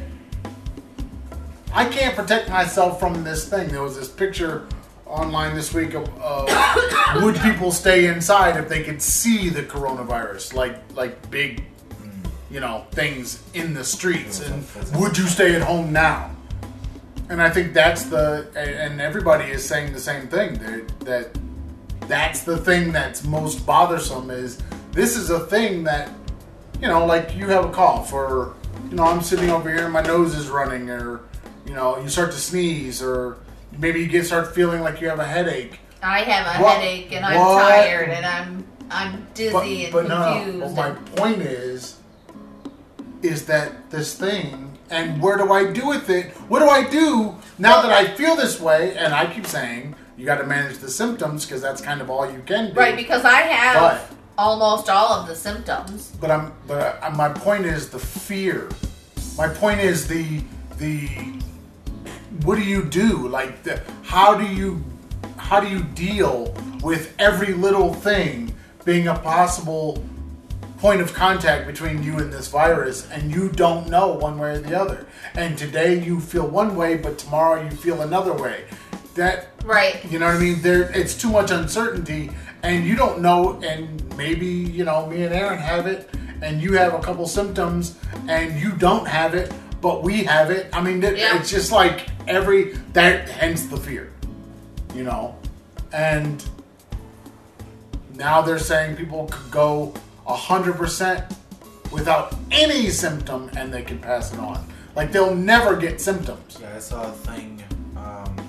I 1.72 1.84
can't 1.86 2.14
protect 2.14 2.48
myself 2.48 3.00
from 3.00 3.24
this 3.24 3.48
thing. 3.48 3.68
There 3.68 3.82
was 3.82 3.96
this 3.96 4.08
picture 4.08 4.66
online 5.06 5.54
this 5.54 5.74
week 5.74 5.94
of 5.94 6.08
uh, 6.20 7.20
would 7.22 7.36
people 7.40 7.72
stay 7.72 8.06
inside 8.06 8.56
if 8.56 8.68
they 8.68 8.82
could 8.82 9.02
see 9.02 9.48
the 9.48 9.62
coronavirus, 9.62 10.54
like 10.54 10.76
like 10.94 11.30
big, 11.30 11.64
you 12.50 12.60
know, 12.60 12.86
things 12.92 13.42
in 13.54 13.74
the 13.74 13.84
streets, 13.84 14.40
and 14.40 14.64
would 14.94 15.18
you 15.18 15.26
stay 15.26 15.56
at 15.56 15.62
home 15.62 15.92
now? 15.92 16.30
And 17.28 17.42
I 17.42 17.50
think 17.50 17.72
that's 17.72 18.04
the 18.04 18.46
and 18.54 19.00
everybody 19.00 19.50
is 19.50 19.64
saying 19.64 19.92
the 19.92 20.00
same 20.00 20.28
thing 20.28 20.54
that 20.58 21.00
that 21.00 21.38
that's 22.06 22.42
the 22.44 22.58
thing 22.58 22.92
that's 22.92 23.24
most 23.24 23.66
bothersome 23.66 24.30
is 24.30 24.62
this 24.94 25.16
is 25.16 25.30
a 25.30 25.40
thing 25.40 25.84
that 25.84 26.10
you 26.80 26.88
know 26.88 27.04
like 27.06 27.36
you 27.36 27.46
have 27.48 27.64
a 27.64 27.70
cough 27.70 28.12
or 28.12 28.54
you 28.90 28.96
know 28.96 29.04
I'm 29.04 29.22
sitting 29.22 29.50
over 29.50 29.68
here 29.72 29.84
and 29.84 29.92
my 29.92 30.02
nose 30.02 30.34
is 30.34 30.48
running 30.48 30.88
or 30.90 31.20
you 31.66 31.74
know 31.74 31.98
you 31.98 32.08
start 32.08 32.32
to 32.32 32.38
sneeze 32.38 33.02
or 33.02 33.38
maybe 33.78 34.00
you 34.00 34.06
get 34.06 34.24
start 34.26 34.54
feeling 34.54 34.80
like 34.82 35.00
you 35.00 35.08
have 35.08 35.18
a 35.20 35.26
headache 35.26 35.78
I 36.02 36.20
have 36.20 36.60
a 36.60 36.62
What- 36.62 36.78
headache 36.78 37.12
and 37.12 37.24
I'm 37.24 37.38
what- 37.38 37.62
tired 37.62 38.08
and 38.10 38.24
I'm 38.26 38.64
I'm 38.90 39.26
dizzy 39.34 39.52
but, 39.52 39.64
and 39.66 39.92
but 39.92 40.08
no, 40.08 40.18
no, 40.18 40.44
confused. 40.44 40.76
but 40.76 40.94
my 40.94 41.00
point 41.16 41.42
is 41.42 41.96
is 43.22 43.46
that 43.46 43.90
this 43.90 44.14
thing 44.14 44.78
and 44.90 45.20
where 45.22 45.38
do 45.38 45.50
I 45.50 45.72
do 45.72 45.88
with 45.88 46.10
it? 46.10 46.32
What 46.48 46.58
do 46.60 46.68
I 46.68 46.86
do 46.88 47.34
now 47.58 47.80
that 47.80 47.90
I 47.90 48.14
feel 48.14 48.36
this 48.36 48.60
way? 48.60 48.94
And 48.96 49.14
I 49.14 49.26
keep 49.32 49.46
saying 49.46 49.96
you 50.18 50.26
got 50.26 50.36
to 50.36 50.44
manage 50.44 50.78
the 50.78 50.90
symptoms 50.90 51.46
because 51.46 51.62
that's 51.62 51.80
kind 51.80 52.02
of 52.02 52.10
all 52.10 52.30
you 52.30 52.42
can 52.44 52.74
do. 52.74 52.78
right, 52.78 52.94
because 52.94 53.24
I 53.24 53.40
have 53.40 54.13
almost 54.36 54.88
all 54.88 55.12
of 55.12 55.26
the 55.26 55.34
symptoms. 55.34 56.12
But 56.20 56.30
I'm 56.30 56.52
but 56.66 57.02
I, 57.02 57.10
my 57.10 57.28
point 57.28 57.66
is 57.66 57.90
the 57.90 57.98
fear. 57.98 58.68
My 59.36 59.48
point 59.48 59.80
is 59.80 60.06
the 60.06 60.40
the 60.78 61.08
what 62.42 62.56
do 62.56 62.62
you 62.62 62.84
do? 62.84 63.28
Like 63.28 63.62
the, 63.62 63.82
how 64.02 64.34
do 64.34 64.46
you 64.46 64.82
how 65.36 65.60
do 65.60 65.68
you 65.68 65.82
deal 65.82 66.54
with 66.82 67.14
every 67.18 67.54
little 67.54 67.92
thing 67.94 68.54
being 68.84 69.08
a 69.08 69.14
possible 69.18 70.02
point 70.78 71.00
of 71.00 71.14
contact 71.14 71.66
between 71.66 72.02
you 72.02 72.18
and 72.18 72.30
this 72.30 72.48
virus 72.48 73.08
and 73.10 73.34
you 73.34 73.48
don't 73.48 73.88
know 73.88 74.08
one 74.12 74.38
way 74.38 74.50
or 74.50 74.58
the 74.58 74.78
other. 74.78 75.06
And 75.34 75.56
today 75.56 75.98
you 75.98 76.20
feel 76.20 76.46
one 76.46 76.76
way 76.76 76.96
but 76.96 77.16
tomorrow 77.18 77.62
you 77.62 77.70
feel 77.70 78.02
another 78.02 78.34
way. 78.34 78.64
That 79.14 79.48
Right. 79.64 80.04
you 80.10 80.18
know 80.18 80.26
what 80.26 80.34
I 80.36 80.38
mean? 80.40 80.60
There, 80.60 80.90
it's 80.94 81.14
too 81.14 81.30
much 81.30 81.50
uncertainty, 81.50 82.30
and 82.64 82.84
you 82.84 82.96
don't 82.96 83.20
know. 83.20 83.60
And 83.62 84.02
maybe 84.16 84.46
you 84.46 84.84
know, 84.84 85.06
me 85.06 85.22
and 85.22 85.32
Aaron 85.34 85.58
have 85.58 85.86
it, 85.86 86.10
and 86.42 86.60
you 86.60 86.72
have 86.74 86.94
a 86.94 86.98
couple 87.00 87.26
symptoms, 87.28 87.96
and 88.28 88.58
you 88.60 88.72
don't 88.72 89.06
have 89.06 89.34
it, 89.34 89.52
but 89.80 90.02
we 90.02 90.24
have 90.24 90.50
it. 90.50 90.68
I 90.72 90.80
mean, 90.80 91.02
it, 91.04 91.16
Yeah. 91.18 91.38
it's 91.38 91.50
just 91.50 91.70
like 91.70 92.08
every 92.26 92.72
that. 92.94 93.28
Hence 93.28 93.66
the 93.66 93.76
fear, 93.76 94.10
you 94.94 95.04
know. 95.04 95.36
And 95.92 96.42
now 98.14 98.42
they're 98.42 98.58
saying 98.58 98.96
people 98.96 99.26
could 99.30 99.50
go 99.50 99.94
hundred 100.26 100.76
percent 100.76 101.22
without 101.92 102.34
any 102.50 102.88
symptom, 102.90 103.50
and 103.56 103.72
they 103.72 103.82
can 103.82 103.98
pass 103.98 104.32
it 104.32 104.38
on. 104.40 104.66
Like 104.96 105.12
they'll 105.12 105.34
never 105.34 105.76
get 105.76 106.00
symptoms. 106.00 106.58
Yeah, 106.60 106.74
I 106.76 106.78
saw 106.78 107.08
a 107.08 107.12
thing. 107.12 107.62
Um, 107.96 108.43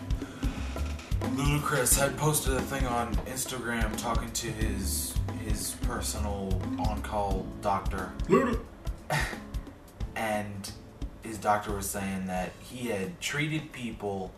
Ludacris 1.35 1.99
had 1.99 2.15
posted 2.17 2.53
a 2.53 2.61
thing 2.61 2.85
on 2.87 3.13
Instagram 3.27 3.95
talking 3.97 4.31
to 4.31 4.47
his 4.47 5.13
his 5.45 5.75
personal 5.81 6.49
on-call 6.79 7.45
doctor, 7.61 8.11
and 10.15 10.71
his 11.23 11.37
doctor 11.37 11.75
was 11.75 11.89
saying 11.89 12.27
that 12.27 12.51
he 12.61 12.87
had 12.87 13.19
treated 13.19 13.71
people, 13.71 14.31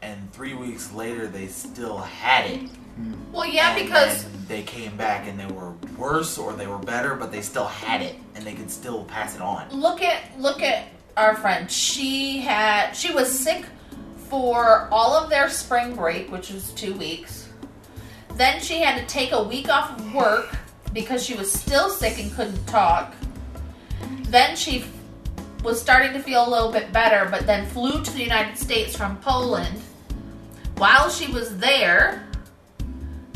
and 0.00 0.32
three 0.32 0.54
weeks 0.54 0.92
later 0.92 1.26
they 1.26 1.46
still 1.48 1.98
had 1.98 2.50
it. 2.50 2.60
Hmm. 2.96 3.14
Well, 3.32 3.46
yeah, 3.46 3.74
And 3.76 3.84
because 3.84 4.24
then 4.24 4.44
they 4.48 4.62
came 4.62 4.96
back 4.96 5.26
and 5.28 5.38
they 5.38 5.46
were 5.46 5.72
worse 5.96 6.38
or 6.38 6.52
they 6.54 6.66
were 6.66 6.78
better, 6.78 7.14
but 7.14 7.30
they 7.30 7.40
still 7.42 7.66
had 7.66 8.02
it 8.02 8.16
and 8.34 8.44
they 8.44 8.54
could 8.54 8.70
still 8.70 9.04
pass 9.04 9.34
it 9.34 9.40
on. 9.42 9.70
look 9.70 10.02
at 10.02 10.38
look 10.40 10.62
at 10.62 10.88
our 11.16 11.36
friend. 11.36 11.70
She 11.70 12.38
had 12.38 12.92
she 12.92 13.12
was 13.12 13.30
sick 13.30 13.64
for 14.32 14.88
all 14.90 15.12
of 15.12 15.28
their 15.28 15.50
spring 15.50 15.94
break, 15.94 16.32
which 16.32 16.50
was 16.50 16.70
two 16.70 16.94
weeks. 16.94 17.50
Then 18.36 18.62
she 18.62 18.80
had 18.80 18.98
to 18.98 19.04
take 19.04 19.32
a 19.32 19.42
week 19.42 19.68
off 19.68 19.98
of 19.98 20.14
work 20.14 20.56
because 20.94 21.22
she 21.22 21.34
was 21.34 21.52
still 21.52 21.90
sick 21.90 22.18
and 22.18 22.32
couldn't 22.32 22.66
talk. 22.66 23.12
Then 24.28 24.56
she 24.56 24.86
was 25.62 25.78
starting 25.78 26.14
to 26.14 26.18
feel 26.18 26.48
a 26.48 26.50
little 26.50 26.72
bit 26.72 26.94
better, 26.94 27.28
but 27.30 27.46
then 27.46 27.66
flew 27.66 28.02
to 28.02 28.10
the 28.10 28.22
United 28.22 28.56
States 28.56 28.96
from 28.96 29.18
Poland. 29.18 29.78
While 30.78 31.10
she 31.10 31.30
was 31.30 31.58
there, 31.58 32.26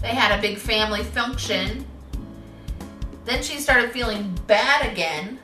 they 0.00 0.14
had 0.14 0.38
a 0.38 0.40
big 0.40 0.56
family 0.56 1.04
function. 1.04 1.84
Then 3.26 3.42
she 3.42 3.58
started 3.58 3.92
feeling 3.92 4.34
bad 4.46 4.90
again. 4.90 5.40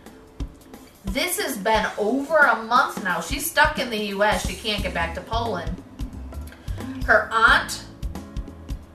This 1.12 1.39
has 1.39 1.59
been 1.59 1.86
over 1.98 2.39
a 2.39 2.62
month 2.62 3.05
now. 3.05 3.20
She's 3.20 3.48
stuck 3.51 3.78
in 3.78 3.90
the 3.90 4.06
US. 4.16 4.48
She 4.48 4.56
can't 4.56 4.82
get 4.82 4.94
back 4.94 5.14
to 5.16 5.20
Poland. 5.20 5.70
Her 7.05 7.28
aunt 7.30 7.84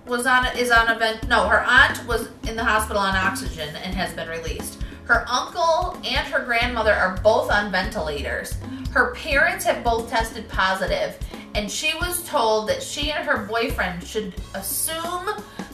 was 0.07 0.25
on 0.25 0.47
is 0.57 0.71
on 0.71 0.87
a 0.87 0.97
vent. 0.97 1.27
No, 1.27 1.47
her 1.47 1.61
aunt 1.61 2.03
was 2.07 2.29
in 2.47 2.55
the 2.55 2.63
hospital 2.63 2.99
on 2.99 3.15
oxygen 3.15 3.69
and 3.75 3.93
has 3.93 4.13
been 4.13 4.27
released. 4.29 4.81
Her 5.03 5.27
uncle 5.29 5.95
and 6.03 6.27
her 6.27 6.43
grandmother 6.43 6.91
are 6.91 7.17
both 7.17 7.51
on 7.51 7.71
ventilators. 7.71 8.57
Her 8.91 9.13
parents 9.13 9.63
have 9.65 9.83
both 9.83 10.09
tested 10.09 10.49
positive, 10.49 11.19
and 11.53 11.69
she 11.69 11.93
was 11.99 12.27
told 12.27 12.67
that 12.69 12.81
she 12.81 13.11
and 13.11 13.27
her 13.27 13.45
boyfriend 13.45 14.03
should 14.03 14.33
assume 14.55 15.29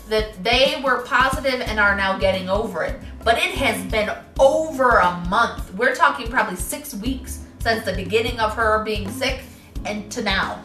that 0.10 0.44
they 0.44 0.82
were 0.84 1.04
positive 1.04 1.62
and 1.62 1.80
are 1.80 1.96
now 1.96 2.18
getting 2.18 2.50
over 2.50 2.84
it. 2.84 3.00
But 3.24 3.38
it 3.38 3.56
has 3.56 3.90
been 3.92 4.12
over 4.40 4.98
a 4.98 5.12
month. 5.30 5.74
We're 5.76 5.96
talking 5.96 6.28
probably 6.30 6.56
six 6.58 6.94
weeks 6.94 7.40
since 7.60 7.86
the 7.86 7.94
beginning 7.94 8.40
of 8.40 8.54
her 8.56 8.84
being 8.84 9.10
sick 9.10 9.42
and 9.86 10.12
to 10.12 10.22
now. 10.22 10.62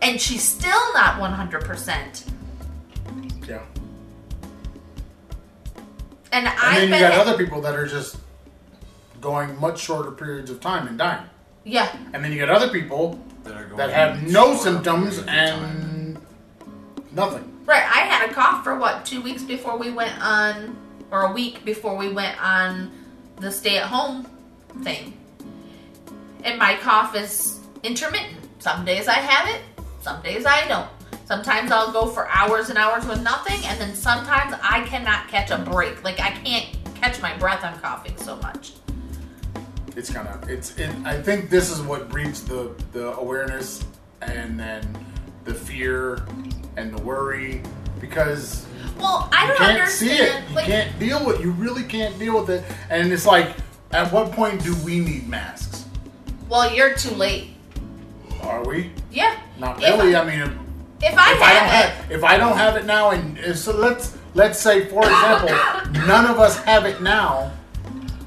And 0.00 0.20
she's 0.20 0.42
still 0.42 0.92
not 0.94 1.20
100%. 1.20 2.30
Yeah. 3.46 3.60
And, 6.32 6.46
And 6.46 6.48
I've 6.48 6.74
then 6.76 6.82
you 6.84 6.88
been 6.94 7.00
got 7.00 7.12
other 7.26 7.36
people 7.36 7.60
that 7.62 7.74
are 7.74 7.86
just 7.86 8.16
going 9.20 9.58
much 9.60 9.80
shorter 9.80 10.10
periods 10.10 10.50
of 10.50 10.60
time 10.60 10.86
and 10.88 10.98
dying. 10.98 11.24
yeah, 11.64 11.94
And 12.12 12.24
then 12.24 12.32
you 12.32 12.38
got 12.38 12.48
other 12.50 12.68
people 12.68 13.18
That, 13.44 13.54
are 13.56 13.64
going 13.66 13.76
that 13.76 13.90
have 13.90 14.22
no 14.30 14.56
symptoms 14.56 15.16
periods 15.16 15.18
of 15.18 15.26
time. 15.26 15.64
and 15.64 16.18
nothing. 17.12 17.58
right. 17.66 17.82
I 17.84 18.00
had 18.00 18.30
a 18.30 18.34
cough 18.34 18.64
for 18.64 18.76
what 18.78 19.04
two 19.06 19.20
weeks 19.22 19.42
before 19.42 19.78
we 19.78 19.90
went 19.90 20.18
on, 20.22 20.76
or 21.14 21.30
a 21.30 21.32
week 21.32 21.64
before 21.64 21.96
we 21.96 22.12
went 22.12 22.36
on 22.42 22.90
the 23.36 23.50
stay-at-home 23.50 24.26
thing. 24.82 25.16
And 26.42 26.58
my 26.58 26.74
cough 26.74 27.14
is 27.14 27.60
intermittent. 27.84 28.36
Some 28.58 28.84
days 28.84 29.06
I 29.06 29.14
have 29.20 29.54
it, 29.54 29.62
some 30.00 30.20
days 30.22 30.44
I 30.44 30.66
don't. 30.66 30.88
Sometimes 31.24 31.70
I'll 31.70 31.92
go 31.92 32.06
for 32.06 32.28
hours 32.28 32.68
and 32.68 32.76
hours 32.76 33.06
with 33.06 33.22
nothing, 33.22 33.64
and 33.64 33.80
then 33.80 33.94
sometimes 33.94 34.54
I 34.60 34.84
cannot 34.86 35.28
catch 35.28 35.52
a 35.52 35.58
break. 35.58 36.02
Like 36.02 36.18
I 36.18 36.32
can't 36.32 36.66
catch 36.96 37.22
my 37.22 37.36
breath. 37.38 37.62
I'm 37.62 37.78
coughing 37.78 38.16
so 38.16 38.34
much. 38.36 38.72
It's 39.96 40.10
kind 40.10 40.26
of 40.26 40.50
it's. 40.50 40.76
It, 40.76 40.90
I 41.04 41.22
think 41.22 41.48
this 41.48 41.70
is 41.70 41.80
what 41.80 42.08
breeds 42.08 42.42
the 42.42 42.74
the 42.92 43.16
awareness 43.16 43.84
and 44.20 44.58
then 44.58 44.82
the 45.44 45.54
fear 45.54 46.26
and 46.76 46.92
the 46.92 47.00
worry 47.02 47.62
because 48.00 48.66
Well, 48.98 49.28
I 49.32 49.46
don't 49.46 49.56
can't 49.58 49.78
understand. 49.80 50.10
see 50.10 50.16
it. 50.24 50.48
You 50.50 50.54
like, 50.56 50.66
can't 50.66 50.98
deal 50.98 51.26
with. 51.26 51.40
You 51.40 51.50
really 51.52 51.82
can't 51.84 52.18
deal 52.18 52.38
with 52.40 52.50
it. 52.50 52.64
And 52.90 53.12
it's 53.12 53.26
like, 53.26 53.54
at 53.92 54.12
what 54.12 54.32
point 54.32 54.62
do 54.62 54.74
we 54.84 55.00
need 55.00 55.28
masks? 55.28 55.84
well, 56.48 56.72
you're 56.72 56.94
too 56.94 57.14
late. 57.14 57.48
Are 58.42 58.62
we? 58.64 58.90
Yeah. 59.10 59.36
Not 59.58 59.78
really. 59.78 60.14
I- 60.14 60.22
I 60.22 60.24
mean, 60.24 60.40
if, 61.02 61.12
If 61.12 61.18
I 61.18 61.32
if 61.32 61.42
I 61.42 61.54
don't 61.54 61.68
have 61.68 61.84
it, 61.90 61.94
have 61.94 62.10
if 62.12 62.24
I 62.24 62.36
don't 62.36 62.56
have 62.56 62.76
it 62.76 62.84
now, 62.86 63.10
and 63.10 63.56
so 63.56 63.74
let's 63.76 64.16
let's 64.34 64.58
say 64.60 64.86
for 64.86 65.02
example, 65.02 65.48
none 66.06 66.26
of 66.26 66.38
us 66.38 66.56
have 66.64 66.84
it 66.86 67.00
now. 67.02 67.50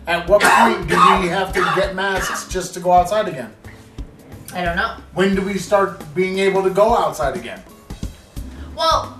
At 0.07 0.27
what 0.29 0.41
point 0.41 0.87
do 0.87 0.95
we 0.95 1.27
have 1.27 1.51
to 1.53 1.59
get 1.75 1.95
masks 1.95 2.47
just 2.47 2.73
to 2.75 2.79
go 2.79 2.91
outside 2.91 3.27
again? 3.27 3.53
I 4.53 4.63
don't 4.63 4.75
know. 4.77 4.97
When 5.13 5.35
do 5.35 5.41
we 5.41 5.57
start 5.57 6.01
being 6.15 6.39
able 6.39 6.63
to 6.63 6.69
go 6.69 6.95
outside 6.97 7.35
again? 7.35 7.61
Well, 8.75 9.16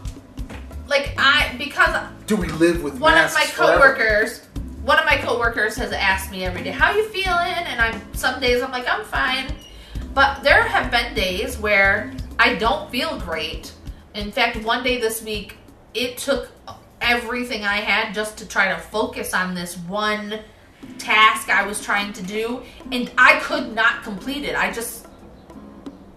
like 0.88 1.14
I 1.18 1.56
because 1.58 1.96
Do 2.26 2.36
we 2.36 2.48
live 2.50 2.84
with 2.84 3.00
one 3.00 3.18
of 3.18 3.34
my 3.34 3.46
forever? 3.46 3.80
coworkers 3.80 4.42
one 4.84 5.00
of 5.00 5.06
my 5.06 5.18
coworkers 5.18 5.76
has 5.76 5.92
asked 5.92 6.32
me 6.32 6.46
every 6.46 6.64
day 6.64 6.72
how 6.72 6.92
you 6.92 7.08
feeling? 7.10 7.28
And 7.28 7.82
i'm 7.82 8.14
some 8.14 8.40
days 8.40 8.62
i'm 8.62 8.72
like 8.72 8.88
i'm 8.88 9.04
fine. 9.06 9.54
But 10.14 10.44
there 10.44 10.64
have 10.64 10.90
been 10.92 11.14
days 11.14 11.58
where 11.58 12.14
i 12.40 12.56
don't 12.56 12.90
feel 12.90 13.20
great. 13.20 13.74
In 14.16 14.32
fact 14.32 14.64
one 14.64 14.84
day 14.84 15.00
this 15.00 15.22
week 15.24 15.58
it 15.94 16.18
took 16.18 16.50
everything 17.00 17.64
i 17.64 17.78
had 17.78 18.14
just 18.14 18.38
to 18.38 18.48
try 18.48 18.70
to 18.70 18.78
focus 18.80 19.34
on 19.34 19.54
this 19.54 19.78
one 19.78 20.40
task 20.98 21.48
i 21.50 21.66
was 21.66 21.84
trying 21.84 22.12
to 22.12 22.24
do 22.24 22.62
and 22.92 23.12
i 23.18 23.40
could 23.40 23.74
not 23.74 24.04
complete 24.04 24.44
it. 24.44 24.56
I 24.56 24.72
just 24.72 25.08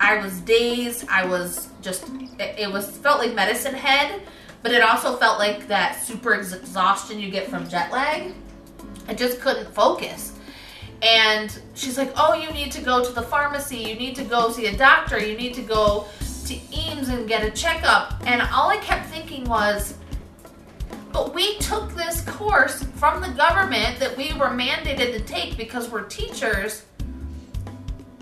I 0.00 0.16
was 0.16 0.40
dazed. 0.40 1.06
I 1.08 1.26
was 1.26 1.68
just 1.82 2.08
it, 2.38 2.58
it 2.58 2.72
was 2.72 2.90
felt 2.90 3.18
like 3.18 3.34
medicine 3.34 3.74
head, 3.74 4.22
but 4.62 4.72
it 4.72 4.82
also 4.82 5.16
felt 5.16 5.38
like 5.38 5.68
that 5.68 6.02
super 6.02 6.34
ex- 6.34 6.52
exhaustion 6.52 7.18
you 7.18 7.30
get 7.30 7.48
from 7.48 7.68
jet 7.68 7.90
lag. 7.90 8.32
I 9.08 9.14
just 9.14 9.40
couldn't 9.40 9.72
focus. 9.74 10.38
And 11.02 11.58
she's 11.74 11.96
like, 11.96 12.12
"Oh, 12.16 12.34
you 12.34 12.50
need 12.52 12.70
to 12.72 12.82
go 12.82 13.02
to 13.04 13.12
the 13.12 13.22
pharmacy. 13.22 13.78
You 13.78 13.94
need 13.94 14.14
to 14.16 14.24
go 14.24 14.50
see 14.50 14.66
a 14.66 14.76
doctor. 14.76 15.18
You 15.18 15.36
need 15.36 15.54
to 15.54 15.62
go 15.62 16.06
to 16.46 16.54
IMSS 16.54 17.08
and 17.08 17.26
get 17.26 17.42
a 17.42 17.50
checkup." 17.50 18.20
And 18.26 18.42
all 18.42 18.68
I 18.68 18.76
kept 18.78 19.08
thinking 19.08 19.44
was, 19.44 19.94
"But 21.12 21.34
we 21.34 21.56
took 21.58 21.94
this 21.94 22.20
course 22.22 22.84
from 22.96 23.22
the 23.22 23.30
government 23.30 23.98
that 23.98 24.14
we 24.16 24.34
were 24.34 24.50
mandated 24.50 25.12
to 25.12 25.20
take 25.20 25.56
because 25.56 25.88
we're 25.88 26.02
teachers." 26.02 26.82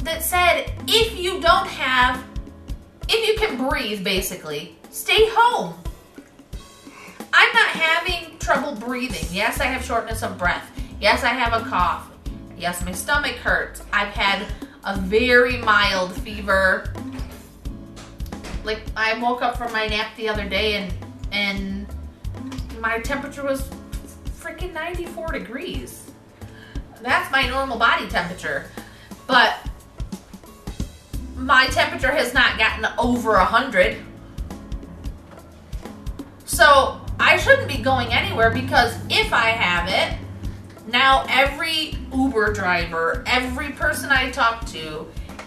that 0.08 0.22
said 0.22 0.72
if 0.86 1.18
you 1.18 1.40
don't 1.40 1.66
have 1.66 2.24
if 3.08 3.28
you 3.28 3.46
can 3.46 3.68
breathe 3.68 4.02
basically 4.02 4.76
stay 4.90 5.28
home 5.32 5.74
i'm 7.32 7.52
not 7.54 7.68
having 7.68 8.38
trouble 8.38 8.74
breathing. 8.74 9.26
Yes 9.30 9.60
i 9.60 9.64
have 9.64 9.84
shortness 9.84 10.22
of 10.22 10.38
breath. 10.38 10.70
Yes 11.00 11.24
i 11.24 11.28
have 11.28 11.60
a 11.60 11.64
cough. 11.68 12.10
Yes 12.56 12.84
my 12.84 12.92
stomach 12.92 13.36
hurts. 13.36 13.82
I've 13.92 14.08
had 14.14 14.46
a 14.84 14.96
very 14.96 15.58
mild 15.58 16.12
fever. 16.12 16.92
Like 18.64 18.82
i 18.96 19.18
woke 19.18 19.42
up 19.42 19.56
from 19.56 19.72
my 19.72 19.86
nap 19.86 20.16
the 20.16 20.28
other 20.28 20.48
day 20.48 20.74
and 20.74 20.94
and 21.32 21.86
my 22.80 22.98
temperature 23.00 23.44
was 23.44 23.68
freaking 24.40 24.72
94 24.72 25.32
degrees. 25.32 26.10
That's 27.02 27.30
my 27.30 27.46
normal 27.48 27.78
body 27.78 28.08
temperature. 28.08 28.70
But 29.26 29.58
my 31.36 31.66
temperature 31.66 32.10
has 32.10 32.34
not 32.34 32.58
gotten 32.58 32.86
over 32.98 33.32
100. 33.32 33.98
So 36.44 37.00
I 37.20 37.36
shouldn't 37.36 37.68
be 37.68 37.78
going 37.78 38.12
anywhere 38.12 38.50
because 38.50 38.96
if 39.10 39.32
I 39.32 39.50
have 39.50 39.88
it, 39.88 40.18
now 40.90 41.26
every 41.28 41.96
Uber 42.14 42.52
driver, 42.52 43.24
every 43.26 43.70
person 43.70 44.10
I 44.10 44.30
talk 44.30 44.66
to, 44.68 45.06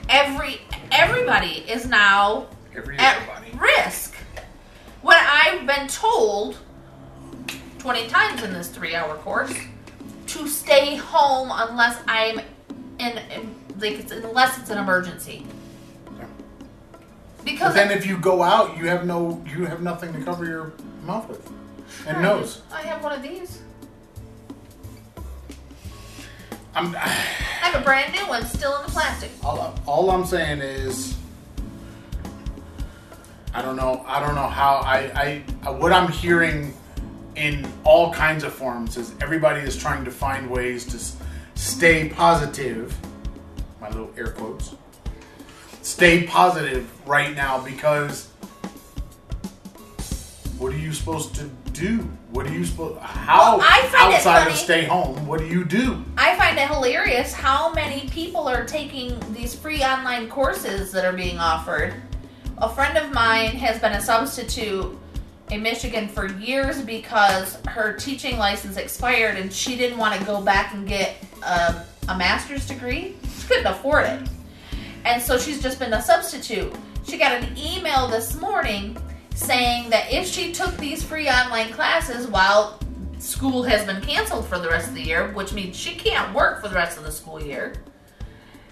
every 0.09 0.61
everybody 0.91 1.63
is 1.69 1.85
now 1.87 2.47
Every 2.75 2.97
at 2.97 3.17
risk. 3.57 4.15
When 5.01 5.17
I've 5.19 5.65
been 5.65 5.87
told 5.87 6.57
20 7.79 8.07
times 8.07 8.43
in 8.43 8.53
this 8.53 8.67
three 8.67 8.93
hour 8.93 9.15
course 9.15 9.53
to 10.27 10.47
stay 10.47 10.95
home 10.97 11.49
unless 11.51 12.01
I'm 12.07 12.39
in, 12.99 13.17
in 13.17 13.55
like 13.79 13.93
it's, 13.93 14.11
unless 14.11 14.59
it's 14.59 14.69
an 14.69 14.77
emergency. 14.77 15.45
But 16.05 16.27
Because 17.43 17.73
then 17.73 17.89
if 17.91 18.05
you 18.05 18.17
go 18.17 18.43
out, 18.43 18.77
you 18.77 18.87
have 18.87 19.05
no, 19.07 19.43
you 19.47 19.65
have 19.65 19.81
nothing 19.81 20.13
to 20.13 20.23
cover 20.23 20.45
your 20.45 20.73
mouth 21.03 21.27
with 21.27 21.51
and 22.07 22.17
I- 22.17 22.21
nose. 22.21 22.61
I 22.71 22.81
have 22.83 23.03
one 23.03 23.13
of 23.13 23.21
these. 23.21 23.61
I'm, 26.73 26.95
I 26.95 26.99
have 26.99 27.81
a 27.81 27.83
brand 27.83 28.13
new 28.13 28.27
one 28.27 28.45
still 28.45 28.75
in 28.77 28.85
the 28.85 28.91
plastic. 28.91 29.31
all, 29.43 29.75
all 29.85 30.11
I'm 30.11 30.25
saying 30.25 30.59
is, 30.59 31.17
I 33.53 33.61
don't 33.61 33.75
know. 33.75 34.03
I 34.07 34.19
don't 34.19 34.35
know 34.35 34.47
how. 34.47 34.75
I, 34.77 35.43
I 35.63 35.67
uh, 35.67 35.73
what 35.73 35.91
I'm 35.91 36.09
hearing 36.11 36.73
in 37.35 37.67
all 37.83 38.13
kinds 38.13 38.43
of 38.43 38.53
forms 38.53 38.97
is 38.97 39.13
everybody 39.21 39.61
is 39.61 39.75
trying 39.75 40.05
to 40.05 40.11
find 40.11 40.49
ways 40.49 40.85
to 40.85 41.59
stay 41.59 42.09
positive. 42.09 42.95
My 43.81 43.89
little 43.89 44.11
air 44.17 44.31
quotes. 44.31 44.75
Stay 45.81 46.27
positive 46.27 46.89
right 47.07 47.35
now 47.35 47.59
because 47.63 48.27
what 50.57 50.71
are 50.71 50.77
you 50.77 50.93
supposed 50.93 51.35
to 51.35 51.49
do? 51.81 51.97
What 52.29 52.45
do 52.45 52.53
you 52.53 52.63
supposed? 52.63 52.99
How 52.99 53.57
Well, 53.57 53.67
I 53.67 53.81
find 53.87 54.13
it 54.13 54.17
outside 54.17 54.47
of 54.47 54.55
stay 54.55 54.85
home? 54.85 55.25
What 55.25 55.39
do 55.39 55.47
you 55.47 55.65
do? 55.65 56.05
I 56.15 56.35
find 56.35 56.57
it 56.57 56.67
hilarious 56.67 57.33
how 57.33 57.73
many 57.73 58.07
people 58.09 58.47
are 58.47 58.63
taking 58.63 59.19
these 59.33 59.55
free 59.55 59.81
online 59.83 60.29
courses 60.29 60.91
that 60.91 61.03
are 61.03 61.11
being 61.11 61.39
offered. 61.39 61.95
A 62.59 62.69
friend 62.69 62.97
of 62.97 63.11
mine 63.11 63.49
has 63.49 63.79
been 63.79 63.93
a 63.93 64.01
substitute 64.01 64.95
in 65.49 65.63
Michigan 65.63 66.07
for 66.07 66.27
years 66.33 66.81
because 66.83 67.57
her 67.67 67.93
teaching 67.93 68.37
license 68.37 68.77
expired 68.77 69.37
and 69.37 69.51
she 69.51 69.75
didn't 69.75 69.97
want 69.97 70.17
to 70.17 70.25
go 70.25 70.39
back 70.39 70.73
and 70.73 70.87
get 70.87 71.15
a, 71.43 71.83
a 72.09 72.17
master's 72.17 72.67
degree. 72.67 73.15
She 73.39 73.47
couldn't 73.47 73.65
afford 73.65 74.05
it. 74.05 74.29
And 75.03 75.19
so 75.19 75.39
she's 75.39 75.61
just 75.61 75.79
been 75.79 75.93
a 75.93 76.01
substitute. 76.01 76.71
She 77.07 77.17
got 77.17 77.31
an 77.31 77.57
email 77.57 78.07
this 78.07 78.39
morning 78.39 78.95
saying 79.35 79.89
that 79.89 80.11
if 80.11 80.27
she 80.27 80.51
took 80.51 80.75
these 80.77 81.03
free 81.03 81.29
online 81.29 81.71
classes 81.71 82.27
while 82.27 82.79
school 83.19 83.63
has 83.63 83.85
been 83.85 84.01
canceled 84.01 84.47
for 84.47 84.59
the 84.59 84.67
rest 84.67 84.89
of 84.89 84.95
the 84.95 85.01
year, 85.01 85.31
which 85.33 85.53
means 85.53 85.75
she 85.75 85.95
can't 85.95 86.33
work 86.33 86.61
for 86.61 86.67
the 86.67 86.75
rest 86.75 86.97
of 86.97 87.03
the 87.03 87.11
school 87.11 87.41
year, 87.41 87.73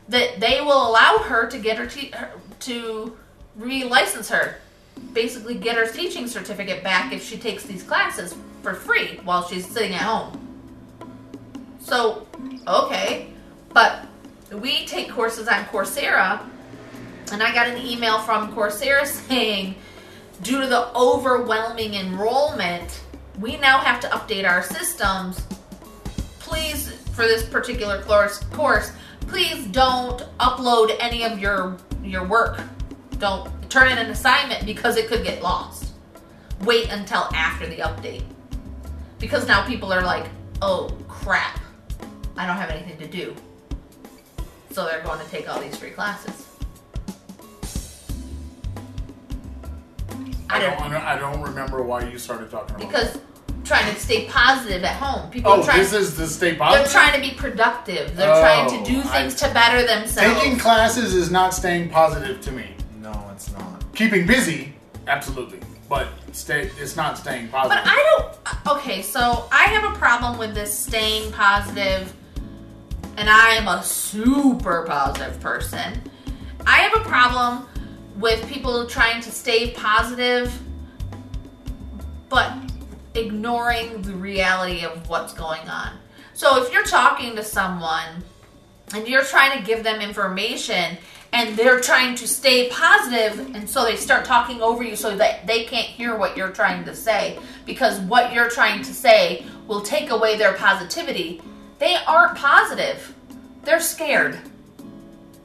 that 0.07 0.39
they 0.39 0.59
will 0.61 0.89
allow 0.89 1.19
her 1.19 1.47
to 1.49 1.59
get 1.59 1.77
her, 1.77 1.85
te- 1.85 2.11
her 2.11 2.31
to 2.61 3.17
relicense 3.59 4.29
her, 4.29 4.57
basically 5.13 5.55
get 5.55 5.75
her 5.75 5.85
teaching 5.85 6.27
certificate 6.27 6.83
back 6.83 7.13
if 7.13 7.23
she 7.23 7.37
takes 7.37 7.63
these 7.63 7.83
classes 7.83 8.35
for 8.61 8.73
free 8.73 9.19
while 9.23 9.47
she's 9.47 9.67
sitting 9.67 9.93
at 9.93 10.01
home. 10.01 10.45
So, 11.79 12.27
okay, 12.67 13.27
but 13.73 14.05
we 14.51 14.85
take 14.85 15.09
courses 15.09 15.47
on 15.47 15.63
Coursera, 15.65 16.41
and 17.31 17.43
I 17.43 17.53
got 17.53 17.67
an 17.67 17.77
email 17.77 18.19
from 18.19 18.53
Coursera 18.53 19.05
saying, 19.27 19.75
due 20.41 20.61
to 20.61 20.67
the 20.67 20.95
overwhelming 20.95 21.95
enrollment, 21.95 23.01
we 23.39 23.57
now 23.57 23.79
have 23.79 23.99
to 24.01 24.07
update 24.07 24.47
our 24.47 24.63
systems. 24.63 25.45
Please, 26.39 26.91
for 27.13 27.25
this 27.25 27.47
particular 27.47 28.01
course, 28.03 28.39
course, 28.51 28.91
please 29.21 29.65
don't 29.67 30.25
upload 30.39 30.95
any 30.99 31.23
of 31.23 31.39
your 31.39 31.77
your 32.03 32.25
work. 32.25 32.61
Don't 33.17 33.49
turn 33.69 33.91
in 33.91 33.97
an 33.97 34.09
assignment 34.09 34.65
because 34.65 34.97
it 34.97 35.07
could 35.07 35.23
get 35.23 35.41
lost. 35.43 35.93
Wait 36.61 36.89
until 36.89 37.29
after 37.33 37.67
the 37.67 37.77
update. 37.77 38.23
Because 39.19 39.47
now 39.47 39.65
people 39.67 39.91
are 39.93 40.01
like, 40.01 40.27
"Oh 40.61 40.89
crap. 41.07 41.59
I 42.37 42.47
don't 42.47 42.57
have 42.57 42.69
anything 42.69 42.97
to 42.99 43.07
do." 43.07 43.35
So 44.71 44.85
they're 44.85 45.03
going 45.03 45.19
to 45.19 45.29
take 45.29 45.49
all 45.49 45.59
these 45.59 45.75
free 45.75 45.91
classes. 45.91 46.48
I 50.49 50.57
I 50.57 50.59
don't. 50.59 50.91
don't 50.91 50.93
I 51.03 51.17
don't 51.17 51.41
remember 51.41 51.83
why 51.83 52.03
you 52.09 52.17
started 52.17 52.49
talking 52.49 52.75
about. 52.75 52.87
because 52.89 53.17
trying 53.63 53.93
to 53.93 53.99
stay 53.99 54.25
positive 54.25 54.83
at 54.83 54.95
home. 54.95 55.29
People 55.29 55.51
oh, 55.51 55.59
are 55.61 55.63
trying 55.63 55.77
this 55.79 55.93
is 55.93 56.15
the 56.17 56.25
stay 56.27 56.55
positive. 56.55 56.91
they're 56.91 57.01
trying 57.01 57.21
to 57.21 57.29
be 57.29 57.35
productive. 57.35 58.15
They're 58.15 58.33
Oh, 58.33 58.41
trying 58.41 58.83
to 58.83 58.89
do 58.91 58.97
oh, 59.03 59.09
I- 59.09 59.21
things 59.21 59.35
to 59.35 59.53
better 59.53 59.85
themselves. 59.85 60.39
Taking 60.41 60.57
classes 60.57 61.13
is 61.13 61.29
not 61.29 61.53
staying 61.53 61.89
positive 61.89 62.41
to 62.41 62.51
me. 62.51 62.75
No, 63.01 63.29
it's 63.33 63.51
not. 63.51 63.83
Keeping 63.93 64.25
busy, 64.25 64.73
absolutely, 65.07 65.59
but 65.87 66.07
stay. 66.31 66.71
It's 66.79 66.95
not 66.95 67.17
staying 67.17 67.49
positive. 67.49 67.83
but. 67.83 67.91
I 67.91 67.95
don't 68.17 68.37
uh, 68.71 68.77
okay, 68.77 69.01
so 69.01 69.47
I 69.51 69.63
have 69.65 69.93
a 69.93 69.97
problem 69.97 70.37
with 70.39 70.55
this 70.55 70.75
staying 70.77 71.31
positive 71.31 72.11
and 73.17 73.29
I 73.29 73.49
am 73.55 73.67
a 73.67 73.83
super 73.83 74.83
positive 74.87 75.39
person. 75.41 76.01
I 76.65 76.77
have 76.77 76.93
a 77.01 77.03
problem 77.03 77.67
with 78.19 78.47
people 78.47 78.85
trying 78.85 79.21
to 79.21 79.31
stay 79.31 79.71
positive 79.71 80.53
but 82.27 82.53
ignoring 83.15 84.01
the 84.03 84.13
reality 84.13 84.85
of 84.85 85.09
what's 85.09 85.33
going 85.33 85.67
on. 85.67 85.97
So 86.33 86.63
if 86.63 86.71
you're 86.71 86.83
talking 86.83 87.35
to 87.35 87.43
someone 87.43 88.23
and 88.93 89.07
you're 89.07 89.23
trying 89.23 89.59
to 89.59 89.65
give 89.65 89.83
them 89.83 89.99
information 89.99 90.97
and 91.33 91.55
they're 91.57 91.79
trying 91.79 92.15
to 92.15 92.27
stay 92.27 92.69
positive 92.69 93.55
and 93.55 93.69
so 93.69 93.83
they 93.83 93.95
start 93.95 94.25
talking 94.25 94.61
over 94.61 94.83
you 94.83 94.95
so 94.95 95.15
that 95.17 95.45
they 95.47 95.63
can't 95.65 95.87
hear 95.87 96.17
what 96.17 96.37
you're 96.37 96.51
trying 96.51 96.85
to 96.85 96.95
say 96.95 97.37
because 97.65 97.99
what 98.01 98.33
you're 98.33 98.49
trying 98.49 98.81
to 98.83 98.93
say 98.93 99.45
will 99.67 99.81
take 99.81 100.09
away 100.09 100.37
their 100.37 100.53
positivity. 100.53 101.41
They 101.77 101.95
aren't 102.07 102.37
positive. 102.37 103.15
They're 103.63 103.79
scared. 103.79 104.37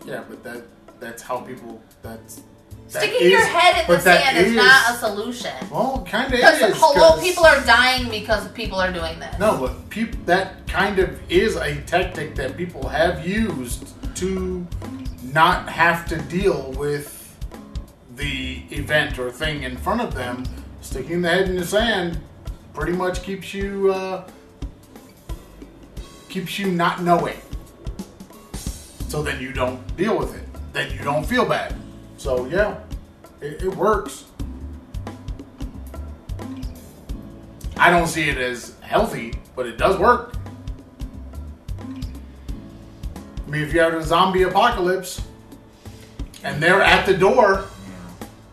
yeah, 0.07 0.23
but 0.29 0.43
that 0.45 0.65
that's 1.01 1.23
how 1.23 1.41
people. 1.41 1.83
That's 2.03 2.43
Sticking 2.87 3.31
your 3.31 3.45
head 3.45 3.85
in 3.85 3.91
the 3.91 4.01
sand 4.01 4.39
is, 4.39 4.49
is- 4.51 4.57
not 4.57 4.95
a 4.95 4.99
solution. 4.99 5.53
Well, 5.71 6.07
kind 6.09 6.33
of 6.33 6.39
is. 6.39 6.45
hello, 6.77 7.21
people 7.21 7.45
are 7.45 7.65
dying 7.65 8.09
because 8.11 8.47
people 8.49 8.79
are 8.79 8.93
doing 8.93 9.19
this. 9.19 9.39
No, 9.39 9.59
but 9.59 9.89
peop- 9.91 10.25
that 10.27 10.67
kind 10.69 10.99
of 10.99 11.19
is 11.31 11.57
a 11.57 11.81
tactic 11.83 12.35
that 12.37 12.57
people 12.57 12.89
have 12.89 13.27
used 13.27 13.89
to 14.17 14.67
not 15.23 15.69
have 15.69 16.07
to 16.09 16.17
deal 16.23 16.73
with 16.73 17.11
the 18.17 18.63
event 18.71 19.19
or 19.19 19.31
thing 19.31 19.63
in 19.65 19.77
front 19.77 20.01
of 20.01 20.15
them. 20.15 20.45
Sticking 20.83 21.23
the 21.23 21.31
head 21.31 21.49
in 21.49 21.57
the 21.57 21.67
sand 21.67 22.21
pretty 22.75 22.93
much 22.93 23.23
keeps 23.23 23.55
you 23.55 23.93
uh, 23.93 24.29
keeps 26.29 26.59
you 26.59 26.71
not 26.71 27.03
knowing. 27.03 27.39
So 29.09 29.23
then 29.23 29.41
you 29.41 29.53
don't 29.53 29.97
deal 29.97 30.17
with 30.19 30.35
it. 30.37 30.45
Then 30.73 30.93
you 30.93 31.03
don't 31.03 31.25
feel 31.25 31.45
bad. 31.47 31.75
So 32.25 32.47
yeah, 32.47 32.79
it, 33.43 33.63
it 33.63 33.77
works. 33.77 34.25
I 37.77 37.91
don't 37.91 38.07
see 38.07 38.31
it 38.31 38.39
as 38.39 38.77
healthy, 38.81 39.35
but 39.55 39.67
it 39.67 39.77
does 39.77 39.99
work. 39.99 40.35
I 41.79 43.51
mean, 43.51 43.61
if 43.61 43.75
you 43.75 43.81
have 43.81 43.93
a 43.93 44.03
zombie 44.03 44.45
apocalypse 44.45 45.21
and 46.43 46.63
they're 46.63 46.81
at 46.81 47.05
the 47.05 47.13
door 47.13 47.67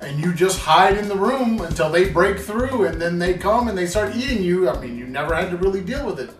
and 0.02 0.20
you 0.20 0.34
just 0.34 0.60
hide 0.60 0.98
in 0.98 1.08
the 1.08 1.16
room 1.16 1.62
until 1.62 1.90
they 1.90 2.10
break 2.10 2.40
through 2.40 2.88
and 2.88 3.02
then 3.02 3.20
they 3.20 3.36
come 3.36 3.70
and 3.70 3.78
they 3.78 3.88
start 3.88 4.14
eating 4.18 4.44
you, 4.44 4.68
I 4.68 4.78
mean, 4.82 4.98
you 4.98 5.06
never 5.06 5.34
had 5.34 5.50
to 5.50 5.56
really 5.56 5.80
deal 5.80 6.06
with 6.06 6.20
it. 6.20 6.32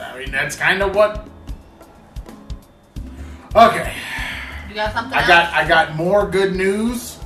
I 0.00 0.18
mean, 0.20 0.30
that's 0.30 0.56
kind 0.56 0.80
of 0.80 0.96
what. 0.96 1.28
Okay, 3.56 3.94
You 4.68 4.74
got 4.74 4.92
something? 4.92 5.14
I 5.14 5.18
else? 5.20 5.28
got 5.28 5.52
I 5.54 5.68
got 5.68 5.94
more 5.94 6.26
good 6.28 6.56
news. 6.56 7.18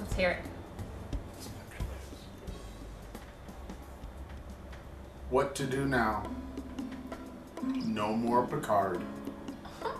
Let's 0.00 0.14
hear 0.14 0.30
it. 0.30 0.42
What 5.30 5.54
to 5.54 5.64
do 5.66 5.84
now? 5.86 6.28
No 7.62 8.12
more 8.12 8.44
Picard. 8.44 9.02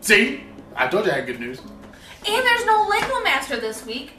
See? 0.00 0.40
I 0.74 0.88
told 0.88 1.06
you 1.06 1.12
I 1.12 1.16
had 1.16 1.26
good 1.26 1.38
news. 1.38 1.60
And 2.26 2.46
there's 2.46 2.64
no 2.66 2.88
Lego 2.90 3.22
Master 3.22 3.60
this 3.60 3.86
week. 3.86 4.12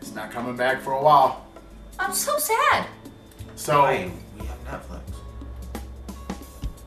It's 0.00 0.12
not 0.12 0.32
coming 0.32 0.56
back 0.56 0.80
for 0.82 0.92
a 0.94 1.02
while. 1.02 1.46
I'm 2.00 2.12
so 2.12 2.36
sad. 2.38 2.86
So, 3.54 3.82
Why? 3.82 4.10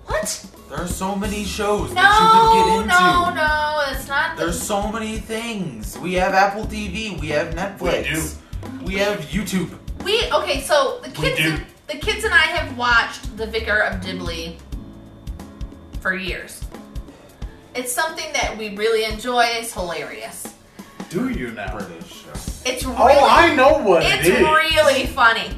We 0.10 0.15
have 0.15 0.23
Netflix. 0.26 0.53
What? 0.53 0.69
There 0.69 0.77
are 0.80 0.88
so 0.88 1.15
many 1.15 1.44
shows 1.45 1.90
No, 1.90 1.95
that 1.95 2.19
you 2.22 2.61
can 2.61 2.68
get 2.68 2.84
into. 2.84 3.03
no, 3.03 3.34
no. 3.34 3.81
It's 3.91 4.07
not. 4.07 4.38
The, 4.38 4.44
There's 4.44 4.61
so 4.61 4.91
many 4.91 5.18
things. 5.18 5.98
We 5.98 6.14
have 6.15 6.34
Apple 6.34 6.65
TV. 6.65 7.19
We 7.19 7.30
have 7.30 7.53
Netflix. 7.56 7.80
We 7.81 8.80
do. 8.80 8.86
We 8.86 8.94
have 8.95 9.19
YouTube. 9.22 9.77
we 10.03 10.31
okay. 10.31 10.61
So 10.61 10.99
the 11.03 11.10
kids, 11.10 11.40
and, 11.40 11.65
the 11.88 11.95
kids 11.98 12.23
and 12.23 12.34
I 12.34 12.38
have 12.57 12.77
watched 12.77 13.36
The 13.38 13.48
Vicar 13.48 13.80
of 13.80 14.02
Dibley 14.02 14.57
for 16.02 16.15
years. 16.15 16.64
It's 17.76 17.91
something 17.91 18.31
that 18.34 18.57
we 18.57 18.76
really 18.76 19.06
enjoy. 19.11 19.44
It's 19.45 19.73
hilarious. 19.73 20.53
do 21.10 21.30
you 21.30 21.52
now? 21.52 21.77
British 21.77 22.23
show. 22.23 22.30
It's 22.65 22.86
oh, 22.86 22.90
really, 22.90 23.19
Oh, 23.19 23.27
I 23.27 23.56
know 23.56 23.80
what 23.80 24.03
it's 24.03 24.27
it 24.27 24.34
is. 24.36 24.40
really 24.41 25.06
funny. 25.07 25.56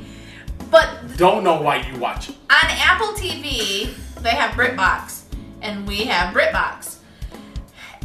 But 0.69 1.17
Don't 1.17 1.43
know 1.43 1.61
why 1.61 1.77
you 1.77 1.97
watch 1.99 2.29
it. 2.29 2.35
on 2.49 2.69
Apple 2.69 3.07
TV, 3.13 3.93
they 4.21 4.31
have 4.31 4.51
BritBox, 4.55 5.23
and 5.61 5.87
we 5.87 6.05
have 6.05 6.33
BritBox. 6.33 6.97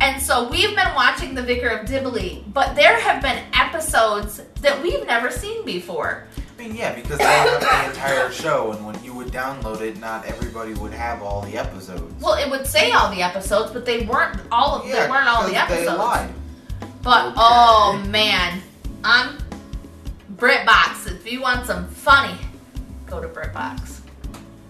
And 0.01 0.21
so 0.21 0.49
we've 0.49 0.75
been 0.77 0.95
watching 0.95 1.35
The 1.35 1.43
Vicar 1.43 1.69
of 1.69 1.87
Dibley, 1.87 2.45
but 2.53 2.75
there 2.77 3.01
have 3.01 3.23
been 3.23 3.43
episodes 3.55 4.43
that 4.61 4.83
we've 4.83 5.07
never 5.07 5.31
seen 5.31 5.65
before. 5.65 6.27
I 6.59 6.63
mean, 6.63 6.75
yeah, 6.77 6.95
because 6.95 7.19
they 7.19 7.25
have 7.25 7.61
the 7.61 7.91
entire 7.91 8.31
show, 8.31 8.73
and 8.73 8.87
when 8.87 9.03
you 9.05 9.15
would 9.15 9.29
download 9.29 9.81
it, 9.81 9.99
not 9.99 10.25
everybody 10.27 10.75
would 10.75 10.93
have 10.93 11.23
all 11.23 11.43
the 11.43 11.57
episodes. 11.57 12.15
Well, 12.23 12.35
it 12.35 12.51
would 12.51 12.67
say 12.67 12.93
all 12.93 13.11
the 13.15 13.23
episodes, 13.23 13.73
but 13.73 13.85
they 13.87 14.05
weren't 14.07 14.41
all 14.51 14.77
of 14.83 14.87
they 14.87 14.93
weren't 15.09 15.29
all 15.29 15.43
the 15.45 15.51
because 15.51 15.69
They 15.69 15.75
episodes. 15.83 15.99
lied. 15.99 16.31
But 17.03 17.35
oh 17.37 18.03
man, 18.09 18.61
on 19.05 19.39
BritBox, 20.37 21.11
if 21.11 21.31
you 21.31 21.41
want 21.43 21.67
some 21.67 21.89
funny, 21.89 22.37
go 23.07 23.21
to 23.21 23.29
BritBox. 23.29 23.96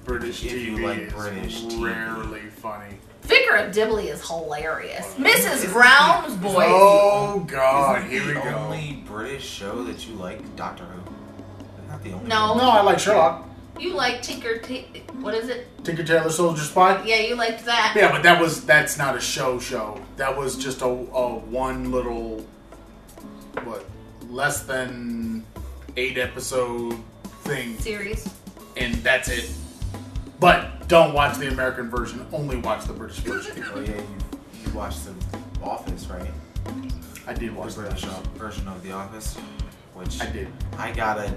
British 0.07 0.45
If 0.45 0.53
you 0.53 0.77
TV 0.77 0.83
like 0.85 0.99
is 0.99 1.13
British 1.13 1.63
TV. 1.63 1.85
rarely 1.85 2.41
funny. 2.49 2.97
Vicar 3.23 3.57
of 3.57 3.73
Dibley 3.73 4.09
is 4.09 4.27
hilarious. 4.27 5.05
Mrs. 5.15 5.73
Brown's 5.73 6.35
he- 6.35 6.39
Boys. 6.41 6.55
Oh 6.69 7.41
God, 7.49 7.99
Isn't 8.07 8.11
here 8.11 8.27
we 8.27 8.35
go. 8.35 8.43
the 8.45 8.55
only 8.57 9.03
British 9.07 9.45
show 9.45 9.83
that 9.85 10.07
you 10.07 10.15
like 10.15 10.55
Doctor 10.57 10.85
Who? 10.85 11.01
Isn't 11.89 12.05
the 12.05 12.13
only 12.13 12.29
No. 12.29 12.49
one? 12.51 12.59
No, 12.59 12.71
I 12.71 12.83
like 12.83 13.01
Sherlock. 13.01 13.43
You 13.81 13.95
like 13.95 14.23
Tinker? 14.23 14.59
T- 14.59 14.87
what 15.21 15.35
is 15.35 15.49
it? 15.49 15.67
Tinker 15.85 16.05
Tailor 16.05 16.31
Soldier 16.31 16.63
Spy. 16.63 17.03
Yeah, 17.05 17.17
you 17.17 17.35
liked 17.35 17.65
that. 17.67 17.93
Yeah, 17.97 18.11
but 18.13 18.23
that 18.23 18.41
was 18.41 18.65
that's 18.65 18.97
not 18.97 19.17
a 19.17 19.21
show 19.21 19.59
show. 19.59 20.01
That 20.17 20.35
was 20.37 20.57
just 20.57 20.81
a, 20.83 20.87
a 20.87 21.35
one 21.35 21.91
little 21.91 22.47
what 23.65 23.85
less 24.31 24.63
than 24.63 25.45
eight 25.97 26.17
episode 26.17 26.97
thing, 27.43 27.79
Series. 27.79 28.29
and 28.77 28.95
that's 28.97 29.29
it. 29.29 29.51
But 30.39 30.87
don't 30.89 31.15
watch 31.15 31.39
the 31.39 31.49
American 31.49 31.89
version. 31.91 32.27
Only 32.33 32.57
watch 32.57 32.85
the 32.87 32.93
British 32.93 33.19
version. 33.19 33.65
Oh 33.75 33.81
yeah, 33.81 33.93
you, 33.97 34.05
you 34.65 34.71
watched 34.75 35.05
The 35.07 35.15
Office, 35.63 36.07
right? 36.07 36.31
I 37.27 37.33
did 37.33 37.55
watch 37.55 37.75
the 37.75 37.83
the 37.83 37.89
British 37.89 38.03
British. 38.05 38.25
version 38.37 38.69
of 38.69 38.83
The 38.83 38.93
Office, 38.93 39.35
which 39.95 40.21
I 40.21 40.27
did. 40.27 40.49
I 40.79 40.93
gotta. 40.93 41.35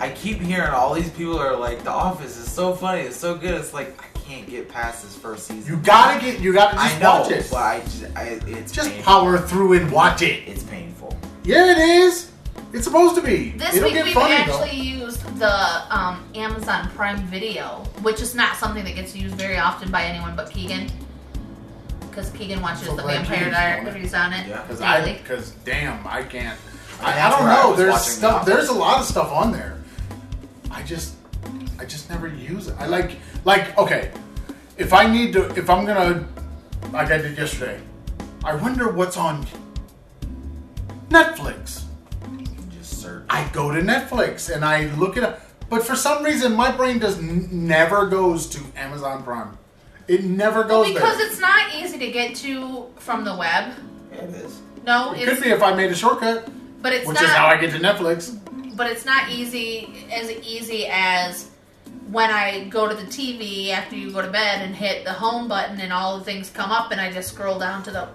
I 0.00 0.10
keep 0.10 0.38
hearing 0.40 0.70
all 0.70 0.94
these 0.94 1.10
people 1.10 1.38
are 1.38 1.56
like, 1.56 1.82
"The 1.84 1.90
Office 1.90 2.36
is 2.36 2.50
so 2.50 2.72
funny, 2.74 3.02
it's 3.02 3.16
so 3.16 3.36
good." 3.36 3.54
It's 3.54 3.72
like 3.72 4.00
I 4.02 4.18
can't 4.18 4.48
get 4.48 4.68
past 4.68 5.02
this 5.04 5.16
first 5.16 5.46
season. 5.46 5.72
You 5.72 5.80
gotta 5.82 6.20
get. 6.20 6.40
You 6.40 6.52
gotta 6.52 6.76
just 6.76 6.96
I 6.96 7.00
know, 7.00 7.20
watch 7.22 7.30
it. 7.32 7.48
but 7.50 7.56
I 7.58 7.80
just, 7.80 8.04
I, 8.16 8.22
it's 8.46 8.72
Just 8.72 8.90
painful. 8.90 9.04
power 9.12 9.38
through 9.38 9.72
and 9.74 9.90
watch 9.90 10.22
it. 10.22 10.46
It's 10.48 10.62
painful. 10.64 11.16
Yeah, 11.44 11.70
it 11.72 11.78
is. 11.78 12.30
It's 12.72 12.84
supposed 12.84 13.14
to 13.16 13.22
be. 13.22 13.52
This 13.52 13.74
It'll 13.76 13.84
week 13.86 13.94
get 13.94 14.04
we've 14.04 14.14
funny 14.14 14.34
actually 14.34 14.76
used 14.76 15.07
the 15.38 15.96
um, 15.96 16.28
Amazon 16.34 16.88
Prime 16.90 17.22
Video, 17.26 17.84
which 18.02 18.20
is 18.20 18.34
not 18.34 18.56
something 18.56 18.84
that 18.84 18.94
gets 18.94 19.14
used 19.14 19.34
very 19.36 19.58
often 19.58 19.90
by 19.90 20.04
anyone 20.04 20.34
but 20.36 20.50
Keegan, 20.50 20.90
because 22.00 22.30
Keegan 22.30 22.60
watches 22.60 22.86
So 22.86 22.96
the 22.96 23.02
Vampire 23.02 23.24
Keegan's 23.24 23.38
doing 23.38 23.48
it. 23.48 23.84
Diaries 23.84 24.14
on 24.14 24.32
it 24.32 24.48
Yeah. 24.48 24.62
Because 24.62 24.80
I, 24.80 25.12
because 25.14 25.50
damn, 25.64 26.06
I 26.06 26.22
can't. 26.22 26.58
I, 27.00 27.20
I 27.20 27.30
don't 27.30 27.44
where 27.44 27.52
I 27.52 27.62
know. 27.62 27.76
There's 27.76 27.90
watching 27.92 28.06
The 28.06 28.10
stuff. 28.10 28.46
There's 28.46 28.68
a 28.68 28.72
lot 28.72 29.00
of 29.00 29.06
stuff 29.06 29.30
on 29.32 29.52
there. 29.52 29.78
I 30.70 30.82
just, 30.82 31.14
I 31.78 31.84
just 31.84 32.10
never 32.10 32.26
use 32.28 32.68
it. 32.68 32.74
I 32.78 32.86
like, 32.86 33.16
like, 33.44 33.76
okay, 33.78 34.10
if 34.76 34.92
I 34.92 35.06
need 35.06 35.32
to, 35.34 35.46
if 35.56 35.70
I'm 35.70 35.86
gonna, 35.86 36.26
like 36.92 37.10
I 37.10 37.18
did 37.18 37.38
yesterday, 37.38 37.80
I 38.44 38.54
wonder 38.54 38.90
what's 38.90 39.16
on 39.16 39.46
Netflix. 41.08 41.84
I 43.30 43.48
go 43.52 43.70
to 43.70 43.80
Netflix 43.80 44.52
and 44.54 44.64
I 44.64 44.86
look 44.94 45.16
it 45.16 45.22
up, 45.22 45.40
but 45.68 45.82
for 45.86 45.94
some 45.96 46.24
reason 46.24 46.54
my 46.54 46.70
brain 46.70 46.98
does 46.98 47.18
n- 47.18 47.48
never 47.52 48.06
goes 48.06 48.46
to 48.50 48.60
Amazon 48.76 49.22
Prime. 49.22 49.56
It 50.06 50.24
never 50.24 50.60
Well, 50.60 50.84
goes 50.84 50.94
because 50.94 51.18
there. 51.18 51.26
it's 51.26 51.38
not 51.40 51.74
easy 51.74 51.98
to 51.98 52.10
get 52.10 52.34
to 52.36 52.86
from 52.96 53.24
the 53.24 53.36
web. 53.36 53.74
Yeah, 54.12 54.22
it 54.22 54.30
is. 54.30 54.60
No, 54.86 55.12
It 55.12 55.20
it's 55.28 55.32
could 55.34 55.42
be 55.44 55.50
if 55.50 55.62
I 55.62 55.74
made 55.74 55.90
a 55.90 55.94
shortcut, 55.94 56.48
but 56.80 56.92
it's 56.94 57.06
which 57.06 57.16
not. 57.16 57.24
is 57.24 57.30
how 57.30 57.46
I 57.46 57.58
get 57.58 57.72
to 57.72 57.78
Netflix. 57.78 58.38
but 58.74 58.90
it's 58.90 59.04
not 59.04 59.28
easy 59.30 60.06
as 60.12 60.30
easy 60.30 60.86
as 60.86 61.50
when 62.10 62.30
I 62.30 62.64
go 62.70 62.88
to 62.88 62.94
the 62.94 63.02
TV 63.02 63.70
after 63.70 63.96
you 63.96 64.10
go 64.12 64.22
to 64.22 64.28
bed 64.30 64.62
and 64.62 64.74
hit 64.74 65.04
the 65.04 65.12
home 65.12 65.48
button 65.48 65.78
and 65.80 65.92
all 65.92 66.18
the 66.18 66.24
things 66.24 66.48
come 66.48 66.70
up 66.70 66.90
and 66.92 66.98
I 67.00 67.12
just 67.12 67.28
scroll 67.34 67.58
down 67.58 67.82
to 67.82 67.90
the 67.90 68.08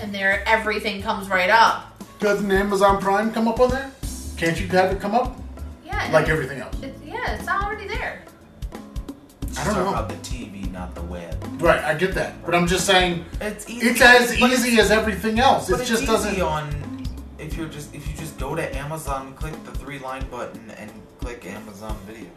and 0.00 0.12
there 0.12 0.42
everything 0.48 1.00
comes 1.02 1.28
right 1.28 1.50
up. 1.50 1.92
Doesn't 2.18 2.50
Amazon 2.50 3.00
Prime 3.00 3.30
come 3.32 3.46
up 3.46 3.60
on 3.60 3.70
there? 3.70 3.92
Can't 4.36 4.60
you 4.60 4.66
have 4.68 4.92
it 4.92 5.00
come 5.00 5.14
up 5.14 5.38
Yeah, 5.84 6.10
like 6.12 6.28
everything 6.28 6.60
else? 6.60 6.76
It's, 6.82 7.00
yeah, 7.02 7.36
it's 7.38 7.48
already 7.48 7.88
there. 7.88 8.22
I 9.58 9.64
don't 9.64 9.74
know. 9.74 9.88
about 9.88 10.08
the 10.10 10.16
TV, 10.16 10.70
not 10.70 10.94
the 10.94 11.02
web. 11.02 11.34
Right, 11.62 11.82
I 11.82 11.94
get 11.94 12.14
that, 12.14 12.44
but 12.44 12.54
I'm 12.54 12.66
just 12.66 12.84
saying 12.84 13.24
It's 13.40 13.68
easy. 13.70 13.86
it's 13.88 14.00
as 14.02 14.38
but 14.38 14.50
easy 14.52 14.78
as 14.78 14.90
everything 14.90 15.38
else. 15.40 15.70
It 15.70 15.80
it's 15.80 15.88
just 15.88 16.02
easy 16.02 16.12
doesn't. 16.12 16.40
on 16.42 17.06
if 17.38 17.56
you're 17.56 17.68
just 17.68 17.94
if 17.94 18.06
you 18.08 18.14
just 18.16 18.38
go 18.38 18.54
to 18.54 18.76
Amazon, 18.76 19.32
click 19.34 19.54
the 19.64 19.70
three 19.72 19.98
line 19.98 20.26
button, 20.30 20.70
and 20.72 20.90
click 21.20 21.46
Amazon 21.46 21.96
Video. 22.06 22.28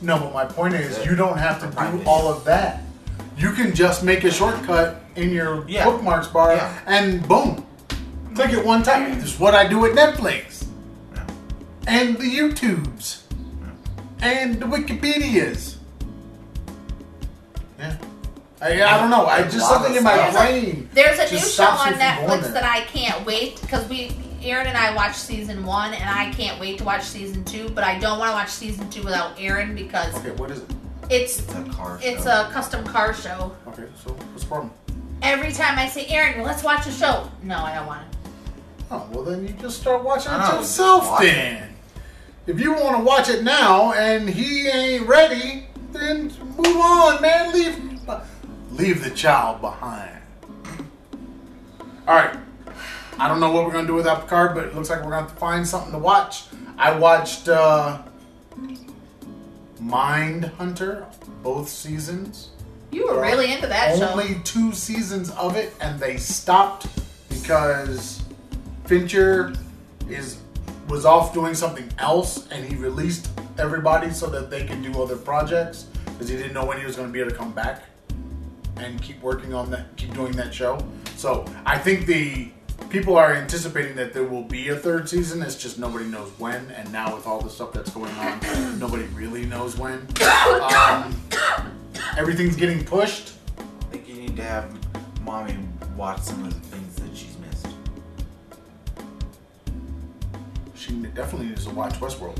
No, 0.00 0.18
but 0.18 0.32
my 0.32 0.44
point 0.46 0.74
is, 0.74 0.96
That's 0.96 1.06
you 1.10 1.16
don't 1.16 1.36
have 1.38 1.60
to 1.60 1.66
do 1.66 1.72
Video. 1.98 2.08
all 2.08 2.28
of 2.32 2.44
that. 2.44 2.82
You 3.36 3.52
can 3.52 3.74
just 3.74 4.02
make 4.02 4.24
a 4.24 4.30
shortcut 4.30 5.02
in 5.16 5.30
your 5.30 5.64
Yeah. 5.68 5.84
bookmarks 5.84 6.28
bar, 6.28 6.54
Yeah. 6.54 6.72
and 6.86 7.26
boom, 7.28 7.66
click 8.34 8.52
it 8.52 8.64
one 8.64 8.82
time. 8.82 9.20
This 9.20 9.34
is 9.34 9.38
what 9.40 9.54
I 9.54 9.66
do 9.68 9.84
at 9.86 9.92
Netflix, 9.92 10.62
Yeah. 10.62 10.67
And 11.88 12.16
the 12.18 12.24
YouTubes, 12.24 13.22
and 14.20 14.60
the 14.60 14.66
Wikipedias. 14.66 15.76
Yeah. 17.78 17.96
I, 18.60 18.72
I 18.82 18.98
don't 19.00 19.10
know. 19.10 19.24
I 19.26 19.42
just 19.44 19.68
something 19.68 19.94
in 19.94 20.02
my 20.02 20.16
There's 20.16 20.34
a- 20.34 20.38
brain. 20.38 20.90
There's 20.92 21.18
a 21.18 21.32
new 21.32 21.40
show 21.40 21.64
on 21.64 21.88
you 21.88 21.92
from 21.94 22.00
going 22.26 22.40
Netflix 22.40 22.52
that 22.52 22.64
I 22.64 22.80
can't 22.82 23.24
wait 23.24 23.60
because 23.60 23.88
we, 23.88 24.10
Aaron 24.42 24.66
and 24.66 24.76
I 24.76 24.94
watched 24.96 25.16
season 25.20 25.64
one, 25.64 25.94
and 25.94 26.10
I 26.10 26.30
can't 26.32 26.58
wait 26.60 26.78
to 26.78 26.84
watch 26.84 27.04
season 27.04 27.44
two. 27.44 27.68
But 27.70 27.84
I 27.84 27.98
don't 28.00 28.18
want 28.18 28.30
to 28.30 28.34
watch 28.34 28.50
season 28.50 28.90
two 28.90 29.02
without 29.04 29.32
Aaron 29.38 29.74
because 29.76 30.14
Okay, 30.16 30.32
what 30.32 30.50
is 30.50 30.58
it? 30.58 30.70
it's 31.08 31.38
It's 31.38 31.54
a 31.54 31.62
car 31.64 31.98
it's 32.02 32.24
show. 32.24 32.46
a 32.48 32.50
custom 32.52 32.84
car 32.84 33.14
show. 33.14 33.54
Okay, 33.68 33.84
so 34.04 34.10
what's 34.12 34.42
the 34.42 34.48
problem? 34.48 34.72
Every 35.22 35.52
time 35.52 35.78
I 35.78 35.86
say 35.88 36.06
Aaron, 36.08 36.42
let's 36.44 36.62
watch 36.64 36.86
a 36.88 36.92
show. 36.92 37.30
No, 37.44 37.58
I 37.58 37.74
don't 37.76 37.86
want 37.86 38.10
to. 38.10 38.18
Oh, 38.90 39.08
well 39.12 39.22
then 39.24 39.46
you 39.46 39.52
just 39.60 39.80
start 39.80 40.02
watching 40.02 40.32
I 40.32 40.48
it 40.56 40.58
yourself 40.58 41.02
just 41.02 41.10
watch 41.12 41.22
it. 41.24 41.26
then. 41.32 41.74
If 42.48 42.58
you 42.58 42.72
want 42.72 42.96
to 42.96 43.04
watch 43.04 43.28
it 43.28 43.44
now 43.44 43.92
and 43.92 44.26
he 44.26 44.68
ain't 44.68 45.06
ready, 45.06 45.66
then 45.92 46.32
move 46.56 46.78
on, 46.78 47.20
man. 47.20 47.52
Leave, 47.52 48.00
leave 48.72 49.04
the 49.04 49.10
child 49.10 49.60
behind. 49.60 50.22
All 52.08 52.16
right. 52.16 52.34
I 53.18 53.28
don't 53.28 53.38
know 53.38 53.50
what 53.50 53.66
we're 53.66 53.72
gonna 53.72 53.86
do 53.86 53.92
without 53.92 54.20
that 54.20 54.28
card, 54.28 54.54
but 54.54 54.64
it 54.64 54.74
looks 54.74 54.88
like 54.88 55.00
we're 55.00 55.10
gonna 55.10 55.26
have 55.26 55.30
to 55.34 55.36
find 55.38 55.68
something 55.68 55.92
to 55.92 55.98
watch. 55.98 56.44
I 56.78 56.96
watched 56.96 57.50
uh, 57.50 58.00
Mindhunter 59.82 61.04
both 61.42 61.68
seasons. 61.68 62.48
You 62.90 63.08
were 63.08 63.20
really 63.20 63.52
into 63.52 63.66
that 63.66 63.98
show. 63.98 64.08
Only 64.08 64.40
two 64.44 64.72
seasons 64.72 65.28
of 65.32 65.54
it, 65.54 65.74
and 65.82 66.00
they 66.00 66.16
stopped 66.16 66.86
because 67.28 68.22
Fincher 68.86 69.52
is 70.08 70.38
was 70.88 71.04
off 71.04 71.34
doing 71.34 71.54
something 71.54 71.88
else, 71.98 72.48
and 72.50 72.64
he 72.64 72.76
released 72.76 73.28
everybody 73.58 74.10
so 74.10 74.26
that 74.28 74.50
they 74.50 74.64
could 74.64 74.82
do 74.82 75.02
other 75.02 75.16
projects 75.16 75.84
because 76.04 76.28
he 76.28 76.36
didn't 76.36 76.54
know 76.54 76.64
when 76.64 76.78
he 76.78 76.86
was 76.86 76.96
going 76.96 77.08
to 77.08 77.12
be 77.12 77.20
able 77.20 77.30
to 77.30 77.36
come 77.36 77.52
back 77.52 77.84
and 78.76 79.00
keep 79.02 79.20
working 79.20 79.54
on 79.54 79.70
that, 79.70 79.94
keep 79.96 80.14
doing 80.14 80.32
that 80.32 80.54
show. 80.54 80.78
So 81.16 81.44
I 81.66 81.78
think 81.78 82.06
the 82.06 82.50
people 82.90 83.16
are 83.16 83.34
anticipating 83.34 83.96
that 83.96 84.12
there 84.12 84.24
will 84.24 84.44
be 84.44 84.68
a 84.68 84.76
third 84.76 85.08
season. 85.08 85.42
It's 85.42 85.56
just 85.56 85.78
nobody 85.78 86.06
knows 86.06 86.30
when, 86.38 86.70
and 86.70 86.90
now 86.92 87.14
with 87.14 87.26
all 87.26 87.40
the 87.40 87.50
stuff 87.50 87.72
that's 87.72 87.90
going 87.90 88.12
on, 88.12 88.40
nobody 88.78 89.04
really 89.14 89.44
knows 89.44 89.76
when. 89.76 90.06
Um, 90.62 91.20
everything's 92.16 92.56
getting 92.56 92.84
pushed. 92.84 93.34
I 93.58 93.62
think 93.90 94.08
you 94.08 94.14
need 94.14 94.36
to 94.36 94.44
have 94.44 94.72
mommy 95.22 95.56
watch 95.96 96.20
some 96.20 96.44
of 96.44 96.67
She 100.88 100.94
definitely 101.14 101.48
needs 101.48 101.64
to 101.66 101.70
watch 101.70 101.94
Westworld. 102.00 102.38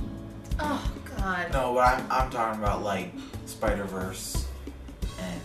oh 0.58 0.92
God. 1.18 1.52
No, 1.52 1.74
but 1.74 1.80
I'm, 1.80 2.06
I'm 2.10 2.30
talking 2.30 2.62
about 2.62 2.82
like 2.82 3.12
Spider 3.46 3.84
Verse 3.84 4.46
and 5.20 5.40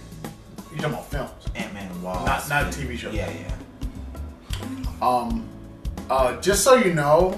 You're 0.71 0.80
talking 0.80 0.93
about 0.93 1.09
films. 1.11 1.31
Ant 1.55 1.73
Man 1.73 1.91
and 1.91 2.01
Wasp. 2.03 2.25
Not- 2.25 2.49
not 2.49 2.63
and- 2.65 2.73
TV 2.73 2.97
show. 2.97 3.11
Yeah, 3.11 3.30
yeah. 3.30 3.51
Um, 5.01 5.45
uh, 6.09 6.39
just 6.39 6.63
so 6.63 6.75
you 6.75 6.93
know, 6.93 7.31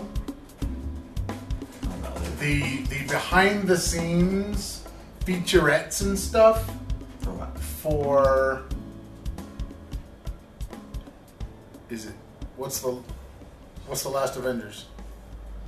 know. 1.81 2.13
the 2.39 2.83
the 2.89 3.07
behind 3.07 3.67
the 3.67 3.75
scenes 3.77 4.83
featurettes 5.25 6.03
and 6.03 6.17
stuff 6.19 6.69
For 7.21 7.31
what? 7.31 7.57
for 7.57 8.63
is 11.89 12.05
it 12.05 12.13
what's 12.57 12.79
the 12.81 12.95
what's 13.87 14.03
the 14.03 14.09
last 14.09 14.35
Avengers? 14.37 14.85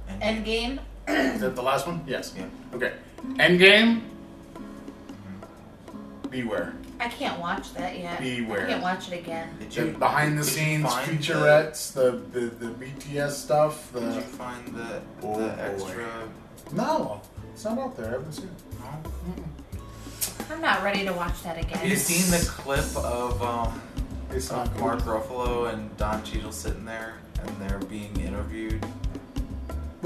And, 0.10 0.46
Endgame. 0.46 0.80
Is 1.08 1.42
that 1.42 1.56
the 1.56 1.62
last 1.62 1.88
one? 1.88 2.04
Yes. 2.08 2.34
Yeah. 2.38 2.46
Okay. 2.74 2.94
Endgame. 3.36 4.02
Beware. 6.30 6.74
I 7.00 7.08
can't 7.10 7.40
watch 7.40 7.74
that 7.76 7.98
yet. 7.98 8.20
Beware. 8.20 8.66
I 8.66 8.70
can't 8.72 8.82
watch 8.84 9.12
it 9.12 9.20
again. 9.20 9.50
Did 9.60 9.72
The 9.72 9.86
you 9.86 9.98
behind 9.98 10.38
the 10.38 10.44
did 10.44 10.52
scenes 10.52 10.84
find 10.86 11.20
featurettes, 11.20 11.94
the, 11.94 12.12
the 12.32 12.48
the 12.48 12.72
BTS 12.74 13.32
stuff. 13.32 13.92
The, 13.94 14.00
did 14.02 14.16
you 14.16 14.22
find 14.22 14.68
the, 14.76 15.02
Oh, 15.24 15.40
the 15.40 15.62
extra? 15.62 16.08
no, 16.74 17.22
it's 17.54 17.64
not 17.64 17.78
out 17.78 17.96
there. 17.96 18.08
I 18.08 18.12
haven't 18.12 18.34
seen 18.34 18.46
it. 18.46 18.80
No? 18.80 19.84
I'm 20.50 20.62
not 20.62 20.82
ready 20.84 21.06
to 21.06 21.14
watch 21.14 21.44
that 21.44 21.58
again. 21.58 21.78
Have 21.78 21.88
you 21.90 21.96
seen 21.96 22.30
the 22.32 22.46
clip 22.48 22.86
of 22.98 23.42
um, 23.44 23.82
It's 24.32 24.52
not 24.52 24.68
of 24.68 24.74
good. 24.74 24.82
Mark 24.82 25.00
Ruffalo 25.02 25.72
and 25.74 25.96
Don 25.98 26.24
Cheadle 26.24 26.52
sitting 26.52 26.86
there 26.86 27.16
and 27.42 27.50
they're 27.62 27.80
being 27.80 28.16
interviewed? 28.20 28.84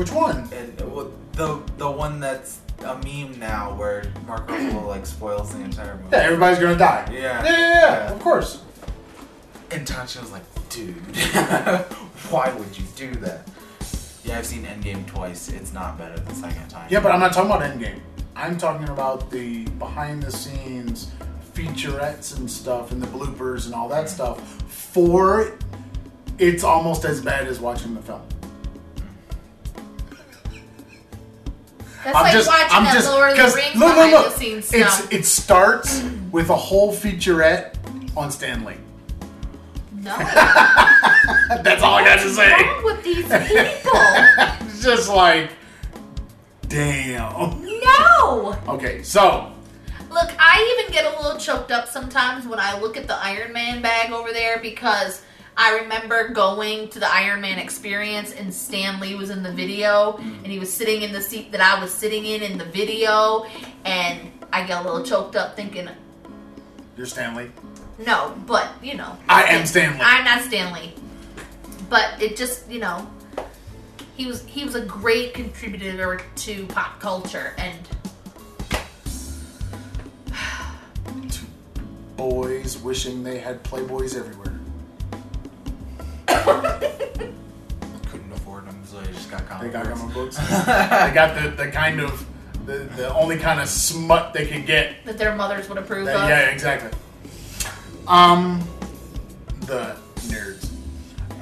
Which 0.02 0.11
one? 0.11 0.49
And 0.52 0.82
well, 0.91 1.11
the 1.34 1.61
the 1.78 1.91
one 1.91 2.19
that's 2.19 2.60
a 2.80 2.98
meme 3.03 3.40
now 3.40 3.76
where 3.76 4.11
Mark 4.26 4.48
Ruffalo 4.48 4.88
like 4.88 5.06
spoils 5.06 5.53
the 5.53 5.61
entire 5.61 5.95
movie. 5.95 6.07
Yeah, 6.11 6.23
everybody's 6.23 6.57
gonna 6.57 6.76
die. 6.76 7.07
Yeah. 7.11 7.19
Yeah, 7.19 7.44
yeah, 7.44 7.52
yeah, 7.52 7.82
Yeah. 8.06 8.11
of 8.11 8.19
course. 8.19 8.64
And 9.69 9.86
Cheadle's 9.86 10.32
like, 10.32 10.41
dude, 10.69 10.95
why 12.32 12.52
would 12.52 12.76
you 12.76 12.84
do 12.95 13.14
that? 13.19 13.48
Yeah, 14.23 14.40
I've 14.40 14.48
seen 14.48 14.64
Endgame 14.64 15.06
twice. 15.06 15.49
It's 15.49 15.72
not 15.72 15.99
better 15.99 16.19
the 16.19 16.34
second 16.34 16.68
time. 16.68 16.88
Yeah, 16.90 17.02
but 17.02 17.11
I'm 17.11 17.19
not 17.19 17.34
talking 17.34 17.52
about 17.52 17.61
Endgame. 17.61 17.99
I'm 18.36 18.57
talking 18.57 18.90
about 18.90 19.30
the 19.30 19.65
behind 19.78 20.23
the 20.23 20.32
scenes 20.32 21.11
featurettes 21.53 22.36
and 22.36 22.49
stuff 22.49 22.91
and 22.91 23.03
the 23.03 23.07
bloopers 23.07 23.68
and 23.68 23.76
all 23.76 23.88
that 23.90 24.06
mm. 24.06 24.10
stuff. 24.10 24.64
For 24.68 25.60
it's 26.40 26.64
almost 26.64 27.06
as 27.06 27.22
bad 27.22 27.48
as 27.48 27.60
watching 27.60 27.94
the 27.94 28.02
film. 28.02 28.23
That's 32.03 32.15
like 32.15 32.48
watching 32.72 32.84
that 32.84 33.06
Lord 33.06 33.32
of 33.32 33.38
the 33.38 33.56
Rings 33.56 33.76
look, 33.76 33.95
look, 33.95 34.11
look. 34.11 34.34
scenes 34.36 34.73
It's 34.73 34.94
stuff. 34.95 35.14
it 35.14 35.26
starts 35.26 36.03
with 36.32 36.49
a 36.49 36.56
whole 36.56 36.94
featurette 36.94 37.76
on 38.18 38.32
Stan 38.32 38.64
Lee. 38.65 38.76
No. 39.94 40.18
That's 41.64 41.84
all 41.84 41.95
I 41.95 42.03
got 42.03 42.19
to 42.19 42.26
What's 42.26 42.36
say. 42.36 42.52
wrong 42.52 42.84
with 42.84 43.03
these 43.03 43.26
people? 43.26 43.91
It's 44.73 44.84
just 44.84 45.10
like, 45.10 45.52
damn. 46.68 47.64
No. 47.84 48.57
Okay, 48.68 49.03
so 49.03 49.52
Look, 50.10 50.30
I 50.40 50.78
even 50.80 50.91
get 50.94 51.06
a 51.06 51.22
little 51.22 51.38
choked 51.40 51.72
up 51.72 51.88
sometimes 51.88 52.45
when 52.48 52.60
I 52.60 52.78
look 52.80 52.98
at 52.98 53.07
the 53.07 53.15
Iron 53.15 53.53
Man 53.53 53.82
bag 53.82 54.11
over 54.11 54.32
there 54.34 54.60
because 54.60 55.22
I 55.57 55.80
remember 55.80 56.30
going 56.30 56.90
to 56.90 56.99
the 56.99 57.11
Iron 57.11 57.41
Man 57.41 57.60
experience 57.60 58.32
and 58.34 58.53
Stan 58.53 58.99
Lee 58.99 59.15
was 59.15 59.30
in 59.30 59.44
the 59.44 59.52
video 59.52 60.18
and 60.18 60.48
he 60.48 60.60
was 60.60 60.72
sitting 60.72 61.02
in 61.02 61.11
the 61.11 61.22
seat 61.22 61.52
that 61.52 61.61
I 61.61 61.82
was 61.82 61.94
sitting 61.94 62.26
in 62.26 62.41
in 62.41 62.57
the 62.57 62.65
video 62.65 63.45
and 63.86 64.32
I 64.52 64.65
get 64.65 64.82
a 64.82 64.84
little 64.84 65.03
choked 65.03 65.36
up 65.36 65.56
thinking, 65.56 65.90
you're 66.98 67.06
Stanley. 67.06 67.52
no, 68.06 68.36
but 68.45 68.69
you 68.82 68.95
know. 68.95 69.18
I 69.30 69.44
am 69.44 69.65
Stan 69.65 69.98
Lee. 69.98 70.03
I'm 70.03 70.26
not 70.26 70.41
Stanley. 70.41 70.94
But 71.90 72.22
it 72.22 72.38
just, 72.38 72.69
you 72.69 72.80
know, 72.80 73.10
he 74.15 74.26
was 74.26 74.45
he 74.45 74.64
was 74.64 74.76
a 74.76 74.86
great 74.86 75.34
contributor 75.34 76.22
to 76.38 76.65
pop 76.68 76.99
culture 76.99 77.53
and 77.57 77.78
boys 82.15 82.78
wishing 82.78 83.23
they 83.23 83.40
had 83.40 83.64
Playboys 83.64 84.15
everywhere. 84.15 84.51
Couldn't 86.43 88.31
afford 88.34 88.65
them, 88.68 88.81
so 88.85 88.99
they 89.01 89.11
just 89.11 89.30
got 89.31 89.39
They 89.41 89.45
comic 89.69 89.72
got 89.73 89.84
books. 89.85 89.99
comic 89.99 90.13
books. 90.13 90.38
they 90.38 91.11
got 91.13 91.35
the, 91.41 91.49
the 91.55 91.68
kind 91.72 91.99
of 91.99 92.26
the, 92.65 92.80
the 92.95 93.13
only 93.15 93.38
kind 93.38 93.59
of 93.59 93.68
smut 93.68 94.34
they 94.34 94.45
could 94.45 94.65
get. 94.65 95.03
that 95.05 95.18
their 95.18 95.35
mothers 95.35 95.68
would 95.69 95.77
approve 95.77 96.05
That- 96.05 96.15
of. 96.23 96.30
yeah, 96.30 96.49
exactly. 96.49 96.91
Um, 98.07 98.61
the 99.61 99.95
nerds. 100.27 100.69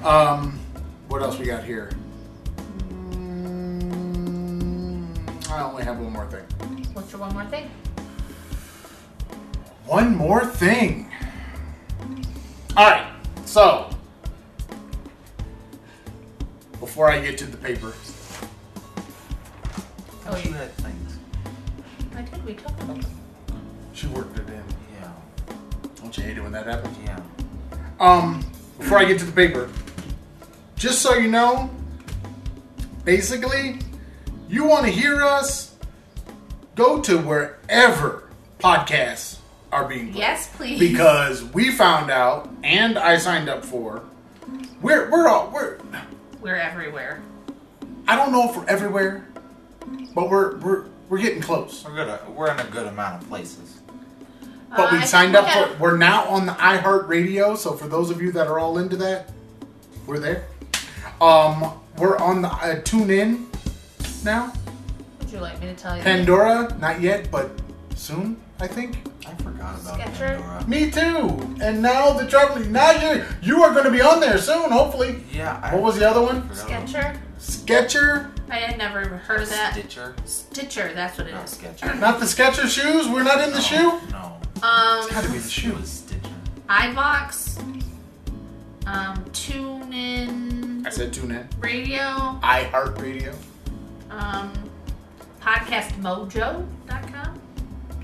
Um, 0.03 0.59
what 1.07 1.21
else 1.21 1.37
we 1.39 1.45
got 1.45 1.63
here? 1.63 1.89
Mm, 4.19 5.49
I 5.49 5.61
only 5.63 5.83
have 5.83 5.99
one 5.99 6.13
more 6.13 6.27
thing. 6.27 6.43
What's 6.93 7.11
your 7.11 7.21
one 7.21 7.33
more 7.33 7.45
thing? 7.45 7.69
One 9.85 10.15
more 10.15 10.45
thing. 10.45 11.09
All 12.77 12.89
right, 12.89 13.11
so 13.45 13.89
before 16.79 17.09
I 17.11 17.19
get 17.21 17.37
to 17.39 17.45
the 17.45 17.57
paper, 17.57 17.93
Oh, 20.27 20.37
you 20.37 20.49
you, 20.51 20.53
had 20.55 20.71
things. 20.75 21.17
I 22.15 22.21
did. 22.21 22.45
We 22.45 22.53
talked 22.53 22.81
about 22.83 23.01
them. 23.01 23.11
she 23.93 24.07
worked 24.07 24.37
it 24.37 24.47
in. 24.47 24.63
Yeah. 25.01 25.11
Don't 25.95 26.15
you 26.15 26.23
hate 26.23 26.37
it 26.37 26.41
when 26.41 26.51
that 26.51 26.67
happens? 26.67 26.95
Yeah. 27.03 27.19
Um, 27.99 28.45
before 28.77 28.99
I 28.99 29.05
get 29.05 29.17
to 29.19 29.25
the 29.25 29.31
paper, 29.31 29.69
just 30.75 31.01
so 31.01 31.15
you 31.15 31.29
know, 31.29 31.69
basically, 33.03 33.79
you 34.47 34.65
want 34.65 34.85
to 34.85 34.91
hear 34.91 35.23
us, 35.23 35.75
go 36.75 37.01
to 37.01 37.17
wherever 37.17 38.29
podcasts 38.59 39.39
are 39.71 39.85
being 39.87 40.11
played. 40.11 40.19
Yes, 40.19 40.49
please. 40.55 40.79
Because 40.79 41.43
we 41.43 41.71
found 41.71 42.11
out, 42.11 42.49
and 42.63 42.97
I 42.99 43.17
signed 43.17 43.49
up 43.49 43.65
for, 43.65 44.03
we're 44.81 45.09
we're 45.09 45.27
all 45.27 45.49
we're. 45.51 45.77
We're 46.41 46.55
everywhere. 46.55 47.21
I 48.07 48.15
don't 48.15 48.31
know 48.31 48.49
if 48.49 48.55
we're 48.55 48.65
everywhere, 48.65 49.27
but 50.15 50.29
we're 50.29 50.57
we're 50.57 50.85
we're 51.09 51.17
getting 51.19 51.41
close. 51.41 51.83
We're 51.85 51.95
good. 51.95 52.19
We're 52.29 52.51
in 52.51 52.59
a 52.59 52.63
good 52.65 52.87
amount 52.87 53.21
of 53.21 53.29
places. 53.29 53.81
But 54.75 54.91
we 54.91 54.99
Uh, 54.99 55.05
signed 55.05 55.31
we 55.33 55.37
up 55.39 55.45
have- 55.45 55.71
for. 55.71 55.77
We're 55.83 55.97
now 55.97 56.25
on 56.25 56.45
the 56.45 56.53
iHeartRadio. 56.53 57.57
So 57.57 57.73
for 57.73 57.87
those 57.87 58.09
of 58.09 58.21
you 58.21 58.31
that 58.33 58.47
are 58.47 58.59
all 58.59 58.77
into 58.77 58.95
that, 58.97 59.29
we're 60.05 60.19
there. 60.19 60.45
Um, 61.19 61.73
we're 61.97 62.17
on 62.17 62.41
the 62.41 62.49
uh, 62.49 62.75
TuneIn 62.81 63.45
now. 64.23 64.53
Would 65.19 65.31
you 65.31 65.39
like 65.39 65.59
me 65.59 65.67
to 65.67 65.75
tell 65.75 65.97
you? 65.97 66.03
Pandora, 66.03 66.75
not 66.79 67.01
yet, 67.01 67.29
but 67.31 67.49
soon. 67.95 68.37
I 68.61 68.67
think. 68.67 68.97
I 69.25 69.33
forgot 69.35 69.79
about 69.79 69.95
Sketcher? 69.95 70.41
Pandora. 70.41 70.65
Me 70.67 70.91
too. 70.91 71.55
And 71.61 71.81
now 71.81 72.11
the 72.11 72.27
traveling. 72.27 72.71
Now 72.71 72.91
you 72.91 73.23
you 73.41 73.63
are 73.63 73.71
going 73.73 73.85
to 73.85 73.91
be 73.91 74.01
on 74.01 74.19
there 74.19 74.37
soon, 74.37 74.69
hopefully. 74.71 75.23
Yeah. 75.31 75.59
I 75.63 75.73
What 75.75 75.83
was 75.83 75.97
the 75.99 76.09
other 76.09 76.21
one? 76.21 76.53
Sketcher. 76.53 77.19
Sketcher. 77.37 78.31
I 78.49 78.55
had 78.57 78.77
never 78.77 79.01
heard 79.05 79.41
of 79.43 79.49
that. 79.49 79.73
Stitcher. 79.73 80.13
Stitcher. 80.25 80.91
That's 80.93 81.17
what 81.17 81.27
it 81.27 81.33
Not 81.33 81.45
is. 81.45 81.51
Sketcher. 81.51 81.95
Not 81.99 82.19
the 82.19 82.25
Sketcher 82.27 82.67
shoes. 82.67 83.07
We're 83.07 83.23
not 83.23 83.41
in 83.41 83.51
the 83.51 83.61
shoe. 83.61 83.99
No. 84.11 84.37
Um, 84.61 85.03
It's 85.05 85.11
got 85.13 85.23
to 85.23 85.31
be 85.31 85.37
the 85.37 85.49
shoe. 85.49 85.77
Stitcher. 85.85 86.19
iVoox. 86.67 87.57
Um, 88.87 89.23
TuneIn 89.25 90.85
I 90.85 90.89
said 90.89 91.13
tune 91.13 91.31
in. 91.31 91.47
Radio. 91.59 92.39
iHeartRadio. 92.41 93.35
Um, 94.09 94.51
podcastmojo.com. 95.41 97.38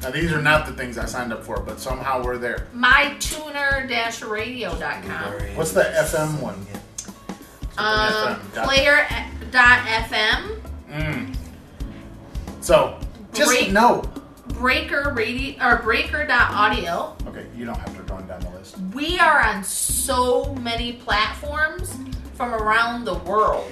Now 0.01 0.11
these 0.11 0.31
are 0.31 0.41
not 0.41 0.65
the 0.67 0.73
things 0.73 0.97
I 0.97 1.05
signed 1.05 1.31
up 1.33 1.43
for, 1.43 1.59
but 1.61 1.79
somehow 1.79 2.23
we're 2.23 2.37
there. 2.37 2.67
mytuner-radio.com. 2.75 5.55
What's 5.55 5.71
the 5.71 5.83
FM 5.83 6.39
one? 6.41 6.65
Um, 7.77 8.39
player.fm. 8.53 9.51
Mm. 10.91 11.35
So 12.61 12.99
just 13.33 13.49
Great. 13.49 13.71
know. 13.71 14.03
Breaker 14.47 15.11
radio 15.13 15.61
or 15.65 15.77
breaker.audio. 15.81 17.15
Okay, 17.27 17.45
you 17.57 17.65
don't 17.65 17.77
have 17.77 17.93
to 17.95 18.03
run 18.13 18.25
down 18.27 18.39
the 18.41 18.49
list. 18.51 18.77
We 18.93 19.17
are 19.19 19.41
on 19.41 19.63
so 19.63 20.53
many 20.55 20.93
platforms 20.93 21.97
from 22.35 22.53
around 22.53 23.03
the 23.05 23.15
world. 23.15 23.71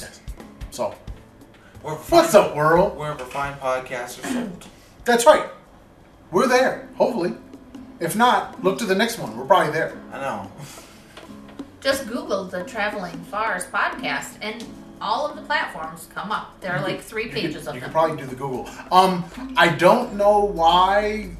Yes. 0.00 0.20
So 0.72 0.94
Where 1.82 1.94
what's 1.94 2.32
fine- 2.32 2.42
up, 2.42 2.56
world? 2.56 2.96
Wherever 2.96 3.24
fine 3.24 3.54
podcasts 3.58 4.18
are 4.24 4.28
sold. 4.32 4.66
That's 5.04 5.24
right. 5.26 5.48
We're 6.34 6.48
there. 6.48 6.88
Hopefully. 6.96 7.32
If 8.00 8.16
not, 8.16 8.60
look 8.64 8.76
to 8.80 8.84
the 8.86 8.94
next 8.96 9.20
one. 9.20 9.36
We're 9.36 9.44
probably 9.44 9.72
there. 9.72 9.96
I 10.12 10.18
know. 10.20 10.50
Just 11.80 12.08
Google 12.08 12.44
the 12.44 12.64
Traveling 12.64 13.16
Fars 13.30 13.66
podcast 13.66 14.36
and 14.42 14.64
all 15.00 15.26
of 15.28 15.36
the 15.36 15.42
platforms 15.42 16.08
come 16.12 16.32
up. 16.32 16.60
There 16.60 16.72
are 16.72 16.82
like 16.82 17.00
three 17.00 17.28
pages 17.28 17.62
could, 17.62 17.68
of 17.68 17.74
you 17.76 17.80
them. 17.82 17.88
could 17.88 17.92
probably 17.92 18.16
do 18.16 18.26
the 18.26 18.34
Google. 18.34 18.68
Um, 18.90 19.24
I 19.56 19.68
don't 19.68 20.14
know 20.14 20.40
why. 20.40 21.30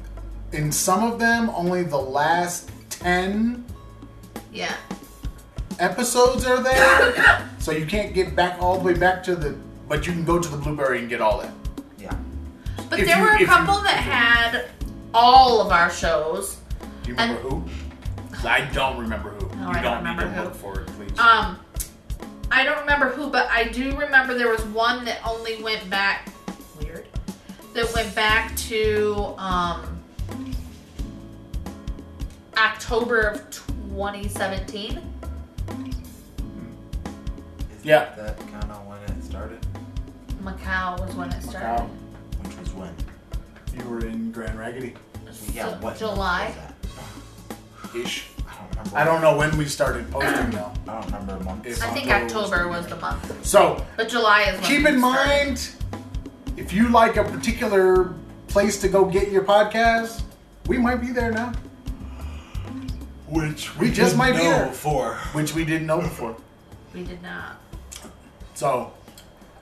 In 0.53 0.71
some 0.71 1.03
of 1.03 1.19
them, 1.19 1.49
only 1.49 1.83
the 1.83 1.97
last 1.97 2.71
ten 2.89 3.65
yeah. 4.53 4.75
episodes 5.79 6.45
are 6.45 6.63
there, 6.63 7.49
so 7.59 7.71
you 7.73 7.85
can't 7.85 8.13
get 8.13 8.33
back 8.33 8.61
all 8.61 8.77
the 8.77 8.83
way 8.85 8.93
back 8.93 9.23
to 9.25 9.35
the. 9.35 9.57
But 9.89 10.07
you 10.07 10.13
can 10.13 10.23
go 10.23 10.39
to 10.39 10.47
the 10.47 10.55
Blubrry 10.55 10.99
and 10.99 11.09
get 11.09 11.19
all 11.19 11.39
that. 11.41 11.51
Yeah. 11.99 12.15
But 12.89 12.99
If 12.99 13.07
there 13.07 13.17
you- 13.17 13.23
were 13.23 13.31
if 13.31 13.37
a 13.37 13.41
you- 13.41 13.47
couple 13.47 13.81
that 13.81 13.97
had 13.97 14.65
all 15.15 15.61
of 15.61 15.71
our 15.71 15.89
shows. 15.89 16.57
Do 17.03 17.09
you 17.11 17.15
remember 17.15 17.39
And- 17.41 17.51
who? 17.51 17.63
'Cause 18.35 18.45
I 18.45 18.61
don't 18.73 18.97
remember 18.97 19.29
who. 19.31 19.47
No, 19.55 19.71
you 19.71 19.77
I 19.77 19.81
don't 19.81 20.03
need 20.03 20.09
remember 20.09 20.23
to 20.23 20.29
who. 20.29 20.41
look 20.43 20.55
for 20.55 20.79
it, 20.81 20.87
please. 20.97 21.17
Um, 21.17 21.57
I 22.51 22.63
don't 22.63 22.79
remember 22.79 23.09
who, 23.09 23.29
but 23.29 23.49
I 23.49 23.63
do 23.65 23.95
remember 23.97 24.33
there 24.37 24.49
was 24.49 24.61
one 24.65 25.05
that 25.05 25.19
only 25.25 25.63
went 25.63 25.89
back. 25.89 26.27
Weird. 26.79 27.07
That 27.73 27.91
went 27.93 28.13
back 28.13 28.55
to 28.69 29.33
um, 29.37 30.03
October 32.57 33.21
of 33.21 33.49
2017. 33.51 34.97
Is 37.77 37.83
Yeah. 37.85 38.13
That 38.15 38.37
kind 38.51 38.71
of 38.71 38.85
when 38.85 38.97
it 39.17 39.23
started. 39.23 39.65
Macau 40.43 40.99
was 40.99 41.15
when 41.15 41.31
it 41.31 41.41
started. 41.41 41.85
Macau. 41.85 41.89
Which 43.75 43.85
was 43.85 43.87
when. 43.87 44.01
You 44.01 44.07
were 44.07 44.07
in 44.07 44.31
Grand 44.31 44.57
Raggedy. 44.59 44.93
Yeah. 45.53 45.69
So, 45.69 45.77
What 45.79 45.97
July. 45.97 46.45
month 46.45 46.55
was 46.55 46.55
that? 47.91 47.95
Ish. 47.95 48.25
I 48.47 48.53
don't 48.57 48.69
remember. 48.69 48.97
I 48.97 49.03
don't 49.05 49.21
know 49.21 49.37
when 49.37 49.57
we 49.57 49.65
started 49.65 50.09
posting 50.11 50.51
though. 50.51 50.71
I 50.87 50.93
don't 50.93 51.05
remember 51.05 51.35
a 51.37 51.43
month. 51.43 51.65
If 51.65 51.81
I 51.83 51.87
think 51.93 52.09
October 52.09 52.67
was 52.67 52.85
October 52.85 52.89
the 52.89 52.95
was 52.95 53.21
the 53.21 53.29
month, 53.31 53.45
So 53.45 53.85
but 53.97 54.09
July 54.09 54.41
is 54.43 54.53
when 54.59 54.63
keep 54.63 54.85
it 54.85 54.93
in 54.93 54.99
started. 54.99 55.29
mind, 55.49 55.69
if 56.57 56.73
you 56.73 56.89
like 56.89 57.17
a 57.17 57.23
particular 57.23 58.13
place 58.47 58.79
to 58.81 58.87
go 58.87 59.05
get 59.05 59.31
your 59.31 59.43
podcast, 59.43 60.21
we 60.67 60.77
might 60.77 60.97
be 61.01 61.11
there 61.11 61.31
now, 61.31 61.53
Which 63.27 63.75
We 63.77 63.87
just 63.91 64.11
didn't 64.11 64.17
might 64.17 64.31
be 64.33 64.37
know 64.43 64.49
there. 64.51 64.71
for. 64.71 65.15
which 65.33 65.53
we 65.53 65.65
didn't 65.65 65.87
know 65.87 65.99
before. 66.01 66.35
We 66.93 67.03
did 67.03 67.21
not. 67.21 67.57
So 68.53 68.93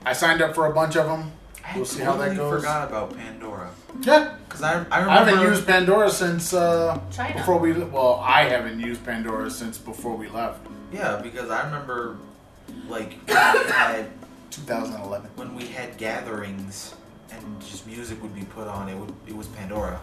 I 0.04 0.12
signed 0.12 0.42
up 0.42 0.54
for 0.54 0.66
a 0.66 0.72
bunch 0.74 0.96
of 0.96 1.06
them. 1.06 1.32
I 1.66 1.76
We'll 1.76 1.84
see 1.86 2.02
how 2.02 2.12
that 2.16 2.28
totally 2.28 2.36
goes. 2.36 2.60
forgot 2.60 2.88
about 2.88 3.16
Pandora. 3.16 3.70
Yeah, 4.02 4.36
Cause 4.48 4.62
I 4.62 4.72
I 4.72 4.76
remember. 5.00 5.10
I 5.10 5.24
haven't 5.24 5.40
used 5.40 5.66
Pandora 5.66 6.10
since 6.10 6.52
uh, 6.52 7.00
China. 7.10 7.34
before 7.36 7.58
we. 7.58 7.72
Well, 7.72 8.20
I 8.22 8.42
haven't 8.44 8.80
used 8.80 9.04
Pandora 9.04 9.50
since 9.50 9.78
before 9.78 10.14
we 10.16 10.28
left, 10.28 10.60
Yeah, 10.92 11.20
because 11.22 11.50
I 11.50 11.64
remember, 11.64 12.18
like 12.88 13.14
when 13.26 13.54
we 13.64 13.70
had 13.72 14.06
2011. 14.50 15.30
when 15.36 15.54
we 15.54 15.64
had 15.66 15.96
gatherings 15.96 16.94
and 17.30 17.60
just 17.60 17.86
music 17.86 18.20
would 18.22 18.34
be 18.34 18.44
put 18.44 18.68
on. 18.68 18.88
It 18.88 18.96
would 18.96 19.12
it 19.26 19.34
was 19.36 19.46
Pandora. 19.48 19.98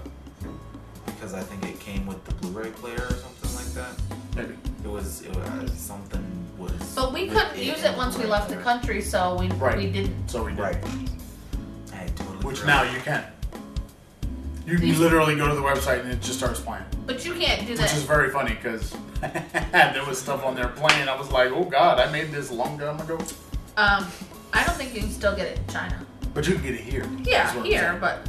Because 1.05 1.33
I 1.33 1.41
think 1.41 1.63
it 1.65 1.79
came 1.79 2.05
with 2.07 2.23
the 2.25 2.33
Blu-ray 2.35 2.71
player 2.71 3.05
or 3.09 3.15
something 3.15 3.53
like 3.55 3.71
that. 3.73 4.01
Maybe. 4.35 4.55
It 4.83 4.87
was 4.89 5.21
it 5.21 5.35
was 5.35 5.71
something 5.73 6.23
was. 6.57 6.71
But 6.95 7.13
we 7.13 7.25
with 7.25 7.33
couldn't 7.37 7.57
use 7.63 7.83
it 7.83 7.95
once 7.95 8.17
we 8.17 8.25
left 8.25 8.49
the 8.49 8.55
player. 8.55 8.63
country, 8.63 9.01
so 9.01 9.37
we 9.39 9.47
Right. 9.51 9.77
we 9.77 9.87
didn't. 9.91 10.27
So 10.29 10.43
we 10.43 10.51
did. 10.51 10.59
Right. 10.59 10.77
I 12.41 12.47
had 12.47 12.47
totally. 12.47 12.51
Which 12.51 12.59
forgot. 12.59 12.85
now 12.85 12.93
you 12.93 12.99
can. 13.01 13.23
You 14.65 14.77
can 14.77 14.87
You- 14.87 14.95
literally 14.95 15.35
go 15.35 15.47
to 15.47 15.55
the 15.55 15.61
website 15.61 16.01
and 16.01 16.11
it 16.11 16.21
just 16.21 16.37
starts 16.37 16.59
playing. 16.59 16.85
But 17.05 17.25
you 17.25 17.33
can't 17.33 17.65
do 17.67 17.75
that. 17.75 17.83
Which 17.83 17.93
is 17.93 18.03
very 18.03 18.29
funny 18.29 18.53
because 18.53 18.95
there 19.21 20.05
was 20.07 20.19
stuff 20.19 20.45
on 20.45 20.55
there 20.55 20.67
playing. 20.69 21.09
I 21.09 21.17
was 21.17 21.31
like, 21.31 21.51
oh 21.51 21.63
god, 21.63 21.99
I 21.99 22.11
made 22.11 22.31
this 22.31 22.51
a 22.51 22.53
long 22.53 22.77
time 22.77 22.99
ago. 22.99 23.17
Um, 23.77 24.07
I 24.53 24.63
don't 24.65 24.75
think 24.75 24.93
you 24.93 25.01
can 25.01 25.09
still 25.09 25.35
get 25.35 25.47
it 25.47 25.57
in 25.59 25.67
China. 25.67 26.05
But 26.33 26.47
you 26.47 26.53
can 26.53 26.63
get 26.63 26.73
it 26.75 26.81
here. 26.81 27.05
Yeah, 27.23 27.49
is 27.49 27.55
what 27.57 27.65
here, 27.65 27.97
but 27.99 28.19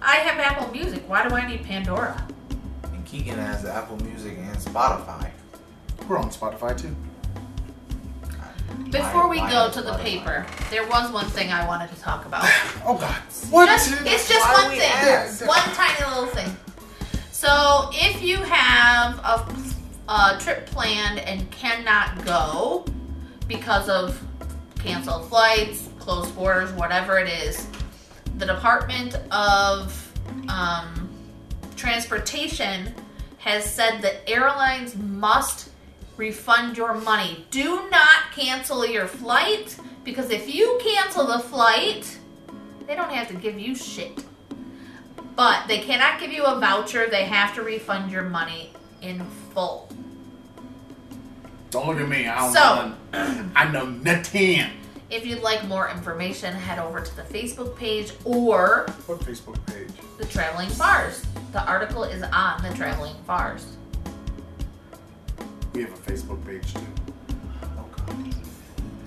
I 0.00 0.16
have 0.16 0.38
Apple 0.38 0.70
Music. 0.72 1.02
Why 1.08 1.28
do 1.28 1.34
I 1.34 1.46
need 1.46 1.64
Pandora? 1.64 2.26
And 2.84 3.04
Keegan 3.04 3.36
has 3.38 3.64
Apple 3.64 3.96
Music 4.04 4.38
and 4.38 4.56
Spotify. 4.56 5.30
We're 6.08 6.18
on 6.18 6.30
Spotify 6.30 6.80
too. 6.80 6.94
Before 8.90 9.28
we 9.28 9.38
go 9.38 9.70
to 9.70 9.82
the 9.82 9.94
paper, 9.98 10.46
there 10.70 10.86
was 10.86 11.12
one 11.12 11.26
thing 11.26 11.50
I 11.52 11.66
wanted 11.66 11.94
to 11.94 12.00
talk 12.00 12.24
about. 12.26 12.44
Oh 12.84 12.96
god. 12.96 13.14
What? 13.50 13.66
Just, 13.66 13.92
it's 14.06 14.28
just 14.28 14.40
why 14.40 14.68
one 14.68 14.76
thing. 14.76 15.46
One 15.46 15.58
tiny 15.74 16.04
little 16.08 16.26
thing. 16.26 16.56
So, 17.30 17.90
if 17.92 18.22
you 18.22 18.36
have 18.38 19.18
a, 19.18 20.12
a 20.12 20.38
trip 20.40 20.66
planned 20.66 21.18
and 21.20 21.50
cannot 21.50 22.24
go 22.24 22.84
because 23.46 23.88
of 23.88 24.20
canceled 24.78 25.28
flights, 25.28 25.88
closed 25.98 26.34
borders, 26.34 26.72
whatever 26.72 27.18
it 27.18 27.28
is, 27.28 27.66
the 28.38 28.46
Department 28.46 29.16
of 29.30 30.12
um, 30.48 31.08
Transportation 31.76 32.94
has 33.38 33.64
said 33.64 34.00
that 34.02 34.28
airlines 34.28 34.96
must 34.96 35.69
refund 36.30 36.76
your 36.76 36.92
money. 36.92 37.46
Do 37.50 37.88
not 37.90 38.30
cancel 38.34 38.86
your 38.86 39.06
flight 39.06 39.78
because 40.04 40.28
if 40.30 40.54
you 40.54 40.78
cancel 40.84 41.26
the 41.26 41.38
flight, 41.38 42.18
they 42.86 42.94
don't 42.94 43.10
have 43.10 43.28
to 43.28 43.34
give 43.34 43.58
you 43.58 43.74
shit. 43.74 44.22
But 45.34 45.66
they 45.66 45.78
cannot 45.78 46.20
give 46.20 46.30
you 46.30 46.44
a 46.44 46.60
voucher. 46.60 47.08
They 47.08 47.24
have 47.24 47.54
to 47.54 47.62
refund 47.62 48.12
your 48.12 48.24
money 48.24 48.70
in 49.00 49.24
full. 49.54 49.90
Don't 51.70 51.86
look 51.86 52.00
at 52.00 52.08
me. 52.08 52.28
I 52.28 52.38
don't 52.38 52.52
So- 52.52 52.92
know. 53.14 53.50
I 53.56 53.70
know 53.72 53.86
nothing. 53.86 54.66
If 55.08 55.24
you'd 55.26 55.40
like 55.42 55.66
more 55.66 55.88
information, 55.88 56.54
head 56.54 56.78
over 56.78 57.00
to 57.00 57.16
the 57.16 57.22
Facebook 57.22 57.76
page 57.76 58.12
or 58.24 58.86
What 59.06 59.20
Facebook 59.20 59.56
page? 59.66 59.88
the 60.18 60.26
Traveling 60.26 60.68
Fars. 60.68 61.24
The 61.52 61.64
article 61.66 62.04
is 62.04 62.22
on 62.22 62.62
the 62.62 62.68
Traveling 62.74 63.16
Fars. 63.26 63.76
We 65.74 65.82
have 65.82 65.92
a 65.92 66.10
Facebook 66.10 66.44
page 66.46 66.72
too. 66.74 66.80
Oh 67.78 67.84
god. 67.96 68.34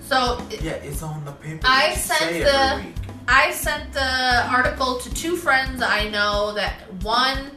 So 0.08 0.38
Yeah, 0.62 0.72
it's 0.72 1.02
on 1.02 1.24
the 1.24 1.32
paper. 1.32 1.60
I 1.64 1.94
sent 1.94 2.30
the-. 2.44 2.84
I 3.26 3.52
sent 3.52 3.92
the 3.94 4.46
article 4.50 4.98
to 4.98 5.12
two 5.14 5.34
friends 5.36 5.80
I 5.82 6.08
know 6.10 6.52
that 6.54 6.74
one, 7.02 7.52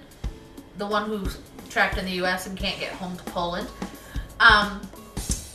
the 0.78 0.86
one 0.88 1.06
who's 1.10 1.38
trapped 1.70 1.98
in 1.98 2.06
the 2.06 2.12
U.S. 2.24 2.48
and 2.48 2.58
can't 2.58 2.80
get 2.80 2.94
home 2.94 3.18
to 3.18 3.24
Poland, 3.26 3.68
um, 4.40 4.80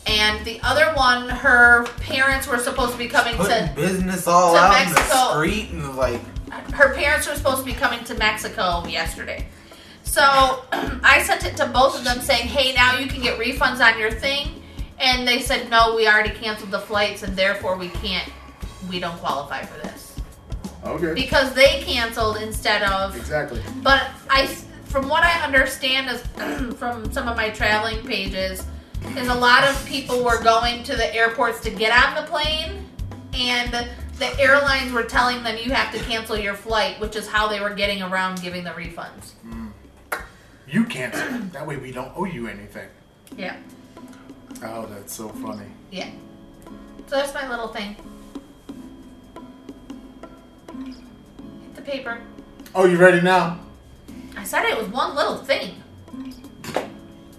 and 0.07 0.45
the 0.45 0.61
other 0.63 0.93
one, 0.95 1.31
her 1.31 1.85
parents 2.01 2.47
were 2.47 2.59
supposed 2.59 2.93
to 2.93 2.99
be 2.99 3.09
coming 3.09 3.37
to. 3.39 3.73
business 3.75 4.27
all 4.27 4.53
to 4.53 4.59
out 4.61 4.83
in 4.83 4.89
the 4.91 4.95
Mexico. 5.01 5.31
street 5.33 5.71
and 5.71 5.97
like 5.97 6.21
Her 6.75 6.93
parents 6.95 7.27
were 7.27 7.35
supposed 7.35 7.61
to 7.61 7.65
be 7.65 7.73
coming 7.73 8.05
to 8.05 8.15
Mexico 8.17 8.85
yesterday, 8.87 9.47
So 10.13 10.21
I 11.03 11.23
sent 11.23 11.47
it 11.47 11.57
to 11.57 11.67
both 11.69 11.97
of 11.97 12.05
them 12.05 12.21
saying, 12.21 12.47
hey, 12.47 12.75
now 12.75 12.99
you 12.99 13.07
can 13.07 13.23
get 13.23 13.39
refunds 13.39 13.81
on 13.81 13.99
your 13.99 14.11
thing. 14.11 14.63
And 14.99 15.27
they 15.27 15.41
said, 15.41 15.71
no, 15.71 15.97
we 15.97 16.07
already 16.07 16.35
canceled 16.35 16.71
the 16.71 16.81
flights 16.81 17.23
and 17.23 17.35
therefore 17.35 17.79
we 17.79 17.89
can't, 17.89 18.31
we 18.91 19.01
don't 19.01 19.17
qualify 19.17 19.63
for 19.63 19.81
this. 19.81 20.21
Okay. 20.85 21.15
Because 21.15 21.55
they 21.55 21.83
canceled 21.83 22.37
instead 22.37 22.83
of. 22.83 23.17
Exactly. 23.17 23.63
But 23.83 24.11
I, 24.29 24.49
from 24.85 25.09
what 25.09 25.25
I 25.25 25.43
understand 25.45 26.11
is 26.11 26.21
from 26.79 27.11
some 27.11 27.27
of 27.27 27.35
my 27.35 27.49
traveling 27.49 28.05
pages, 28.07 28.67
is 29.17 29.29
a 29.29 29.35
lot 29.35 29.65
of 29.65 29.83
people 29.87 30.23
were 30.23 30.43
going 30.43 30.83
to 30.85 30.95
the 30.95 31.13
airports 31.15 31.61
to 31.61 31.71
get 31.71 31.91
on 31.91 32.23
the 32.23 32.31
plane, 32.31 32.87
and 33.33 33.89
the 34.19 34.39
airlines 34.39 34.93
were 34.93 35.03
telling 35.05 35.43
them 35.43 35.57
you 35.57 35.73
have 35.73 35.93
to 35.95 35.99
cancel 36.05 36.37
your 36.37 36.55
flight, 36.55 37.01
which 37.01 37.17
is 37.17 37.27
how 37.27 37.49
they 37.49 37.61
were 37.61 37.75
getting 37.75 38.03
around 38.03 38.43
giving 38.43 38.63
the 38.63 38.71
refunds. 38.71 39.33
Hmm. 39.43 39.62
You 40.73 40.85
cancel. 40.87 41.39
that 41.53 41.67
way 41.67 41.77
we 41.77 41.93
don't 41.93 42.11
owe 42.17 42.25
you 42.25 42.49
anything. 42.49 42.89
Yeah, 43.37 43.57
Oh, 44.65 44.87
that's 44.87 45.13
so 45.15 45.29
funny. 45.29 45.67
yeah. 45.91 46.09
So 47.09 47.17
that's 47.17 47.35
my 47.35 47.47
little 47.49 47.69
thing. 47.69 47.95
Hit 51.63 51.75
the 51.75 51.83
paper. 51.83 52.21
Oh, 52.75 52.87
you 52.87 52.97
ready 52.97 53.21
now? 53.21 53.61
I 54.37 54.45
said 54.45 54.65
it 54.65 54.79
was 54.79 54.89
one 54.89 55.15
little 55.15 55.37
thing. 55.37 55.75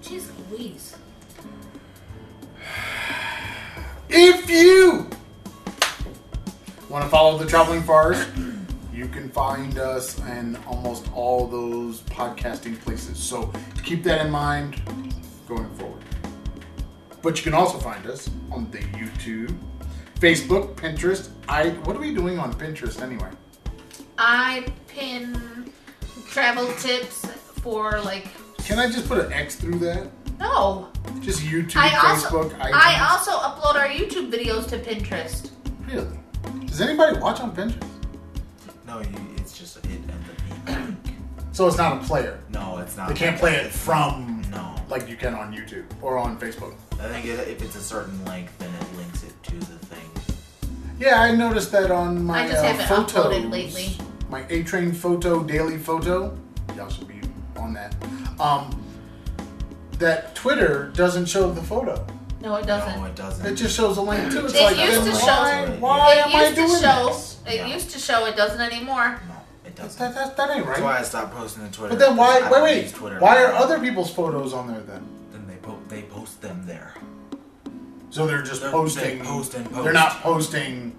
Jeez 0.04 0.28
Louise. 0.52 0.96
If 4.10 4.48
you 4.48 5.10
want 6.88 7.04
to 7.04 7.10
follow 7.10 7.40
the 7.40 7.48
Traveling 7.48 7.82
Fars, 7.82 8.24
you 9.04 9.10
can 9.10 9.30
find 9.30 9.78
us 9.78 10.18
in 10.20 10.56
almost 10.66 11.12
all 11.14 11.46
those 11.46 12.02
podcasting 12.04 12.80
places. 12.80 13.18
So 13.18 13.52
keep 13.84 14.02
that 14.04 14.26
in 14.26 14.32
mind 14.32 14.82
going 15.48 15.70
forward. 15.76 16.02
But 17.22 17.38
you 17.38 17.44
can 17.44 17.54
also 17.54 17.78
find 17.78 18.06
us 18.08 18.30
on 18.52 18.72
the 18.72 18.80
YouTube, 18.80 19.56
Facebook, 20.20 20.76
Pinterest. 20.76 21.30
I 21.50 21.70
what 21.86 21.96
are 21.98 22.00
we 22.00 22.14
doing 22.14 22.40
on 22.40 22.54
Pinterest 22.54 23.02
anyway? 23.02 23.30
I 24.18 24.66
pin 24.88 25.72
travel 26.30 26.72
tips 26.76 27.26
for 27.62 28.00
like 28.02 28.28
Can 28.60 28.80
I 28.80 28.88
just 28.90 29.08
put 29.08 29.26
an 29.26 29.34
X 29.34 29.56
through 29.56 29.80
that? 29.80 30.08
no. 30.40 30.90
Just 31.20 31.42
YouTube, 31.42 31.78
I 31.78 31.90
Facebook, 31.90 32.50
iTunes. 32.52 32.72
I 32.74 33.08
also 33.10 33.32
upload 33.32 33.76
our 33.76 33.88
YouTube 33.88 34.32
videos 34.32 34.68
to 34.70 34.78
Pinterest. 34.78 35.52
really. 35.88 36.20
Does 36.66 36.82
anybody 36.82 37.18
watch 37.20 37.40
on 37.40 37.56
Pinterest? 37.56 37.93
So 41.54 41.68
it's 41.68 41.78
not 41.78 42.02
a 42.02 42.06
player. 42.06 42.40
no, 42.50 42.80
it's 42.80 42.98
not. 42.98 43.08
They 43.10 43.14
can't 43.16 43.38
play 43.38 43.56
it 43.56 43.72
from 43.72 44.42
No, 44.52 44.76
like 44.90 45.08
you 45.08 45.16
can 45.16 45.34
on 45.36 45.54
YouTube 45.54 45.86
or 46.02 46.18
on 46.18 46.38
Facebook. 46.40 46.74
I 47.00 47.08
think 47.10 47.26
if 47.26 47.62
it's 47.62 47.76
a 47.76 47.82
certain 47.82 48.24
length, 48.26 48.58
then 48.60 48.70
it 48.74 48.98
links 48.98 49.24
it 49.24 49.34
to 49.44 49.56
the 49.56 49.78
thing. 49.86 50.10
Yeah, 51.00 51.22
I 51.22 51.36
noticed 51.36 51.72
that 51.72 51.92
on 51.92 52.24
my 52.24 52.44
I 52.44 52.48
just 52.48 52.64
uh, 52.64 52.68
haven't 52.74 52.88
photos, 52.88 53.14
uploaded 53.36 53.52
lately. 53.52 53.98
My 54.30 54.46
A 54.50 54.64
Train 54.64 54.92
photo 54.92 55.44
daily 55.44 55.78
photo. 55.78 56.36
Y'all 56.76 56.90
should 56.90 57.08
be 57.08 57.20
on 57.58 57.74
that. 57.74 57.96
Um, 58.40 58.84
that 60.00 60.34
Twitter 60.36 60.92
doesn't 60.96 61.28
show 61.28 61.52
the 61.52 61.62
photo. 61.62 62.06
No, 62.42 62.56
it 62.56 62.66
doesn't. 62.66 63.00
No, 63.00 63.06
it 63.06 63.16
doesn't. 63.16 63.46
It 63.46 63.56
just 63.56 63.76
shows 63.76 63.98
a 63.98 64.02
link 64.02 64.32
to 64.32 64.40
it. 64.40 64.46
It's 64.46 64.54
It 64.56 64.64
like, 64.64 64.78
used 64.78 65.02
then 65.02 65.06
to 65.06 65.12
why, 65.12 65.66
show- 65.66 65.72
why 65.80 66.14
it 66.16 66.28
am 66.28 66.36
I 66.36 66.56
doing 66.56 66.82
show. 66.82 67.06
this? 67.08 67.38
It 67.48 67.56
Yeah. 67.56 67.68
used 67.68 67.90
to 67.92 68.00
show. 68.00 68.26
It 68.26 68.36
doesn't 68.36 68.60
anymore. 68.60 69.20
It 69.74 69.82
doesn't. 69.82 70.00
That, 70.00 70.16
that, 70.16 70.38
that 70.38 70.50
ain't 70.56 70.66
right. 70.66 70.76
That's 70.76 70.82
why. 70.82 71.00
I 71.00 71.02
stopped 71.04 71.34
posting 71.36 71.66
to 71.68 71.72
Twitter. 71.72 71.96
But 71.96 72.00
then 72.00 72.16
why? 72.16 72.50
Wait, 72.52 72.62
wait. 72.64 72.94
Twitter 72.94 73.20
Why 73.20 73.44
are 73.44 73.54
other 73.54 73.80
people's 73.80 74.14
photos 74.14 74.54
on 74.54 74.68
there 74.68 74.82
then? 74.82 75.06
Then 75.32 75.48
they 75.48 75.56
po- 75.56 75.80
they 75.90 76.04
post 76.04 76.42
them 76.42 76.64
there. 76.66 76.94
So 78.12 78.28
they're 78.28 78.44
just 78.44 78.62
They're- 78.62 78.72
posting. 78.72 79.20
they 79.20 79.26
post 79.26 79.56
and 79.56 79.66
They're 79.68 79.92
not 79.94 80.22
posting 80.22 80.96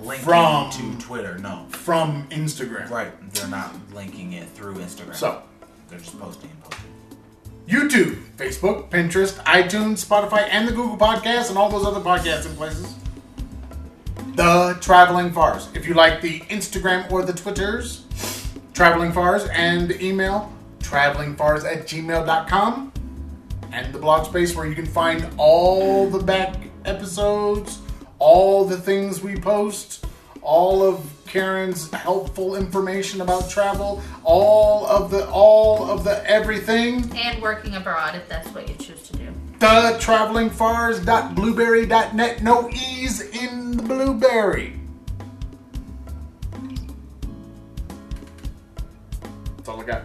Linking 0.00 0.24
From- 0.26 0.70
to 0.72 0.98
Twitter, 1.04 1.38
no. 1.38 1.64
from 1.70 2.28
Instagram. 2.28 2.88
Right, 2.90 3.32
they're 3.32 3.48
not 3.48 3.74
linking 3.94 4.34
it 4.34 4.46
through 4.50 4.74
Instagram. 4.74 5.14
So 5.14 5.42
they're 5.88 5.98
just 5.98 6.20
posting 6.20 6.50
and 6.50 6.62
posting. 6.62 6.86
YouTube, 7.66 8.22
Facebook, 8.36 8.90
Pinterest, 8.90 9.42
iTunes, 9.44 10.04
Spotify, 10.06 10.46
and 10.50 10.68
the 10.68 10.72
Google 10.72 10.98
Podcasts, 10.98 11.48
and 11.48 11.56
all 11.58 11.68
those 11.70 11.84
other 11.86 12.00
podcasts 12.00 12.44
and 12.46 12.56
places. 12.58 12.94
The 14.36 14.76
Traveling 14.82 15.32
Fars. 15.32 15.70
If 15.72 15.88
you 15.88 15.94
like 15.94 16.20
the 16.20 16.40
Instagram 16.40 17.10
or 17.10 17.22
the 17.22 17.32
Twitters, 17.32 18.04
Traveling 18.74 19.10
Fars, 19.10 19.46
and 19.46 19.90
email, 19.92 20.52
travelingfars 20.80 21.64
at 21.64 21.86
gmail.com, 21.86 22.92
and 23.72 23.94
the 23.94 23.98
blog 23.98 24.26
space 24.26 24.54
where 24.54 24.66
you 24.66 24.74
can 24.74 24.84
find 24.84 25.26
all 25.38 26.10
the 26.10 26.18
back 26.18 26.54
episodes, 26.84 27.78
all 28.18 28.66
the 28.66 28.76
things 28.76 29.22
we 29.22 29.36
post, 29.36 30.04
all 30.42 30.82
of 30.86 31.10
Karen's 31.24 31.90
helpful 31.92 32.56
information 32.56 33.22
about 33.22 33.48
travel, 33.48 34.02
all 34.22 34.84
of 34.86 35.10
the 35.10 35.26
all 35.30 35.90
of 35.90 36.04
the 36.04 36.22
everything 36.30 37.10
And 37.16 37.40
working 37.40 37.74
abroad, 37.74 38.14
if 38.14 38.28
that's 38.28 38.48
what 38.48 38.68
you 38.68 38.74
choose 38.74 39.02
to 39.08 39.16
do. 39.16 39.28
The 39.58 39.96
travelingfars.blubrry.net. 40.00 42.42
No 42.42 42.70
E's 42.70 43.22
in 43.22 43.76
the 43.76 43.82
blueberry. 43.82 44.78
That's 49.56 49.68
all 49.68 49.80
I 49.80 49.84
got. 49.84 50.02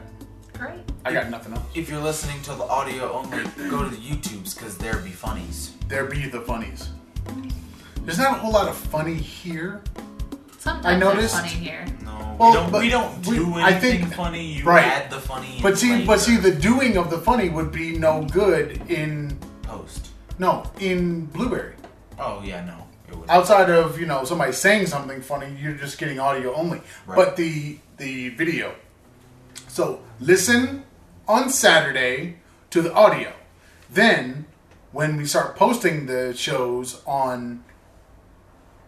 Great. 0.54 0.80
I 1.04 1.12
got 1.12 1.30
nothing 1.30 1.54
else. 1.54 1.66
If 1.76 1.90
you're 1.90 2.00
listening 2.00 2.42
to 2.44 2.54
the 2.54 2.64
audio 2.64 3.12
only, 3.12 3.44
go 3.70 3.84
to 3.84 3.90
the 3.90 3.98
YouTubes 3.98 4.56
because 4.56 4.78
there 4.78 4.96
be 4.98 5.10
funnies. 5.10 5.74
There 5.88 6.06
be 6.06 6.28
the 6.28 6.42
funnies. 6.42 6.90
There's 8.06 8.18
not 8.18 8.38
a 8.38 8.40
whole 8.40 8.54
lot 8.54 8.70
of 8.70 8.76
funny 8.76 9.16
here. 9.16 9.82
Sometimes 10.62 10.86
I 10.86 10.90
they're 10.92 11.00
noticed- 11.16 11.36
funny 11.38 11.48
here. 11.50 11.86
No, 12.06 12.36
Well, 12.40 12.50
we 12.52 12.56
don't. 12.56 12.72
but 12.72 12.82
We 12.82 12.90
don't 12.90 13.26
we- 13.26 13.36
do 13.38 13.54
I 13.56 13.72
anything 13.72 14.02
think- 14.04 14.14
funny. 14.14 14.46
You 14.58 14.64
right. 14.64 14.86
add 14.86 15.10
the 15.10 15.20
funny. 15.20 15.58
But 15.60 15.72
in 15.72 15.78
see, 15.78 16.06
but 16.06 16.20
see, 16.22 16.38
the 16.38 16.52
doing 16.52 16.98
of 16.98 17.10
the 17.10 17.18
funny 17.18 17.50
would 17.50 17.72
be 17.72 17.98
no 17.98 18.22
good 18.32 18.80
in 18.88 19.40
post. 19.64 20.10
no 20.38 20.64
in 20.80 21.26
blubrry. 21.26 21.74
Oh 22.20 22.42
yeah, 22.44 22.64
no, 22.64 22.78
it 23.10 23.18
would. 23.18 23.28
outside 23.28 23.72
of 23.72 24.00
you 24.00 24.06
know 24.06 24.24
somebody 24.24 24.52
saying 24.52 24.86
something 24.86 25.20
funny 25.24 25.48
you're 25.60 25.74
just 25.86 25.98
getting 25.98 26.20
audio 26.20 26.54
only 26.54 26.80
Right. 27.08 27.16
but 27.16 27.36
the 27.38 27.80
the 27.98 28.30
video 28.30 28.76
so 29.68 30.00
listen 30.20 30.84
on 31.28 31.50
saturday 31.50 32.36
to 32.70 32.82
the 32.84 32.94
audio 32.94 33.32
then 33.90 34.46
when 34.92 35.18
we 35.18 35.26
start 35.26 35.56
posting 35.56 36.06
the 36.06 36.34
shows 36.36 37.02
on 37.08 37.64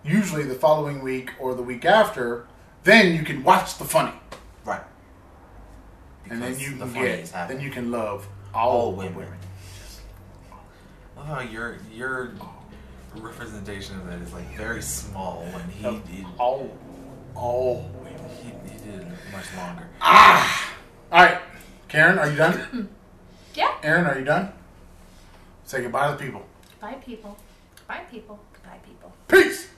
usually 0.04 0.44
the 0.44 0.56
following 0.56 1.02
week 1.02 1.32
or 1.40 1.54
the 1.56 1.62
week 1.64 1.86
after 1.86 2.46
then 2.84 3.16
you 3.16 3.24
can 3.24 3.44
watch 3.44 3.78
the 3.78 3.86
funny 3.86 4.12
right. 4.66 4.82
and 6.30 6.42
then 6.42 6.58
you 6.60 6.72
the 6.76 6.86
can 6.86 6.94
get 6.94 7.32
then 7.48 7.60
you 7.62 7.70
can 7.72 7.92
love 7.92 8.28
all 8.54 8.70
all 8.72 8.92
women. 8.94 9.16
women 9.16 9.38
Love 11.16 11.28
how 11.28 11.40
your 11.42 11.78
your 11.94 12.32
representation 13.18 13.96
of 14.00 14.08
that 14.08 14.20
is 14.20 14.34
like 14.34 14.56
very 14.58 14.82
small 14.82 15.44
when 15.54 15.70
he 15.70 15.86
Of 15.86 16.06
did. 16.12 16.26
all 16.40 16.76
all 17.36 17.90
women 18.04 18.20
He, 18.42 18.50
he 18.70 18.78
did 18.92 19.08
much 19.32 19.46
longer. 19.56 19.88
ah 20.02 20.74
all 21.12 21.24
right 21.24 21.40
karen 21.88 22.18
are 22.20 22.30
you 22.30 22.36
done 22.38 22.90
Yeah. 23.56 23.72
aaron 23.84 24.06
are 24.08 24.18
you 24.18 24.26
done 24.26 24.52
say 25.64 25.82
goodbye 25.84 26.12
to 26.12 26.18
the 26.18 26.24
people 26.24 26.44
Bye, 26.82 26.96
people. 26.96 27.38
Bye, 27.88 28.02
people. 28.12 28.38
Goodbye, 28.52 28.80
people. 28.86 29.14
Peace. 29.30 29.70